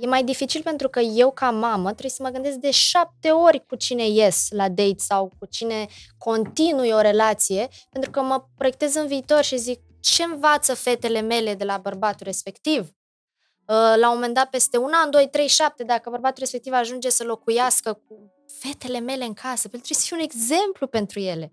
e 0.00 0.06
mai 0.06 0.24
dificil 0.24 0.62
pentru 0.62 0.88
că 0.88 1.00
eu 1.00 1.30
ca 1.30 1.50
mamă 1.50 1.88
trebuie 1.88 2.10
să 2.10 2.22
mă 2.22 2.28
gândesc 2.28 2.56
de 2.56 2.70
șapte 2.70 3.30
ori 3.30 3.66
cu 3.66 3.74
cine 3.74 4.08
ies 4.08 4.46
la 4.50 4.68
date 4.68 4.94
sau 4.96 5.32
cu 5.38 5.46
cine 5.46 5.86
continui 6.18 6.90
o 6.90 7.00
relație, 7.00 7.68
pentru 7.90 8.10
că 8.10 8.22
mă 8.22 8.44
proiectez 8.56 8.94
în 8.94 9.06
viitor 9.06 9.42
și 9.42 9.56
zic 9.56 9.80
ce 10.00 10.22
învață 10.22 10.74
fetele 10.74 11.20
mele 11.20 11.54
de 11.54 11.64
la 11.64 11.78
bărbatul 11.78 12.26
respectiv. 12.26 12.80
Uh, 12.80 13.94
La 13.96 14.08
un 14.08 14.14
moment 14.14 14.34
dat, 14.34 14.50
peste 14.50 14.76
un 14.76 14.90
an, 14.94 15.10
doi, 15.10 15.28
trei, 15.30 15.46
șapte, 15.48 15.84
dacă 15.84 16.10
bărbatul 16.10 16.38
respectiv 16.38 16.72
ajunge 16.72 17.10
să 17.10 17.24
locuiască 17.24 17.92
cu 17.92 18.32
fetele 18.58 18.98
mele 18.98 19.24
în 19.24 19.34
casă, 19.34 19.68
pentru 19.68 19.92
trebuie 19.92 19.98
să 19.98 20.06
fie 20.06 20.16
un 20.16 20.22
exemplu 20.22 20.86
pentru 20.86 21.20
ele. 21.20 21.52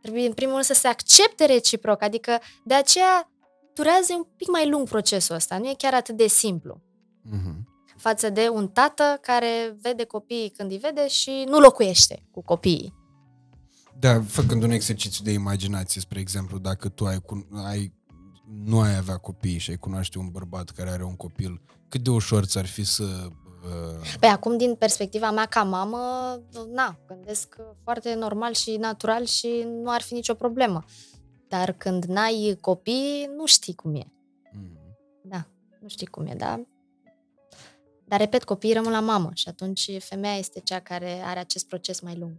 Trebuie, 0.00 0.26
în 0.26 0.32
primul 0.32 0.52
rând, 0.52 0.64
să 0.64 0.74
se 0.74 0.88
accepte 0.88 1.44
reciproc, 1.44 2.02
adică 2.02 2.40
de 2.64 2.74
aceea 2.74 3.30
durează 3.74 4.14
un 4.14 4.24
pic 4.36 4.48
mai 4.48 4.68
lung 4.68 4.88
procesul 4.88 5.34
ăsta, 5.34 5.58
nu 5.58 5.68
e 5.68 5.74
chiar 5.78 5.94
atât 5.94 6.16
de 6.16 6.26
simplu 6.26 6.80
Mhm. 7.22 7.68
față 7.96 8.30
de 8.30 8.48
un 8.52 8.68
tată 8.68 9.18
care 9.20 9.76
vede 9.80 10.04
copiii 10.04 10.50
când 10.50 10.70
îi 10.70 10.78
vede 10.78 11.08
și 11.08 11.44
nu 11.48 11.58
locuiește 11.58 12.22
cu 12.30 12.42
copiii. 12.42 12.94
Da, 13.98 14.22
făcând 14.22 14.62
un 14.62 14.70
exercițiu 14.70 15.24
de 15.24 15.32
imaginație, 15.32 16.00
spre 16.00 16.20
exemplu, 16.20 16.58
dacă 16.58 16.88
tu 16.88 17.06
ai, 17.06 17.16
cun- 17.18 17.64
ai 17.64 17.92
nu 18.64 18.80
ai 18.80 18.96
avea 18.96 19.16
copii 19.16 19.58
și 19.58 19.70
ai 19.70 19.76
cunoaște 19.76 20.18
un 20.18 20.28
bărbat 20.30 20.70
care 20.70 20.90
are 20.90 21.04
un 21.04 21.16
copil, 21.16 21.60
cât 21.88 22.02
de 22.02 22.10
ușor 22.10 22.44
ți-ar 22.44 22.66
fi 22.66 22.84
să... 22.84 23.04
Uh, 23.64 24.16
Păi 24.20 24.28
acum, 24.28 24.56
din 24.56 24.74
perspectiva 24.74 25.30
mea 25.30 25.46
ca 25.46 25.62
mamă, 25.62 25.98
na, 26.72 26.98
gândesc 27.06 27.56
foarte 27.82 28.14
normal 28.14 28.52
și 28.52 28.76
natural 28.76 29.24
și 29.24 29.66
nu 29.82 29.90
ar 29.90 30.00
fi 30.00 30.14
nicio 30.14 30.34
problemă. 30.34 30.84
Dar 31.48 31.72
când 31.72 32.04
n-ai 32.04 32.58
copii, 32.60 33.30
nu 33.36 33.46
știi 33.46 33.74
cum 33.74 33.94
e. 33.94 34.12
mm. 34.52 34.78
Da, 35.22 35.46
nu 35.80 35.88
știi 35.88 36.06
cum 36.06 36.26
e, 36.26 36.34
da? 36.34 36.60
Dar, 38.10 38.18
repet, 38.18 38.44
copiii 38.44 38.72
rămân 38.72 38.92
la 38.92 39.00
mamă 39.00 39.30
și 39.34 39.48
atunci 39.48 39.90
femeia 39.98 40.36
este 40.36 40.60
cea 40.60 40.80
care 40.80 41.22
are 41.24 41.38
acest 41.38 41.66
proces 41.66 42.00
mai 42.00 42.16
lung. 42.16 42.32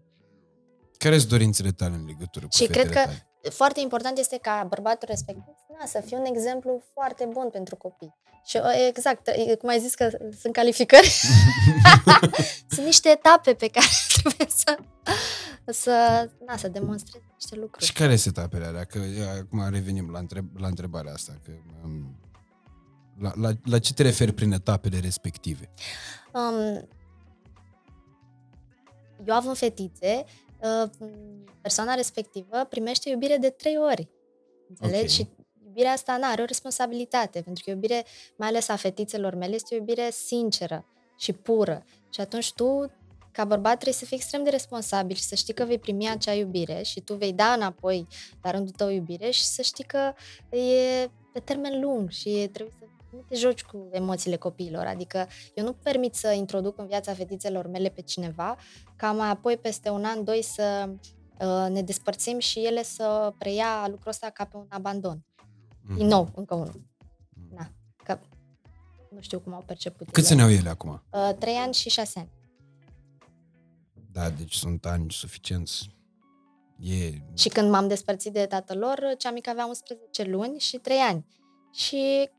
Care 0.98 1.18
sunt 1.18 1.30
dorințele 1.30 1.72
tale 1.72 1.96
în 1.96 2.06
legătură 2.06 2.46
cu 2.46 2.56
Și 2.56 2.66
fetele 2.66 2.84
cred 2.84 2.96
că 2.96 3.00
tale? 3.00 3.50
foarte 3.50 3.80
important 3.80 4.18
este 4.18 4.38
ca 4.42 4.66
bărbatul 4.70 5.08
respectiv 5.12 5.54
na, 5.80 5.86
să 5.86 6.02
fie 6.06 6.18
un 6.18 6.26
exemplu 6.26 6.84
foarte 6.94 7.28
bun 7.32 7.50
pentru 7.52 7.76
copii. 7.76 8.16
Și 8.46 8.58
uh, 8.58 8.88
exact, 8.88 9.28
e, 9.28 9.56
cum 9.56 9.70
ai 9.70 9.80
zis 9.80 9.96
că 9.96 10.10
sunt 10.40 10.54
calificări, 10.54 11.08
sunt 12.74 12.86
niște 12.86 13.10
etape 13.10 13.54
pe 13.54 13.68
care 13.68 13.86
trebuie 14.22 14.48
să, 14.56 14.78
să, 15.66 16.30
na, 16.46 16.58
să 16.58 16.68
demonstrezi 16.68 17.26
niște 17.34 17.56
lucruri. 17.56 17.86
Și 17.86 17.94
care 17.94 18.16
sunt 18.16 18.38
etapele 18.38 18.66
alea? 18.66 18.84
Că 18.84 18.98
ia, 18.98 19.32
acum 19.32 19.70
revenim 19.70 20.10
la, 20.12 20.20
întreb, 20.20 20.46
la 20.58 20.68
întrebarea 20.68 21.14
asta. 21.14 21.34
Că, 21.44 21.52
um, 21.84 22.21
la, 23.22 23.32
la, 23.36 23.52
la 23.64 23.80
ce 23.80 23.94
te 23.94 24.04
referi 24.04 24.34
prin 24.34 24.52
etapele 24.52 25.00
respective? 25.00 25.70
Um, 26.34 26.88
eu 29.26 29.36
având 29.36 29.58
fetițe, 29.58 30.24
uh, 30.62 30.90
persoana 31.62 31.94
respectivă 31.94 32.66
primește 32.70 33.10
iubire 33.10 33.38
de 33.38 33.50
trei 33.50 33.78
ori. 33.78 34.10
Înțelegi? 34.70 35.04
Ok. 35.04 35.10
Și 35.10 35.28
iubirea 35.66 35.92
asta 35.92 36.18
nu 36.18 36.28
are 36.28 36.42
o 36.42 36.46
responsabilitate, 36.46 37.42
pentru 37.42 37.64
că 37.64 37.70
iubire, 37.70 38.06
mai 38.36 38.48
ales 38.48 38.68
a 38.68 38.76
fetițelor 38.76 39.36
mele, 39.36 39.56
este 39.56 39.76
o 39.76 39.78
iubire 39.78 40.10
sinceră 40.12 40.86
și 41.18 41.34
pură. 41.34 41.84
Și 42.10 42.22
atunci 42.22 42.54
tu, 42.54 42.92
ca 43.32 43.46
bărbat, 43.46 43.74
trebuie 43.74 43.94
să 43.94 44.06
fii 44.06 44.16
extrem 44.16 44.44
de 44.44 44.50
responsabil 44.50 45.16
și 45.16 45.24
să 45.24 45.36
știi 45.36 45.54
că 45.54 45.66
vei 45.66 45.80
primi 45.80 46.10
acea 46.10 46.34
iubire 46.34 46.82
și 46.82 47.02
tu 47.02 47.14
vei 47.14 47.34
da 47.34 47.54
înapoi 47.54 48.08
la 48.42 48.52
rândul 48.52 48.74
tău 48.78 48.90
iubire 48.90 49.30
și 49.30 49.46
să 49.46 49.62
știi 49.62 49.84
că 49.84 50.14
e 50.56 51.10
pe 51.34 51.40
termen 51.40 51.82
lung 51.82 52.10
și 52.10 52.50
trebuie 52.52 52.76
să 52.80 52.86
nu 53.12 53.24
te 53.28 53.36
joci 53.36 53.64
cu 53.64 53.90
emoțiile 53.92 54.36
copiilor. 54.36 54.86
Adică 54.86 55.28
eu 55.54 55.64
nu 55.64 55.74
permit 55.74 56.16
să 56.16 56.32
introduc 56.32 56.78
în 56.78 56.88
viața 56.88 57.14
fetițelor 57.14 57.68
mele 57.68 57.90
pe 57.90 58.02
cineva 58.02 58.56
ca 58.96 59.12
mai 59.12 59.30
apoi 59.30 59.58
peste 59.58 59.90
un 59.90 60.04
an, 60.06 60.24
doi 60.24 60.42
să 60.42 60.90
uh, 61.40 61.68
ne 61.70 61.82
despărțim 61.82 62.40
și 62.40 62.60
ele 62.60 62.84
să 62.84 63.34
preia 63.38 63.88
lucrul 63.88 64.10
ăsta 64.12 64.30
ca 64.30 64.46
pe 64.46 64.58
un 64.58 64.66
abandon. 64.70 65.26
Mhm. 65.82 65.96
Din 65.96 66.08
nou, 66.08 66.30
încă 66.36 66.56
unul. 66.56 66.82
Na, 67.56 67.72
că 68.04 68.20
nu 69.10 69.22
știu 69.22 69.40
cum 69.40 69.54
au 69.54 69.64
perceput 69.66 70.10
Câți 70.12 70.32
ele. 70.32 70.42
ani 70.42 70.52
au 70.52 70.58
ele 70.58 70.70
acum? 70.70 71.04
Uh, 71.12 71.30
trei 71.40 71.56
ani 71.56 71.74
și 71.74 71.90
șase 71.90 72.20
ani. 72.20 72.30
Da, 74.12 74.30
deci 74.30 74.56
sunt 74.56 74.86
ani 74.86 75.12
suficienți. 75.12 75.96
E... 76.80 77.22
Și 77.34 77.50
când 77.50 77.70
m-am 77.70 77.88
despărțit 77.88 78.34
de 78.34 78.46
tatăl 78.46 78.78
lor, 78.78 79.14
cea 79.18 79.32
mică 79.32 79.50
avea 79.50 79.66
11 79.66 80.24
luni 80.24 80.60
și 80.60 80.78
3 80.78 80.98
ani. 80.98 81.26
Și 81.74 82.30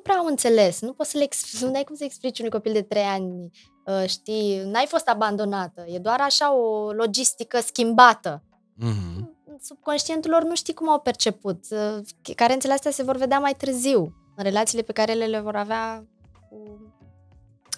nu 0.00 0.06
prea 0.06 0.20
am 0.20 0.26
înțeles. 0.26 0.80
Nu 0.80 0.92
poți 0.92 1.10
să 1.10 1.16
le 1.16 1.24
explici, 1.24 1.62
nu 1.62 1.74
ai 1.74 1.84
cum 1.84 1.94
să 1.94 2.04
explici 2.04 2.38
unui 2.38 2.50
copil 2.50 2.72
de 2.72 2.82
3 2.82 3.02
ani, 3.02 3.50
uh, 3.84 4.08
știi, 4.08 4.62
n-ai 4.64 4.86
fost 4.88 5.08
abandonată. 5.08 5.84
E 5.86 5.98
doar 5.98 6.20
așa 6.20 6.54
o 6.56 6.92
logistică 6.92 7.60
schimbată. 7.60 8.42
Mhm. 8.74 9.38
Subconștientul 9.62 10.30
lor 10.30 10.42
nu 10.42 10.54
știi 10.54 10.74
cum 10.74 10.88
au 10.88 11.00
perceput. 11.00 11.64
Uh, 11.70 12.34
Carențele 12.34 12.72
astea 12.72 12.90
se 12.90 13.02
vor 13.02 13.16
vedea 13.16 13.38
mai 13.38 13.54
târziu, 13.54 14.14
în 14.36 14.44
relațiile 14.44 14.82
pe 14.82 14.92
care 14.92 15.12
ele 15.12 15.26
le 15.26 15.40
vor 15.40 15.56
avea 15.56 16.06
cu 16.48 16.78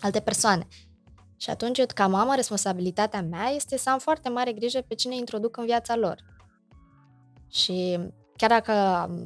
alte 0.01 0.20
persoane. 0.20 0.66
Și 1.36 1.51
atunci, 1.51 1.78
eu, 1.78 1.85
ca 1.94 2.07
mamă, 2.07 2.35
responsabilitatea 2.35 3.23
mea 3.23 3.49
este 3.49 3.77
să 3.77 3.90
am 3.90 3.99
foarte 3.99 4.28
mare 4.28 4.53
grijă 4.53 4.81
pe 4.81 4.94
cine 4.94 5.16
introduc 5.16 5.57
în 5.57 5.65
viața 5.65 5.97
lor. 5.97 6.16
Și 7.51 7.99
chiar 8.36 8.51
dacă 8.51 8.73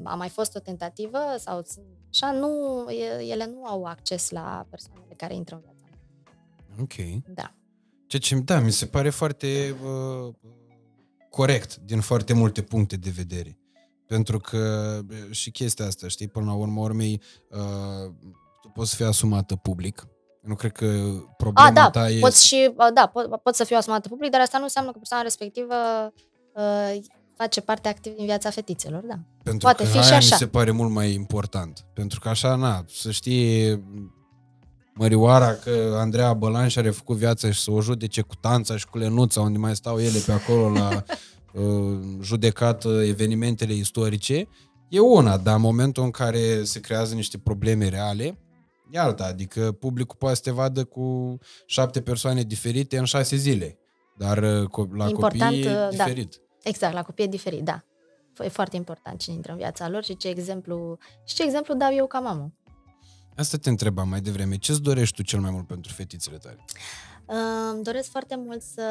a 0.04 0.14
mai 0.14 0.28
fost 0.28 0.56
o 0.56 0.58
tentativă 0.58 1.18
sau 1.38 1.62
așa, 2.20 2.32
nu, 2.32 2.84
e- 2.90 3.24
ele 3.24 3.46
nu 3.46 3.64
au 3.64 3.84
acces 3.84 4.30
la 4.30 4.66
persoanele 4.70 5.14
care 5.16 5.34
intră 5.34 5.54
în 5.54 5.60
viața 5.60 5.84
mea. 5.90 6.00
Ok. 6.80 7.22
Da. 7.34 7.54
Ce 8.06 8.18
ce, 8.18 8.34
da, 8.34 8.60
mi 8.60 8.70
se 8.70 8.86
pare 8.86 9.10
foarte 9.10 9.76
uh, 9.84 10.34
corect 11.30 11.76
din 11.76 12.00
foarte 12.00 12.32
multe 12.32 12.62
puncte 12.62 12.96
de 12.96 13.10
vedere. 13.10 13.58
Pentru 14.06 14.38
că 14.38 15.00
și 15.30 15.50
chestia 15.50 15.86
asta, 15.86 16.08
știi, 16.08 16.28
până 16.28 16.46
la 16.46 16.54
urmă 16.54 16.80
urmei, 16.80 17.22
uh, 17.50 18.12
tu 18.60 18.68
poți 18.68 18.96
fi 18.96 19.02
asumată 19.02 19.56
public. 19.56 20.06
Nu 20.40 20.54
cred 20.54 20.72
că 20.72 20.86
problema 21.36 21.68
A, 21.68 21.72
da, 21.72 21.90
ta 21.90 22.10
e... 22.10 22.18
poți 22.18 22.46
și, 22.46 22.74
da, 22.94 23.06
pot, 23.06 23.42
pot 23.42 23.54
să 23.54 23.64
fiu 23.64 23.76
asumată 23.76 24.08
public, 24.08 24.30
dar 24.30 24.40
asta 24.40 24.58
nu 24.58 24.64
înseamnă 24.64 24.90
că 24.90 24.98
persoana 24.98 25.22
respectivă 25.22 25.74
uh, 26.54 26.98
face 27.36 27.60
parte 27.60 27.88
activ 27.88 28.14
din 28.16 28.24
viața 28.24 28.50
fetițelor, 28.50 29.02
da. 29.02 29.18
Pentru 29.42 29.58
Poate 29.66 29.82
că 29.82 29.88
fi 29.88 29.96
aia 29.96 30.06
și 30.06 30.12
așa. 30.12 30.26
mi 30.30 30.38
se 30.38 30.46
pare 30.46 30.70
mult 30.70 30.90
mai 30.90 31.12
important. 31.12 31.84
Pentru 31.94 32.20
că 32.20 32.28
așa, 32.28 32.54
na, 32.54 32.84
să 32.88 33.10
știe 33.10 33.82
Mărioara 34.94 35.52
că 35.52 35.96
Andreea 35.98 36.34
Bălan 36.34 36.68
și-a 36.68 36.82
refăcut 36.82 37.16
viața 37.16 37.50
și 37.50 37.60
să 37.60 37.70
o 37.70 37.80
judece 37.80 38.20
cu 38.20 38.34
Tanța 38.34 38.76
și 38.76 38.86
cu 38.86 38.98
Lenuța, 38.98 39.40
unde 39.40 39.58
mai 39.58 39.76
stau 39.76 40.00
ele 40.00 40.18
pe 40.26 40.32
acolo 40.32 40.68
la 40.70 41.04
uh, 41.62 41.98
judecat 42.20 42.84
uh, 42.84 43.08
evenimentele 43.08 43.72
istorice, 43.72 44.48
e 44.88 45.00
una, 45.00 45.36
dar 45.36 45.54
în 45.54 45.60
momentul 45.60 46.02
în 46.04 46.10
care 46.10 46.64
se 46.64 46.80
creează 46.80 47.14
niște 47.14 47.38
probleme 47.38 47.88
reale, 47.88 48.38
e 48.90 48.98
alta. 48.98 49.24
Adică 49.24 49.72
publicul 49.72 50.16
poate 50.18 50.34
să 50.36 50.42
te 50.42 50.50
vadă 50.50 50.84
cu 50.84 51.38
șapte 51.66 52.00
persoane 52.00 52.42
diferite 52.42 52.98
în 52.98 53.04
șase 53.04 53.36
zile. 53.36 53.78
Dar 54.18 54.38
uh, 54.38 54.68
co- 54.68 54.96
la 54.96 55.08
Important, 55.08 55.50
copii 55.50 55.64
e 55.64 55.88
uh, 55.90 55.96
da. 55.96 56.04
Diferit. 56.66 56.74
Exact, 56.74 56.94
la 56.94 57.02
copii 57.02 57.24
e 57.24 57.28
diferit, 57.28 57.62
da. 57.64 57.84
E 58.44 58.48
foarte 58.48 58.76
important 58.76 59.18
cine 59.18 59.34
intră 59.34 59.52
în 59.52 59.58
viața 59.58 59.88
lor 59.88 60.04
și 60.04 60.16
ce 60.16 60.28
exemplu, 60.28 60.98
și 61.24 61.34
ce 61.34 61.42
exemplu 61.42 61.74
dau 61.74 61.94
eu 61.94 62.06
ca 62.06 62.18
mamă. 62.18 62.52
Asta 63.36 63.56
te 63.56 63.68
întrebam 63.68 64.08
mai 64.08 64.20
devreme. 64.20 64.56
Ce-ți 64.56 64.82
dorești 64.82 65.16
tu 65.16 65.22
cel 65.22 65.40
mai 65.40 65.50
mult 65.50 65.66
pentru 65.66 65.92
fetițele 65.92 66.36
tale? 66.36 66.64
Uh, 67.26 67.72
Îmi 67.72 67.82
doresc 67.82 68.10
foarte 68.10 68.36
mult 68.36 68.62
să, 68.62 68.82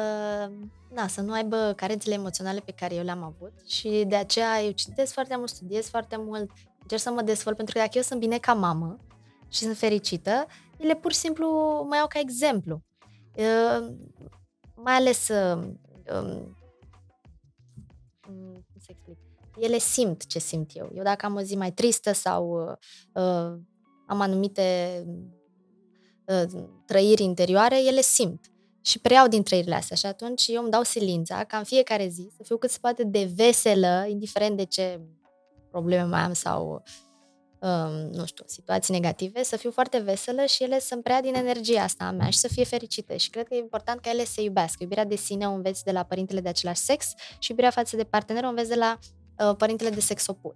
na, 0.94 1.06
să 1.06 1.20
nu 1.20 1.32
aibă 1.32 1.72
carențele 1.76 2.14
emoționale 2.14 2.60
pe 2.60 2.72
care 2.72 2.94
eu 2.94 3.04
le-am 3.04 3.22
avut 3.22 3.52
și 3.66 4.04
de 4.08 4.16
aceea 4.16 4.62
eu 4.62 4.70
citesc 4.70 5.12
foarte 5.12 5.36
mult, 5.36 5.48
studiez 5.48 5.88
foarte 5.88 6.16
mult, 6.18 6.50
încerc 6.80 7.00
să 7.00 7.10
mă 7.10 7.22
dezvolt, 7.22 7.56
pentru 7.56 7.74
că 7.74 7.80
dacă 7.80 7.92
eu 7.94 8.02
sunt 8.02 8.20
bine 8.20 8.38
ca 8.38 8.54
mamă 8.54 8.96
și 9.48 9.58
sunt 9.58 9.76
fericită, 9.76 10.46
ele 10.76 10.94
pur 10.94 11.12
și 11.12 11.18
simplu 11.18 11.46
mă 11.88 11.96
iau 11.96 12.06
ca 12.06 12.18
exemplu. 12.18 12.82
Uh, 13.34 13.94
mai 14.74 14.94
ales 14.94 15.28
uh, 15.28 15.56
um, 15.56 16.55
cum 16.55 16.55
să 18.86 18.92
explic? 18.94 19.16
Ele 19.58 19.78
simt 19.78 20.26
ce 20.26 20.38
simt 20.38 20.70
eu. 20.74 20.90
Eu 20.94 21.02
dacă 21.02 21.26
am 21.26 21.34
o 21.34 21.40
zi 21.40 21.56
mai 21.56 21.72
tristă 21.72 22.12
sau 22.12 22.62
uh, 22.62 22.76
uh, 23.22 23.58
am 24.06 24.20
anumite 24.20 25.02
uh, 26.26 26.62
trăiri 26.86 27.22
interioare, 27.22 27.84
ele 27.84 28.00
simt 28.00 28.50
și 28.80 28.98
preiau 28.98 29.28
din 29.28 29.42
trăirile 29.42 29.74
astea 29.74 29.96
și 29.96 30.06
atunci 30.06 30.46
eu 30.48 30.62
îmi 30.62 30.70
dau 30.70 30.82
silința 30.82 31.44
ca 31.44 31.58
în 31.58 31.64
fiecare 31.64 32.08
zi 32.08 32.28
să 32.36 32.42
fiu 32.42 32.56
cât 32.56 32.70
se 32.70 32.78
poate 32.80 33.04
de 33.04 33.30
veselă, 33.34 34.06
indiferent 34.08 34.56
de 34.56 34.64
ce 34.64 35.00
probleme 35.70 36.08
mai 36.08 36.20
am 36.20 36.32
sau 36.32 36.70
um, 36.70 36.82
nu 38.12 38.26
știu, 38.26 38.44
situații 38.46 38.94
negative, 38.94 39.42
să 39.42 39.56
fiu 39.56 39.70
foarte 39.70 39.98
veselă 39.98 40.44
și 40.44 40.62
ele 40.62 40.80
să-mi 40.80 41.02
preia 41.02 41.20
din 41.20 41.34
energia 41.34 41.82
asta 41.82 42.04
a 42.04 42.10
mea 42.10 42.30
și 42.30 42.38
să 42.38 42.48
fie 42.48 42.64
fericite. 42.64 43.16
Și 43.16 43.30
cred 43.30 43.48
că 43.48 43.54
e 43.54 43.58
important 43.58 44.00
ca 44.00 44.10
ele 44.10 44.24
să 44.24 44.32
se 44.32 44.42
iubească. 44.42 44.76
Iubirea 44.80 45.04
de 45.04 45.16
sine 45.16 45.48
o 45.48 45.52
înveți 45.52 45.84
de 45.84 45.90
la 45.90 46.02
părintele 46.02 46.40
de 46.40 46.48
același 46.48 46.80
sex 46.80 47.12
și 47.38 47.50
iubirea 47.50 47.70
față 47.70 47.96
de 47.96 48.04
partener 48.04 48.44
o 48.44 48.48
înveți 48.48 48.68
de 48.68 48.74
la 48.74 48.98
uh, 49.38 49.56
părintele 49.56 49.90
de 49.90 50.00
sex 50.00 50.26
opus. 50.26 50.54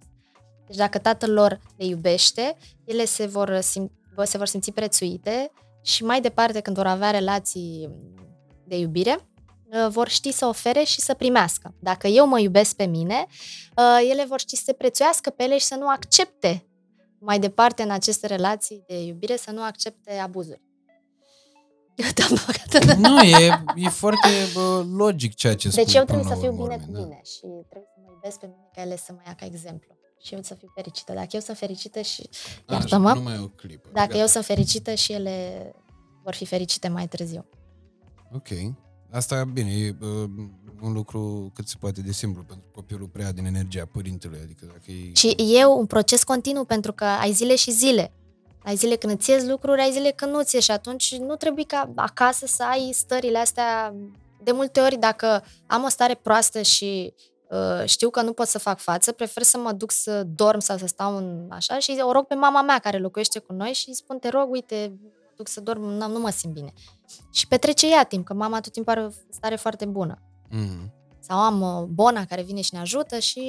Deci 0.67 0.75
dacă 0.75 0.97
tatăl 0.97 1.31
lor 1.31 1.59
le 1.77 1.85
iubește, 1.85 2.55
ele 2.85 3.05
se 3.05 3.25
vor, 3.25 3.59
sim- 3.59 3.91
se 4.23 4.37
vor 4.37 4.47
simți 4.47 4.71
prețuite 4.71 5.51
și 5.81 6.03
mai 6.03 6.21
departe 6.21 6.59
când 6.59 6.75
vor 6.75 6.87
avea 6.87 7.11
relații 7.11 7.89
de 8.63 8.77
iubire, 8.77 9.17
uh, 9.65 9.87
vor 9.89 10.07
ști 10.07 10.31
să 10.31 10.45
ofere 10.45 10.83
și 10.83 11.01
să 11.01 11.13
primească. 11.13 11.75
Dacă 11.79 12.07
eu 12.07 12.27
mă 12.27 12.39
iubesc 12.39 12.75
pe 12.75 12.85
mine, 12.85 13.25
uh, 13.75 14.09
ele 14.09 14.25
vor 14.25 14.39
ști 14.39 14.55
să 14.55 14.63
se 14.65 14.73
prețuiască 14.73 15.29
pe 15.29 15.43
ele 15.43 15.57
și 15.57 15.65
să 15.65 15.75
nu 15.75 15.87
accepte 15.87 16.65
mai 17.23 17.39
departe 17.39 17.83
în 17.83 17.89
aceste 17.91 18.27
relații 18.27 18.83
de 18.87 19.01
iubire, 19.03 19.35
să 19.35 19.51
nu 19.51 19.63
accepte 19.63 20.11
abuzuri. 20.17 20.61
Te-am 22.13 22.29
băgat 22.45 22.95
în- 22.95 22.99
Nu, 23.01 23.21
e, 23.21 23.63
e 23.75 23.89
foarte 23.89 24.29
bă, 24.53 24.85
logic 24.95 25.33
ceea 25.35 25.55
ce 25.55 25.69
spui 25.69 25.83
Deci 25.83 25.93
eu 25.93 26.05
până 26.05 26.17
trebuie 26.19 26.35
să 26.37 26.41
la 26.41 26.47
fiu 26.51 26.61
urmă, 26.61 26.73
bine 26.75 26.85
cu 26.85 26.91
da. 26.91 26.99
mine 26.99 27.21
și 27.23 27.39
trebuie 27.69 27.89
să 27.95 27.99
mă 28.05 28.11
iubesc 28.11 28.39
pe 28.39 28.45
mine 28.45 28.69
ca 28.73 28.81
ele 28.81 28.97
să 28.97 29.11
mă 29.13 29.19
ia 29.25 29.33
ca 29.35 29.45
exemplu. 29.45 29.95
Și 30.23 30.33
eu 30.33 30.41
să 30.41 30.53
fiu 30.55 30.71
fericită. 30.75 31.13
Dacă 31.13 31.27
eu 31.31 31.39
sunt 31.39 31.57
fericită 31.57 32.01
și... 32.01 32.29
Așa, 32.65 32.77
Iartă-mă. 32.79 33.13
Nu 33.13 33.21
mai 33.21 33.35
e 33.35 33.39
o 33.39 33.47
clipă. 33.47 33.89
Dacă 33.93 34.07
Gata. 34.07 34.19
eu 34.19 34.25
sunt 34.27 34.45
fericită 34.45 34.93
și 34.93 35.11
ele 35.13 35.71
vor 36.23 36.33
fi 36.33 36.45
fericite 36.45 36.87
mai 36.87 37.07
târziu. 37.07 37.45
Ok. 38.33 38.47
Asta, 39.11 39.43
bine, 39.53 39.71
e 39.71 39.95
uh, 40.01 40.29
un 40.81 40.93
lucru 40.93 41.51
cât 41.55 41.67
se 41.67 41.75
poate 41.79 42.01
de 42.01 42.11
simplu, 42.11 42.43
pentru 42.43 42.65
că 42.65 42.71
copilul 42.75 43.07
prea 43.07 43.31
din 43.31 43.45
energia 43.45 43.87
părintelui, 43.91 44.39
adică 44.43 44.65
dacă 44.65 44.91
e... 44.91 45.13
Și 45.13 45.55
e 45.57 45.65
un 45.65 45.85
proces 45.85 46.23
continuu 46.23 46.63
pentru 46.63 46.93
că 46.93 47.03
ai 47.03 47.31
zile 47.31 47.55
și 47.55 47.71
zile. 47.71 48.11
Ai 48.63 48.75
zile 48.75 48.95
când 48.95 49.13
îți 49.13 49.29
ies 49.29 49.45
lucruri, 49.45 49.81
ai 49.81 49.91
zile 49.91 50.11
când 50.11 50.31
nu-ți 50.31 50.55
ies 50.55 50.63
și 50.63 50.71
atunci 50.71 51.17
nu 51.17 51.35
trebuie 51.35 51.65
ca 51.65 51.91
acasă 51.95 52.45
să 52.45 52.63
ai 52.63 52.89
stările 52.93 53.37
astea. 53.37 53.95
De 54.43 54.51
multe 54.51 54.79
ori, 54.79 54.97
dacă 54.97 55.43
am 55.67 55.83
o 55.83 55.89
stare 55.89 56.15
proastă 56.15 56.61
și 56.61 57.13
uh, 57.49 57.85
știu 57.85 58.09
că 58.09 58.21
nu 58.21 58.33
pot 58.33 58.47
să 58.47 58.59
fac 58.59 58.79
față, 58.79 59.11
prefer 59.11 59.43
să 59.43 59.57
mă 59.57 59.71
duc 59.71 59.91
să 59.91 60.23
dorm 60.23 60.59
sau 60.59 60.77
să 60.77 60.87
stau 60.87 61.17
în 61.17 61.47
așa 61.49 61.79
și 61.79 61.99
o 62.01 62.11
rog 62.11 62.25
pe 62.25 62.35
mama 62.35 62.61
mea 62.61 62.79
care 62.79 62.97
locuiește 62.97 63.39
cu 63.39 63.53
noi 63.53 63.73
și 63.73 63.83
îi 63.87 63.95
spun, 63.95 64.19
te 64.19 64.29
rog, 64.29 64.51
uite, 64.51 64.99
duc 65.41 65.53
să 65.53 65.61
dorm, 65.61 65.81
nu, 65.83 66.07
nu 66.07 66.19
mă 66.19 66.29
simt 66.29 66.53
bine. 66.53 66.73
Și 67.31 67.47
petrece 67.47 67.89
ea 67.89 68.03
timp, 68.03 68.25
că 68.25 68.33
mama 68.33 68.59
tot 68.59 68.71
timpul 68.71 68.91
are 68.91 69.05
o 69.05 69.09
stare 69.29 69.55
foarte 69.55 69.85
bună. 69.85 70.21
Mm. 70.49 70.93
Sau 71.19 71.37
am 71.39 71.61
uh, 71.61 71.83
Bona 71.87 72.25
care 72.25 72.41
vine 72.41 72.61
și 72.61 72.73
ne 72.73 72.79
ajută 72.79 73.19
și 73.19 73.41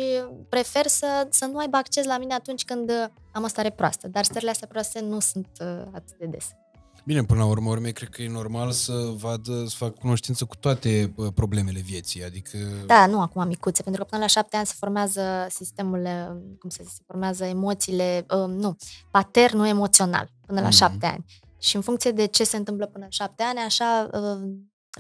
prefer 0.48 0.86
să, 0.86 1.26
să 1.30 1.44
nu 1.44 1.58
aibă 1.58 1.76
acces 1.76 2.04
la 2.04 2.18
mine 2.18 2.34
atunci 2.34 2.64
când 2.64 2.90
uh, 2.90 3.04
am 3.32 3.42
o 3.42 3.46
stare 3.46 3.70
proastă. 3.70 4.08
Dar 4.08 4.24
stările 4.24 4.50
astea 4.50 4.66
proaste 4.70 5.00
nu 5.00 5.20
sunt 5.20 5.48
uh, 5.60 5.82
atât 5.92 6.16
de 6.18 6.26
des. 6.26 6.46
Bine, 7.04 7.22
până 7.24 7.40
la 7.40 7.46
urmă, 7.46 7.70
urme, 7.70 7.90
cred 7.90 8.08
că 8.08 8.22
e 8.22 8.28
normal 8.28 8.70
să 8.70 8.92
vadă, 9.16 9.64
să 9.66 9.76
fac 9.76 9.98
cunoștință 9.98 10.44
cu 10.44 10.56
toate 10.56 11.12
uh, 11.16 11.32
problemele 11.34 11.80
vieții, 11.80 12.24
adică... 12.24 12.58
Da, 12.86 13.06
nu 13.06 13.20
acum 13.20 13.46
micuțe, 13.46 13.82
pentru 13.82 14.02
că 14.02 14.08
până 14.10 14.22
la 14.22 14.28
șapte 14.28 14.56
ani 14.56 14.66
se 14.66 14.74
formează 14.78 15.46
sistemul, 15.50 16.00
uh, 16.00 16.36
cum 16.58 16.70
să 16.70 16.80
zic, 16.82 16.92
se 16.92 17.02
formează 17.06 17.44
emoțiile, 17.44 18.26
uh, 18.30 18.48
nu, 18.48 18.76
paternul 19.10 19.66
emoțional 19.66 20.30
până 20.46 20.60
la 20.60 20.66
Mhm. 20.66 20.76
șapte 20.76 21.06
ani. 21.06 21.24
Și 21.62 21.76
în 21.76 21.82
funcție 21.82 22.10
de 22.10 22.26
ce 22.26 22.44
se 22.44 22.56
întâmplă 22.56 22.86
până 22.86 23.04
la 23.04 23.10
șapte 23.10 23.42
ani, 23.42 23.58
așa 23.58 24.08
uh, 24.12 24.50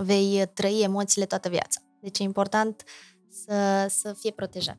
vei 0.04 0.46
trăi 0.54 0.82
emoțiile 0.82 1.26
toată 1.26 1.48
viața. 1.48 1.80
Deci 2.00 2.18
e 2.18 2.22
important 2.22 2.82
să, 3.28 3.86
să 3.88 4.12
fie 4.12 4.30
protejat. 4.30 4.78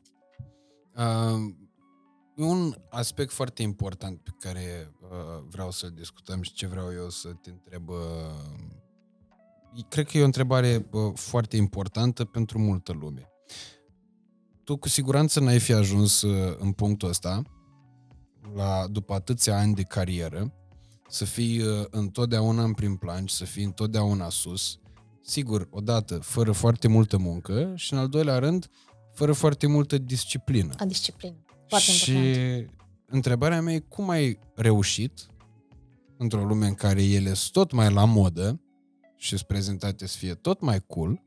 Uh, 0.96 1.54
un 2.36 2.74
aspect 2.90 3.32
foarte 3.32 3.62
important 3.62 4.20
pe 4.20 4.30
care 4.38 4.92
uh, 5.00 5.44
vreau 5.48 5.70
să 5.70 5.88
discutăm 5.88 6.42
și 6.42 6.52
ce 6.52 6.66
vreau 6.66 6.92
eu 6.92 7.08
să 7.08 7.28
te 7.28 7.50
întreb, 7.50 7.88
uh, 7.88 7.96
cred 9.88 10.06
că 10.06 10.18
e 10.18 10.22
o 10.22 10.24
întrebare 10.24 10.88
uh, 10.90 11.12
foarte 11.14 11.56
importantă 11.56 12.24
pentru 12.24 12.58
multă 12.58 12.92
lume. 12.92 13.28
Tu 14.64 14.76
cu 14.76 14.88
siguranță 14.88 15.40
n-ai 15.40 15.60
fi 15.60 15.72
ajuns 15.72 16.22
uh, 16.22 16.56
în 16.58 16.72
punctul 16.72 17.08
ăsta, 17.08 17.42
la, 18.54 18.86
după 18.90 19.14
atâția 19.14 19.58
ani 19.58 19.74
de 19.74 19.82
carieră, 19.82 20.52
să 21.14 21.24
fii 21.24 21.60
uh, 21.60 21.84
întotdeauna 21.90 22.62
în 22.62 22.72
prim 22.72 22.96
plan 22.96 23.26
și 23.26 23.34
să 23.34 23.44
fii 23.44 23.64
întotdeauna 23.64 24.28
sus. 24.28 24.78
Sigur, 25.22 25.68
odată, 25.70 26.18
fără 26.18 26.52
foarte 26.52 26.88
multă 26.88 27.18
muncă 27.18 27.72
și, 27.74 27.92
în 27.92 27.98
al 27.98 28.08
doilea 28.08 28.38
rând, 28.38 28.66
fără 29.12 29.32
foarte 29.32 29.66
multă 29.66 29.98
disciplină. 29.98 30.74
A 30.78 30.84
disciplină. 30.84 31.36
Foarte 31.68 31.90
și 31.90 32.10
important. 32.10 32.70
întrebarea 33.06 33.60
mea 33.60 33.74
e 33.74 33.78
cum 33.78 34.08
ai 34.08 34.38
reușit 34.54 35.26
într-o 36.16 36.44
lume 36.44 36.66
în 36.66 36.74
care 36.74 37.02
ele 37.02 37.34
sunt 37.34 37.52
tot 37.52 37.72
mai 37.72 37.92
la 37.92 38.04
modă 38.04 38.60
și 39.16 39.28
sunt 39.28 39.42
prezentate 39.42 40.06
să 40.06 40.16
fie 40.18 40.34
tot 40.34 40.60
mai 40.60 40.80
cool, 40.86 41.22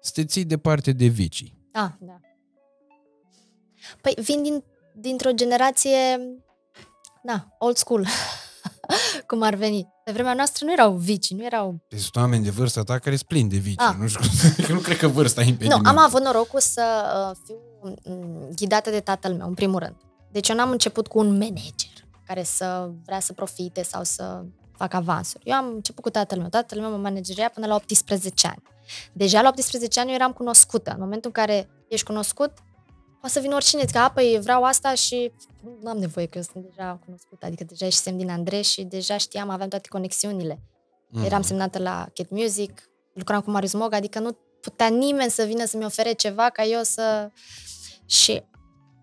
să 0.00 0.10
te 0.14 0.24
ții 0.24 0.44
departe 0.44 0.92
de 0.92 1.06
vicii. 1.06 1.58
Ah, 1.72 1.90
da. 2.00 2.20
Păi 4.00 4.14
vin 4.22 4.42
din, 4.42 4.64
dintr-o 4.94 5.30
generație, 5.30 6.18
na, 7.22 7.56
old 7.58 7.76
school, 7.76 8.06
cum 9.26 9.42
ar 9.42 9.54
veni. 9.54 9.88
Pe 10.04 10.12
vremea 10.12 10.34
noastră 10.34 10.64
nu 10.64 10.72
erau 10.72 10.92
vici, 10.92 11.30
nu 11.30 11.44
erau... 11.44 11.80
Deci 11.88 12.00
sunt 12.00 12.16
oameni 12.16 12.44
de 12.44 12.50
vârsta 12.50 12.82
ta 12.82 12.98
care 12.98 13.16
sunt 13.16 13.28
plini 13.28 13.48
de 13.48 13.56
vicii. 13.56 13.78
Ah. 13.78 13.94
Nu, 13.98 14.06
știu, 14.06 14.74
nu 14.74 14.80
cred 14.80 14.96
că 14.96 15.08
vârsta 15.08 15.40
e 15.40 15.44
Nu, 15.44 15.50
impediment. 15.50 15.86
am 15.86 15.98
avut 15.98 16.22
norocul 16.22 16.60
să 16.60 16.84
uh, 17.30 17.36
fiu 17.46 17.56
mm, 18.04 18.48
ghidată 18.54 18.90
de 18.90 19.00
tatăl 19.00 19.32
meu, 19.34 19.46
în 19.46 19.54
primul 19.54 19.78
rând. 19.78 19.96
Deci 20.30 20.48
eu 20.48 20.56
n-am 20.56 20.70
început 20.70 21.06
cu 21.06 21.18
un 21.18 21.30
manager 21.30 22.06
care 22.26 22.42
să 22.42 22.90
vrea 23.04 23.20
să 23.20 23.32
profite 23.32 23.82
sau 23.82 24.04
să 24.04 24.44
fac 24.76 24.94
avansuri. 24.94 25.42
Eu 25.46 25.56
am 25.56 25.66
început 25.74 26.02
cu 26.02 26.10
tatăl 26.10 26.38
meu. 26.38 26.48
Tatăl 26.48 26.80
meu 26.80 26.90
mă 26.90 26.96
manageria 26.96 27.48
până 27.48 27.66
la 27.66 27.74
18 27.74 28.46
ani. 28.46 28.62
Deja 29.12 29.40
la 29.42 29.48
18 29.48 30.00
ani 30.00 30.08
eu 30.08 30.14
eram 30.14 30.32
cunoscută. 30.32 30.90
În 30.90 31.00
momentul 31.00 31.30
în 31.34 31.42
care 31.44 31.68
ești 31.88 32.06
cunoscut, 32.06 32.52
poate 33.20 33.34
să 33.34 33.40
vină 33.40 33.54
oricine, 33.54 33.84
că 33.92 33.98
apoi 33.98 34.38
vreau 34.42 34.64
asta 34.64 34.94
și 34.94 35.32
nu 35.82 35.90
am 35.90 35.98
nevoie 35.98 36.26
că 36.26 36.38
eu 36.38 36.44
sunt 36.52 36.64
deja 36.64 37.00
cunoscută. 37.04 37.46
Adică 37.46 37.64
deja 37.64 37.86
ești 37.86 38.10
din 38.10 38.30
Andrei 38.30 38.62
și 38.62 38.82
deja 38.82 39.16
știam, 39.16 39.48
aveam 39.48 39.68
toate 39.68 39.88
conexiunile. 39.88 40.62
Mhm. 41.10 41.24
Eram 41.24 41.42
semnată 41.42 41.78
la 41.78 42.08
Cat 42.14 42.28
Music, 42.28 42.90
lucram 43.12 43.40
cu 43.40 43.50
Marius 43.50 43.72
Mog, 43.72 43.92
adică 43.92 44.18
nu 44.18 44.36
putea 44.60 44.86
nimeni 44.86 45.30
să 45.30 45.42
vină 45.42 45.64
să-mi 45.64 45.84
ofere 45.84 46.12
ceva 46.12 46.50
ca 46.50 46.62
eu 46.62 46.82
să... 46.82 47.30
Și 48.06 48.42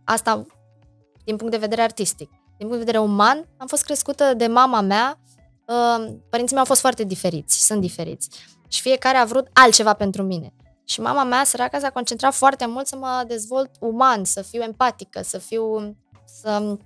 asta 0.04 0.46
din 1.24 1.36
punct 1.36 1.52
de 1.52 1.60
vedere 1.60 1.82
artistic. 1.82 2.30
Din 2.30 2.68
punct 2.68 2.72
de 2.72 2.86
vedere 2.86 2.98
uman, 2.98 3.48
am 3.58 3.68
fost 3.68 3.84
crescută 3.84 4.34
de 4.34 4.48
mama 4.48 4.82
mea. 4.82 5.20
Uh, 5.68 6.16
părinții 6.30 6.54
mei 6.54 6.64
au 6.64 6.66
fost 6.66 6.80
foarte 6.80 7.04
diferiți, 7.04 7.66
sunt 7.66 7.82
diferiți. 7.82 8.30
Și 8.68 8.82
fiecare 8.82 9.18
a 9.18 9.26
vrut 9.26 9.48
altceva 9.54 9.94
pentru 9.94 10.24
mine. 10.24 10.54
Și 10.86 11.02
mama 11.02 11.24
mea, 11.24 11.44
săraca, 11.44 11.80
s-a 11.80 11.90
concentrat 11.90 12.34
foarte 12.34 12.66
mult 12.66 12.88
să 12.88 12.96
mă 12.96 13.24
dezvolt 13.28 13.70
uman, 13.80 14.24
să 14.24 14.42
fiu 14.42 14.62
empatică, 14.62 15.22
să 15.22 15.38
fiu... 15.38 15.96
să 16.42 16.78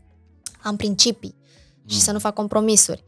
am 0.62 0.76
principii 0.76 1.36
mm. 1.82 1.90
și 1.90 2.00
să 2.00 2.12
nu 2.12 2.20
fac 2.20 2.34
compromisuri. 2.34 3.06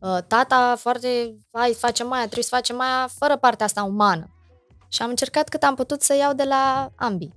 Uh, 0.00 0.18
tata 0.26 0.76
foarte, 0.76 1.36
hai, 1.52 1.74
face 1.74 2.04
mai 2.04 2.20
trebuie 2.22 2.44
să 2.44 2.54
facem 2.54 2.76
mai 2.76 2.86
fără 3.18 3.36
partea 3.36 3.66
asta 3.66 3.82
umană. 3.82 4.32
Și 4.88 5.02
am 5.02 5.08
încercat 5.08 5.48
cât 5.48 5.62
am 5.62 5.74
putut 5.74 6.02
să 6.02 6.14
iau 6.14 6.32
de 6.32 6.44
la 6.44 6.92
ambii. 6.96 7.34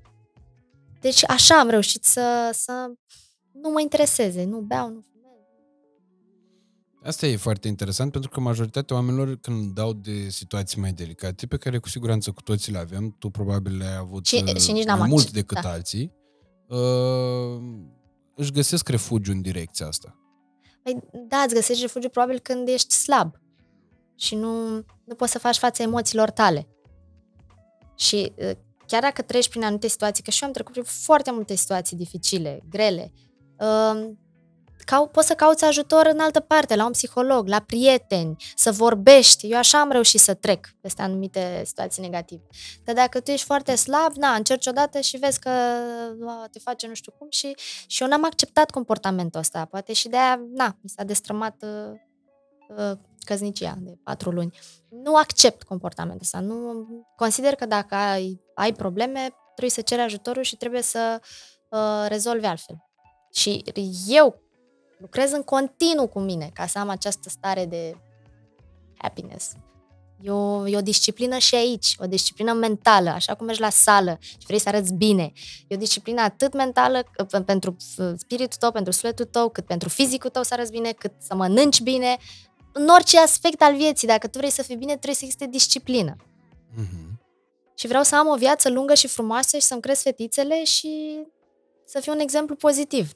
Deci 1.01 1.29
așa 1.29 1.59
am 1.59 1.69
reușit 1.69 2.03
să, 2.03 2.49
să 2.53 2.91
nu 3.51 3.69
mă 3.69 3.81
intereseze, 3.81 4.43
nu 4.43 4.59
beau, 4.59 4.87
nu 4.87 5.01
fumez. 5.01 5.10
Asta 7.03 7.25
e 7.25 7.35
foarte 7.35 7.67
interesant 7.67 8.11
pentru 8.11 8.29
că 8.29 8.39
majoritatea 8.39 8.95
oamenilor 8.95 9.35
când 9.35 9.73
dau 9.73 9.93
de 9.93 10.29
situații 10.29 10.81
mai 10.81 10.91
delicate, 10.91 11.47
pe 11.47 11.57
care 11.57 11.77
cu 11.77 11.89
siguranță 11.89 12.31
cu 12.31 12.41
toții 12.41 12.71
le 12.71 12.77
avem, 12.77 13.15
tu 13.19 13.29
probabil 13.29 13.77
le-ai 13.77 13.95
avut 13.95 14.25
și, 14.25 14.43
uh, 14.47 14.55
și 14.55 14.71
nici 14.71 14.85
mai 14.85 15.07
mult 15.07 15.31
decât 15.31 15.61
da. 15.61 15.71
alții, 15.71 16.13
uh, 16.67 17.61
își 18.35 18.51
găsesc 18.51 18.89
refugiu 18.89 19.31
în 19.31 19.41
direcția 19.41 19.87
asta. 19.87 20.15
Păi 20.83 20.99
da, 21.27 21.37
îți 21.37 21.53
găsești 21.53 21.81
refugiu 21.81 22.09
probabil 22.09 22.39
când 22.39 22.67
ești 22.67 22.93
slab 22.93 23.35
și 24.15 24.35
nu, 24.35 24.73
nu 25.03 25.15
poți 25.15 25.31
să 25.31 25.39
faci 25.39 25.57
față 25.57 25.81
emoțiilor 25.81 26.29
tale. 26.29 26.67
Și 27.95 28.31
uh, 28.35 28.51
chiar 28.85 29.01
dacă 29.01 29.21
treci 29.21 29.49
prin 29.49 29.63
anumite 29.63 29.87
situații, 29.87 30.23
că 30.23 30.31
și 30.31 30.41
eu 30.41 30.47
am 30.47 30.53
trecut 30.53 30.71
prin 30.71 30.85
foarte 30.85 31.31
multe 31.31 31.55
situații 31.55 31.97
dificile, 31.97 32.59
grele, 32.69 33.11
uh, 33.59 34.11
cau, 34.83 35.07
poți 35.07 35.27
să 35.27 35.33
cauți 35.33 35.65
ajutor 35.65 36.05
în 36.05 36.19
altă 36.19 36.39
parte, 36.39 36.75
la 36.75 36.85
un 36.85 36.91
psiholog, 36.91 37.47
la 37.47 37.59
prieteni, 37.59 38.35
să 38.55 38.71
vorbești. 38.71 39.51
Eu 39.51 39.57
așa 39.57 39.79
am 39.79 39.91
reușit 39.91 40.19
să 40.19 40.33
trec 40.33 40.67
peste 40.81 41.01
anumite 41.01 41.61
situații 41.65 42.01
negative. 42.01 42.41
Dar 42.83 42.95
dacă 42.95 43.19
tu 43.19 43.31
ești 43.31 43.45
foarte 43.45 43.75
slab, 43.75 44.15
na, 44.15 44.33
încerci 44.33 44.67
odată 44.67 44.99
și 44.99 45.17
vezi 45.17 45.39
că 45.39 45.49
a, 46.27 46.47
te 46.51 46.59
face 46.59 46.87
nu 46.87 46.93
știu 46.93 47.11
cum 47.17 47.27
și, 47.29 47.55
și 47.87 48.01
eu 48.01 48.07
n-am 48.09 48.25
acceptat 48.25 48.71
comportamentul 48.71 49.39
ăsta. 49.39 49.65
Poate 49.65 49.93
și 49.93 50.07
de 50.07 50.17
aia, 50.17 50.41
na, 50.53 50.77
mi 50.81 50.89
s-a 50.89 51.03
destrămat 51.03 51.63
uh, 51.63 51.99
uh, 52.77 52.97
căznicia 53.25 53.75
de 53.79 53.97
patru 54.03 54.31
luni. 54.31 54.59
Nu 54.89 55.15
accept 55.15 55.63
comportamentul 55.63 56.21
ăsta. 56.23 56.39
Nu 56.39 56.87
consider 57.15 57.55
că 57.55 57.65
dacă 57.65 57.95
ai, 57.95 58.41
ai 58.55 58.73
probleme, 58.73 59.29
trebuie 59.45 59.69
să 59.69 59.81
ceri 59.81 60.01
ajutorul 60.01 60.43
și 60.43 60.55
trebuie 60.55 60.81
să 60.81 61.21
uh, 61.69 62.05
rezolvi 62.07 62.45
altfel. 62.45 62.75
Și 63.33 63.63
eu 64.07 64.41
lucrez 65.01 65.31
în 65.31 65.41
continuu 65.41 66.07
cu 66.07 66.19
mine 66.19 66.49
ca 66.53 66.65
să 66.65 66.79
am 66.79 66.89
această 66.89 67.29
stare 67.29 67.65
de 67.65 67.95
happiness. 68.97 69.51
E 70.21 70.31
o, 70.31 70.67
e 70.67 70.77
o 70.77 70.81
disciplină 70.81 71.37
și 71.37 71.55
aici, 71.55 71.95
o 71.99 72.05
disciplină 72.05 72.53
mentală, 72.53 73.09
așa 73.09 73.35
cum 73.35 73.45
mergi 73.45 73.61
la 73.61 73.69
sală 73.69 74.17
și 74.21 74.45
vrei 74.45 74.59
să 74.59 74.67
arăți 74.69 74.93
bine. 74.93 75.31
E 75.67 75.75
o 75.75 75.77
disciplină 75.77 76.21
atât 76.21 76.53
mentală 76.53 77.03
pentru 77.45 77.75
spiritul 78.17 78.57
tău, 78.59 78.71
pentru 78.71 78.91
sufletul 78.91 79.25
tău, 79.25 79.49
cât 79.49 79.65
pentru 79.65 79.89
fizicul 79.89 80.29
tău 80.29 80.43
să 80.43 80.53
arăți 80.53 80.71
bine, 80.71 80.91
cât 80.91 81.11
să 81.17 81.35
mănânci 81.35 81.81
bine. 81.81 82.17
În 82.73 82.87
orice 82.87 83.19
aspect 83.19 83.61
al 83.61 83.75
vieții, 83.75 84.07
dacă 84.07 84.27
tu 84.27 84.37
vrei 84.37 84.49
să 84.49 84.61
fii 84.61 84.75
bine, 84.75 84.91
trebuie 84.91 85.15
să 85.15 85.21
existe 85.23 85.45
disciplină. 85.45 86.15
Mm-hmm. 86.15 87.11
Și 87.75 87.87
vreau 87.87 88.03
să 88.03 88.15
am 88.15 88.27
o 88.27 88.35
viață 88.35 88.69
lungă 88.69 88.93
și 88.93 89.07
frumoasă 89.07 89.57
și 89.57 89.63
să-mi 89.63 89.81
cresc 89.81 90.01
fetițele 90.01 90.63
și 90.63 91.19
să 91.85 91.99
fiu 91.99 92.11
un 92.11 92.19
exemplu 92.19 92.55
pozitiv. 92.55 93.11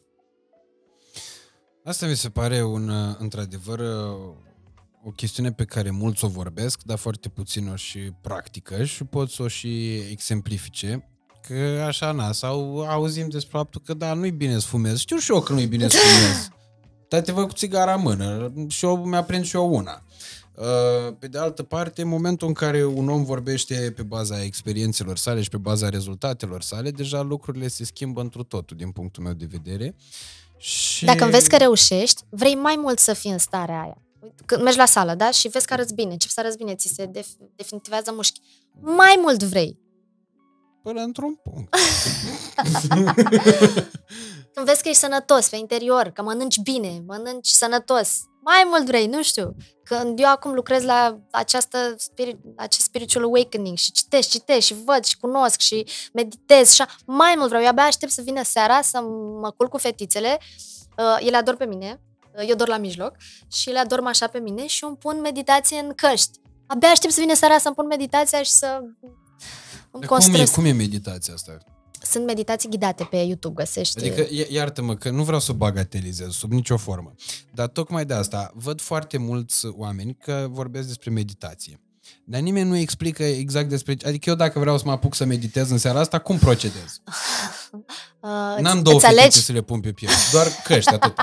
Asta 1.85 2.05
mi 2.05 2.15
se 2.15 2.29
pare 2.29 2.63
un, 2.63 2.89
uh, 2.89 3.15
într-adevăr, 3.17 3.79
uh, 3.79 4.33
o 5.03 5.09
chestiune 5.15 5.51
pe 5.51 5.65
care 5.65 5.89
mulți 5.89 6.25
o 6.25 6.27
vorbesc, 6.27 6.83
dar 6.83 6.97
foarte 6.97 7.29
puțin 7.29 7.67
o 7.67 7.75
și 7.75 7.99
practică 8.21 8.83
și 8.83 9.03
pot 9.03 9.29
să 9.29 9.43
o 9.43 9.47
și 9.47 9.95
exemplifice. 9.95 11.09
Că 11.47 11.83
așa, 11.87 12.11
na, 12.11 12.31
sau 12.31 12.85
auzim 12.87 13.29
despre 13.29 13.57
faptul 13.57 13.81
că 13.85 13.93
da, 13.93 14.13
nu-i 14.13 14.31
bine 14.31 14.59
să 14.59 14.67
fumezi. 14.67 15.01
Știu 15.01 15.17
și 15.17 15.31
eu 15.31 15.41
că 15.41 15.53
nu-i 15.53 15.65
bine 15.65 15.87
să 15.87 15.97
fumezi. 15.97 16.49
Dar 17.09 17.21
te 17.21 17.31
văd 17.31 17.47
cu 17.47 17.53
țigara 17.53 17.93
în 17.93 18.01
mână 18.01 18.53
și 18.67 18.85
eu 18.85 19.05
mi-aprind 19.05 19.45
și 19.45 19.55
eu 19.55 19.73
una. 19.73 20.03
Uh, 20.55 21.15
pe 21.19 21.27
de 21.27 21.37
altă 21.37 21.63
parte, 21.63 22.01
în 22.01 22.07
momentul 22.07 22.47
în 22.47 22.53
care 22.53 22.85
un 22.85 23.09
om 23.09 23.23
vorbește 23.23 23.93
pe 23.95 24.03
baza 24.03 24.43
experiențelor 24.43 25.17
sale 25.17 25.41
și 25.41 25.49
pe 25.49 25.57
baza 25.57 25.89
rezultatelor 25.89 26.61
sale, 26.61 26.91
deja 26.91 27.21
lucrurile 27.21 27.67
se 27.67 27.83
schimbă 27.83 28.21
într 28.21 28.39
totul 28.39 28.77
din 28.77 28.91
punctul 28.91 29.23
meu 29.23 29.33
de 29.33 29.47
vedere. 29.49 29.95
Și... 30.65 31.05
Dacă 31.05 31.25
vezi 31.25 31.49
că 31.49 31.57
reușești, 31.57 32.21
vrei 32.29 32.55
mai 32.55 32.75
mult 32.75 32.99
să 32.99 33.13
fii 33.13 33.31
în 33.31 33.37
starea 33.37 33.81
aia. 33.81 33.97
Când 34.45 34.61
mergi 34.61 34.77
la 34.77 34.85
sală, 34.85 35.15
da? 35.15 35.31
Și 35.31 35.47
vezi 35.47 35.65
că 35.65 35.73
arăți 35.73 35.93
bine, 35.93 36.11
începi 36.11 36.33
să 36.33 36.39
arăți 36.39 36.57
bine, 36.57 36.75
ți 36.75 36.93
se 36.95 37.05
def- 37.05 37.55
definitivează 37.55 38.11
mușchi. 38.15 38.41
Mai 38.81 39.19
mult 39.21 39.43
vrei. 39.43 39.79
Până 40.83 41.01
într-un 41.01 41.35
punct. 41.35 41.75
Când 44.53 44.65
vezi 44.65 44.81
că 44.81 44.87
ești 44.87 44.99
sănătos 44.99 45.49
pe 45.49 45.55
interior, 45.55 46.07
că 46.07 46.21
mănânci 46.21 46.59
bine, 46.59 47.03
mănânci 47.05 47.47
sănătos, 47.47 48.19
mai 48.45 48.63
mult 48.69 48.85
vrei, 48.85 49.07
nu 49.07 49.23
știu. 49.23 49.55
Când 49.83 50.19
eu 50.19 50.29
acum 50.29 50.53
lucrez 50.53 50.83
la 50.83 51.19
această 51.31 51.95
spirit, 51.97 52.37
acest 52.55 52.85
spiritual 52.85 53.23
awakening 53.23 53.77
și 53.77 53.91
citesc, 53.91 54.29
citesc 54.29 54.65
și 54.65 54.75
văd 54.83 55.03
și 55.03 55.17
cunosc 55.17 55.59
și 55.59 55.87
meditez 56.13 56.71
și 56.73 56.81
așa, 56.81 56.95
mai 57.05 57.33
mult 57.37 57.47
vreau. 57.47 57.63
Eu 57.63 57.69
abia 57.69 57.83
aștept 57.83 58.11
să 58.11 58.21
vină 58.21 58.43
seara 58.43 58.81
să 58.81 59.01
mă 59.41 59.51
culc 59.57 59.69
cu 59.69 59.77
fetițele. 59.77 60.39
Uh, 60.97 61.17
ele 61.19 61.37
ador 61.37 61.55
pe 61.55 61.65
mine, 61.65 62.01
uh, 62.35 62.45
eu 62.47 62.55
dor 62.55 62.67
la 62.67 62.77
mijloc 62.77 63.15
și 63.51 63.69
le 63.69 63.79
adorm 63.79 64.05
așa 64.05 64.27
pe 64.27 64.39
mine 64.39 64.67
și 64.67 64.83
îmi 64.83 64.97
pun 64.97 65.21
meditație 65.21 65.79
în 65.79 65.93
căști. 65.95 66.39
Abia 66.67 66.89
aștept 66.89 67.13
să 67.13 67.19
vină 67.19 67.33
seara 67.33 67.57
să-mi 67.57 67.75
pun 67.75 67.85
meditația 67.85 68.43
și 68.43 68.51
să 68.51 68.79
îmi 69.91 70.05
cum 70.05 70.33
e, 70.33 70.45
cum 70.45 70.65
e 70.65 70.71
meditația 70.71 71.33
asta? 71.33 71.57
Sunt 72.05 72.25
meditații 72.25 72.69
ghidate 72.69 73.03
pe 73.03 73.15
YouTube, 73.15 73.63
găsești. 73.63 73.99
Adică, 73.99 74.27
iartă-mă 74.49 74.95
că 74.95 75.09
nu 75.09 75.23
vreau 75.23 75.39
să 75.39 75.53
bagatelizez 75.53 76.31
sub 76.31 76.51
nicio 76.51 76.77
formă, 76.77 77.13
dar 77.53 77.67
tocmai 77.67 78.05
de 78.05 78.13
asta 78.13 78.51
văd 78.53 78.81
foarte 78.81 79.17
mulți 79.17 79.65
oameni 79.65 80.15
că 80.15 80.47
vorbesc 80.49 80.87
despre 80.87 81.09
meditație. 81.09 81.79
Dar 82.25 82.41
nimeni 82.41 82.69
nu 82.69 82.75
explică 82.75 83.23
exact 83.23 83.69
despre... 83.69 83.97
Adică 84.05 84.29
eu 84.29 84.35
dacă 84.35 84.59
vreau 84.59 84.77
să 84.77 84.83
mă 84.85 84.91
apuc 84.91 85.15
să 85.15 85.25
meditez 85.25 85.69
în 85.69 85.77
seara 85.77 85.99
asta, 85.99 86.19
cum 86.19 86.37
procedez? 86.37 86.99
Uh, 88.19 88.61
N-am 88.61 88.81
două 88.81 88.99
alegi... 89.03 89.41
să 89.41 89.51
le 89.51 89.61
pun 89.61 89.79
pe 89.79 89.91
piept, 89.91 90.31
doar 90.31 90.47
căști, 90.63 90.93
atât. 90.95 91.13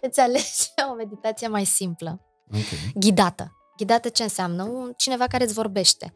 îți 0.00 0.20
alegi 0.20 0.72
o 0.90 0.94
meditație 0.94 1.48
mai 1.48 1.64
simplă. 1.64 2.20
Okay. 2.48 2.92
Ghidată. 2.94 3.56
Ghidată 3.76 4.08
ce 4.08 4.22
înseamnă? 4.22 4.62
Un, 4.62 4.92
cineva 4.96 5.26
care 5.26 5.44
îți 5.44 5.52
vorbește. 5.52 6.14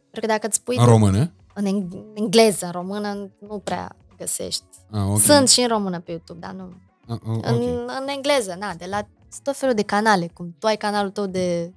Pentru 0.00 0.20
că 0.20 0.26
dacă 0.26 0.46
îți 0.46 0.56
spui... 0.56 0.76
În 0.76 0.84
română? 0.84 1.34
În 1.64 1.88
engleză, 2.14 2.64
în 2.66 2.70
română 2.70 3.30
nu 3.38 3.58
prea 3.58 3.96
găsești. 4.16 4.64
Ah, 4.90 5.02
okay. 5.02 5.18
Sunt 5.18 5.48
și 5.48 5.60
în 5.60 5.68
română 5.68 6.00
pe 6.00 6.10
YouTube, 6.10 6.38
dar 6.40 6.52
nu. 6.52 6.72
Ah, 7.08 7.18
okay. 7.36 7.54
în, 7.54 7.88
în 8.00 8.08
engleză, 8.08 8.56
na, 8.58 8.74
de 8.74 8.86
la 8.88 9.08
tot 9.42 9.56
felul 9.56 9.74
de 9.74 9.82
canale, 9.82 10.30
cum 10.34 10.54
tu 10.58 10.66
ai 10.66 10.76
canalul 10.76 11.10
tău 11.10 11.26
de 11.26 11.72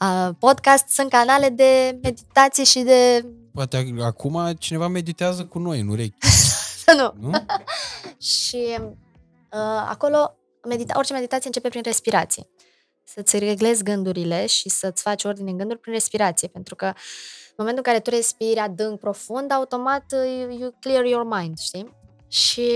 uh, 0.00 0.28
podcast, 0.38 0.88
sunt 0.88 1.10
canale 1.10 1.48
de 1.48 1.98
meditație 2.02 2.64
și 2.64 2.80
de... 2.80 3.26
Poate 3.52 3.94
acum 4.00 4.52
cineva 4.58 4.88
meditează 4.88 5.44
cu 5.44 5.58
noi 5.58 5.80
în 5.80 5.88
urechi. 5.88 6.16
nu. 6.98 7.14
nu? 7.20 7.30
și 8.34 8.78
uh, 8.78 9.86
acolo, 9.88 10.36
medita- 10.68 10.96
orice 10.96 11.12
meditație 11.12 11.46
începe 11.46 11.68
prin 11.68 11.82
respirație. 11.84 12.48
Să-ți 13.04 13.38
reglezi 13.38 13.82
gândurile 13.82 14.46
și 14.46 14.68
să-ți 14.68 15.02
faci 15.02 15.24
ordine 15.24 15.50
în 15.50 15.56
gânduri 15.56 15.80
prin 15.80 15.92
respirație, 15.92 16.48
pentru 16.48 16.74
că 16.74 16.86
uh, 16.86 17.00
în 17.45 17.45
momentul 17.56 17.82
în 17.86 17.92
care 17.92 18.00
tu 18.00 18.10
respiri 18.10 18.58
adânc, 18.58 19.00
profund, 19.00 19.52
automat 19.52 20.04
uh, 20.12 20.56
you 20.58 20.74
clear 20.80 21.04
your 21.04 21.24
mind, 21.24 21.58
știi? 21.58 21.94
Și 22.28 22.70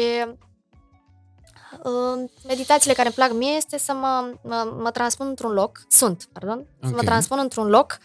uh, 1.84 2.30
meditațiile 2.46 2.94
care 2.94 3.06
îmi 3.06 3.16
plac 3.16 3.32
mie 3.32 3.52
este 3.56 3.78
să 3.78 3.92
mă, 3.92 4.32
mă, 4.42 4.76
mă 4.78 4.90
transpun 4.90 5.26
într-un 5.26 5.52
loc, 5.52 5.80
sunt, 5.88 6.28
pardon, 6.32 6.58
okay. 6.58 6.90
să 6.90 6.94
mă 6.96 7.02
transpun 7.02 7.38
într-un 7.38 7.68
loc 7.68 7.98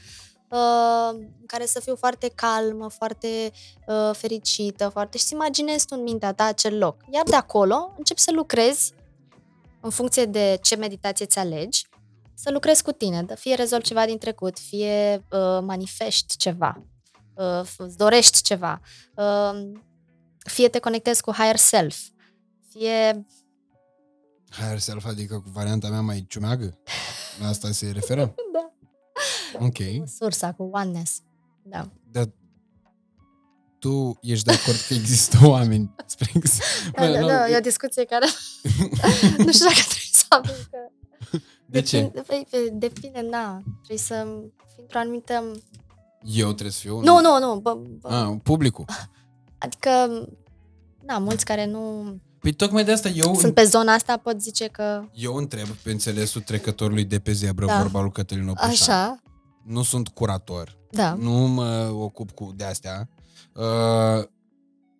uh, 0.49 1.10
în 1.11 1.45
care 1.45 1.65
să 1.65 1.80
fiu 1.80 1.95
foarte 1.95 2.31
calmă, 2.35 2.89
foarte 2.89 3.52
uh, 3.88 4.11
fericită, 4.14 4.89
foarte... 4.89 5.18
și 5.18 5.23
să 5.23 5.35
imaginezi 5.35 5.85
tu 5.85 5.95
în 5.97 6.03
mintea 6.03 6.34
ta 6.34 6.43
acel 6.43 6.77
loc. 6.77 6.95
Iar 7.10 7.23
de 7.23 7.35
acolo 7.35 7.93
încep 7.97 8.18
să 8.18 8.31
lucrezi 8.31 8.93
în 9.81 9.89
funcție 9.89 10.26
de 10.26 10.60
ce 10.61 10.76
meditație 10.76 11.26
ți 11.26 11.39
alegi 11.39 11.88
să 12.35 12.51
lucrezi 12.51 12.83
cu 12.83 12.91
tine, 12.91 13.25
fie 13.35 13.55
rezolvi 13.55 13.85
ceva 13.85 14.05
din 14.05 14.17
trecut, 14.17 14.59
fie 14.59 15.25
uh, 15.31 15.59
manifesti 15.61 16.37
ceva, 16.37 16.83
uh, 17.33 17.69
îți 17.77 17.97
dorești 17.97 18.41
ceva, 18.41 18.81
uh, 19.15 19.71
fie 20.37 20.69
te 20.69 20.79
conectezi 20.79 21.21
cu 21.21 21.31
higher 21.31 21.55
self, 21.55 21.97
fie... 22.69 23.25
Higher 24.51 24.79
self, 24.79 25.05
adică 25.05 25.39
cu 25.39 25.49
varianta 25.49 25.89
mea 25.89 26.01
mai 26.01 26.25
ciumeagă? 26.27 26.79
La 27.39 27.47
asta 27.47 27.71
se 27.71 27.91
referă? 27.91 28.35
da. 28.53 28.73
Ok. 29.59 30.07
Sursa, 30.17 30.53
cu 30.53 30.69
oneness. 30.73 31.21
Da. 31.63 31.91
Dar 32.11 32.29
tu 33.79 34.17
ești 34.21 34.45
de 34.45 34.51
acord 34.51 34.77
că 34.87 34.93
există 34.93 35.37
oameni, 35.55 35.95
spre 36.05 36.31
Da, 36.91 37.07
da, 37.07 37.25
da, 37.25 37.49
e 37.49 37.57
o 37.57 37.59
discuție 37.59 38.05
care 38.05 38.25
nu 39.45 39.51
știu 39.51 39.65
dacă 39.65 39.83
trebuie 39.87 40.11
să 40.11 40.25
avem 40.27 40.55
că... 40.71 40.77
De 41.65 41.81
ce? 41.81 41.99
Depinde, 42.13 42.21
păi, 42.49 42.69
depinde, 42.73 43.27
na. 43.29 43.61
Trebuie 43.75 43.97
să 43.97 44.27
fii 44.73 44.81
într-o 44.81 44.99
anumită... 44.99 45.51
Eu 46.23 46.45
trebuie 46.51 46.71
să 46.71 46.79
fiu... 46.79 46.97
un- 46.97 47.03
Nu, 47.03 47.19
nu, 47.21 47.39
nu. 47.39 47.59
Bă, 47.59 47.73
bă, 47.99 48.07
Ah, 48.09 48.35
publicul. 48.43 48.85
Adică, 49.57 49.89
na, 51.05 51.17
mulți 51.17 51.45
care 51.45 51.65
nu 51.65 52.03
Păi 52.39 52.53
tocmai 52.53 52.83
de 52.85 52.91
asta 52.91 53.09
eu, 53.09 53.35
sunt 53.35 53.53
pe 53.53 53.63
zona 53.63 53.93
asta 53.93 54.17
pot 54.17 54.41
zice 54.41 54.67
că 54.67 55.03
eu 55.13 55.35
întreb 55.35 55.67
pe 55.67 55.91
înțelesul 55.91 56.41
trecătorului 56.41 57.05
de 57.05 57.19
pe 57.19 57.31
zebră, 57.31 57.65
Da. 57.65 57.77
vorba 57.77 58.01
lui 58.01 58.11
Cătălin 58.11 58.47
Opușan. 58.47 58.69
așa, 58.69 59.21
Nu 59.63 59.83
sunt 59.83 60.07
curator. 60.07 60.77
da. 60.91 61.13
Nu 61.13 61.31
mă 61.31 61.89
ocup 61.93 62.31
cu 62.31 62.53
de-astea. 62.55 63.09
Uh, 63.53 64.23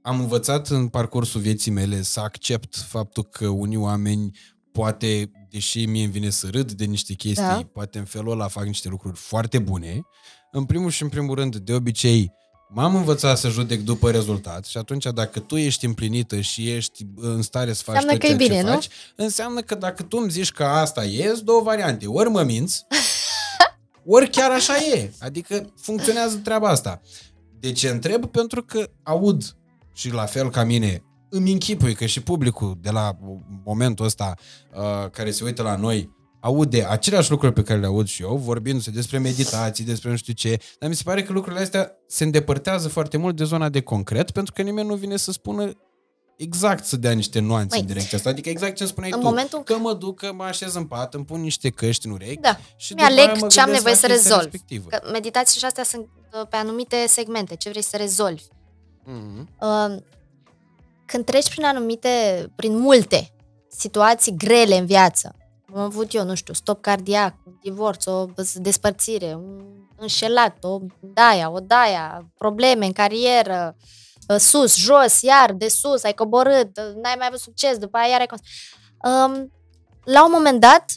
am 0.02 0.20
învățat 0.20 0.68
în 0.68 0.88
parcursul 0.88 1.42
vieții 1.42 1.72
mele 1.72 2.02
să 2.02 2.20
accept 2.20 2.76
faptul 2.76 3.24
că 3.24 3.48
unii 3.48 3.78
oameni 3.78 4.38
poate, 4.76 5.32
deși 5.50 5.86
mie 5.86 6.04
îmi 6.04 6.12
vine 6.12 6.30
să 6.30 6.48
râd 6.52 6.72
de 6.72 6.86
niște 6.86 7.14
chestii, 7.14 7.44
Da. 7.44 7.70
poate 7.74 7.98
în 7.98 8.06
felul 8.06 8.32
ăla 8.32 8.48
fac 8.48 8.66
niște 8.66 8.88
lucruri 8.90 9.18
foarte 9.18 9.60
bune. 9.60 10.02
În 10.52 10.66
primul 10.66 10.90
și 10.90 11.04
în 11.04 11.10
primul 11.10 11.36
rând, 11.36 11.56
de 11.56 11.74
obicei, 11.74 12.32
m-am 12.70 12.96
învățat 12.96 13.38
să 13.38 13.50
judec 13.50 13.80
după 13.80 14.12
rezultat 14.12 14.66
și 14.66 14.78
atunci 14.78 15.06
dacă 15.14 15.40
tu 15.40 15.58
ești 15.58 15.86
împlinită 15.86 16.40
și 16.42 16.70
ești 16.72 17.06
în 17.16 17.42
stare 17.42 17.74
să 17.74 17.84
faci 17.84 17.96
Înseamnă 17.96 18.12
tot 18.12 18.20
că 18.20 18.26
e 18.26 18.36
ceea 18.36 18.40
ce 18.42 18.48
bine, 18.48 18.62
nu? 18.62 18.74
faci, 18.74 18.88
înseamnă 19.16 19.62
că 19.62 19.76
dacă 19.76 20.04
tu 20.04 20.18
îmi 20.18 20.30
zici 20.32 20.52
că 20.52 20.64
asta 20.64 21.06
e, 21.06 21.28
sunt 21.34 21.46
două 21.46 21.62
variante. 21.62 22.08
Ori 22.08 22.30
mă 22.30 22.44
minți, 22.44 22.86
ori 24.16 24.30
chiar 24.30 24.52
așa 24.52 24.78
e. 24.78 25.12
Adică 25.20 25.74
funcționează 25.82 26.38
treaba 26.38 26.70
asta. 26.70 27.02
De 27.60 27.72
ce 27.72 27.90
întreb? 27.90 28.26
Pentru 28.26 28.64
că 28.64 28.90
aud 29.04 29.56
și 29.94 30.12
la 30.12 30.26
fel 30.26 30.50
ca 30.50 30.64
mine 30.64 31.04
îmi 31.38 31.52
închipui 31.52 31.94
că 31.96 32.06
și 32.06 32.22
publicul 32.22 32.78
de 32.82 32.90
la 32.90 33.18
momentul 33.66 34.06
ăsta 34.06 34.34
uh, 34.76 35.10
care 35.12 35.32
se 35.32 35.44
uită 35.44 35.62
la 35.62 35.76
noi 35.76 36.14
aude 36.40 36.84
aceleași 36.90 37.30
lucruri 37.32 37.54
pe 37.54 37.62
care 37.62 37.80
le 37.80 37.86
aud 37.86 38.08
și 38.08 38.22
eu, 38.22 38.36
vorbindu-se 38.36 38.92
despre 38.92 39.18
meditații, 39.18 39.84
despre 39.86 40.10
nu 40.10 40.16
știu 40.16 40.34
ce, 40.34 40.58
dar 40.80 40.90
mi 40.90 40.96
se 40.96 41.04
pare 41.06 41.24
că 41.24 41.32
lucrurile 41.34 41.62
astea 41.62 41.92
se 42.08 42.24
îndepărtează 42.24 42.88
foarte 42.88 43.18
mult 43.18 43.36
de 43.36 43.44
zona 43.44 43.70
de 43.70 43.82
concret, 43.82 44.32
pentru 44.32 44.54
că 44.54 44.62
nimeni 44.62 44.88
nu 44.88 44.96
vine 44.96 45.18
să 45.18 45.32
spună 45.32 45.72
exact 46.38 46.86
să 46.86 46.98
dea 46.98 47.12
niște 47.12 47.40
nuanțe 47.40 47.68
Măi, 47.72 47.80
în 47.80 47.86
direcția 47.86 48.18
asta. 48.18 48.30
Adică 48.30 48.50
exact 48.50 48.76
ce 48.76 48.86
spuneai 48.86 49.12
în 49.14 49.20
tu. 49.20 49.26
momentul- 49.26 49.64
Că 49.64 49.78
mă 49.78 49.94
duc, 49.94 50.20
că 50.20 50.34
mă 50.34 50.44
așez 50.44 50.74
în 50.76 50.86
pat, 50.86 51.14
îmi 51.14 51.26
pun 51.26 51.42
niște 51.42 51.70
căști 51.70 52.06
în 52.06 52.12
urechi 52.12 52.40
Da. 52.42 52.60
și 52.76 52.94
Mi-aleg 52.94 53.18
după 53.18 53.32
aia 53.32 53.40
mă 53.42 53.48
ce 53.48 53.60
am 53.60 53.66
gândesc 53.66 53.86
nevoie 53.86 53.94
la 53.94 54.00
să 54.00 54.08
chestia 54.08 54.30
rezolv. 54.30 54.52
respectivă. 54.52 54.90
Că 54.90 55.10
meditații 55.12 55.60
și 55.60 55.66
astea 55.66 55.84
sunt 55.84 56.06
uh, 56.42 56.48
pe 56.50 56.56
anumite 56.56 56.96
segmente, 57.08 57.56
ce 57.56 57.70
vrei 57.70 57.84
să 57.84 57.98
rezolvi. 57.98 58.44
Mhm. 59.06 59.50
Uh, 59.62 59.96
Când 61.06 61.26
treci 61.26 61.50
prin 61.50 61.66
anumite, 61.66 62.46
prin 62.56 62.78
multe 62.78 63.34
situații 63.70 64.36
grele 64.38 64.78
în 64.78 64.86
viață, 64.86 65.36
am 65.74 65.82
avut 65.82 66.14
eu, 66.14 66.24
nu 66.24 66.36
știu, 66.36 66.54
stop 66.54 66.82
cardiac, 66.82 67.36
un 67.46 67.58
divorț, 67.62 68.06
o 68.06 68.26
despărțire, 68.56 69.34
un 69.34 69.64
înșelat, 69.98 70.64
o 70.64 70.80
daia, 71.02 71.50
o 71.50 71.60
daia, 71.60 72.32
probleme 72.38 72.86
în 72.86 72.92
carieră, 72.92 73.76
uh, 74.28 74.38
sus, 74.38 74.76
jos, 74.76 75.22
iar, 75.22 75.54
de 75.54 75.68
sus, 75.68 76.04
ai 76.04 76.14
coborât, 76.14 76.78
uh, 76.78 76.94
n-ai 77.02 77.16
mai 77.18 77.28
avut 77.28 77.40
succes, 77.40 77.78
după 77.78 77.98
aia 77.98 78.08
iar 78.10 78.20
ai... 78.20 78.26
cons- 78.28 78.42
Um, 79.04 79.52
la 80.04 80.26
un 80.26 80.32
moment 80.32 80.60
dat, 80.60 80.92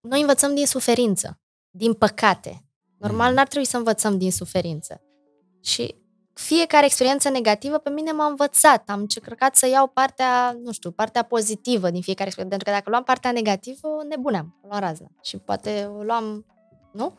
noi 0.00 0.20
învățăm 0.20 0.54
din 0.54 0.66
suferință, 0.66 1.40
din 1.70 1.92
păcate. 1.94 2.64
Normal, 2.98 3.26
Mhm. 3.26 3.34
n-ar 3.36 3.46
trebui 3.46 3.66
să 3.66 3.76
învățăm 3.76 4.18
din 4.18 4.32
suferință. 4.32 5.00
Și 5.62 5.94
fiecare 6.38 6.84
experiență 6.84 7.28
negativă 7.28 7.78
pe 7.78 7.90
mine 7.90 8.12
m-a 8.12 8.26
învățat. 8.26 8.90
Am 8.90 9.00
încercat 9.00 9.56
să 9.56 9.66
iau 9.66 9.86
partea, 9.86 10.56
nu 10.62 10.72
știu, 10.72 10.90
partea 10.90 11.22
pozitivă 11.22 11.90
din 11.90 12.02
fiecare 12.02 12.26
experiență. 12.28 12.56
Pentru 12.56 12.64
că 12.64 12.70
dacă 12.70 12.90
luam 12.90 13.02
partea 13.02 13.32
negativă, 13.32 13.88
o 13.88 14.02
nebuneam, 14.02 14.58
o 14.62 14.66
luam 14.68 14.80
razna. 14.80 15.06
Și 15.22 15.36
poate 15.36 15.90
o 15.98 16.02
luam, 16.02 16.46
nu? 16.92 17.18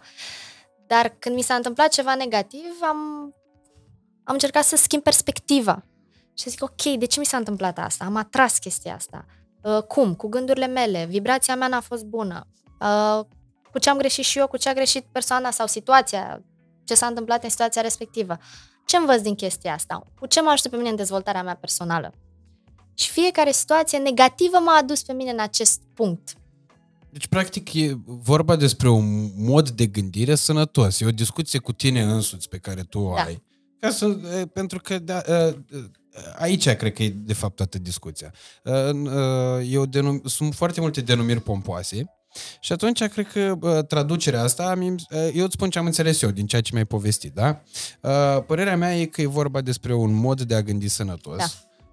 Dar 0.87 1.15
când 1.19 1.35
mi 1.35 1.41
s-a 1.41 1.53
întâmplat 1.53 1.89
ceva 1.89 2.15
negativ, 2.15 2.77
am, 2.81 2.97
am 4.23 4.33
încercat 4.33 4.63
să 4.63 4.75
schimb 4.75 5.03
perspectiva. 5.03 5.85
Și 6.33 6.43
să 6.43 6.49
zic, 6.49 6.63
ok, 6.63 6.97
de 6.99 7.05
ce 7.05 7.19
mi 7.19 7.25
s-a 7.25 7.37
întâmplat 7.37 7.77
asta? 7.77 8.05
Am 8.05 8.15
atras 8.15 8.57
chestia 8.57 8.95
asta. 8.95 9.25
Uh, 9.61 9.83
cum? 9.83 10.15
Cu 10.15 10.27
gândurile 10.27 10.67
mele. 10.67 11.05
Vibrația 11.05 11.55
mea 11.55 11.67
n-a 11.67 11.81
fost 11.81 12.03
bună. 12.03 12.47
Uh, 12.79 13.25
cu 13.71 13.79
ce 13.79 13.89
am 13.89 13.97
greșit 13.97 14.23
și 14.23 14.37
eu, 14.39 14.47
cu 14.47 14.57
ce 14.57 14.69
a 14.69 14.73
greșit 14.73 15.05
persoana 15.11 15.51
sau 15.51 15.67
situația, 15.67 16.43
ce 16.83 16.95
s-a 16.95 17.05
întâmplat 17.05 17.43
în 17.43 17.49
situația 17.49 17.81
respectivă. 17.81 18.37
Ce 18.87 18.97
învăț 18.97 19.21
din 19.21 19.35
chestia 19.35 19.73
asta? 19.73 20.07
Cu 20.19 20.25
ce 20.25 20.41
mă 20.41 20.49
ajută 20.49 20.69
pe 20.69 20.75
mine 20.75 20.89
în 20.89 20.95
dezvoltarea 20.95 21.43
mea 21.43 21.55
personală? 21.55 22.13
Și 22.93 23.09
fiecare 23.11 23.51
situație 23.51 23.97
negativă 23.97 24.57
m-a 24.57 24.77
adus 24.81 25.03
pe 25.03 25.13
mine 25.13 25.31
în 25.31 25.39
acest 25.39 25.81
punct. 25.93 26.33
Deci, 27.09 27.27
practic, 27.27 27.73
e 27.73 27.97
vorba 28.05 28.55
despre 28.55 28.89
un 28.89 29.29
mod 29.37 29.69
de 29.69 29.85
gândire 29.85 30.35
sănătos. 30.35 30.99
E 30.99 31.05
o 31.05 31.11
discuție 31.11 31.59
cu 31.59 31.71
tine 31.71 32.01
însuți 32.01 32.49
pe 32.49 32.57
care 32.57 32.81
tu 32.81 32.99
o 32.99 33.13
Da. 33.15 33.23
ai. 33.23 33.43
Ca 33.79 33.89
să, 33.89 34.17
e, 34.39 34.45
pentru 34.45 34.79
că 34.79 34.99
da, 34.99 35.17
e, 35.17 35.57
aici 36.35 36.69
cred 36.69 36.93
că 36.93 37.03
e 37.03 37.09
de 37.09 37.33
fapt 37.33 37.55
toată 37.55 37.79
discuția. 37.79 38.33
E, 38.63 38.71
e, 38.71 39.63
Eu 39.69 39.85
denum, 39.85 40.21
sunt 40.25 40.53
foarte 40.53 40.81
multe 40.81 41.01
denumiri 41.01 41.41
pompoase 41.41 42.16
și 42.59 42.71
atunci 42.71 43.03
cred 43.03 43.27
că 43.31 43.39
e, 43.39 43.81
traducerea 43.81 44.43
asta, 44.43 44.75
mi- 44.75 44.95
e, 45.09 45.31
eu 45.35 45.43
îți 45.43 45.53
spun 45.53 45.69
ce 45.69 45.79
am 45.79 45.85
înțeles 45.85 46.21
eu 46.21 46.29
din 46.29 46.45
ceea 46.45 46.61
ce 46.61 46.69
mi-ai 46.73 46.85
povestit, 46.85 47.33
da? 47.33 47.61
E, 48.09 48.41
Părerea 48.41 48.77
mea 48.77 48.97
e 48.99 49.05
că 49.05 49.21
e 49.21 49.25
vorba 49.27 49.61
despre 49.61 49.93
un 49.93 50.13
mod 50.13 50.41
de 50.41 50.55
a 50.55 50.61
gândi 50.61 50.87
sănătos. 50.87 51.37
Da. 51.37 51.45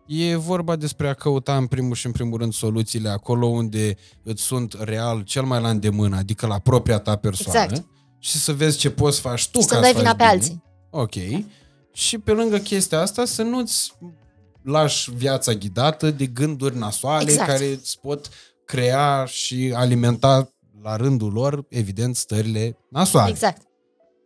E 0.07 0.37
vorba 0.37 0.77
despre 0.77 1.09
a 1.09 1.15
căuta 1.15 1.57
în 1.57 1.67
primul 1.67 1.95
și 1.95 2.07
în 2.07 2.13
primul 2.13 2.39
rând 2.39 2.53
soluțiile 2.53 3.09
acolo 3.09 3.47
unde 3.47 3.97
îți 4.23 4.43
sunt 4.43 4.75
real 4.81 5.23
cel 5.23 5.43
mai 5.43 5.61
la 5.61 5.69
îndemână, 5.71 6.17
adică 6.17 6.47
la 6.47 6.59
propria 6.59 6.99
ta 6.99 7.17
persoană. 7.17 7.61
Exact. 7.63 7.87
Și 8.19 8.39
să 8.39 8.53
vezi 8.53 8.79
ce 8.79 8.91
poți 8.91 9.21
faci 9.21 9.49
tu 9.49 9.61
Și 9.61 9.67
ca 9.67 9.75
să 9.75 9.81
dai 9.81 9.91
faci 9.93 10.01
vina 10.01 10.11
pe 10.11 10.17
bine. 10.17 10.29
alții. 10.29 10.63
Ok. 10.91 11.15
Și 11.93 12.19
pe 12.19 12.33
lângă 12.33 12.57
chestia 12.59 13.01
asta 13.01 13.25
să 13.25 13.43
nu-ți 13.43 13.93
lași 14.63 15.11
viața 15.15 15.53
ghidată 15.53 16.11
de 16.11 16.27
gânduri 16.27 16.79
nasoale 16.79 17.31
Exact. 17.31 17.49
care 17.49 17.67
îți 17.67 17.99
pot 18.01 18.29
crea 18.65 19.25
și 19.25 19.73
alimenta 19.77 20.49
la 20.83 20.97
rândul 20.97 21.33
lor, 21.33 21.65
evident, 21.69 22.17
stările 22.17 22.79
nasoale. 22.89 23.31
Exact. 23.31 23.63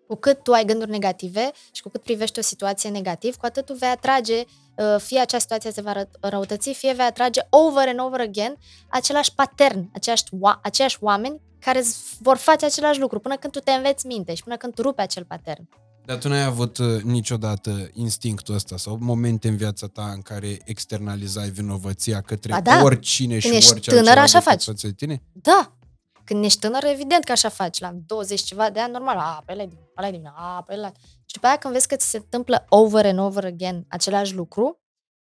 Cu 0.07 0.17
cât 0.17 0.43
tu 0.43 0.53
ai 0.53 0.65
gânduri 0.65 0.91
negative 0.91 1.51
și 1.73 1.83
cu 1.83 1.89
cât 1.89 2.03
privești 2.03 2.39
o 2.39 2.43
situație 2.43 2.91
negativ, 2.91 3.37
cu 3.37 3.47
atât 3.47 3.65
tu 3.65 3.75
vei 3.75 3.89
atrage, 3.89 4.35
uh, 4.37 4.97
fie 4.99 5.21
acea 5.21 5.39
situație 5.39 5.73
se 5.73 5.81
va 5.81 5.93
ră- 6.03 6.11
răutăți, 6.21 6.73
fie 6.73 6.93
vei 6.93 7.07
atrage 7.07 7.41
over 7.51 7.89
and 7.89 8.01
over 8.01 8.21
again 8.21 8.57
același 8.91 9.35
pattern, 9.35 9.91
aceiași, 9.95 10.25
oa- 10.25 10.61
aceiași 10.63 10.97
oameni 11.01 11.41
care 11.61 11.79
îți 11.79 11.99
vor 12.21 12.37
face 12.37 12.65
același 12.65 13.01
lucru 13.01 13.19
până 13.19 13.37
când 13.37 13.53
tu 13.53 13.59
te 13.59 13.71
înveți 13.71 14.07
minte 14.07 14.35
și 14.35 14.43
până 14.43 14.57
când 14.57 14.75
tu 14.75 14.83
rupi 14.83 15.01
acel 15.01 15.25
pattern. 15.25 15.69
Dar 16.09 16.19
tu 16.19 16.29
n-ai 16.29 16.45
avut 16.45 16.79
uh, 16.79 17.03
niciodată 17.03 17.91
instinctul 17.93 18.55
ăsta 18.55 18.77
sau 18.77 18.99
momente 19.01 19.49
în 19.49 19.57
viața 19.57 19.87
ta 19.87 20.11
în 20.15 20.23
care 20.23 20.61
externalizai 20.65 21.49
vinovăția 21.49 22.21
către 22.21 22.53
Ba 22.53 22.61
da. 22.61 22.83
oricine 22.83 23.39
și 23.39 23.49
ești 23.49 23.71
orice 23.71 23.91
tânăr, 23.91 24.19
altceva 24.19 24.23
așa 24.23 24.39
decât 24.39 24.51
faci. 24.51 24.65
față 24.65 24.87
de 24.87 24.93
tine? 24.93 25.23
Da! 25.33 25.77
Când 26.25 26.45
ești 26.45 26.59
tânăr, 26.59 26.85
evident 26.85 27.25
că 27.25 27.33
așa 27.33 27.49
faci. 27.49 27.79
La 27.79 27.93
20 28.07 28.41
ceva 28.41 28.71
de 28.71 28.81
ani, 28.81 28.93
normal, 28.93 29.17
a, 29.17 29.43
pe 29.47 29.53
ăla 29.53 29.63
e 29.63 29.67
din 29.67 29.79
ăla 29.97 30.07
e 30.07 30.11
din 30.11 30.21
mine, 30.21 30.33
a, 30.37 30.63
pe 30.63 30.75
ăla. 30.75 30.93
Și 31.25 31.35
după 31.35 31.47
aia 31.47 31.57
când 31.57 31.73
vezi 31.73 31.89
că 31.89 31.97
ți 31.97 32.09
se 32.09 32.17
întâmplă 32.17 32.65
over 32.69 33.07
and 33.07 33.19
over 33.19 33.45
again 33.45 33.85
același 33.89 34.35
lucru, 34.35 34.81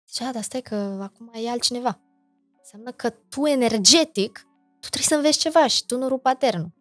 zici, 0.08 0.22
a, 0.22 0.32
dar 0.32 0.44
stai 0.44 0.62
că 0.62 0.76
acum 1.02 1.32
e 1.44 1.50
altcineva. 1.50 2.00
Înseamnă 2.58 2.92
că 2.92 3.10
tu 3.10 3.46
energetic, 3.46 4.48
tu 4.80 4.88
trebuie 4.90 5.08
să 5.08 5.16
înveți 5.16 5.40
ceva 5.40 5.68
și 5.68 5.86
tu 5.86 5.98
nu 5.98 6.08
rupi 6.08 6.22
paternul. 6.22 6.72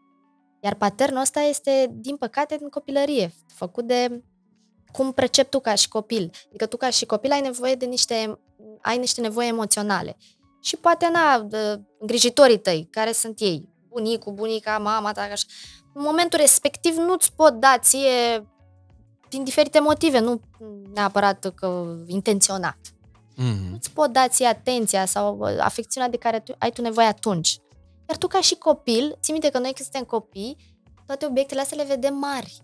Iar 0.61 0.75
paternul 0.75 1.21
ăsta 1.21 1.41
este, 1.41 1.91
din 1.93 2.17
păcate, 2.17 2.57
din 2.57 2.69
copilărie, 2.69 3.35
făcut 3.55 3.87
de 3.87 4.23
cum 4.93 5.13
percepi 5.13 5.49
tu 5.49 5.61
ca 5.61 5.75
și 5.75 5.89
copil. 5.89 6.31
Adică 6.49 6.67
tu 6.67 6.77
ca 6.77 6.91
și 6.91 7.07
copil 7.07 7.31
ai 7.31 7.41
nevoie 7.41 7.75
de 7.75 7.87
niște, 7.87 8.41
ai 8.83 8.99
niște 8.99 9.21
nevoi 9.21 9.49
emoționale. 9.49 10.17
Și 10.63 10.77
poate, 10.77 11.09
na, 11.13 11.41
de- 11.41 11.81
îngrijitorii 11.99 12.59
tăi, 12.59 12.89
care 12.91 13.13
sunt 13.13 13.41
ei, 13.41 13.69
bunicul, 13.89 14.33
bunica, 14.33 14.79
mama 14.79 15.13
ta, 15.13 15.21
așa. 15.21 15.47
În 15.95 16.03
momentul 16.03 16.39
respectiv 16.39 16.97
nu-ți 16.97 17.33
pot 17.33 17.53
da 17.53 17.77
ție 17.81 18.47
din 19.29 19.45
diferite 19.45 19.81
motive, 19.81 20.19
nu 20.19 20.41
neapărat 20.95 21.53
că 21.55 21.97
intenționat. 22.07 22.79
Mm-hmm. 23.39 23.71
Nu-ți 23.71 23.91
pot 23.91 24.13
da 24.13 24.29
ție 24.29 24.47
atenția 24.47 25.05
sau 25.05 25.39
uh, 25.39 25.57
afecțiunea 25.59 26.11
de 26.11 26.17
care 26.17 26.41
tu, 26.41 26.55
ai 26.59 26.71
tu 26.71 26.83
nevoie 26.83 27.07
atunci. 27.07 27.59
Iar 28.09 28.17
tu 28.19 28.27
ca 28.27 28.41
și 28.41 28.55
copil, 28.55 29.19
ții 29.21 29.33
minte 29.33 29.51
că 29.51 29.59
noi 29.59 29.73
când 29.73 29.89
suntem 29.91 30.05
copii, 30.05 30.57
toate 31.07 31.27
obiectele 31.27 31.61
astea 31.61 31.77
le 31.77 31.85
vedem 31.85 32.15
mari. 32.15 32.63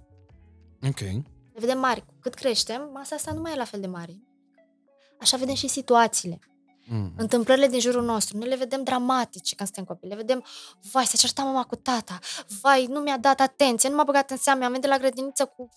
Ok. 0.89 1.01
Le 1.01 1.61
vedem 1.61 1.79
mari. 1.79 2.01
Cu 2.01 2.15
cât 2.21 2.35
creștem, 2.35 2.91
masa 2.93 3.15
asta 3.15 3.33
nu 3.33 3.41
mai 3.41 3.53
e 3.53 3.57
la 3.57 3.65
fel 3.65 3.81
de 3.81 3.87
mare. 3.87 4.23
Așa 5.21 5.37
vedem 5.37 5.55
și 5.55 5.69
situațiile. 5.69 6.39
Mm. 6.87 7.13
Întâmplările 7.17 7.67
din 7.67 7.81
jurul 7.81 8.05
nostru, 8.05 8.39
noi 8.39 8.49
le 8.49 8.57
vedem 8.57 8.83
dramatice 8.83 9.55
când 9.55 9.69
suntem 9.69 9.95
copii. 9.95 10.09
Le 10.09 10.15
vedem, 10.15 10.45
vai, 10.93 11.07
se 11.07 11.17
certa 11.17 11.43
mama 11.43 11.65
cu 11.65 11.77
tata, 11.77 12.19
vai, 12.61 12.87
nu 12.87 13.01
mi-a 13.01 13.19
dat 13.19 13.41
atenție, 13.41 13.89
nu 13.89 13.95
m-a 13.97 14.05
băgat 14.05 14.31
în 14.31 14.37
seamă, 14.37 14.65
am 14.65 14.67
venit 14.67 14.83
de 14.83 14.89
la 14.89 14.99
grădiniță 14.99 15.45
cu 15.45 15.69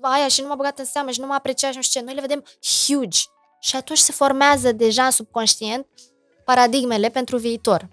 aia 0.00 0.28
și 0.28 0.40
nu 0.40 0.48
m-a 0.48 0.54
băgat 0.54 0.78
în 0.78 0.84
seamă 0.84 1.10
și 1.10 1.20
nu 1.20 1.26
m-a 1.26 1.34
apreciat 1.34 1.70
și 1.70 1.76
nu 1.76 1.82
știu 1.82 2.00
ce. 2.00 2.06
Noi 2.06 2.14
le 2.14 2.20
vedem 2.20 2.44
huge. 2.86 3.20
Și 3.60 3.76
atunci 3.76 3.98
se 3.98 4.12
formează 4.12 4.72
deja 4.72 5.10
subconștient 5.10 5.86
paradigmele 6.44 7.08
pentru 7.08 7.36
viitor. 7.36 7.88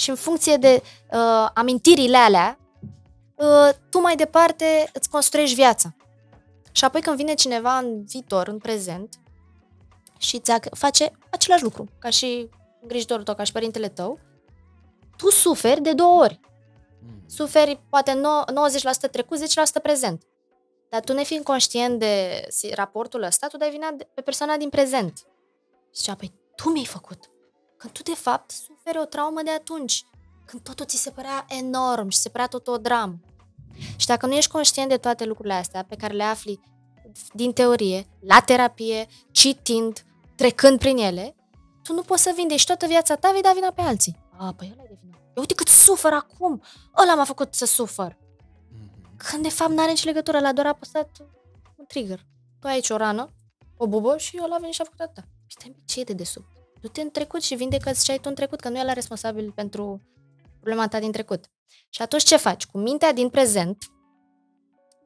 Și 0.00 0.10
în 0.10 0.16
funcție 0.16 0.56
de 0.56 0.82
uh, 1.12 1.48
amintirile 1.54 2.16
alea, 2.16 2.58
uh, 3.34 3.68
tu 3.90 4.00
mai 4.00 4.16
departe 4.16 4.90
îți 4.92 5.08
construiești 5.08 5.54
viața. 5.54 5.94
Și 6.72 6.84
apoi 6.84 7.00
când 7.00 7.16
vine 7.16 7.34
cineva 7.34 7.78
în 7.78 8.04
viitor, 8.04 8.48
în 8.48 8.58
prezent, 8.58 9.14
și 10.18 10.38
ți 10.38 10.52
face 10.70 11.12
același 11.30 11.62
lucru, 11.62 11.88
ca 11.98 12.10
și 12.10 12.48
îngrijitorul 12.80 13.24
tău, 13.24 13.34
ca 13.34 13.42
și 13.42 13.52
părintele 13.52 13.88
tău, 13.88 14.18
tu 15.16 15.30
suferi 15.30 15.80
de 15.80 15.92
două 15.92 16.20
ori. 16.22 16.40
Mm. 17.02 17.22
Suferi 17.26 17.80
poate 17.88 18.20
90% 19.06 19.10
trecut, 19.10 19.38
10% 19.38 19.42
prezent. 19.82 20.22
Dar 20.88 21.00
tu, 21.00 21.12
nefiind 21.12 21.44
conștient 21.44 21.98
de 21.98 22.46
raportul 22.74 23.22
ăsta, 23.22 23.46
tu 23.46 23.56
dai 23.56 23.70
vina 23.70 23.96
pe 24.14 24.20
persoana 24.20 24.56
din 24.56 24.68
prezent. 24.68 25.18
Și 25.92 26.00
zicea, 26.00 26.14
păi 26.14 26.32
tu 26.54 26.68
mi-ai 26.68 26.84
făcut. 26.86 27.30
Când 27.80 27.92
tu, 27.92 28.02
de 28.02 28.14
fapt, 28.14 28.50
suferi 28.50 28.98
o 28.98 29.04
traumă 29.04 29.42
de 29.42 29.50
atunci. 29.50 30.04
Când 30.44 30.62
totul 30.62 30.86
ți 30.86 30.96
se 30.96 31.10
părea 31.10 31.46
enorm 31.48 32.08
și 32.08 32.18
se 32.18 32.28
părea 32.28 32.46
tot 32.46 32.66
o 32.66 32.76
dramă. 32.76 33.20
Și 33.96 34.06
dacă 34.06 34.26
nu 34.26 34.34
ești 34.34 34.50
conștient 34.50 34.88
de 34.88 34.96
toate 34.96 35.24
lucrurile 35.24 35.54
astea 35.54 35.84
pe 35.84 35.96
care 35.96 36.14
le 36.14 36.22
afli 36.22 36.60
din 37.32 37.52
teorie, 37.52 38.06
la 38.20 38.40
terapie, 38.40 39.06
citind, 39.30 40.04
trecând 40.36 40.78
prin 40.78 40.96
ele, 40.96 41.36
tu 41.82 41.92
nu 41.92 42.02
poți 42.02 42.22
să 42.22 42.32
vindești 42.36 42.66
toată 42.66 42.86
viața 42.86 43.16
ta, 43.16 43.30
vei 43.30 43.42
da 43.42 43.52
vina 43.54 43.70
pe 43.70 43.80
alții. 43.80 44.16
A, 44.38 44.54
păi 44.56 44.70
ăla 44.72 44.82
e 44.82 44.86
de 44.88 44.98
vină. 45.02 45.18
Uite 45.34 45.54
cât 45.54 45.68
sufăr 45.68 46.12
acum! 46.12 46.62
Ăla 47.02 47.14
m-a 47.14 47.24
făcut 47.24 47.54
să 47.54 47.66
sufăr. 47.66 48.16
Mhm. 48.72 49.16
Când 49.16 49.42
de 49.42 49.48
fapt 49.48 49.70
n-are 49.70 49.90
nici 49.90 50.04
legătură, 50.04 50.40
l-a 50.40 50.52
doar 50.52 50.66
apăsat 50.66 51.10
un 51.76 51.84
trigger. 51.86 52.26
Tu 52.60 52.66
ai 52.66 52.72
aici 52.72 52.90
o 52.90 52.96
rană, 52.96 53.32
o 53.76 53.86
bubă 53.86 54.16
și 54.16 54.40
ăla 54.42 54.54
a 54.54 54.58
venit 54.58 54.74
și 54.74 54.80
a 54.80 54.84
făcut 54.84 55.00
atâta. 55.00 55.26
Stai, 55.46 55.76
ce 55.84 56.00
e 56.00 56.04
de 56.04 56.12
desubt? 56.12 56.59
Du-te 56.80 57.00
în 57.00 57.10
trecut 57.10 57.42
și 57.42 57.54
vindecă 57.54 57.90
ce 58.02 58.10
ai 58.12 58.18
tu 58.18 58.28
în 58.28 58.34
trecut, 58.34 58.60
că 58.60 58.68
nu 58.68 58.78
e 58.78 58.84
la 58.84 58.92
responsabil 58.92 59.52
pentru 59.52 60.00
problema 60.60 60.88
ta 60.88 60.98
din 60.98 61.12
trecut. 61.12 61.44
Și 61.88 62.02
atunci 62.02 62.22
ce 62.22 62.36
faci? 62.36 62.66
Cu 62.66 62.78
mintea 62.78 63.12
din 63.12 63.28
prezent, 63.28 63.84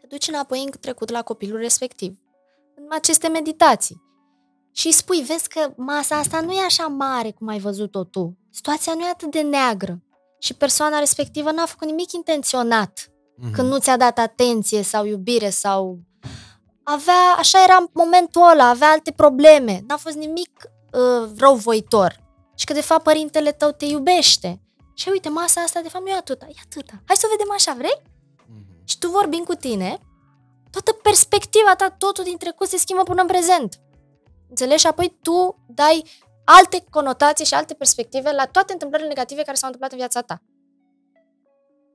te 0.00 0.06
duci 0.06 0.28
înapoi 0.28 0.62
în 0.62 0.70
trecut 0.80 1.10
la 1.10 1.22
copilul 1.22 1.58
respectiv, 1.58 2.18
în 2.74 2.86
aceste 2.90 3.28
meditații 3.28 4.02
și 4.76 4.86
îi 4.86 4.92
spui, 4.92 5.22
vezi 5.22 5.48
că 5.48 5.72
masa 5.76 6.16
asta 6.16 6.40
nu 6.40 6.52
e 6.52 6.64
așa 6.64 6.86
mare 6.86 7.30
cum 7.30 7.48
ai 7.48 7.58
văzut-o 7.58 8.04
tu. 8.04 8.38
Situația 8.50 8.94
nu 8.94 9.00
e 9.00 9.08
atât 9.08 9.30
de 9.30 9.40
neagră. 9.40 10.02
Și 10.38 10.54
persoana 10.54 10.98
respectivă 10.98 11.50
n-a 11.50 11.66
făcut 11.66 11.86
nimic 11.86 12.12
intenționat 12.12 13.00
mm-hmm. 13.00 13.52
când 13.52 13.68
nu 13.68 13.78
ți-a 13.78 13.96
dat 13.96 14.18
atenție 14.18 14.82
sau 14.82 15.04
iubire 15.04 15.50
sau... 15.50 15.98
Avea, 16.82 17.34
așa 17.38 17.62
era 17.64 17.84
momentul 17.92 18.42
ăla, 18.52 18.68
avea 18.68 18.90
alte 18.90 19.12
probleme. 19.12 19.82
N-a 19.86 19.96
fost 19.96 20.16
nimic 20.16 20.50
uh, 20.94 21.30
răuvoitor. 21.38 22.22
Și 22.54 22.64
că 22.64 22.72
de 22.72 22.80
fapt 22.80 23.02
părintele 23.02 23.52
tău 23.52 23.70
te 23.70 23.84
iubește. 23.84 24.60
Și 24.94 25.08
uite, 25.08 25.28
masa 25.28 25.60
asta 25.60 25.80
de 25.80 25.88
fapt 25.88 26.04
nu 26.04 26.10
e 26.10 26.16
atâta, 26.16 26.46
e 26.48 26.54
atâta. 26.64 27.02
Hai 27.06 27.16
să 27.16 27.26
o 27.26 27.30
vedem 27.36 27.52
așa, 27.52 27.74
vrei? 27.78 28.02
Mm-hmm. 28.02 28.84
Și 28.84 28.98
tu 28.98 29.08
vorbind 29.08 29.44
cu 29.44 29.54
tine, 29.54 29.98
toată 30.70 30.92
perspectiva 31.02 31.74
ta, 31.76 31.94
totul 31.98 32.24
din 32.24 32.36
trecut 32.36 32.68
se 32.68 32.76
schimbă 32.76 33.02
până 33.02 33.20
în 33.20 33.26
prezent. 33.26 33.80
Înțelegi? 34.48 34.80
Și 34.80 34.86
apoi 34.86 35.18
tu 35.22 35.64
dai 35.68 36.04
alte 36.44 36.84
conotații 36.90 37.44
și 37.44 37.54
alte 37.54 37.74
perspective 37.74 38.32
la 38.32 38.46
toate 38.46 38.72
întâmplările 38.72 39.08
negative 39.08 39.42
care 39.42 39.56
s-au 39.56 39.70
întâmplat 39.70 39.92
în 39.92 39.98
viața 39.98 40.20
ta. 40.20 40.42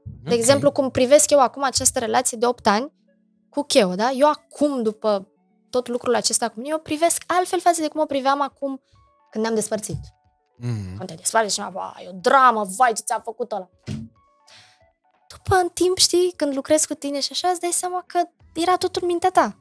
De 0.04 0.20
okay. 0.26 0.38
exemplu, 0.38 0.72
cum 0.72 0.90
privesc 0.90 1.30
eu 1.30 1.40
acum 1.40 1.64
această 1.64 2.00
relație 2.00 2.38
de 2.38 2.46
8 2.46 2.68
ani 2.68 2.94
cu 3.50 3.64
Cheo, 3.64 3.96
da? 3.96 4.12
Eu 4.12 4.28
acum, 4.28 4.84
după 4.84 5.28
tot 5.70 5.88
lucrul 5.88 6.16
acesta 6.16 6.50
cu 6.50 6.54
mine, 6.56 6.70
eu 6.70 6.80
privesc 6.80 7.24
altfel 7.28 7.60
față 7.60 7.82
de 7.82 7.88
cum 7.88 8.02
o 8.02 8.06
priveam 8.06 8.42
acum 8.42 8.82
când 9.32 9.44
ne-am 9.44 9.56
despărțit. 9.56 10.00
Mm-hmm. 10.60 10.98
Când 10.98 11.10
te 11.10 11.14
desparte 11.14 11.50
și 11.50 11.60
e 11.60 12.10
o 12.10 12.20
dramă, 12.22 12.64
vai 12.64 12.94
ce 12.94 13.02
ți-a 13.02 13.22
făcut 13.24 13.52
ăla. 13.52 13.70
După 15.28 15.56
în 15.56 15.70
timp, 15.74 15.98
știi, 15.98 16.34
când 16.36 16.56
lucrezi 16.56 16.88
cu 16.88 16.94
tine 16.94 17.20
și 17.20 17.30
așa, 17.32 17.48
îți 17.48 17.60
dai 17.60 17.72
seama 17.72 18.04
că 18.08 18.20
era 18.54 18.76
totul 18.76 19.02
în 19.02 19.08
mintea 19.08 19.30
ta. 19.30 19.58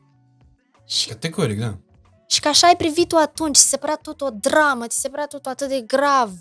Și 0.87 1.09
Categoric, 1.09 1.59
da. 1.59 1.79
Și 2.27 2.41
că 2.41 2.49
așa 2.49 2.67
ai 2.67 2.77
privit-o 2.77 3.17
atunci, 3.17 3.57
ți 3.57 3.69
se 3.69 3.77
părea 3.77 3.97
tot 3.97 4.21
o 4.21 4.31
dramă, 4.31 4.87
ți 4.87 5.01
se 5.01 5.09
părea 5.09 5.27
tot 5.27 5.47
atât 5.47 5.69
de 5.69 5.81
grav. 5.81 6.33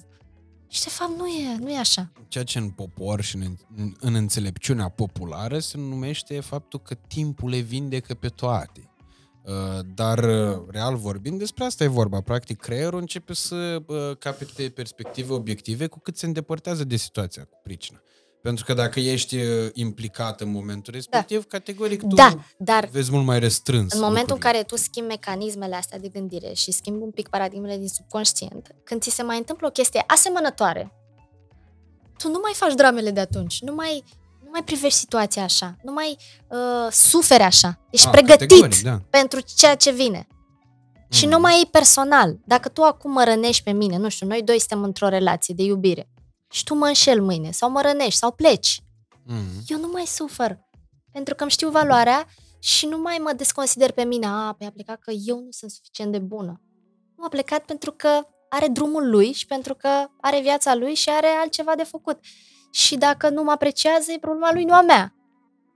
Și 0.68 0.84
de 0.84 0.90
fapt 0.90 1.18
nu 1.18 1.28
e, 1.28 1.58
nu 1.60 1.70
e 1.72 1.78
așa. 1.78 2.12
Ceea 2.28 2.44
ce 2.44 2.58
în 2.58 2.70
popor 2.70 3.22
și 3.22 3.36
în, 3.36 3.56
în, 3.76 3.96
în 4.00 4.16
înțelepciunea 4.16 4.90
populară 4.90 5.60
se 5.60 5.78
numește 5.78 6.40
faptul 6.40 6.80
că 6.80 6.94
timpul 6.94 7.50
le 7.50 7.60
vindecă 7.60 8.14
pe 8.14 8.28
toate. 8.28 8.87
Uh, 9.48 9.80
dar, 9.96 10.24
uh, 10.24 10.62
real 10.70 10.96
vorbind, 10.96 11.40
despre 11.40 11.64
asta 11.64 11.84
e 11.84 11.88
vorba. 11.88 12.22
Practic, 12.22 12.60
creierul 12.60 13.00
începe 13.00 13.34
să 13.34 13.82
uh, 13.86 14.18
capete 14.20 14.70
perspective 14.70 15.34
obiective 15.34 15.88
cu 15.88 16.00
cât 16.00 16.18
se 16.18 16.26
îndepărtează 16.26 16.84
de 16.84 16.96
situația 16.96 17.44
cu 17.44 17.60
pricina. 17.64 18.02
Pentru 18.42 18.66
că 18.66 18.74
dacă 18.74 19.00
ești 19.00 19.36
uh, 19.36 19.70
implicat 19.74 20.42
în 20.42 20.52
momentul 20.52 20.94
respectiv, 20.94 21.40
da. 21.40 21.46
categoric 21.48 22.00
tu 22.00 22.16
da, 22.16 22.38
dar 22.58 22.90
vezi 22.92 23.12
mult 23.12 23.26
mai 23.26 23.40
restrâns. 23.40 23.94
În 23.94 24.00
momentul 24.00 24.22
lucrurile. 24.22 24.48
în 24.48 24.54
care 24.54 24.64
tu 24.64 24.76
schimbi 24.76 25.10
mecanismele 25.10 25.76
astea 25.76 26.00
de 26.00 26.08
gândire 26.08 26.54
și 26.54 26.72
schimbi 26.72 27.04
un 27.04 27.12
pic 27.12 27.28
paradigmele 27.28 27.78
din 27.78 27.88
subconștient, 27.88 28.76
când 28.84 29.02
ți 29.02 29.10
se 29.10 29.24
mai 29.24 29.38
întâmplă 29.38 29.68
o 29.68 29.70
chestie 29.70 30.04
asemănătoare, 30.08 30.92
tu 32.18 32.30
nu 32.30 32.40
mai 32.42 32.52
faci 32.56 32.74
dramele 32.74 33.12
de 33.12 33.20
atunci, 33.20 33.62
nu 33.62 33.74
mai, 33.74 34.04
nu 34.48 34.54
mai 34.54 34.64
privești 34.64 35.00
situația 35.00 35.44
așa, 35.44 35.76
nu 35.84 35.92
mai 35.92 36.18
uh, 36.48 36.92
suferi 36.92 37.44
așa. 37.44 37.80
Ești 37.92 38.08
A, 38.08 38.10
pregătit 38.10 38.82
da. 38.82 39.02
pentru 39.10 39.40
ceea 39.56 39.76
ce 39.76 39.92
vine. 39.92 40.28
Mm. 40.30 41.08
Și 41.10 41.26
nu 41.26 41.40
mai 41.40 41.62
e 41.62 41.68
personal. 41.72 42.38
Dacă 42.46 42.70
tu 42.70 42.82
acum 42.82 43.12
mă 43.12 43.24
rănești 43.24 43.64
pe 43.64 43.72
mine, 43.72 43.98
nu 43.98 44.10
știu, 44.10 44.28
noi 44.28 44.44
doi 44.44 44.60
suntem 44.60 44.84
într-o 44.84 45.08
relație 45.08 45.54
de 45.54 45.64
iubire 45.64 46.10
și 46.52 46.64
tu 46.64 46.74
mă 46.74 46.86
înșel 46.86 47.22
mâine 47.22 47.52
sau 47.52 47.70
mă 47.70 47.82
rănești 47.82 48.20
sau 48.20 48.32
pleci. 48.32 48.82
Mm-hmm. 48.82 49.68
Eu 49.68 49.80
nu 49.80 49.90
mai 49.92 50.06
sufăr 50.06 50.60
pentru 51.12 51.36
că 51.36 51.42
îmi 51.42 51.52
știu 51.52 51.70
valoarea 51.70 52.28
și 52.60 52.86
nu 52.86 52.98
mai 52.98 53.18
mă 53.18 53.34
desconsider 53.36 53.92
pe 53.92 54.04
mine. 54.04 54.26
A, 54.26 54.56
pe 54.58 54.66
a 54.66 54.72
plecat 54.72 55.00
că 55.00 55.12
eu 55.26 55.40
nu 55.40 55.52
sunt 55.52 55.72
suficient 55.72 56.12
de 56.12 56.20
bună. 56.20 56.62
Nu 57.18 57.24
a 57.24 57.28
plecat 57.28 57.66
pentru 57.66 57.92
că 57.92 58.22
are 58.50 58.68
drumul 58.68 59.10
lui 59.10 59.32
și 59.32 59.46
pentru 59.46 59.76
că 59.76 59.90
are 60.22 60.42
viața 60.42 60.76
lui 60.76 60.94
și 60.94 61.10
are 61.10 61.28
altceva 61.28 61.76
de 61.76 61.84
făcut. 61.84 62.20
Și 62.72 62.98
dacă 62.98 63.30
nu 63.30 63.44
mă 63.44 63.52
apreciază, 63.52 64.12
e 64.12 64.20
problema 64.20 64.54
lui, 64.54 64.64
nu 64.64 64.74
a 64.74 64.82
mea. 64.82 65.14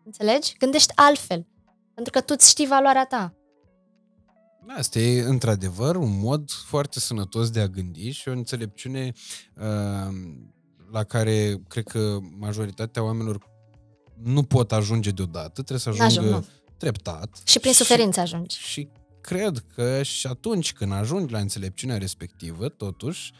Înțelegi? 0.05 0.55
Gândești 0.57 0.93
altfel. 0.95 1.47
Pentru 1.93 2.11
că 2.11 2.21
tu 2.21 2.33
îți 2.37 2.49
știi 2.49 2.67
valoarea 2.67 3.05
ta. 3.05 3.35
Asta 4.77 4.99
e, 4.99 5.21
într-adevăr, 5.21 5.95
un 5.95 6.19
mod 6.19 6.49
foarte 6.51 6.99
sănătos 6.99 7.49
de 7.49 7.59
a 7.59 7.67
gândi 7.67 8.09
și 8.09 8.27
o 8.27 8.31
înțelepciune 8.31 9.11
uh, 9.55 10.13
la 10.91 11.03
care 11.03 11.61
cred 11.67 11.87
că 11.87 12.17
majoritatea 12.37 13.03
oamenilor 13.03 13.49
nu 14.23 14.43
pot 14.43 14.71
ajunge 14.71 15.09
deodată, 15.09 15.51
trebuie 15.51 15.79
să 15.79 15.89
ajungă 15.89 16.05
Ajung, 16.05 16.29
nu. 16.29 16.45
treptat. 16.77 17.41
Și 17.43 17.59
prin 17.59 17.73
suferință 17.73 18.19
ajungi. 18.19 18.57
Și 18.57 18.89
cred 19.21 19.63
că 19.75 20.03
și 20.03 20.27
atunci 20.27 20.73
când 20.73 20.91
ajungi 20.93 21.33
la 21.33 21.39
înțelepciunea 21.39 21.97
respectivă, 21.97 22.69
totuși, 22.69 23.33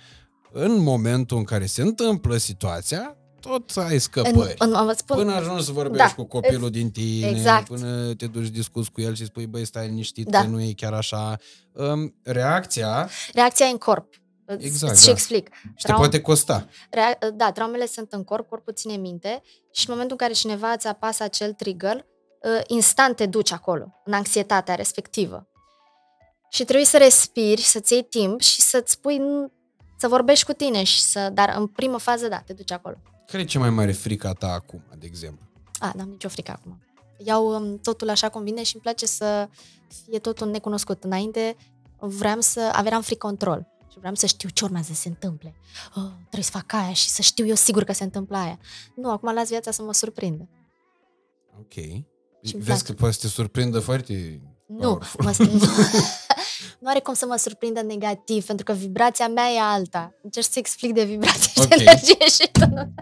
în 0.51 0.79
momentul 0.79 1.37
în 1.37 1.43
care 1.43 1.65
se 1.65 1.81
întâmplă 1.81 2.37
situația, 2.37 3.17
tot 3.41 3.71
ai 3.77 3.99
scăpări. 3.99 4.55
În, 4.57 4.75
în, 4.75 4.93
spun, 4.95 5.17
până 5.17 5.33
ajungi 5.33 5.63
să 5.63 5.71
vorbești 5.71 6.07
da, 6.07 6.13
cu 6.13 6.23
copilul 6.23 6.69
din 6.69 6.91
tine, 6.91 7.27
exact. 7.27 7.67
până 7.67 8.13
te 8.13 8.27
duci 8.27 8.47
discuți 8.47 8.91
cu 8.91 9.01
el 9.01 9.15
și 9.15 9.25
spui, 9.25 9.45
băi, 9.45 9.65
stai 9.65 9.87
liniștit, 9.87 10.27
da. 10.27 10.41
că 10.41 10.47
nu 10.47 10.61
e 10.61 10.73
chiar 10.75 10.93
așa. 10.93 11.37
Um, 11.71 12.15
reacția... 12.23 13.09
Reacția 13.33 13.65
e 13.65 13.69
în 13.69 13.77
corp. 13.77 14.21
Exact, 14.57 14.97
și 14.97 15.05
da. 15.05 15.11
explic. 15.11 15.49
Și 15.75 15.85
te 15.85 15.93
poate 15.93 16.21
costa. 16.21 16.67
Rea- 16.89 17.17
da, 17.33 17.51
traumele 17.51 17.85
sunt 17.85 18.11
în 18.11 18.23
corp, 18.23 18.49
corpul 18.49 18.73
ține 18.73 18.95
minte 18.95 19.41
și 19.71 19.85
în 19.87 19.93
momentul 19.93 20.17
în 20.19 20.27
care 20.27 20.39
cineva 20.39 20.71
îți 20.71 20.87
apasă 20.87 21.23
acel 21.23 21.53
trigger, 21.53 21.95
uh, 21.95 22.61
instant 22.67 23.15
te 23.15 23.25
duci 23.25 23.51
acolo, 23.51 24.01
în 24.05 24.13
anxietatea 24.13 24.75
respectivă. 24.75 25.47
Și 26.49 26.63
trebuie 26.63 26.85
să 26.85 26.97
respiri, 26.97 27.61
să-ți 27.61 27.93
iei 27.93 28.03
timp 28.03 28.41
și 28.41 28.61
să-ți 28.61 28.91
spui, 28.91 29.21
să 29.97 30.07
vorbești 30.07 30.45
cu 30.45 30.53
tine, 30.53 30.83
și 30.83 31.01
să, 31.01 31.29
dar 31.33 31.53
în 31.57 31.67
primă 31.67 31.97
fază, 31.97 32.27
da, 32.27 32.37
te 32.45 32.53
duci 32.53 32.71
acolo. 32.71 32.97
Care 33.31 33.43
e 33.43 33.45
cea 33.45 33.59
mai 33.59 33.69
mare 33.69 33.91
frică 33.91 34.35
ta 34.39 34.51
acum, 34.51 34.83
de 34.97 35.05
exemplu? 35.05 35.45
A, 35.79 35.91
n-am 35.95 36.09
nicio 36.09 36.29
frică 36.29 36.51
acum. 36.51 36.81
Iau 37.17 37.55
um, 37.55 37.77
totul 37.77 38.09
așa 38.09 38.29
cum 38.29 38.43
vine 38.43 38.63
și 38.63 38.73
îmi 38.73 38.83
place 38.83 39.05
să 39.05 39.49
fie 40.05 40.19
totul 40.19 40.49
necunoscut. 40.49 41.03
Înainte 41.03 41.55
vreau 41.99 42.41
să 42.41 42.69
aveam 42.73 43.01
free 43.01 43.17
control 43.17 43.67
și 43.91 43.99
vreau 43.99 44.15
să 44.15 44.25
știu 44.25 44.49
ce 44.49 44.63
urmează 44.63 44.93
să 44.93 44.99
se 44.99 45.07
întâmple. 45.07 45.55
Oh, 45.95 46.11
trebuie 46.19 46.43
să 46.43 46.51
fac 46.51 46.73
aia 46.73 46.93
și 46.93 47.09
să 47.09 47.21
știu 47.21 47.45
eu 47.45 47.55
sigur 47.55 47.83
că 47.83 47.93
se 47.93 48.03
întâmplă 48.03 48.37
aia. 48.37 48.59
Nu, 48.95 49.11
acum 49.11 49.33
las 49.33 49.49
viața 49.49 49.71
să 49.71 49.81
mă 49.81 49.93
surprindă. 49.93 50.49
Ok. 51.59 51.73
Și 52.43 52.57
Vezi 52.57 52.83
că 52.83 52.93
poate 52.93 53.13
să 53.13 53.19
te 53.19 53.27
surprindă 53.27 53.79
foarte 53.79 54.41
Nu, 54.67 55.01
mă, 55.17 55.33
nu 55.37 55.59
are 56.83 56.99
cum 56.99 57.13
să 57.13 57.25
mă 57.25 57.35
surprindă 57.35 57.81
negativ, 57.81 58.45
pentru 58.45 58.65
că 58.65 58.73
vibrația 58.73 59.27
mea 59.27 59.47
e 59.49 59.59
alta. 59.61 60.13
Încerc 60.23 60.45
să 60.45 60.59
explic 60.59 60.93
de 60.93 61.03
vibrație 61.03 61.51
Ok. 61.55 61.63
și 61.71 61.77
de 61.77 61.83
energie 61.83 62.25
și 62.27 62.49
tu 62.51 62.65
nu. 62.65 62.93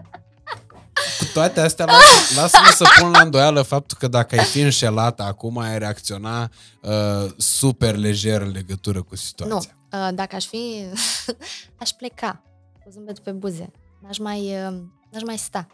Cu 1.18 1.24
toate 1.32 1.60
astea, 1.60 1.84
las- 1.84 2.34
lasă-mă 2.36 2.70
să 2.74 2.84
pun 3.00 3.10
la 3.10 3.20
îndoială 3.20 3.62
faptul 3.62 3.96
că 4.00 4.08
dacă 4.08 4.38
ai 4.38 4.44
fi 4.44 4.60
înșelată 4.60 5.22
acum, 5.22 5.58
ai 5.58 5.78
reacționa 5.78 6.50
uh, 6.82 7.30
super 7.36 7.96
lejer 7.96 8.40
în 8.40 8.50
legătură 8.50 9.02
cu 9.02 9.16
situația. 9.16 9.74
Nu, 9.90 9.98
uh, 10.06 10.08
dacă 10.14 10.36
aș 10.36 10.44
fi, 10.46 10.84
aș 11.82 11.90
pleca 11.90 12.42
cu 12.84 12.90
zâmbetul 12.90 13.22
pe 13.24 13.30
buze. 13.30 13.70
N-aș 14.02 14.18
mai, 14.18 14.40
uh, 14.40 14.76
n-aș 15.10 15.22
mai 15.26 15.38
sta. 15.38 15.66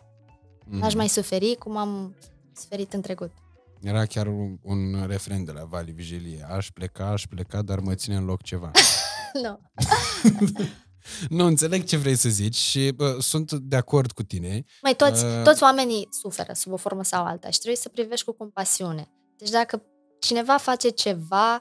Mhm. 0.64 0.78
N-aș 0.78 0.94
mai 0.94 1.08
suferi 1.08 1.56
cum 1.58 1.76
am 1.76 2.16
suferit 2.56 2.92
în 2.92 3.00
trecut. 3.00 3.30
Era 3.86 4.06
chiar 4.06 4.26
un, 4.26 4.58
un 4.62 5.06
refren 5.06 5.44
de 5.44 5.52
la 5.52 5.64
Vali 5.64 5.92
Vigilie. 5.92 6.46
Aș 6.50 6.70
pleca, 6.70 7.06
aș 7.06 7.26
pleca, 7.26 7.62
dar 7.62 7.78
mă 7.78 7.94
ține 7.94 8.16
în 8.16 8.24
loc 8.24 8.42
ceva. 8.42 8.70
nu. 9.42 9.60
nu 11.38 11.44
înțeleg 11.44 11.84
ce 11.84 11.96
vrei 11.96 12.14
să 12.16 12.28
zici 12.28 12.54
și 12.54 12.92
bă, 12.96 13.16
sunt 13.20 13.52
de 13.52 13.76
acord 13.76 14.12
cu 14.12 14.22
tine. 14.22 14.64
Mai 14.82 14.94
toți, 14.96 15.24
Uh. 15.24 15.42
toți 15.42 15.62
oamenii 15.62 16.08
suferă 16.10 16.52
sub 16.52 16.72
o 16.72 16.76
formă 16.76 17.04
sau 17.04 17.24
alta 17.24 17.50
și 17.50 17.58
trebuie 17.58 17.80
să 17.80 17.88
privești 17.88 18.24
cu 18.24 18.32
compasiune. 18.32 19.12
Deci 19.36 19.50
dacă 19.50 19.82
cineva 20.20 20.56
face 20.56 20.88
ceva, 20.88 21.54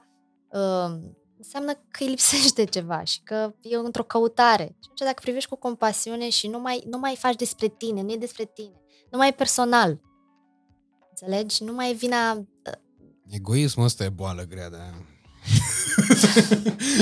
uh, 0.49 0.97
înseamnă 1.37 1.73
că 1.73 2.03
îi 2.03 2.07
lipsește 2.07 2.63
ceva 2.63 3.03
și 3.03 3.21
că 3.23 3.53
e 3.61 3.75
într-o 3.75 4.03
căutare. 4.03 4.63
Și 4.63 4.77
atunci 4.81 4.99
dacă 4.99 5.21
privești 5.21 5.49
cu 5.49 5.55
compasiune 5.55 6.29
și 6.29 6.47
nu 6.47 6.59
mai, 6.59 6.83
nu 6.87 6.97
mai 6.97 7.15
faci 7.15 7.35
despre 7.35 7.67
tine, 7.67 8.01
nu 8.01 8.11
e 8.11 8.17
despre 8.17 8.45
tine, 8.45 8.81
nu 9.11 9.17
mai 9.17 9.27
e 9.27 9.31
personal. 9.31 9.99
Înțelegi? 11.21 11.63
Nu 11.63 11.73
mai 11.73 11.91
e 11.91 11.93
vina... 11.93 12.45
Egoismul 13.29 13.85
ăsta 13.85 14.03
e 14.03 14.09
boală 14.09 14.43
grea, 14.49 14.69
da. 14.69 14.77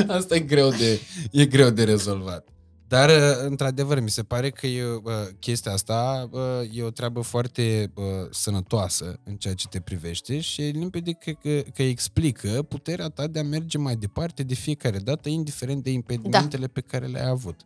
Asta 0.18 0.36
e 0.36 0.40
greu 0.40 0.70
de, 0.70 1.00
e 1.32 1.46
greu 1.46 1.70
de 1.70 1.84
rezolvat. 1.84 2.48
Dar, 2.88 3.10
uh, 3.10 3.46
într-adevăr, 3.46 4.00
mi 4.00 4.10
se 4.10 4.24
pare 4.24 4.50
că 4.50 4.68
e, 4.68 4.84
uh, 4.84 5.02
chestia 5.40 5.72
asta 5.72 6.30
uh, 6.32 6.42
e 6.74 6.84
o 6.84 6.90
treabă 6.90 7.22
foarte 7.22 7.92
uh, 7.96 8.04
sănătoasă 8.32 9.20
în 9.24 9.36
ceea 9.36 9.54
ce 9.54 9.68
te 9.68 9.80
privește 9.80 10.40
și 10.40 10.62
e 10.62 10.70
limpede 10.70 11.12
că, 11.12 11.32
că, 11.32 11.62
că 11.74 11.84
explică 11.84 12.64
puterea 12.64 13.08
ta 13.08 13.28
de 13.28 13.40
a 13.40 13.44
merge 13.44 13.78
mai 13.78 13.96
departe 13.96 14.44
de 14.44 14.54
fiecare 14.54 14.98
dată, 14.98 15.30
indiferent 15.30 15.84
de 15.84 15.92
impedimentele 15.92 16.66
da. 16.66 16.72
pe 16.74 16.82
care 16.82 17.06
le-ai 17.06 17.30
avut. 17.30 17.60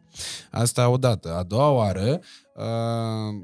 Asta 0.52 0.90
odată. 0.90 1.36
A 1.36 1.44
doua 1.44 1.70
oară, 1.70 2.20
uh, 2.20 2.26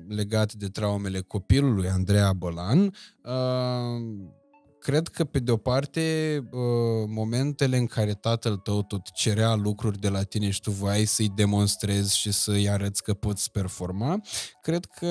legat 0.08 0.54
de 0.54 0.68
traumele 0.68 1.20
copilului 1.20 1.90
Andreea 1.90 2.34
Bălan, 2.34 2.94
uh, 3.24 4.32
cred 4.80 5.08
că, 5.08 5.24
pe 5.24 5.40
de-o 5.40 5.58
parte, 5.58 6.38
uh, 6.52 6.60
momentele 7.08 7.78
în 7.78 7.86
care 7.86 8.14
tatăl 8.14 8.58
tău 8.58 8.84
tot 8.84 9.12
cerea 9.12 9.56
lucruri 9.56 10.00
de 10.00 10.10
la 10.10 10.24
tine 10.24 10.50
și 10.50 10.62
tu 10.62 10.72
voiai 10.72 11.06
să-i 11.06 11.32
demonstrezi 11.36 12.18
și 12.18 12.32
să-i 12.32 12.70
arăți 12.70 13.04
că 13.04 13.14
poți 13.14 13.52
performa, 13.52 14.22
cred 14.62 14.86
că 14.86 15.08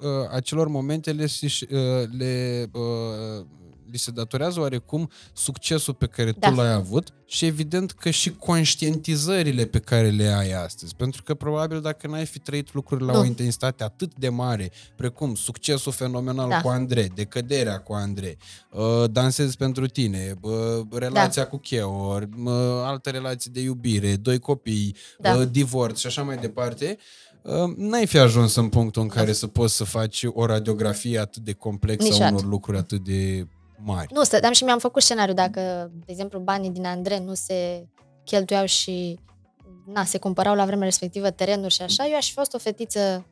uh, 0.00 0.28
acelor 0.30 0.68
momente 0.68 1.12
le, 1.12 1.26
se- 1.26 1.66
uh, 1.70 2.08
le, 2.18 2.66
uh, 2.72 3.46
li 3.94 4.00
se 4.00 4.10
datorează 4.10 4.60
oarecum 4.60 5.10
succesul 5.32 5.94
pe 5.94 6.06
care 6.06 6.32
Da. 6.38 6.48
tu 6.48 6.54
l-ai 6.54 6.72
avut 6.72 7.08
și 7.26 7.46
evident 7.46 7.92
că 7.92 8.10
și 8.10 8.30
conștientizările 8.30 9.64
pe 9.64 9.78
care 9.78 10.08
le 10.10 10.26
ai 10.26 10.52
astăzi. 10.52 10.94
Pentru 10.96 11.22
că 11.22 11.34
probabil 11.34 11.80
dacă 11.80 12.06
n-ai 12.06 12.26
fi 12.26 12.38
trăit 12.38 12.72
lucruri 12.74 13.04
la 13.04 13.12
Nu. 13.12 13.18
o 13.18 13.24
intensitate 13.24 13.84
atât 13.84 14.14
de 14.14 14.28
mare, 14.28 14.70
precum 14.96 15.34
succesul 15.34 15.92
fenomenal 15.92 16.48
Da. 16.48 16.60
cu 16.60 16.68
Andrei, 16.68 17.08
decăderea 17.14 17.78
cu 17.78 17.92
Andrei, 17.92 18.36
uh, 18.70 19.04
dansezi 19.10 19.56
pentru 19.56 19.86
tine, 19.86 20.34
uh, 20.40 20.52
relația 20.92 21.42
Da. 21.42 21.48
cu 21.48 21.56
Cheo, 21.56 22.18
uh, 22.44 22.52
alte 22.84 23.10
relații 23.10 23.50
de 23.50 23.60
iubire, 23.60 24.16
doi 24.16 24.38
copii, 24.38 24.96
Da. 25.18 25.34
uh, 25.34 25.48
divorț 25.50 25.98
și 25.98 26.06
așa 26.06 26.22
mai 26.22 26.36
departe, 26.36 26.96
uh, 27.42 27.74
n-ai 27.76 28.06
fi 28.06 28.18
ajuns 28.18 28.54
în 28.54 28.68
punctul 28.68 29.02
în 29.02 29.08
care 29.08 29.32
să 29.32 29.46
poți 29.46 29.76
să 29.76 29.84
faci 29.84 30.24
o 30.28 30.46
radiografie 30.46 31.18
atât 31.18 31.42
de 31.42 31.52
complexă 31.52 32.06
a 32.06 32.10
Niciodată. 32.10 32.34
unor 32.34 32.44
lucruri 32.46 32.78
atât 32.78 33.04
de 33.04 33.46
mari. 33.84 34.12
Nu, 34.12 34.22
stăteam 34.22 34.52
și 34.52 34.64
mi-am 34.64 34.78
făcut 34.78 35.02
scenariu 35.02 35.34
dacă, 35.34 35.90
de 35.92 36.12
exemplu, 36.12 36.38
banii 36.38 36.70
din 36.70 36.86
Andrei 36.86 37.18
nu 37.18 37.34
se 37.34 37.88
cheltuiau 38.24 38.64
și 38.64 39.18
na, 39.86 40.04
se 40.04 40.18
cumpărau 40.18 40.54
la 40.54 40.64
vremea 40.64 40.84
respectivă 40.84 41.30
terenuri 41.30 41.74
și 41.74 41.82
așa, 41.82 42.06
eu 42.06 42.16
aș 42.16 42.26
fi 42.26 42.32
fost 42.32 42.54
o 42.54 42.58
fetiță 42.58 43.26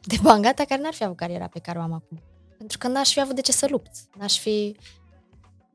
de 0.00 0.16
bangata 0.22 0.64
care 0.64 0.80
n-ar 0.80 0.94
fi 0.94 1.04
avut 1.04 1.16
cariera 1.16 1.46
pe 1.46 1.58
care 1.58 1.78
o 1.78 1.82
am 1.82 1.92
acum. 1.92 2.22
Pentru 2.58 2.78
că 2.78 2.88
n-aș 2.88 3.12
fi 3.12 3.20
avut 3.20 3.34
de 3.34 3.40
ce 3.40 3.52
să 3.52 3.66
lupți. 3.70 4.08
N-aș 4.18 4.38
fi... 4.38 4.76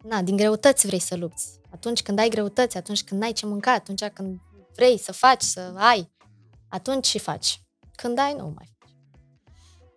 Na, 0.03 0.21
din 0.21 0.35
greutăți 0.35 0.85
vrei 0.85 0.99
să 0.99 1.15
lupți. 1.15 1.59
Atunci 1.71 2.01
când 2.01 2.19
ai 2.19 2.29
greutăți, 2.29 2.77
atunci 2.77 3.03
când 3.03 3.21
n-ai 3.21 3.31
ce 3.31 3.45
mânca, 3.45 3.71
atunci 3.71 4.03
când 4.03 4.39
vrei 4.75 4.99
să 4.99 5.11
faci, 5.11 5.41
să 5.41 5.73
ai, 5.75 6.11
atunci 6.67 7.05
și 7.05 7.19
faci. 7.19 7.61
Când 7.95 8.19
ai, 8.19 8.33
nu 8.33 8.43
mai 8.43 8.69
faci. 8.79 8.95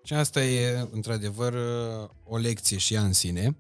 Și 0.02 0.14
asta 0.14 0.44
e, 0.44 0.88
într-adevăr, 0.90 1.54
o 2.24 2.36
lecție 2.36 2.76
și 2.76 2.94
ea 2.94 3.02
în 3.02 3.12
sine. 3.12 3.56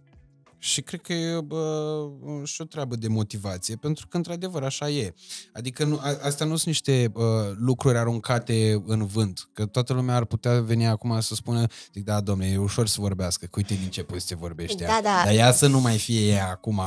Și 0.64 0.82
cred 0.82 1.00
că 1.00 1.12
e 1.12 1.40
bă, 1.40 2.06
și 2.44 2.60
o 2.60 2.64
treabă 2.64 2.96
de 2.96 3.08
motivație, 3.08 3.76
pentru 3.76 4.06
că, 4.08 4.16
într-adevăr, 4.16 4.62
așa 4.62 4.88
e. 4.88 5.14
Adică 5.52 5.84
nu, 5.84 5.98
a, 6.02 6.18
astea 6.22 6.46
nu 6.46 6.52
sunt 6.56 6.66
niște 6.66 7.08
bă, 7.12 7.54
lucruri 7.56 7.98
aruncate 7.98 8.82
în 8.86 9.06
vânt. 9.06 9.48
Că 9.52 9.66
toată 9.66 9.92
lumea 9.92 10.14
ar 10.14 10.24
putea 10.24 10.60
veni 10.60 10.86
acum 10.86 11.20
să 11.20 11.34
spună, 11.34 11.66
zic, 11.92 12.04
da, 12.04 12.20
domne, 12.20 12.46
e 12.46 12.56
ușor 12.56 12.86
să 12.86 12.96
vorbească, 13.00 13.44
că 13.44 13.52
uite 13.56 13.74
din 13.74 13.88
ce 13.88 14.02
poziție 14.02 14.36
vorbește 14.36 14.82
ea. 14.82 14.88
Da, 14.88 15.00
da. 15.02 15.22
Dar 15.24 15.34
ea 15.34 15.52
să 15.52 15.66
nu 15.66 15.80
mai 15.80 15.98
fie 15.98 16.28
ea 16.28 16.48
acum 16.50 16.80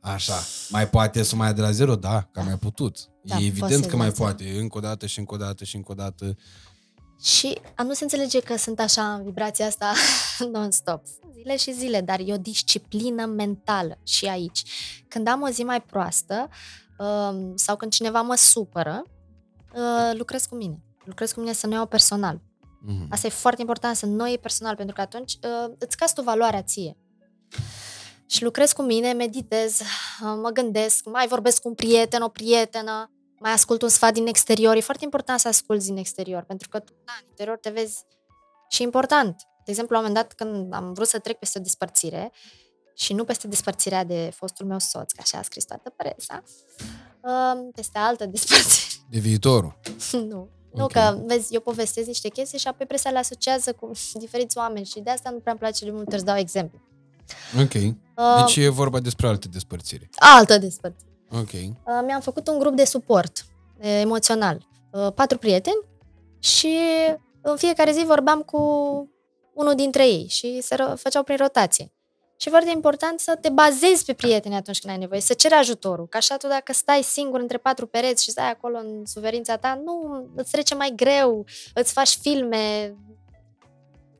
așa. 0.00 0.38
Mai 0.68 0.88
poate 0.88 1.22
să 1.22 1.36
mai 1.36 1.46
ia 1.46 1.52
de 1.52 1.60
la 1.60 1.70
zero? 1.70 1.96
Da, 1.96 2.28
că 2.32 2.40
a 2.40 2.42
mai 2.42 2.58
putut. 2.58 3.08
Da, 3.22 3.34
e 3.34 3.38
poți 3.38 3.46
evident 3.46 3.82
să 3.82 3.88
că 3.88 3.96
iei 3.96 3.96
mai 3.96 4.10
de 4.10 4.16
la 4.18 4.24
zero. 4.24 4.24
poate. 4.24 4.58
Încă 4.58 4.78
o 4.78 4.80
dată 4.80 5.06
și 5.06 5.18
încă 5.18 5.34
o 5.34 5.36
dată 5.36 5.64
și 5.64 5.76
încă 5.76 5.92
o 5.92 5.94
dată. 5.94 6.36
Și 7.22 7.60
a 7.74 7.82
nu 7.82 7.92
se 7.92 8.02
înțelege 8.02 8.40
că 8.40 8.56
sunt 8.56 8.80
așa 8.80 9.14
în 9.14 9.24
vibrația 9.24 9.66
asta 9.66 9.92
non-stop. 10.52 11.06
Sunt 11.06 11.32
zile 11.34 11.56
și 11.56 11.72
zile, 11.72 12.00
dar 12.00 12.20
e 12.24 12.32
o 12.32 12.36
disciplină 12.36 13.26
mentală 13.26 13.98
și 14.02 14.26
aici. 14.26 14.62
Când 15.08 15.28
am 15.28 15.42
o 15.42 15.48
zi 15.48 15.62
mai 15.62 15.82
proastă 15.82 16.48
um, 16.98 17.56
sau 17.56 17.76
când 17.76 17.92
cineva 17.92 18.20
mă 18.22 18.34
supără, 18.34 19.02
uh, 19.74 20.10
lucrez 20.18 20.44
cu 20.44 20.54
mine. 20.54 20.82
Lucrez 21.04 21.32
cu 21.32 21.40
mine 21.40 21.52
să 21.52 21.66
nu 21.66 21.72
iau 21.72 21.86
personal. 21.86 22.40
Mhm. 22.82 23.06
Asta 23.10 23.26
e 23.26 23.30
foarte 23.30 23.60
important, 23.60 23.96
să 23.96 24.06
nu 24.06 24.26
iei 24.26 24.38
personal, 24.38 24.76
pentru 24.76 24.94
că 24.94 25.00
atunci 25.00 25.32
uh, 25.32 25.74
îți 25.78 25.96
cazi 25.96 26.14
tu 26.14 26.22
valoarea 26.22 26.62
ție. 26.62 26.96
Și 28.26 28.42
lucrez 28.42 28.72
cu 28.72 28.82
mine, 28.82 29.12
meditez, 29.12 29.80
uh, 29.80 30.38
mă 30.42 30.50
gândesc, 30.52 31.04
mai 31.04 31.26
vorbesc 31.26 31.62
cu 31.62 31.68
un 31.68 31.74
prieten, 31.74 32.22
o 32.22 32.28
prietenă, 32.28 33.10
mai 33.40 33.52
ascult 33.52 33.82
un 33.82 33.88
sfat 33.88 34.12
din 34.12 34.26
exterior. 34.26 34.76
E 34.76 34.80
foarte 34.80 35.04
important 35.04 35.40
să 35.40 35.48
asculți 35.48 35.86
din 35.86 35.96
exterior, 35.96 36.42
pentru 36.42 36.68
că 36.68 36.78
tu, 36.78 36.92
da, 37.04 37.12
în 37.22 37.26
interior 37.28 37.58
te 37.58 37.70
vezi 37.70 38.04
și 38.68 38.82
important. 38.82 39.36
De 39.64 39.70
exemplu, 39.70 39.94
la 39.96 40.00
un 40.02 40.06
moment 40.08 40.26
dat, 40.28 40.36
când 40.36 40.74
am 40.74 40.92
vrut 40.92 41.08
să 41.08 41.18
trec 41.18 41.38
peste 41.38 41.58
o 41.58 41.62
despărțire, 41.62 42.32
și 42.94 43.12
nu 43.12 43.24
peste 43.24 43.48
despărțirea 43.48 44.04
de 44.04 44.30
fostul 44.34 44.66
meu 44.66 44.78
soț, 44.78 45.12
că 45.12 45.18
așa 45.22 45.38
a 45.38 45.42
scris 45.42 45.64
toată 45.64 45.94
presa, 45.96 46.42
uh, 47.20 47.68
peste 47.74 47.98
altă 47.98 48.26
despărțire. 48.26 49.04
De 49.10 49.18
viitorul. 49.18 49.78
nu. 50.12 50.48
Nu, 50.74 50.84
Ok. 50.84 50.92
că, 50.92 51.18
vezi, 51.26 51.54
eu 51.54 51.60
povestesc 51.60 52.06
niște 52.06 52.28
chestii 52.28 52.58
și 52.58 52.68
apoi 52.68 52.86
presa 52.86 53.10
le 53.10 53.18
asociază 53.18 53.72
cu 53.72 53.90
diferiți 54.24 54.58
oameni 54.58 54.86
și 54.86 55.00
de 55.00 55.10
asta 55.10 55.30
nu 55.30 55.38
prea 55.38 55.52
îmi 55.52 55.60
place 55.60 55.84
de 55.84 55.90
multe 55.90 56.10
ori 56.10 56.18
să 56.18 56.24
dau 56.24 56.36
exemplu. 56.36 56.80
Ok. 57.60 57.74
Uh, 57.74 58.44
Deci 58.44 58.56
e 58.56 58.68
vorba 58.68 59.00
despre 59.00 59.26
alte 59.26 59.48
despărțiri. 59.48 60.08
altă 60.18 60.58
despărțire. 60.58 61.09
Ok. 61.32 61.52
Uh, 61.52 62.00
mi-am 62.04 62.20
făcut 62.20 62.48
un 62.48 62.58
grup 62.58 62.74
de 62.74 62.84
suport 62.84 63.44
eh, 63.78 64.00
emoțional. 64.00 64.66
Uh, 64.90 65.12
patru 65.14 65.38
prieteni 65.38 65.84
și 66.38 66.78
în 67.42 67.56
fiecare 67.56 67.92
zi 67.92 68.04
vorbeam 68.04 68.42
cu 68.42 68.58
unul 69.54 69.74
dintre 69.74 70.06
ei 70.08 70.26
și 70.28 70.60
se 70.60 70.74
ro- 70.74 70.94
făceau 70.96 71.22
prin 71.22 71.36
rotație. 71.36 71.92
Și 72.36 72.48
e 72.48 72.50
foarte 72.50 72.70
important 72.70 73.20
să 73.20 73.36
te 73.40 73.48
bazezi 73.48 74.04
pe 74.04 74.12
prieteni 74.12 74.54
atunci 74.54 74.78
când 74.80 74.92
ai 74.92 74.98
nevoie, 74.98 75.20
să 75.20 75.34
ceri 75.34 75.54
ajutorul. 75.54 76.06
Că 76.08 76.16
așa 76.16 76.36
tu 76.36 76.46
dacă 76.46 76.72
stai 76.72 77.02
singur 77.02 77.40
între 77.40 77.58
patru 77.58 77.86
pereți 77.86 78.22
și 78.22 78.30
stai 78.30 78.50
acolo 78.50 78.78
în 78.78 79.06
suferința 79.06 79.56
ta, 79.56 79.80
nu, 79.84 80.26
îți 80.36 80.50
trece 80.50 80.74
mai 80.74 80.92
greu, 80.96 81.44
îți 81.74 81.92
faci 81.92 82.18
filme. 82.20 82.94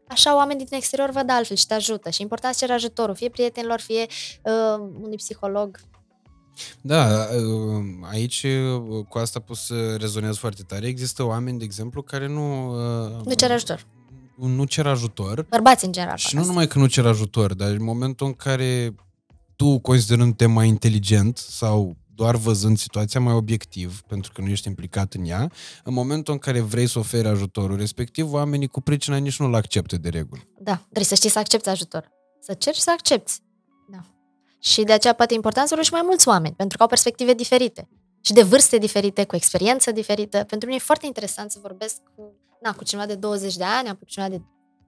Așa 0.09 0.35
oamenii 0.35 0.67
din 0.67 0.77
exterior 0.77 1.11
văd 1.11 1.31
altfel 1.31 1.57
și 1.57 1.67
te 1.67 1.75
ajută. 1.75 2.11
Și 2.11 2.21
e 2.21 2.23
important 2.23 2.55
să 2.55 2.61
ceri 2.61 2.73
ajutorul, 2.73 3.15
fie 3.15 3.29
prietenilor, 3.29 3.81
fie 3.81 4.07
uh, 4.43 4.79
unui 5.03 5.17
psiholog. 5.17 5.79
Da, 6.81 7.27
uh, 7.37 7.85
aici 8.11 8.43
uh, 8.43 9.05
cu 9.09 9.19
asta 9.19 9.41
pot 9.41 9.57
să 9.57 9.97
rezonez 9.99 10.37
foarte 10.37 10.63
tare. 10.63 10.87
Există 10.87 11.23
oameni, 11.25 11.59
de 11.59 11.65
exemplu, 11.65 12.03
care 12.03 12.29
nu... 12.29 12.71
uh, 13.07 13.25
Nu 13.25 13.35
cer 13.35 13.51
ajutor. 13.51 13.87
Nu 14.37 14.65
cer 14.65 14.87
ajutor. 14.87 15.47
Bărbați 15.49 15.85
în 15.85 15.93
general. 15.93 16.17
Și 16.17 16.25
fac 16.25 16.33
nu 16.35 16.41
asta. 16.41 16.53
numai 16.53 16.67
că 16.69 16.79
nu 16.79 16.87
cer 16.87 17.07
ajutor, 17.07 17.55
dar 17.55 17.71
în 17.71 17.83
momentul 17.83 18.27
în 18.27 18.33
care 18.33 18.95
tu, 19.57 19.79
considerându-te 19.79 20.47
mai 20.47 20.69
inteligent 20.69 21.37
sau 21.37 21.97
doar 22.15 22.37
văzând 22.37 22.79
situația 22.79 23.21
mai 23.21 23.35
obiectiv, 23.35 24.01
pentru 24.01 24.33
că 24.35 24.41
nu 24.41 24.49
ești 24.49 24.69
implicat 24.69 25.13
în 25.15 25.25
ea, 25.25 25.51
în 25.85 25.93
momentul 25.93 26.33
în 26.33 26.39
care 26.39 26.61
vrei 26.61 26.87
să 26.89 26.99
oferi 26.99 27.29
ajutorul 27.29 27.77
respectiv, 27.77 28.33
oamenii 28.33 28.67
cu 28.67 28.81
pricina 28.81 29.17
nici 29.17 29.39
nu-l 29.39 29.55
acceptă 29.55 29.97
de 29.97 30.09
regulă. 30.09 30.41
Da, 30.61 30.75
trebuie 30.75 31.05
să 31.05 31.15
știi 31.15 31.31
să 31.31 31.39
accepti 31.39 31.69
ajutor. 31.69 32.11
Să 32.41 32.55
ceri 32.55 32.77
și 32.77 32.83
să 32.83 32.91
accepti. 32.91 33.33
Da. 34.61 34.69
Și 34.69 34.83
de 34.83 34.93
aceea 34.93 35.13
poate 35.13 35.33
e 35.33 35.37
important 35.37 35.69
să 35.69 35.81
și 35.83 35.93
mai 35.93 36.03
mulți 36.05 36.29
oameni, 36.29 36.55
pentru 36.55 36.77
că 36.77 36.83
au 36.83 36.89
perspective 36.89 37.35
diferite 37.35 37.89
și 38.21 38.33
de 38.33 38.43
vârste 38.43 38.79
diferite, 38.79 39.25
cu 39.25 39.37
experiență 39.37 39.91
diferită. 39.91 40.37
Pentru 40.37 40.69
mine 40.69 40.81
e 40.81 40.85
foarte 40.85 41.07
interesant 41.07 41.51
să 41.51 41.59
vorbesc 41.63 41.97
cu, 42.17 42.33
na, 42.63 42.75
cu 42.75 42.85
cineva 42.85 43.07
de 43.07 43.15
20 43.15 43.57
de 43.57 43.65
ani, 43.65 43.99
cu 43.99 44.05
cineva 44.05 44.31
de 44.31 44.43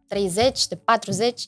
30, 0.06 0.66
de 0.66 0.76
40, 0.76 1.46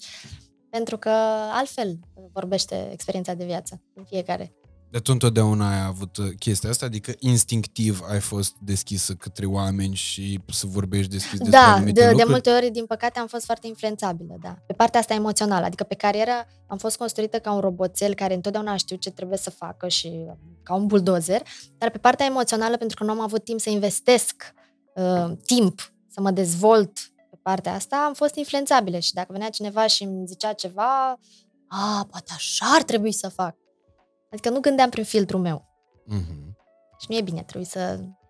pentru 0.70 0.98
că 0.98 1.10
altfel 1.52 1.98
vorbește 2.32 2.88
experiența 2.92 3.34
de 3.34 3.44
viață 3.44 3.82
în 3.94 4.04
fiecare. 4.04 4.54
De 4.94 5.00
tu 5.00 5.12
întotdeauna 5.12 5.70
ai 5.70 5.84
avut 5.86 6.16
uh, 6.16 6.26
chestia 6.38 6.70
asta? 6.70 6.86
Adică 6.86 7.12
instinctiv 7.18 8.00
ai 8.08 8.20
fost 8.20 8.54
deschisă 8.58 9.12
către 9.12 9.46
oameni 9.46 9.94
și 9.94 10.40
să 10.52 10.66
vorbești 10.66 11.10
deschis 11.10 11.38
despre 11.38 11.50
Da, 11.50 11.72
anumite 11.72 11.92
de, 11.92 12.00
de 12.00 12.10
lucruri? 12.10 12.30
multe 12.30 12.50
ori, 12.50 12.70
din 12.70 12.86
păcate, 12.86 13.18
am 13.18 13.26
fost 13.26 13.44
foarte 13.44 13.66
influențabilă, 13.66 14.36
da. 14.42 14.56
Pe 14.66 14.72
partea 14.72 15.00
asta 15.00 15.14
emoțională, 15.14 15.64
adică 15.64 15.84
pe 15.84 15.94
carieră 15.94 16.32
am 16.66 16.78
fost 16.78 16.96
construită 16.96 17.38
ca 17.38 17.52
un 17.52 17.60
roboțel 17.60 18.14
care 18.14 18.34
întotdeauna 18.34 18.76
știu 18.76 18.96
ce 18.96 19.10
trebuie 19.10 19.38
să 19.38 19.50
facă 19.50 19.88
și 19.88 20.26
ca 20.62 20.74
un 20.74 20.86
buldozer, 20.86 21.42
dar 21.78 21.90
pe 21.90 21.98
partea 21.98 22.26
emoțională, 22.26 22.76
pentru 22.76 22.96
că 22.96 23.04
nu 23.04 23.10
am 23.10 23.20
avut 23.20 23.44
timp 23.44 23.60
să 23.60 23.70
investesc 23.70 24.54
uh, 24.94 25.32
timp, 25.44 25.92
să 26.08 26.20
mă 26.20 26.30
dezvolt 26.30 26.92
pe 27.30 27.38
partea 27.42 27.74
asta, 27.74 28.04
am 28.06 28.14
fost 28.14 28.34
influențabilă 28.34 28.98
și 28.98 29.12
dacă 29.12 29.32
venea 29.32 29.50
cineva 29.50 29.86
și 29.86 30.02
îmi 30.02 30.26
zicea 30.26 30.52
ceva, 30.52 31.18
a, 31.68 32.06
poate 32.10 32.32
așa 32.34 32.66
ar 32.74 32.82
trebui 32.82 33.12
să 33.12 33.28
fac. 33.28 33.56
Adică 34.34 34.50
nu 34.50 34.60
gândeam 34.60 34.88
prin 34.90 35.04
filtrul 35.04 35.40
meu. 35.40 35.68
Mhm. 36.04 36.56
Și 37.00 37.06
nu 37.08 37.16
e 37.16 37.20
bine, 37.20 37.42
trebuie 37.42 37.68
să 37.70 37.78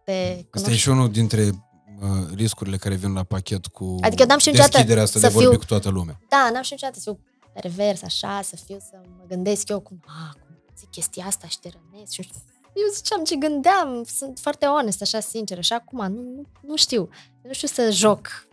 te 0.04 0.12
Asta 0.12 0.12
e 0.12 0.46
cunoști. 0.50 0.76
și 0.76 0.88
unul 0.88 1.10
dintre 1.10 1.42
uh, 1.42 2.26
riscurile 2.34 2.76
care 2.76 2.94
vin 2.94 3.12
la 3.12 3.22
pachet 3.22 3.66
cu 3.66 3.96
Adică 4.00 4.22
eu 4.22 4.28
n-am 4.28 4.38
știut 4.38 4.54
niciodată 4.54 4.70
deschiderea 4.76 5.02
asta 5.02 5.18
să 5.18 5.26
de 5.26 5.32
vorbi 5.32 5.48
fiu- 5.48 5.58
cu 5.58 5.64
toată 5.64 5.88
lumea. 5.88 6.18
Da, 6.28 6.48
n-am 6.52 6.62
știut 6.62 6.80
niciodată 6.82 6.98
să 6.98 7.10
fiu 7.10 7.20
pervers, 7.52 8.02
așa, 8.02 8.40
să 8.42 8.56
fiu, 8.66 8.76
să 8.90 9.00
mă 9.18 9.24
gândesc 9.28 9.68
eu 9.68 9.80
cum, 9.80 10.00
a, 10.06 10.32
cum 10.46 10.56
zic 10.78 10.90
chestia 10.90 11.24
asta 11.26 11.46
și 11.46 11.58
te 11.60 11.68
rănesc. 11.72 12.12
Și 12.12 12.20
nu 12.20 12.26
știu. 12.26 12.40
eu 12.74 12.92
ziceam 12.94 13.24
ce 13.24 13.36
gândeam, 13.36 14.04
sunt 14.06 14.38
foarte 14.38 14.66
onest, 14.66 15.02
așa, 15.02 15.20
sinceră. 15.20 15.60
Și 15.60 15.72
acum 15.72 15.98
nu, 16.12 16.20
nu, 16.22 16.42
nu 16.62 16.76
știu. 16.76 17.00
Eu 17.42 17.42
nu 17.46 17.52
știu 17.52 17.68
să 17.68 17.90
joc, 17.90 18.46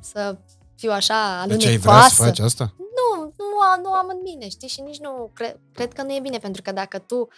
să 0.00 0.38
fiu 0.76 0.90
așa 0.90 1.44
Deci 1.46 1.64
ai 1.64 1.76
vrea 1.76 1.92
să 1.92 1.98
alunecoasă. 1.98 2.22
faci 2.24 2.38
asta? 2.38 2.74
Nu, 3.50 3.56
nu, 3.56 3.60
am- 3.60 3.80
nu 3.82 3.92
am 3.92 4.08
în 4.08 4.20
mine, 4.22 4.48
știi? 4.48 4.68
Și 4.68 4.80
nici 4.80 4.98
nu, 4.98 5.30
cre- 5.34 5.60
cred 5.74 5.92
că 5.92 6.02
nu 6.02 6.14
e 6.14 6.20
bine, 6.20 6.38
pentru 6.38 6.62
că 6.62 6.72
dacă 6.72 6.98
tu 6.98 7.28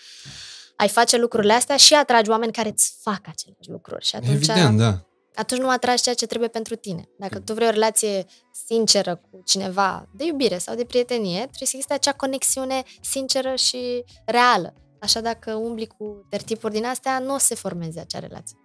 ai 0.77 0.89
face 0.89 1.17
lucrurile 1.17 1.53
astea 1.53 1.77
și 1.77 1.95
atragi 1.95 2.31
oameni 2.31 2.53
care 2.53 2.69
îți 2.69 2.97
fac 3.01 3.21
aceleași 3.29 3.71
lucruri. 3.71 4.05
Și 4.05 4.17
atunci, 4.17 4.31
Evident, 4.33 4.79
da. 4.79 5.05
atunci 5.35 5.61
nu 5.61 5.69
atragi 5.71 6.03
ceea 6.03 6.15
ce 6.15 6.27
trebuie 6.27 6.49
pentru 6.49 6.75
tine. 6.77 7.09
Dacă 7.19 7.39
tu 7.41 7.53
vrei 7.55 7.69
o 7.69 7.71
relație 7.71 8.27
sinceră 8.67 9.17
cu 9.17 9.43
cineva, 9.45 10.09
de 10.17 10.25
iubire 10.25 10.59
sau 10.59 10.75
de 10.75 10.85
prietenie, 10.85 11.37
trebuie 11.39 11.55
să 11.69 11.77
existe 11.77 11.93
acea 11.95 12.13
conexiune 12.13 12.83
sinceră 13.01 13.55
și 13.55 14.05
reală. 14.27 14.75
Așa 15.01 15.21
dacă 15.21 15.55
umbli 15.55 15.87
cu 15.87 16.27
tertipuri 16.31 16.73
din 16.73 16.85
astea, 16.85 17.19
nu 17.19 17.35
o 17.35 17.39
să 17.39 17.47
se 17.47 17.55
formeze 17.55 18.01
acea 18.01 18.19
relație. 18.19 18.57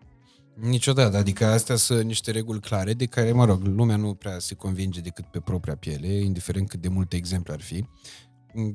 Niciodată, 0.62 1.18
adică 1.18 1.46
astea 1.46 1.76
sunt 1.76 2.04
niște 2.04 2.32
reguli 2.32 2.60
clare 2.60 2.94
de 2.94 3.06
care, 3.06 3.32
mă 3.32 3.46
rog, 3.46 3.62
lumea 3.64 3.96
nu 3.96 4.14
prea 4.14 4.40
se 4.40 4.56
convinge 4.56 5.00
decât 5.00 5.26
pe 5.26 5.40
propria 5.40 5.76
piele, 5.76 6.08
indiferent 6.08 6.70
cât 6.70 6.82
de 6.82 6.88
multe 6.88 7.16
exemple 7.16 7.54
ar 7.54 7.62
fi. 7.62 7.86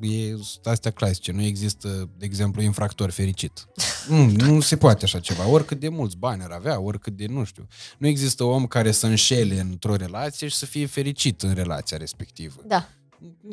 E 0.01 0.35
astea 0.65 0.91
clasice, 0.91 1.33
nu 1.33 1.43
există, 1.43 2.11
de 2.17 2.25
exemplu, 2.25 2.63
infractor 2.63 3.11
fericit. 3.11 3.67
Nu, 4.09 4.25
nu 4.53 4.61
se 4.61 4.77
poate 4.77 5.05
așa 5.05 5.21
ceva, 5.21 5.49
oricât 5.49 5.81
de 5.81 5.89
mulți 5.89 6.17
bani 6.17 6.43
ar 6.43 6.51
avea, 6.51 6.81
oricât 6.81 7.17
de, 7.17 7.27
nu 7.27 7.45
știu. 7.45 7.67
Nu 7.99 8.07
există 8.07 8.45
om 8.45 8.67
care 8.67 8.91
să 8.91 9.07
înșele 9.07 9.61
într-o 9.61 9.95
relație 9.97 10.49
și 10.49 10.57
să 10.57 10.67
fie 10.67 10.87
fericit 10.87 11.43
în 11.43 11.55
relația 11.55 11.97
respectivă. 11.97 12.55
Da. 12.67 12.89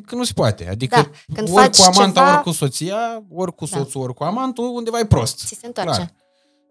Că 0.06 0.16
nu 0.16 0.24
se 0.24 0.34
poate, 0.34 0.70
adică 0.70 0.96
Da, 0.96 1.34
când 1.36 1.48
ori 1.50 1.62
faci 1.62 1.78
cu 1.78 1.84
amanta, 1.84 2.20
ceva- 2.20 2.34
ori 2.34 2.44
cu 2.44 2.52
soția, 2.52 3.24
ori 3.30 3.56
cu 3.56 3.66
Da. 3.66 3.78
soțul, 3.78 4.02
ori 4.02 4.14
cu 4.14 4.24
amantul, 4.24 4.76
undeva 4.76 5.00
e 5.00 5.06
prost. 5.06 5.38
Ți 5.38 5.58
se 5.60 5.66
întoarce. 5.66 5.96
Clar. 5.96 6.14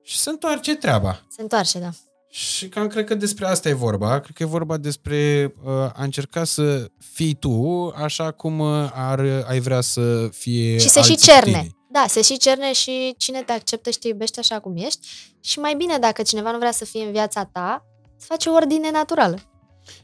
Și 0.02 0.16
se 0.18 0.30
întoarce 0.30 0.74
treaba. 0.76 1.22
Se 1.36 1.42
întoarce, 1.42 1.78
da. 1.78 1.88
Și 2.28 2.68
cam 2.68 2.86
cred 2.86 3.04
că 3.04 3.14
despre 3.14 3.46
asta 3.46 3.68
e 3.68 3.72
vorba. 3.72 4.20
Cred 4.20 4.36
că 4.36 4.42
e 4.42 4.46
vorba 4.46 4.76
despre 4.76 5.52
uh, 5.64 5.70
a 5.72 6.02
încerca 6.02 6.44
să 6.44 6.90
fii 7.12 7.34
tu 7.34 7.86
așa 7.96 8.30
cum 8.30 8.58
uh, 8.58 8.90
ar, 8.94 9.44
ai 9.48 9.60
vrea 9.60 9.80
să 9.80 10.28
fie 10.32 10.78
Și 10.78 10.88
se 10.88 11.02
și 11.02 11.10
alții 11.10 11.26
cerne. 11.26 11.50
tine. 11.50 11.74
Da, 11.92 12.04
se 12.08 12.22
și 12.22 12.36
cerne 12.36 12.72
și 12.72 13.14
cine 13.18 13.42
te 13.42 13.52
acceptă 13.52 13.90
și 13.90 13.98
te 13.98 14.08
iubește 14.08 14.40
așa 14.40 14.60
cum 14.60 14.76
ești. 14.76 15.08
Și 15.40 15.58
mai 15.58 15.74
bine 15.74 15.98
dacă 15.98 16.22
cineva 16.22 16.50
nu 16.50 16.58
vrea 16.58 16.72
să 16.72 16.84
fie 16.84 17.04
în 17.04 17.12
viața 17.12 17.44
ta, 17.44 17.84
să 18.16 18.26
face 18.28 18.48
o 18.48 18.52
ordine 18.52 18.90
naturală. 18.90 19.38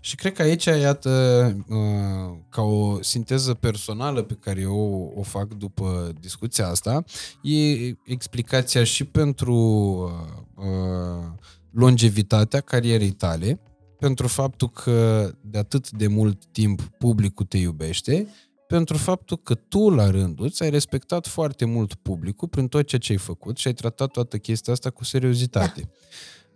Și 0.00 0.14
cred 0.14 0.32
că 0.32 0.42
aici, 0.42 0.64
iată, 0.64 1.10
uh, 1.68 2.36
ca 2.48 2.62
o 2.62 3.02
sinteză 3.02 3.54
personală 3.54 4.22
pe 4.22 4.36
care 4.40 4.60
eu 4.60 5.12
o 5.16 5.22
fac 5.22 5.54
după 5.54 6.12
discuția 6.20 6.68
asta, 6.68 7.04
e 7.42 7.86
explicația 8.04 8.84
și 8.84 9.04
pentru 9.04 9.54
uh, 10.56 10.64
uh, 10.64 11.32
longevitatea 11.70 12.60
carierei 12.60 13.10
tale, 13.10 13.60
pentru 13.98 14.26
faptul 14.26 14.70
că 14.70 15.30
de 15.40 15.58
atât 15.58 15.90
de 15.90 16.06
mult 16.06 16.44
timp 16.44 16.82
publicul 16.82 17.44
te 17.44 17.58
iubește, 17.58 18.28
pentru 18.66 18.96
faptul 18.96 19.36
că 19.36 19.54
tu, 19.54 19.90
la 19.90 20.10
rândul 20.10 20.50
ți 20.50 20.62
ai 20.62 20.70
respectat 20.70 21.26
foarte 21.26 21.64
mult 21.64 21.94
publicul 21.94 22.48
prin 22.48 22.68
tot 22.68 22.86
ceea 22.86 23.00
ce 23.00 23.12
ai 23.12 23.18
făcut 23.18 23.56
și 23.56 23.66
ai 23.66 23.72
tratat 23.72 24.10
toată 24.10 24.38
chestia 24.38 24.72
asta 24.72 24.90
cu 24.90 25.04
seriozitate. 25.04 25.80
Da. 25.80 25.88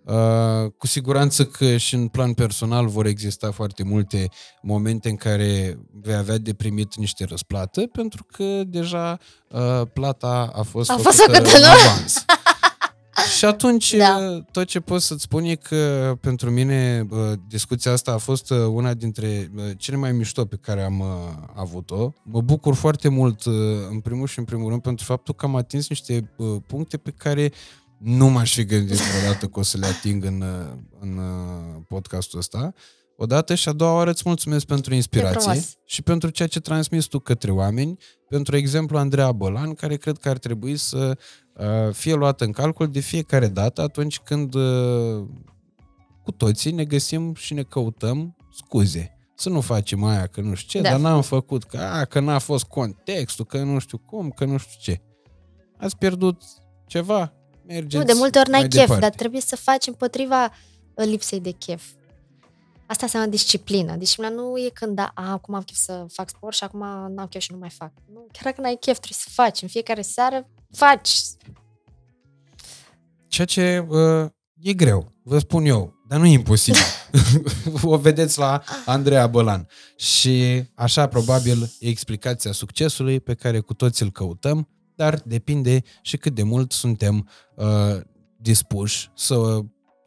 Uh, 0.05 0.71
cu 0.79 0.87
siguranță 0.87 1.45
că 1.45 1.77
și 1.77 1.95
în 1.95 2.09
plan 2.09 2.33
personal 2.33 2.87
vor 2.89 3.07
exista 3.07 3.51
foarte 3.51 3.83
multe 3.83 4.29
momente 4.63 5.09
în 5.09 5.17
care 5.17 5.79
vei 6.03 6.15
avea 6.15 6.39
de 6.39 6.55
primit 6.55 6.97
niște 6.97 7.25
răsplată, 7.25 7.81
pentru 7.87 8.27
că 8.33 8.63
deja 8.67 9.19
uh, 9.49 9.83
plata 9.93 10.51
a 10.55 10.63
fost 10.63 10.91
A 10.91 10.93
făcută, 10.97 11.11
fost 11.11 11.25
făcută, 11.25 11.57
în 11.57 11.63
nu? 11.63 11.69
avans. 11.69 12.25
Și 13.37 13.45
atunci 13.45 13.95
Da. 13.95 14.17
uh, 14.37 14.43
tot 14.53 14.67
ce 14.67 14.81
pot 14.81 15.01
să-ți 15.03 15.23
spun 15.23 15.45
e 15.45 15.55
că 15.55 16.15
pentru 16.21 16.51
mine 16.51 17.07
uh, 17.11 17.19
discuția 17.49 17.93
asta 17.93 18.13
a 18.13 18.17
fost 18.17 18.51
uh, 18.51 18.59
una 18.59 18.95
dintre 18.95 19.51
uh, 19.57 19.65
cele 19.77 19.97
mai 19.97 20.13
mișto 20.13 20.45
pe 20.45 20.57
care 20.61 20.83
am 20.83 21.01
uh, 21.01 21.07
avut-o. 21.55 22.13
Mă 22.23 22.41
bucur 22.41 22.75
foarte 22.75 23.09
mult 23.09 23.45
uh, 23.45 23.55
în 23.91 24.01
primul 24.01 24.27
și 24.27 24.39
în 24.39 24.45
primul 24.45 24.69
rând 24.69 24.83
pentru 24.83 25.05
faptul 25.05 25.35
că 25.35 25.45
am 25.47 25.57
atins 25.57 25.89
niște 25.89 26.31
uh, 26.37 26.57
puncte 26.67 26.97
pe 26.97 27.11
care 27.17 27.53
nu 28.03 28.29
m-aș 28.29 28.55
fi 28.55 28.65
gândit 28.65 28.97
vreodată 28.97 29.47
că 29.47 29.59
o 29.59 29.63
să 29.63 29.79
le 29.79 29.87
ating 29.87 30.25
în, 30.25 30.41
uh, 30.41 30.79
în 31.01 31.17
uh, 31.17 31.83
podcastul 31.89 32.39
ăsta. 32.39 32.73
Odată 33.17 33.55
și 33.55 33.69
a 33.69 33.73
doua 33.73 33.95
oară 33.95 34.11
îți 34.11 34.23
mulțumesc 34.25 34.67
pentru 34.67 34.95
inspirație 34.95 35.41
frumos. 35.41 35.77
și 35.85 36.03
pentru 36.03 36.31
ceea 36.31 36.49
ce 36.49 36.61
transmis 36.61 37.05
tu 37.05 37.19
către 37.19 37.51
oameni, 37.51 37.97
pentru 38.29 38.57
exemplu 38.57 38.99
Andreea 38.99 39.33
Bălan, 39.33 39.75
care 39.75 39.97
cred 39.97 40.19
că 40.19 40.29
ar 40.29 40.39
trebui 40.39 40.77
să 40.77 41.19
uh, 41.53 41.93
fie 41.93 42.15
luată 42.15 42.45
în 42.45 42.53
calcul 42.53 42.91
de 42.91 43.01
fiecare 43.01 43.49
dată 43.49 43.81
atunci 43.81 44.19
când 44.19 44.55
uh, 44.55 45.27
cu 46.23 46.31
toții 46.33 46.73
ne 46.73 46.85
găsim 46.85 47.35
și 47.35 47.55
ne 47.55 47.63
căutăm 47.63 48.37
scuze. 48.53 49.15
Să 49.35 49.49
nu 49.49 49.61
facem 49.61 50.05
aia 50.05 50.27
că 50.27 50.41
nu 50.41 50.55
știu 50.55 50.81
ce, 50.81 50.85
Da. 50.85 50.91
dar 50.91 51.01
n-am 51.01 51.23
făcut, 51.23 51.65
că, 51.65 51.79
a, 51.79 52.05
că 52.05 52.21
n-a 52.21 52.39
fost 52.39 52.65
contextul, 52.65 53.45
că 53.45 53.63
nu 53.63 53.79
știu 53.79 53.99
cum, 53.99 54.31
că 54.31 54.45
nu 54.45 54.57
știu 54.57 54.93
ce. 54.93 55.03
Ați 55.79 55.97
pierdut 55.97 56.43
ceva, 56.87 57.35
mergeți 57.73 57.97
Nu, 57.97 58.05
de 58.05 58.13
multe 58.13 58.39
ori 58.39 58.51
n-ai 58.51 58.61
mai 58.61 58.69
chef, 58.69 58.81
departe. 58.81 59.01
dar 59.01 59.11
trebuie 59.11 59.41
să 59.41 59.57
faci 59.57 59.87
împotriva 59.87 60.45
uh, 60.95 61.05
lipsei 61.07 61.41
de 61.41 61.51
chef. 61.51 61.83
Asta 62.87 63.05
înseamnă 63.05 63.29
disciplină. 63.29 63.97
Disciplina 63.97 64.35
nu 64.35 64.59
e 64.59 64.71
când, 64.75 64.95
da, 64.95 65.11
a, 65.15 65.31
acum 65.31 65.55
am 65.55 65.63
chef 65.63 65.77
să 65.77 66.07
fac 66.09 66.29
sport 66.29 66.57
și 66.57 66.65
acum 66.65 66.81
n-am 67.15 67.27
chef 67.31 67.43
și 67.43 67.53
nu 67.53 67.59
mai 67.59 67.71
fac. 67.71 67.93
Nu, 68.13 68.27
chiar 68.33 68.43
dacă 68.45 68.61
n-ai 68.61 68.77
chef, 68.81 68.99
trebuie 68.99 69.19
să 69.23 69.29
faci. 69.33 69.63
În 69.63 69.69
fiecare 69.69 70.03
seară 70.03 70.49
faci. 70.73 71.11
Ceea 73.29 73.47
ce 73.47 73.87
uh, 73.89 74.31
e 74.61 74.73
greu, 74.73 75.13
vă 75.23 75.39
spun 75.39 75.65
eu, 75.65 75.95
dar 76.09 76.19
nu 76.19 76.27
e 76.27 76.33
imposibil. 76.33 76.81
o 77.83 77.97
vedeți 77.97 78.39
la 78.39 78.63
Andreea 78.87 79.27
Bălan. 79.27 79.69
Și 79.97 80.65
așa, 80.75 81.07
probabil, 81.07 81.63
e 81.79 81.89
explicația 81.89 82.53
succesului 82.53 83.21
pe 83.21 83.35
care 83.35 83.61
cu 83.61 83.75
toți 83.75 84.03
îl 84.03 84.11
căutăm, 84.11 84.69
dar 85.01 85.23
depinde 85.25 85.83
și 86.03 86.17
cât 86.17 86.35
de 86.35 86.43
mult 86.43 86.73
suntem 86.73 87.29
uh, 87.55 87.67
dispuși 88.37 89.11
să 89.17 89.61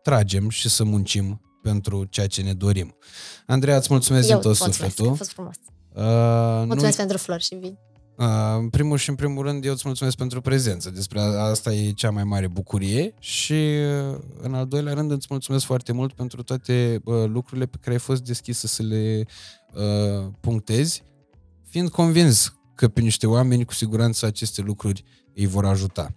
tragem 0.03 0.49
și 0.49 0.70
să 0.70 0.84
muncim 0.84 1.41
pentru 1.64 2.06
ceea 2.06 2.28
ce 2.28 2.41
ne 2.41 2.53
dorim. 2.53 2.95
Andreea, 3.48 3.78
îți 3.78 3.88
mulțumesc 3.90 4.30
Eu 4.30 4.34
din 4.34 4.41
tot 4.44 4.52
îți 4.52 4.61
mulțumesc, 4.64 4.95
sufletul. 4.95 5.14
a 5.14 5.18
fost 5.18 5.32
frumos. 5.32 5.56
Uh, 5.94 6.64
Mulțumesc 6.65 6.98
pentru 6.98 7.18
flori 7.18 7.44
și 7.44 7.56
vin. 7.56 7.78
Uh, 8.18 8.26
În 8.57 8.70
primul 8.70 8.98
și 8.98 9.10
în 9.10 9.15
primul 9.15 9.44
rând, 9.44 9.65
eu 9.65 9.72
îți 9.72 9.84
mulțumesc 9.86 10.15
pentru 10.18 10.41
prezență. 10.41 10.90
Despre 10.90 11.20
a- 11.20 11.24
asta 11.24 11.74
e 11.74 11.91
cea 11.91 12.10
mai 12.11 12.24
mare 12.24 12.48
bucurie 12.48 13.14
și 13.20 13.53
uh, 14.11 14.18
în 14.41 14.53
al 14.53 14.68
doilea 14.68 14.94
rând 14.94 15.11
îți 15.11 15.28
mulțumesc 15.30 15.65
foarte 15.65 15.91
mult 15.91 16.14
pentru 16.14 16.44
toate 16.44 17.02
uh, 17.03 17.24
lucrurile 17.26 17.65
pe 17.65 17.78
care 17.82 17.91
ai 17.91 17.99
fost 18.02 18.22
deschisă 18.24 18.68
să 18.68 18.84
le 18.84 19.26
uh, 19.74 20.28
punctezi, 20.40 21.03
fiind 21.64 21.90
convins 21.90 22.53
că 22.76 22.88
pe 22.88 23.02
niște 23.02 23.28
oameni 23.28 23.66
cu 23.66 23.74
siguranță 23.74 24.26
aceste 24.26 24.62
lucruri 24.62 25.04
îi 25.36 25.45
vor 25.45 25.66
ajuta. 25.66 26.08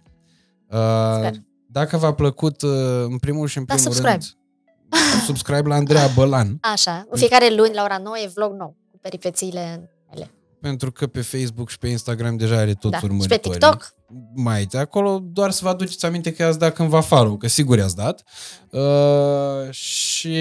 Uh, 0.69 0.77
Sper. 1.17 1.33
dacă 1.71 1.97
v-a 1.97 2.13
plăcut, 2.13 2.61
uh, 2.61 2.71
în 3.03 3.17
primul 3.17 3.47
și 3.47 3.57
în 3.57 3.63
Da, 3.65 3.73
primul 3.73 3.91
subscribe. 3.93 4.23
rând, 4.23 5.21
subscribe 5.25 5.67
la 5.67 5.75
Andreea 5.75 6.07
Bălan. 6.15 6.57
Așa, 6.61 7.05
în 7.09 7.17
fiecare 7.17 7.55
luni 7.55 7.73
la 7.73 7.83
ora 7.83 7.97
9 7.97 8.15
e 8.23 8.31
vlog 8.35 8.51
nou 8.53 8.75
cu 8.91 8.97
peripețiile 9.01 9.89
mele. 10.09 10.31
pentru 10.61 10.91
că 10.91 11.07
pe 11.07 11.21
Facebook 11.21 11.69
și 11.69 11.77
pe 11.77 11.87
Instagram 11.87 12.37
deja 12.37 12.57
are 12.57 12.73
toți 12.73 12.91
Da. 12.91 12.97
Și 12.97 13.05
urmăritorii. 13.05 13.41
pe 13.41 13.47
TikTok? 13.65 13.95
Mai 14.35 14.65
de 14.65 14.77
acolo 14.77 15.19
doar 15.23 15.51
să 15.51 15.59
vă 15.63 15.69
aduceți 15.69 16.05
aminte 16.05 16.33
că 16.33 16.41
i-ați 16.43 16.59
dat 16.59 16.73
cândva 16.73 16.99
follow, 17.01 17.37
că 17.37 17.47
sigur 17.47 17.77
i-ați 17.77 17.95
dat. 17.95 18.23
Uh, 18.69 19.71
și 19.71 20.37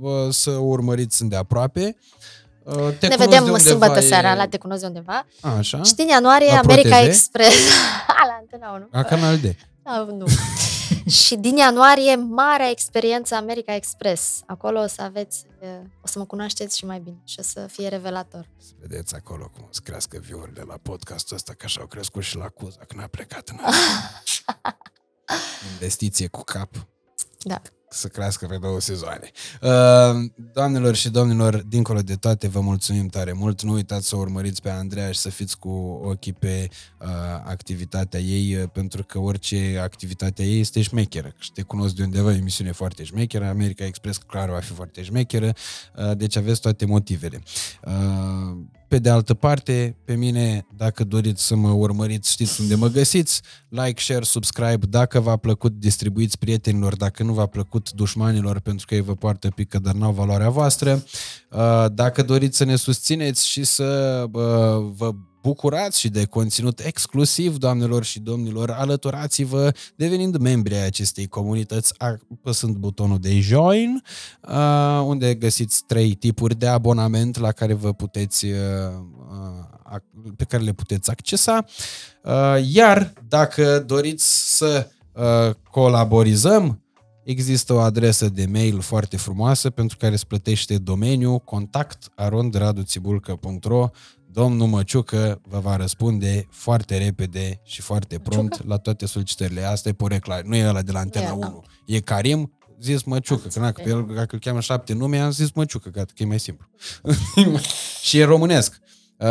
uh, 0.00 0.28
să 0.30 0.50
o 0.50 0.62
urmăriți 0.64 1.22
îndeaproape. 1.22 1.96
Uh, 1.96 2.37
te 2.72 3.06
ne 3.06 3.14
cunosc 3.14 3.18
de 3.18 3.24
vedem 3.24 3.42
undeva, 3.42 3.58
sâmbătă 3.58 3.98
e- 3.98 4.00
seara 4.00 4.34
la 4.34 4.48
Te 4.48 4.58
cunosc 4.58 4.80
de 4.80 4.86
undeva. 4.86 5.26
Așa. 5.40 5.82
Și 5.82 5.94
din 5.94 6.08
ianuarie 6.08 6.52
La 6.52 6.60
Pro 6.60 6.72
America 6.72 6.98
TV? 7.00 7.06
Express. 7.06 7.56
la 8.28 8.36
Antena 8.40 8.70
1. 8.72 8.88
La 8.90 9.02
Canal 9.02 9.38
D. 9.38 9.44
Da, 9.82 10.06
nu. 10.16 10.26
și 11.26 11.36
din 11.36 11.56
ianuarie, 11.56 12.14
marea 12.16 12.70
experiență 12.70 13.34
America 13.34 13.74
Express. 13.74 14.40
Acolo 14.46 14.80
o 14.80 14.86
să 14.86 15.02
aveți, 15.02 15.44
eh, 15.60 15.68
o 16.02 16.06
să 16.06 16.18
mă 16.18 16.24
cunoașteți 16.24 16.78
și 16.78 16.84
mai 16.84 16.98
bine 16.98 17.16
și 17.24 17.36
o 17.38 17.42
să 17.42 17.66
fie 17.70 17.88
revelator. 17.88 18.48
Să 18.58 18.72
vedeți 18.80 19.14
acolo 19.14 19.50
cum 19.56 19.66
să 19.70 19.80
crească 19.84 20.18
view-urile 20.18 20.62
la 20.66 20.74
podcastul 20.82 21.36
ăsta, 21.36 21.52
că 21.52 21.64
așa 21.64 21.80
au 21.80 21.86
crescut 21.86 22.22
și 22.22 22.36
la 22.36 22.48
Cuza, 22.48 22.80
când 22.88 23.02
a 23.02 23.06
plecat 23.06 23.48
în 23.48 23.58
Investiție 25.72 26.26
cu 26.26 26.42
cap. 26.42 26.70
Da. 27.38 27.62
Să 27.90 28.08
crească 28.08 28.46
pe 28.46 28.56
două 28.60 28.80
sezoane. 28.80 29.30
Uh, 29.62 30.30
Doamnelor 30.52 30.94
și 30.94 31.10
domnilor, 31.10 31.62
dincolo 31.66 32.00
de 32.00 32.14
toate, 32.14 32.48
vă 32.48 32.60
mulțumim 32.60 33.06
tare 33.06 33.32
mult. 33.32 33.62
Nu 33.62 33.72
uitați 33.72 34.08
să 34.08 34.16
o 34.16 34.18
urmăriți 34.18 34.62
pe 34.62 34.70
Andreea 34.70 35.10
și 35.10 35.18
să 35.18 35.28
fiți 35.28 35.58
cu 35.58 36.00
ochii 36.04 36.32
pe 36.32 36.68
uh, 37.00 37.08
activitatea 37.44 38.20
ei, 38.20 38.56
uh, 38.56 38.68
pentru 38.72 39.04
că 39.04 39.18
orice 39.18 39.78
activitatea 39.82 40.44
ei 40.44 40.60
este 40.60 40.82
șmecheră. 40.82 41.32
Și 41.38 41.52
te 41.52 41.62
cunosc 41.62 41.94
de 41.94 42.02
undeva, 42.02 42.30
e 42.30 42.34
o 42.34 42.36
emisiune 42.36 42.72
foarte 42.72 43.04
șmecheră, 43.04 43.46
America 43.46 43.84
Express 43.84 44.18
clar 44.18 44.48
va 44.48 44.60
fi 44.60 44.72
foarte 44.72 45.02
șmecheră, 45.02 45.52
uh, 45.96 46.16
deci 46.16 46.36
aveți 46.36 46.60
toate 46.60 46.84
motivele. 46.84 47.42
Uh, 48.88 48.94
pe 48.94 48.98
de 48.98 49.10
altă 49.10 49.34
parte, 49.34 49.96
pe 50.04 50.14
mine, 50.14 50.66
dacă 50.76 51.04
doriți 51.04 51.46
să 51.46 51.56
mă 51.56 51.70
urmăriți, 51.70 52.30
știți 52.30 52.60
unde 52.60 52.74
mă 52.74 52.88
găsiți, 52.88 53.42
like, 53.68 54.00
share, 54.00 54.24
subscribe, 54.24 54.86
dacă 54.88 55.20
v-a 55.20 55.36
plăcut, 55.36 55.72
distribuiți 55.72 56.38
prietenilor, 56.38 56.96
dacă 56.96 57.22
nu 57.22 57.32
v-a 57.32 57.46
plăcut 57.46 57.92
dușmanilor, 57.92 58.60
pentru 58.60 58.86
că 58.86 58.94
ei 58.94 59.00
vă 59.00 59.14
poartă 59.14 59.48
pică, 59.48 59.78
dar 59.78 59.94
n-au 59.94 60.12
valoarea 60.12 60.50
voastră. 60.50 61.04
Uh, 61.50 61.84
Dacă 61.92 62.22
doriți 62.22 62.56
să 62.56 62.64
ne 62.64 62.76
susțineți 62.76 63.48
și 63.48 63.64
să 63.64 64.24
uh, 64.32 64.92
vă 64.96 65.10
bucurați 65.48 66.00
și 66.00 66.08
de 66.08 66.24
conținut 66.24 66.80
exclusiv, 66.80 67.56
doamnelor 67.56 68.04
și 68.04 68.20
domnilor, 68.20 68.70
alăturați-vă 68.70 69.72
devenind 69.96 70.36
membri 70.36 70.74
ai 70.74 70.86
acestei 70.86 71.26
comunități, 71.26 71.94
apăsând 71.98 72.76
butonul 72.76 73.18
de 73.18 73.40
join, 73.40 74.02
uh, 74.48 75.02
unde 75.04 75.34
găsiți 75.34 75.84
trei 75.86 76.14
tipuri 76.14 76.54
de 76.54 76.66
abonament 76.66 77.38
la 77.38 77.52
care 77.52 77.72
vă 77.72 77.92
puteți 77.92 78.44
uh, 78.44 78.52
uh, 79.30 79.96
ac- 79.96 80.34
pe 80.36 80.44
care 80.44 80.62
le 80.62 80.72
puteți 80.72 81.10
accesa. 81.10 81.64
Uh, 82.24 82.56
Iar 82.72 83.12
dacă 83.28 83.84
doriți 83.86 84.56
să 84.56 84.86
uh, 85.12 85.54
colaborizăm, 85.70 86.82
există 87.24 87.72
o 87.72 87.78
adresă 87.78 88.28
de 88.28 88.46
mail 88.52 88.80
foarte 88.80 89.16
frumoasă 89.16 89.70
pentru 89.70 89.96
care 89.96 90.12
îți 90.12 90.26
plătește 90.26 90.78
domeniul 90.78 91.38
contact 91.38 92.12
arondraduțibulcă.ro 92.14 93.90
Domnul 94.38 94.66
Măciucă 94.66 95.40
vă 95.48 95.58
va 95.58 95.76
răspunde 95.76 96.46
foarte 96.50 96.98
repede 96.98 97.60
și 97.64 97.80
foarte 97.80 98.18
prompt 98.18 98.50
Măciucă? 98.50 98.68
la 98.68 98.76
toate 98.76 99.06
solicitările. 99.06 99.62
Asta 99.62 99.88
e 99.88 99.92
poreclar. 99.92 100.42
Nu 100.42 100.56
e 100.56 100.68
ăla 100.68 100.82
de 100.82 100.92
la 100.92 100.98
Antena 100.98 101.28
E, 101.28 101.30
1. 101.30 101.64
E 101.86 102.00
Karim, 102.00 102.52
zis 102.80 103.02
Măciucă. 103.02 103.48
Că, 103.48 103.58
na, 103.58 103.72
că 103.72 103.82
pe 103.84 103.88
el, 103.88 104.06
dacă 104.14 104.34
îl 104.34 104.40
cheamă 104.40 104.60
șapte 104.60 104.92
nume, 104.92 105.18
am 105.18 105.30
zis 105.30 105.52
Măciucă, 105.52 105.88
gata, 105.88 106.12
că 106.14 106.22
e 106.22 106.26
mai 106.26 106.40
simplu. 106.40 106.68
și 108.06 108.18
e 108.18 108.24
românesc. 108.24 108.78
Uh, 109.16 109.26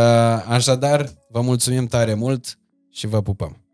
Așadar, 0.48 1.14
vă 1.30 1.42
mulțumim 1.42 1.86
tare 1.86 2.14
mult 2.14 2.60
și 2.92 3.08
vă 3.08 3.22
pupăm. 3.22 3.67